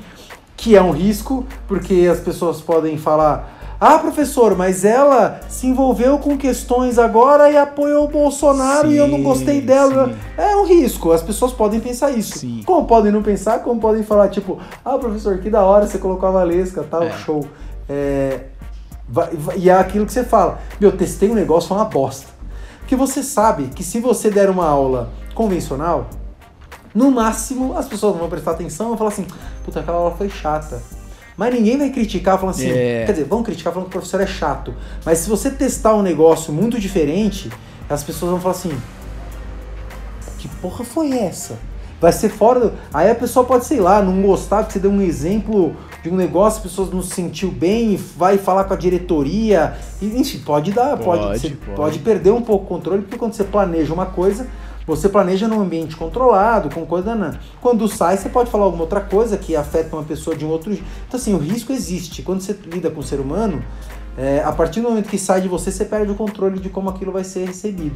que 0.58 0.76
é 0.76 0.82
um 0.82 0.92
risco, 0.92 1.46
porque 1.68 2.08
as 2.12 2.20
pessoas 2.20 2.60
podem 2.62 2.98
falar. 2.98 3.58
Ah, 3.82 3.98
professor, 3.98 4.58
mas 4.58 4.84
ela 4.84 5.40
se 5.48 5.66
envolveu 5.66 6.20
com 6.20 6.38
questões 6.38 7.00
agora 7.00 7.50
e 7.50 7.56
apoiou 7.58 8.06
o 8.06 8.08
Bolsonaro 8.10 8.92
e 8.92 8.98
eu 8.98 9.08
não 9.08 9.20
Sim, 9.20 9.24
gostei 9.24 9.62
dela. 9.62 10.10
sim. 10.10 10.16
É 10.38 10.54
um 10.58 10.66
risco, 10.66 11.14
as 11.14 11.22
pessoas 11.22 11.54
podem 11.54 11.80
pensar 11.80 12.12
isso. 12.12 12.40
Sim. 12.40 12.62
Como 12.66 12.86
podem 12.86 13.10
não 13.10 13.24
pensar, 13.24 13.60
como 13.60 13.80
podem 13.80 14.04
falar, 14.04 14.28
tipo, 14.28 14.60
ah, 14.84 14.98
professor, 14.98 15.38
que 15.38 15.50
da 15.50 15.64
hora 15.64 15.88
você 15.88 15.98
colocou 15.98 16.28
a 16.28 16.32
Valesca, 16.34 16.84
tal, 16.84 17.04
É. 17.04 17.12
show. 17.20 17.48
É, 17.88 18.42
e 19.56 19.70
é 19.70 19.74
aquilo 19.74 20.06
que 20.06 20.12
você 20.12 20.26
fala, 20.26 20.60
meu, 20.80 20.92
testei 20.92 21.30
um 21.32 21.34
negócio, 21.34 21.70
foi 21.70 21.78
uma 21.78 21.86
bosta. 21.86 22.28
Porque 22.80 22.98
você 22.98 23.24
sabe 23.24 23.68
que 23.68 23.84
se 23.84 24.02
você 24.02 24.30
der 24.30 24.50
uma 24.50 24.68
aula 24.68 25.10
convencional, 25.34 26.08
no 26.94 27.10
máximo 27.12 27.78
as 27.78 27.88
pessoas 27.88 28.18
vão 28.18 28.28
prestar 28.28 28.52
atenção 28.52 28.88
e 28.88 28.90
vão 28.90 28.98
falar 28.98 29.12
assim, 29.12 29.26
puta, 29.64 29.80
aquela 29.80 29.98
aula 30.00 30.12
foi 30.18 30.28
chata. 30.30 30.82
Mas 31.40 31.54
ninguém 31.54 31.78
vai 31.78 31.90
criticar 31.90 32.38
falando 32.38 32.54
assim. 32.54 32.70
É. 32.70 33.06
Quer 33.06 33.14
dizer, 33.14 33.24
vão 33.24 33.42
criticar 33.42 33.72
falando 33.72 33.86
que 33.90 33.96
o 33.96 34.00
professor 34.02 34.20
é 34.20 34.28
chato. 34.28 34.74
Mas 35.06 35.20
se 35.20 35.30
você 35.30 35.50
testar 35.50 35.96
um 35.96 36.02
negócio 36.02 36.52
muito 36.52 36.78
diferente, 36.78 37.50
as 37.90 38.04
pessoas 38.04 38.32
vão 38.32 38.42
falar 38.42 38.56
assim: 38.56 38.78
que 40.38 40.50
porra 40.62 40.84
foi 40.84 41.18
essa? 41.18 41.58
Vai 42.02 42.12
ser 42.12 42.28
fora 42.28 42.60
do... 42.60 42.74
Aí 42.94 43.10
a 43.10 43.16
pessoa 43.16 43.46
pode, 43.46 43.64
sei 43.64 43.80
lá, 43.80 44.02
não 44.02 44.22
gostar, 44.22 44.58
porque 44.64 44.74
você 44.74 44.80
deu 44.80 44.92
um 44.92 45.02
exemplo 45.02 45.74
de 46.04 46.10
um 46.10 46.16
negócio, 46.18 46.58
as 46.58 46.64
pessoas 46.64 46.92
não 46.92 47.02
se 47.02 47.16
sentiu 47.16 47.52
bem, 47.52 47.96
vai 48.18 48.38
falar 48.38 48.66
com 48.66 48.74
a 48.74 48.78
diretoria. 48.78 49.78
E, 50.02 50.08
enfim, 50.08 50.40
pode 50.40 50.74
dar, 50.74 50.98
pode, 50.98 51.24
Pode, 51.24 51.40
você 51.40 51.50
pode. 51.52 51.76
pode 51.76 52.00
perder 52.00 52.32
um 52.32 52.42
pouco 52.42 52.66
o 52.66 52.68
controle, 52.68 53.02
porque 53.04 53.18
quando 53.18 53.32
você 53.32 53.46
planeja 53.46 53.94
uma 53.94 54.08
coisa, 54.08 54.46
você 54.90 55.08
planeja 55.08 55.48
num 55.48 55.62
ambiente 55.62 55.96
controlado, 55.96 56.74
com 56.74 56.86
coisa. 56.86 57.40
Quando 57.62 57.88
sai, 57.88 58.18
você 58.18 58.28
pode 58.28 58.50
falar 58.50 58.66
alguma 58.66 58.84
outra 58.84 59.02
coisa 59.02 59.38
que 59.38 59.56
afeta 59.56 59.96
uma 59.96 60.04
pessoa 60.04 60.36
de 60.36 60.44
um 60.44 60.50
outro 60.50 60.72
jeito. 60.72 60.86
Então, 61.08 61.20
assim, 61.20 61.34
o 61.34 61.38
risco 61.38 61.72
existe. 61.72 62.24
Quando 62.24 62.42
você 62.42 62.58
lida 62.66 62.90
com 62.90 63.00
o 63.00 63.04
ser 63.04 63.20
humano, 63.20 63.64
é, 64.18 64.42
a 64.44 64.52
partir 64.52 64.82
do 64.82 64.90
momento 64.90 65.08
que 65.08 65.18
sai 65.18 65.42
de 65.42 65.48
você, 65.48 65.72
você 65.72 65.86
perde 65.86 66.12
o 66.12 66.16
controle 66.16 66.60
de 66.60 66.70
como 66.70 66.90
aquilo 66.90 67.12
vai 67.12 67.24
ser 67.24 67.46
recebido. 67.46 67.96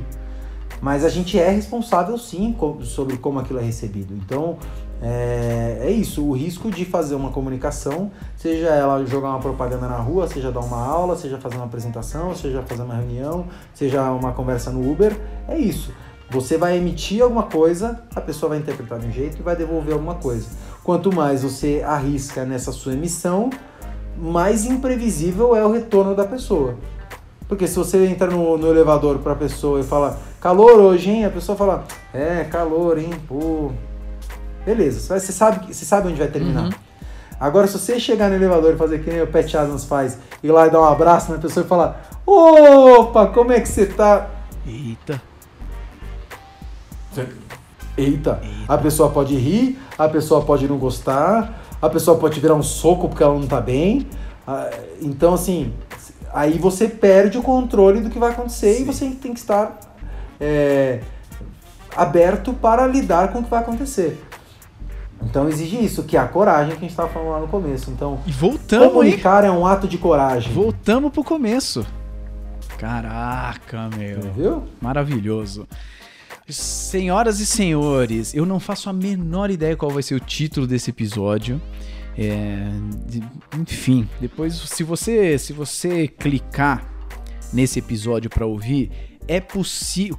Mas 0.82 1.03
a 1.03 1.10
gente 1.10 1.40
é 1.40 1.49
responsável 1.49 2.18
sim 2.18 2.56
sobre 2.84 3.18
como 3.18 3.40
aquilo 3.40 3.60
é 3.60 3.64
recebido. 3.64 4.14
Então 4.14 4.57
é, 5.02 5.80
é 5.82 5.91
isso, 5.91 6.24
o 6.24 6.32
risco 6.32 6.72
de 6.72 6.86
fazer 6.86 7.15
uma 7.15 7.30
comunicação, 7.30 8.10
seja 8.38 8.68
ela 8.68 9.06
jogar 9.06 9.32
uma 9.32 9.40
propaganda 9.40 9.86
na 9.86 9.98
rua, 9.98 10.30
seja 10.30 10.49
dar 10.49 10.61
uma 10.61 10.78
aula, 10.78 11.18
seja 11.18 11.38
fazer 11.38 11.57
uma 11.57 11.65
apresentação, 11.65 12.34
seja 12.34 12.61
fazer 12.61 12.84
uma 12.84 12.95
reunião, 12.95 13.45
seja 13.74 14.02
uma 14.11 14.32
conversa 14.32 14.72
no 14.72 14.90
Uber, 14.90 15.14
é 15.48 15.57
isso. 15.57 15.91
Você 16.34 16.57
vai 16.57 16.77
emitir 16.77 17.22
alguma 17.22 17.43
coisa, 17.43 18.01
a 18.15 18.19
pessoa 18.19 18.49
vai 18.49 18.57
interpretar 18.57 18.97
de 18.97 19.05
um 19.05 19.11
jeito 19.11 19.38
e 19.38 19.43
vai 19.43 19.55
devolver 19.55 19.93
alguma 19.93 20.15
coisa. 20.15 20.47
Quanto 20.84 21.14
mais 21.14 21.43
você 21.43 21.84
arrisca 21.85 22.43
nessa 22.43 22.72
sua 22.72 22.93
emissão, 22.93 23.51
mais 24.18 24.65
imprevisível 24.65 25.55
é 25.55 25.64
o 25.64 25.72
retorno 25.72 26.15
da 26.15 26.26
pessoa. 26.26 26.76
Porque 27.47 27.68
se 27.68 27.76
você 27.76 28.03
entra 28.07 28.31
no, 28.31 28.57
no 28.57 28.68
elevador 28.68 29.19
pra 29.19 29.35
pessoa 29.35 29.80
e 29.80 29.84
fala, 29.84 30.18
calor 30.41 30.80
hoje, 30.80 31.11
hein? 31.11 31.23
A 31.23 31.30
pessoa 31.30 31.55
fala, 31.55 31.84
é, 32.11 32.43
calor, 32.45 32.97
hein? 32.97 33.11
Pô. 33.27 33.72
Beleza, 34.65 35.19
você 35.19 35.31
sabe, 35.31 35.72
você 35.72 35.85
sabe 35.85 36.07
onde 36.07 36.18
vai 36.18 36.30
terminar. 36.30 36.64
Uhum. 36.64 36.72
Agora, 37.39 37.68
se 37.68 37.77
você 37.77 37.99
chegar 37.99 38.30
no 38.30 38.35
elevador 38.35 38.73
e 38.73 38.77
fazer 38.77 39.03
que 39.03 39.11
nem 39.11 39.22
o 39.22 39.27
Pat 39.27 39.53
Adams 39.53 39.85
faz, 39.85 40.18
ir 40.41 40.51
lá 40.51 40.65
e 40.65 40.72
dar 40.72 40.81
um 40.81 40.85
abraço 40.85 41.31
na 41.31 41.38
pessoa 41.38 41.64
e 41.64 41.69
falar, 41.69 42.10
opa, 42.26 43.27
como 43.27 43.51
é 43.51 43.60
que 43.60 43.69
você 43.69 43.85
tá? 43.85 44.30
Eita. 44.65 45.32
Eita, 47.95 48.41
a 48.68 48.77
pessoa 48.77 49.10
pode 49.11 49.35
rir, 49.35 49.80
a 49.98 50.07
pessoa 50.10 50.41
pode 50.41 50.68
não 50.68 50.77
gostar, 50.77 51.61
a 51.81 51.90
pessoa 51.90 52.18
pode 52.18 52.40
virar 52.40 52.56
um 52.56 52.64
soco 52.64 53.07
porque 53.07 53.22
ela 53.23 53.38
não 53.38 53.45
tá 53.48 53.61
bem. 53.61 54.07
Ah, 54.48 54.69
Então, 54.99 55.34
assim, 55.35 55.72
aí 56.34 56.57
você 56.57 56.88
perde 56.88 57.38
o 57.38 57.44
controle 57.44 58.02
do 58.02 58.10
que 58.10 58.18
vai 58.18 58.31
acontecer 58.31 58.81
e 58.81 58.84
você 58.84 59.10
tem 59.11 59.34
que 59.34 59.40
estar 59.40 59.80
é, 60.40 61.02
aberto 61.95 62.52
para 62.53 62.88
lidar 62.88 63.31
com 63.31 63.40
o 63.40 63.44
que 63.44 63.49
vai 63.49 63.60
acontecer. 63.61 64.19
Então 65.22 65.48
exige 65.48 65.77
isso, 65.77 66.03
que 66.03 66.18
é 66.18 66.19
a 66.19 66.27
coragem 66.27 66.72
que 66.72 66.77
a 66.77 66.81
gente 66.81 66.90
estava 66.90 67.07
falando 67.10 67.30
lá 67.30 67.40
no 67.40 67.48
começo. 67.48 67.90
Então, 67.91 68.19
E 68.26 68.31
voltamos, 68.31 68.88
hein? 68.88 68.91
comunicar 68.94 69.45
é 69.45 69.52
um 69.52 69.65
ato 69.65 69.88
de 69.88 69.98
coragem. 69.98 70.52
Voltamos 70.52 71.11
pro 71.11 71.23
começo. 71.23 71.85
Caraca, 72.77 73.90
meu. 73.95 74.19
Viu? 74.34 74.64
Maravilhoso. 74.81 75.65
Senhoras 76.48 77.40
e 77.40 77.45
senhores, 77.45 78.34
eu 78.34 78.45
não 78.45 78.60
faço 78.60 78.90
a 78.90 78.94
menor 78.94 79.49
ideia 79.49 79.78
qual 79.78 79.90
vai 79.90 80.03
ser 80.03 80.15
o 80.15 80.20
título 80.20 80.68
desse 80.68 80.90
episódio. 80.90 81.61
É, 82.18 82.70
enfim, 83.57 84.07
depois 84.22 84.53
se 84.53 84.84
você 84.84 85.38
se 85.40 85.52
você 85.52 86.07
clicar 86.07 86.86
nesse 87.52 87.80
episódio 87.80 88.30
para 88.30 88.45
ouvir, 88.45 88.91
é 89.28 89.40
possível. 89.40 90.18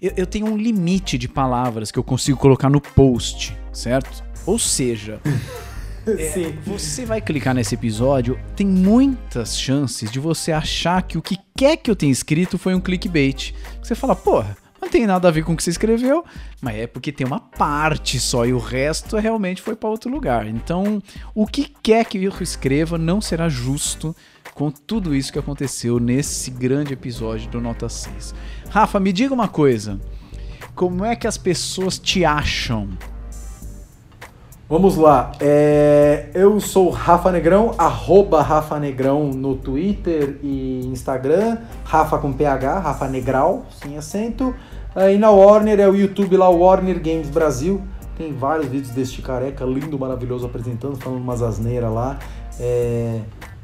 Eu, 0.00 0.12
eu 0.16 0.26
tenho 0.26 0.46
um 0.46 0.56
limite 0.56 1.18
de 1.18 1.28
palavras 1.28 1.90
que 1.90 1.98
eu 1.98 2.04
consigo 2.04 2.38
colocar 2.38 2.70
no 2.70 2.80
post, 2.80 3.56
certo? 3.72 4.22
Ou 4.46 4.58
seja, 4.58 5.20
Sim. 6.32 6.56
você 6.64 7.04
vai 7.04 7.20
clicar 7.20 7.54
nesse 7.54 7.74
episódio, 7.74 8.38
tem 8.56 8.66
muitas 8.66 9.58
chances 9.58 10.10
de 10.10 10.18
você 10.18 10.52
achar 10.52 11.02
que 11.02 11.18
o 11.18 11.22
que 11.22 11.36
quer 11.56 11.76
que 11.76 11.90
eu 11.90 11.96
tenha 11.96 12.12
escrito 12.12 12.56
foi 12.56 12.74
um 12.74 12.80
clickbait. 12.80 13.52
Você 13.82 13.94
fala, 13.94 14.14
porra, 14.14 14.56
não 14.80 14.88
tem 14.88 15.06
nada 15.06 15.28
a 15.28 15.30
ver 15.30 15.44
com 15.44 15.52
o 15.52 15.56
que 15.56 15.62
você 15.62 15.70
escreveu, 15.70 16.24
mas 16.60 16.76
é 16.76 16.86
porque 16.86 17.12
tem 17.12 17.26
uma 17.26 17.40
parte 17.40 18.18
só 18.18 18.46
e 18.46 18.52
o 18.52 18.58
resto 18.58 19.16
realmente 19.16 19.60
foi 19.60 19.76
para 19.76 19.88
outro 19.88 20.10
lugar. 20.10 20.46
Então, 20.46 21.02
o 21.34 21.46
que 21.46 21.72
quer 21.82 22.04
que 22.04 22.22
eu 22.22 22.32
escreva 22.40 22.96
não 22.96 23.20
será 23.20 23.48
justo 23.48 24.14
com 24.54 24.70
tudo 24.70 25.14
isso 25.14 25.32
que 25.32 25.38
aconteceu 25.38 25.98
nesse 25.98 26.50
grande 26.50 26.92
episódio 26.92 27.50
do 27.50 27.60
Nota 27.60 27.88
6. 27.88 28.34
Rafa, 28.70 28.98
me 28.98 29.12
diga 29.12 29.34
uma 29.34 29.48
coisa. 29.48 30.00
Como 30.74 31.04
é 31.04 31.14
que 31.14 31.26
as 31.26 31.36
pessoas 31.36 31.98
te 31.98 32.24
acham? 32.24 32.88
Vamos 34.70 34.94
lá. 34.94 35.32
É, 35.40 36.28
eu 36.32 36.60
sou 36.60 36.90
Rafa 36.90 37.32
Negrão, 37.32 37.74
arroba 37.76 38.40
Rafa 38.40 38.78
Negrão 38.78 39.30
no 39.30 39.56
Twitter 39.56 40.38
e 40.44 40.86
Instagram. 40.86 41.58
Rafa 41.82 42.18
com 42.18 42.32
PH, 42.32 42.78
Rafa 42.78 43.08
Negral, 43.08 43.66
sem 43.82 43.98
acento. 43.98 44.54
Aí 44.94 45.18
na 45.18 45.28
Warner 45.28 45.80
é 45.80 45.88
o 45.88 45.96
YouTube 45.96 46.36
lá, 46.36 46.48
Warner 46.48 47.02
Games 47.02 47.28
Brasil. 47.28 47.82
Tem 48.16 48.32
vários 48.32 48.68
vídeos 48.68 48.92
deste 48.92 49.20
careca 49.20 49.64
lindo, 49.64 49.98
maravilhoso, 49.98 50.46
apresentando, 50.46 50.94
falando 50.94 51.20
umas 51.20 51.42
asneiras 51.42 51.92
lá. 51.92 52.20
É, 52.60 53.22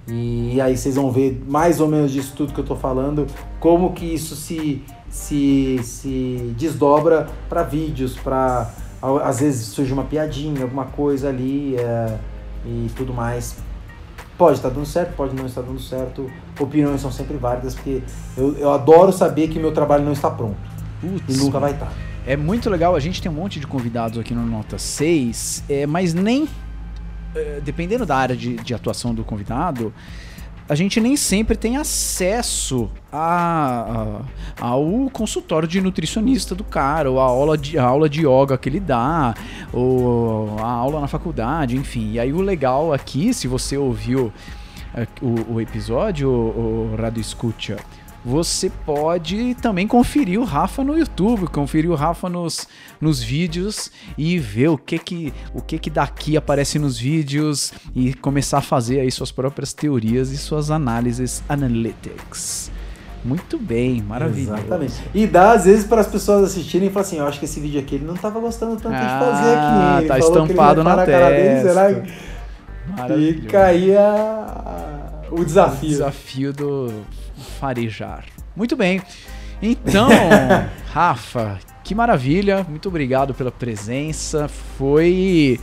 e 0.09 0.61
aí 0.61 0.77
vocês 0.77 0.97
vão 0.97 1.13
ver 1.13 1.41
mais 1.47 1.81
ou 1.81 1.87
menos 1.87 2.11
disso 2.11 2.35
tudo 2.37 2.53
que 2.53 2.59
eu 2.59 2.67
tô 2.67 2.75
falando, 2.75 3.29
como 3.61 3.93
que 3.93 4.13
isso 4.13 4.35
se, 4.35 4.83
se, 5.09 5.79
se 5.85 6.53
desdobra 6.59 7.29
para 7.49 7.63
vídeos, 7.63 8.17
para 8.17 8.69
às 9.23 9.41
vezes 9.41 9.67
surge 9.67 9.93
uma 9.93 10.05
piadinha, 10.05 10.63
alguma 10.63 10.87
coisa 10.87 11.29
ali 11.29 11.77
é, 11.77 12.19
e 12.65 12.91
tudo 12.97 13.13
mais. 13.13 13.57
Pode 14.37 14.59
estar 14.59 14.69
dando 14.69 14.87
certo, 14.87 15.15
pode 15.15 15.35
não 15.35 15.47
estar 15.47 15.63
dando 15.63 15.81
certo. 15.81 16.31
Opiniões 16.59 17.01
são 17.01 17.11
sempre 17.11 17.37
válidas, 17.37 17.75
porque 17.75 18.03
eu, 18.37 18.57
eu 18.59 18.73
adoro 18.73 19.13
saber 19.13 19.49
que 19.49 19.59
meu 19.59 19.73
trabalho 19.73 20.05
não 20.05 20.13
está 20.13 20.31
pronto. 20.31 20.57
E 21.03 21.07
Putz, 21.09 21.39
nunca 21.39 21.59
vai 21.59 21.73
estar. 21.73 21.91
É 22.27 22.37
muito 22.37 22.69
legal, 22.69 22.97
a 22.97 23.01
gente 23.01 23.23
tem 23.23 23.31
um 23.31 23.35
monte 23.35 23.61
de 23.61 23.67
convidados 23.67 24.19
aqui 24.19 24.35
no 24.35 24.45
Nota 24.45 24.79
6, 24.79 25.65
é, 25.69 25.87
mas 25.87 26.13
nem. 26.13 26.49
é, 27.35 27.61
dependendo 27.65 28.05
da 28.05 28.17
área 28.17 28.37
de, 28.37 28.57
de 28.57 28.75
atuação 28.75 29.15
do 29.15 29.25
convidado, 29.25 29.93
a 30.69 30.75
gente 30.75 31.01
nem 31.01 31.17
sempre 31.17 31.57
tem 31.57 31.77
acesso 31.77 32.91
a, 33.13 34.21
a- 34.61 34.65
ao 34.67 35.09
consultório 35.13 35.69
de 35.69 35.81
nutricionista 35.81 36.55
do 36.55 36.65
cara, 36.65 37.11
ou 37.11 37.21
a 37.21 37.25
aula 37.25 37.57
de, 37.57 37.79
a 37.79 37.85
aula 37.85 38.09
de 38.09 38.27
yoga 38.27 38.59
que 38.59 38.69
ele 38.69 38.81
dá, 38.81 39.35
ou 39.73 40.57
a 40.59 40.67
aula 40.67 41.01
na 41.01 41.09
faculdade, 41.09 41.77
enfim. 41.77 42.13
E 42.13 42.19
aí 42.21 42.33
o 42.33 42.41
legal 42.41 42.93
aqui, 42.93 43.33
se 43.33 43.47
você 43.47 43.77
ouviu 43.77 44.33
é, 44.95 45.07
o, 45.23 45.55
o 45.55 45.61
episódio, 45.61 46.29
o, 46.29 46.93
o 46.93 46.97
Rado 47.01 47.21
Escucha, 47.21 47.77
você 48.27 48.69
pode 48.85 49.55
também 49.63 49.87
conferir 49.87 50.41
o 50.41 50.45
Rafa 50.45 50.83
no 50.83 50.99
YouTube, 50.99 51.47
conferir 51.47 51.89
o 51.89 51.95
Rafa 51.95 52.29
nos, 52.29 52.67
nos 53.01 53.23
vídeos 53.23 53.89
e 54.19 54.37
ver 54.37 54.67
o 54.67 54.77
que 54.77 54.99
que, 54.99 55.33
o 55.55 55.63
que 55.63 55.79
que 55.79 55.89
daqui 55.89 56.37
aparece 56.37 56.77
nos 56.77 56.99
vídeos 56.99 57.73
e 57.95 58.13
começar 58.15 58.59
a 58.59 58.63
fazer 58.63 58.99
aí 58.99 59.13
suas 59.13 59.31
próprias 59.31 59.73
teorias 59.73 60.33
e 60.33 60.37
suas 60.37 60.73
análises 60.73 61.41
analytics. 61.49 62.73
Muito 63.25 63.59
bem, 63.59 64.03
maravilhoso. 64.03 64.55
Exatamente. 64.55 64.95
E 65.15 65.25
dá, 65.25 65.53
às 65.53 65.65
vezes, 65.65 65.85
para 65.85 66.01
as 66.01 66.09
pessoas 66.09 66.51
assistirem 66.51 66.89
e 66.89 66.91
falar 66.91 67.07
assim: 67.07 67.19
eu 67.19 67.27
acho 67.29 67.39
que 67.39 67.45
esse 67.45 67.61
vídeo 67.61 67.81
aqui 67.81 67.95
ele 67.95 68.05
não 68.05 68.15
estava 68.15 68.41
gostando 68.41 68.75
tanto 68.75 68.89
de 68.95 69.01
Ah, 69.05 69.21
fazer 69.21 69.57
aqui. 69.57 69.99
Ele 70.01 70.09
tá 70.09 70.19
estampado 70.19 70.83
na 70.83 70.91
parar 70.97 71.03
a 71.03 71.07
cara 71.07 71.31
dele, 71.31 71.61
E 73.31 73.35
caía 73.43 74.01
o 75.31 75.41
O 75.41 75.45
desafio. 75.45 75.89
desafio 75.89 76.53
do 76.53 76.93
farejar. 77.47 78.25
Muito 78.55 78.77
bem. 78.77 79.01
Então, 79.63 80.09
Rafa, 80.93 81.59
que 81.83 81.95
maravilha. 81.95 82.67
Muito 82.69 82.89
obrigado 82.89 83.33
pela 83.33 83.51
presença. 83.51 84.49
Foi. 84.49 85.59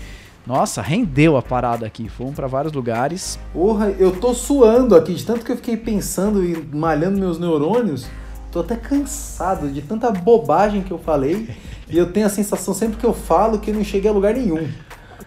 Nossa, 0.45 0.81
rendeu 0.81 1.37
a 1.37 1.41
parada 1.41 1.85
aqui. 1.85 2.09
Fomos 2.09 2.35
para 2.35 2.47
vários 2.47 2.73
lugares. 2.73 3.39
Porra, 3.53 3.89
eu 3.91 4.11
tô 4.11 4.33
suando 4.33 4.95
aqui, 4.95 5.13
de 5.13 5.25
tanto 5.25 5.45
que 5.45 5.51
eu 5.51 5.55
fiquei 5.55 5.77
pensando 5.77 6.43
e 6.43 6.67
malhando 6.73 7.19
meus 7.19 7.39
neurônios. 7.39 8.07
Tô 8.51 8.59
até 8.59 8.75
cansado 8.75 9.69
de 9.69 9.81
tanta 9.81 10.11
bobagem 10.11 10.81
que 10.81 10.91
eu 10.91 10.99
falei. 10.99 11.49
E 11.89 11.97
eu 11.97 12.11
tenho 12.11 12.25
a 12.25 12.29
sensação 12.29 12.73
sempre 12.73 12.97
que 12.97 13.05
eu 13.05 13.13
falo 13.13 13.59
que 13.59 13.71
eu 13.71 13.75
não 13.75 13.83
cheguei 13.83 14.09
a 14.09 14.13
lugar 14.13 14.33
nenhum. 14.33 14.67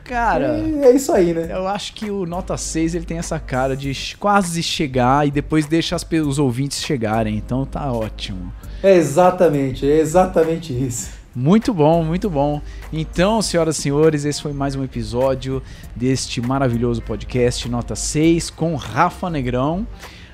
Cara. 0.04 0.58
E 0.58 0.84
é 0.84 0.92
isso 0.92 1.12
aí, 1.12 1.32
né? 1.32 1.48
Eu 1.50 1.66
acho 1.66 1.92
que 1.94 2.10
o 2.10 2.26
Nota 2.26 2.56
6 2.56 2.94
ele 2.94 3.04
tem 3.04 3.18
essa 3.18 3.38
cara 3.38 3.76
de 3.76 4.16
quase 4.18 4.62
chegar 4.62 5.26
e 5.26 5.30
depois 5.30 5.66
deixa 5.66 5.96
as 5.96 6.06
os 6.24 6.38
ouvintes 6.38 6.82
chegarem. 6.82 7.36
Então 7.36 7.64
tá 7.64 7.92
ótimo. 7.92 8.52
É 8.82 8.94
exatamente, 8.94 9.88
é 9.90 9.98
exatamente 9.98 10.72
isso. 10.72 11.10
Muito 11.34 11.74
bom, 11.74 12.02
muito 12.02 12.30
bom. 12.30 12.62
Então, 12.90 13.42
senhoras 13.42 13.78
e 13.78 13.82
senhores, 13.82 14.24
esse 14.24 14.40
foi 14.40 14.54
mais 14.54 14.74
um 14.74 14.82
episódio 14.82 15.62
deste 15.94 16.40
maravilhoso 16.40 17.02
podcast 17.02 17.68
Nota 17.68 17.94
6 17.94 18.48
com 18.48 18.74
Rafa 18.74 19.28
Negrão. 19.28 19.86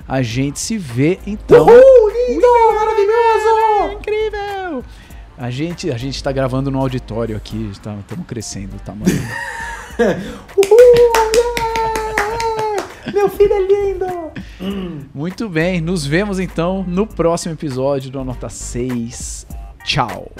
A 0.07 0.21
gente 0.21 0.59
se 0.59 0.77
vê 0.77 1.19
então. 1.27 1.65
Uhul, 1.65 2.09
lindo, 2.29 2.47
maravilhoso! 2.75 3.97
Incrível! 3.97 4.83
A 5.37 5.49
gente, 5.49 5.91
a 5.91 5.97
gente 5.97 6.21
tá 6.23 6.31
gravando 6.31 6.69
no 6.69 6.79
auditório 6.79 7.35
aqui, 7.35 7.69
estamos 7.71 8.05
crescendo 8.27 8.75
o 8.75 8.79
tamanho. 8.79 9.21
Uhul! 10.57 11.13
Meu 13.13 13.29
filho 13.29 13.53
é 13.53 13.61
lindo! 13.61 14.05
Muito 15.13 15.49
bem, 15.49 15.81
nos 15.81 16.05
vemos 16.05 16.39
então 16.39 16.83
no 16.87 17.05
próximo 17.05 17.53
episódio 17.53 18.11
do 18.11 18.23
Nota 18.23 18.49
6. 18.49 19.47
Tchau! 19.83 20.31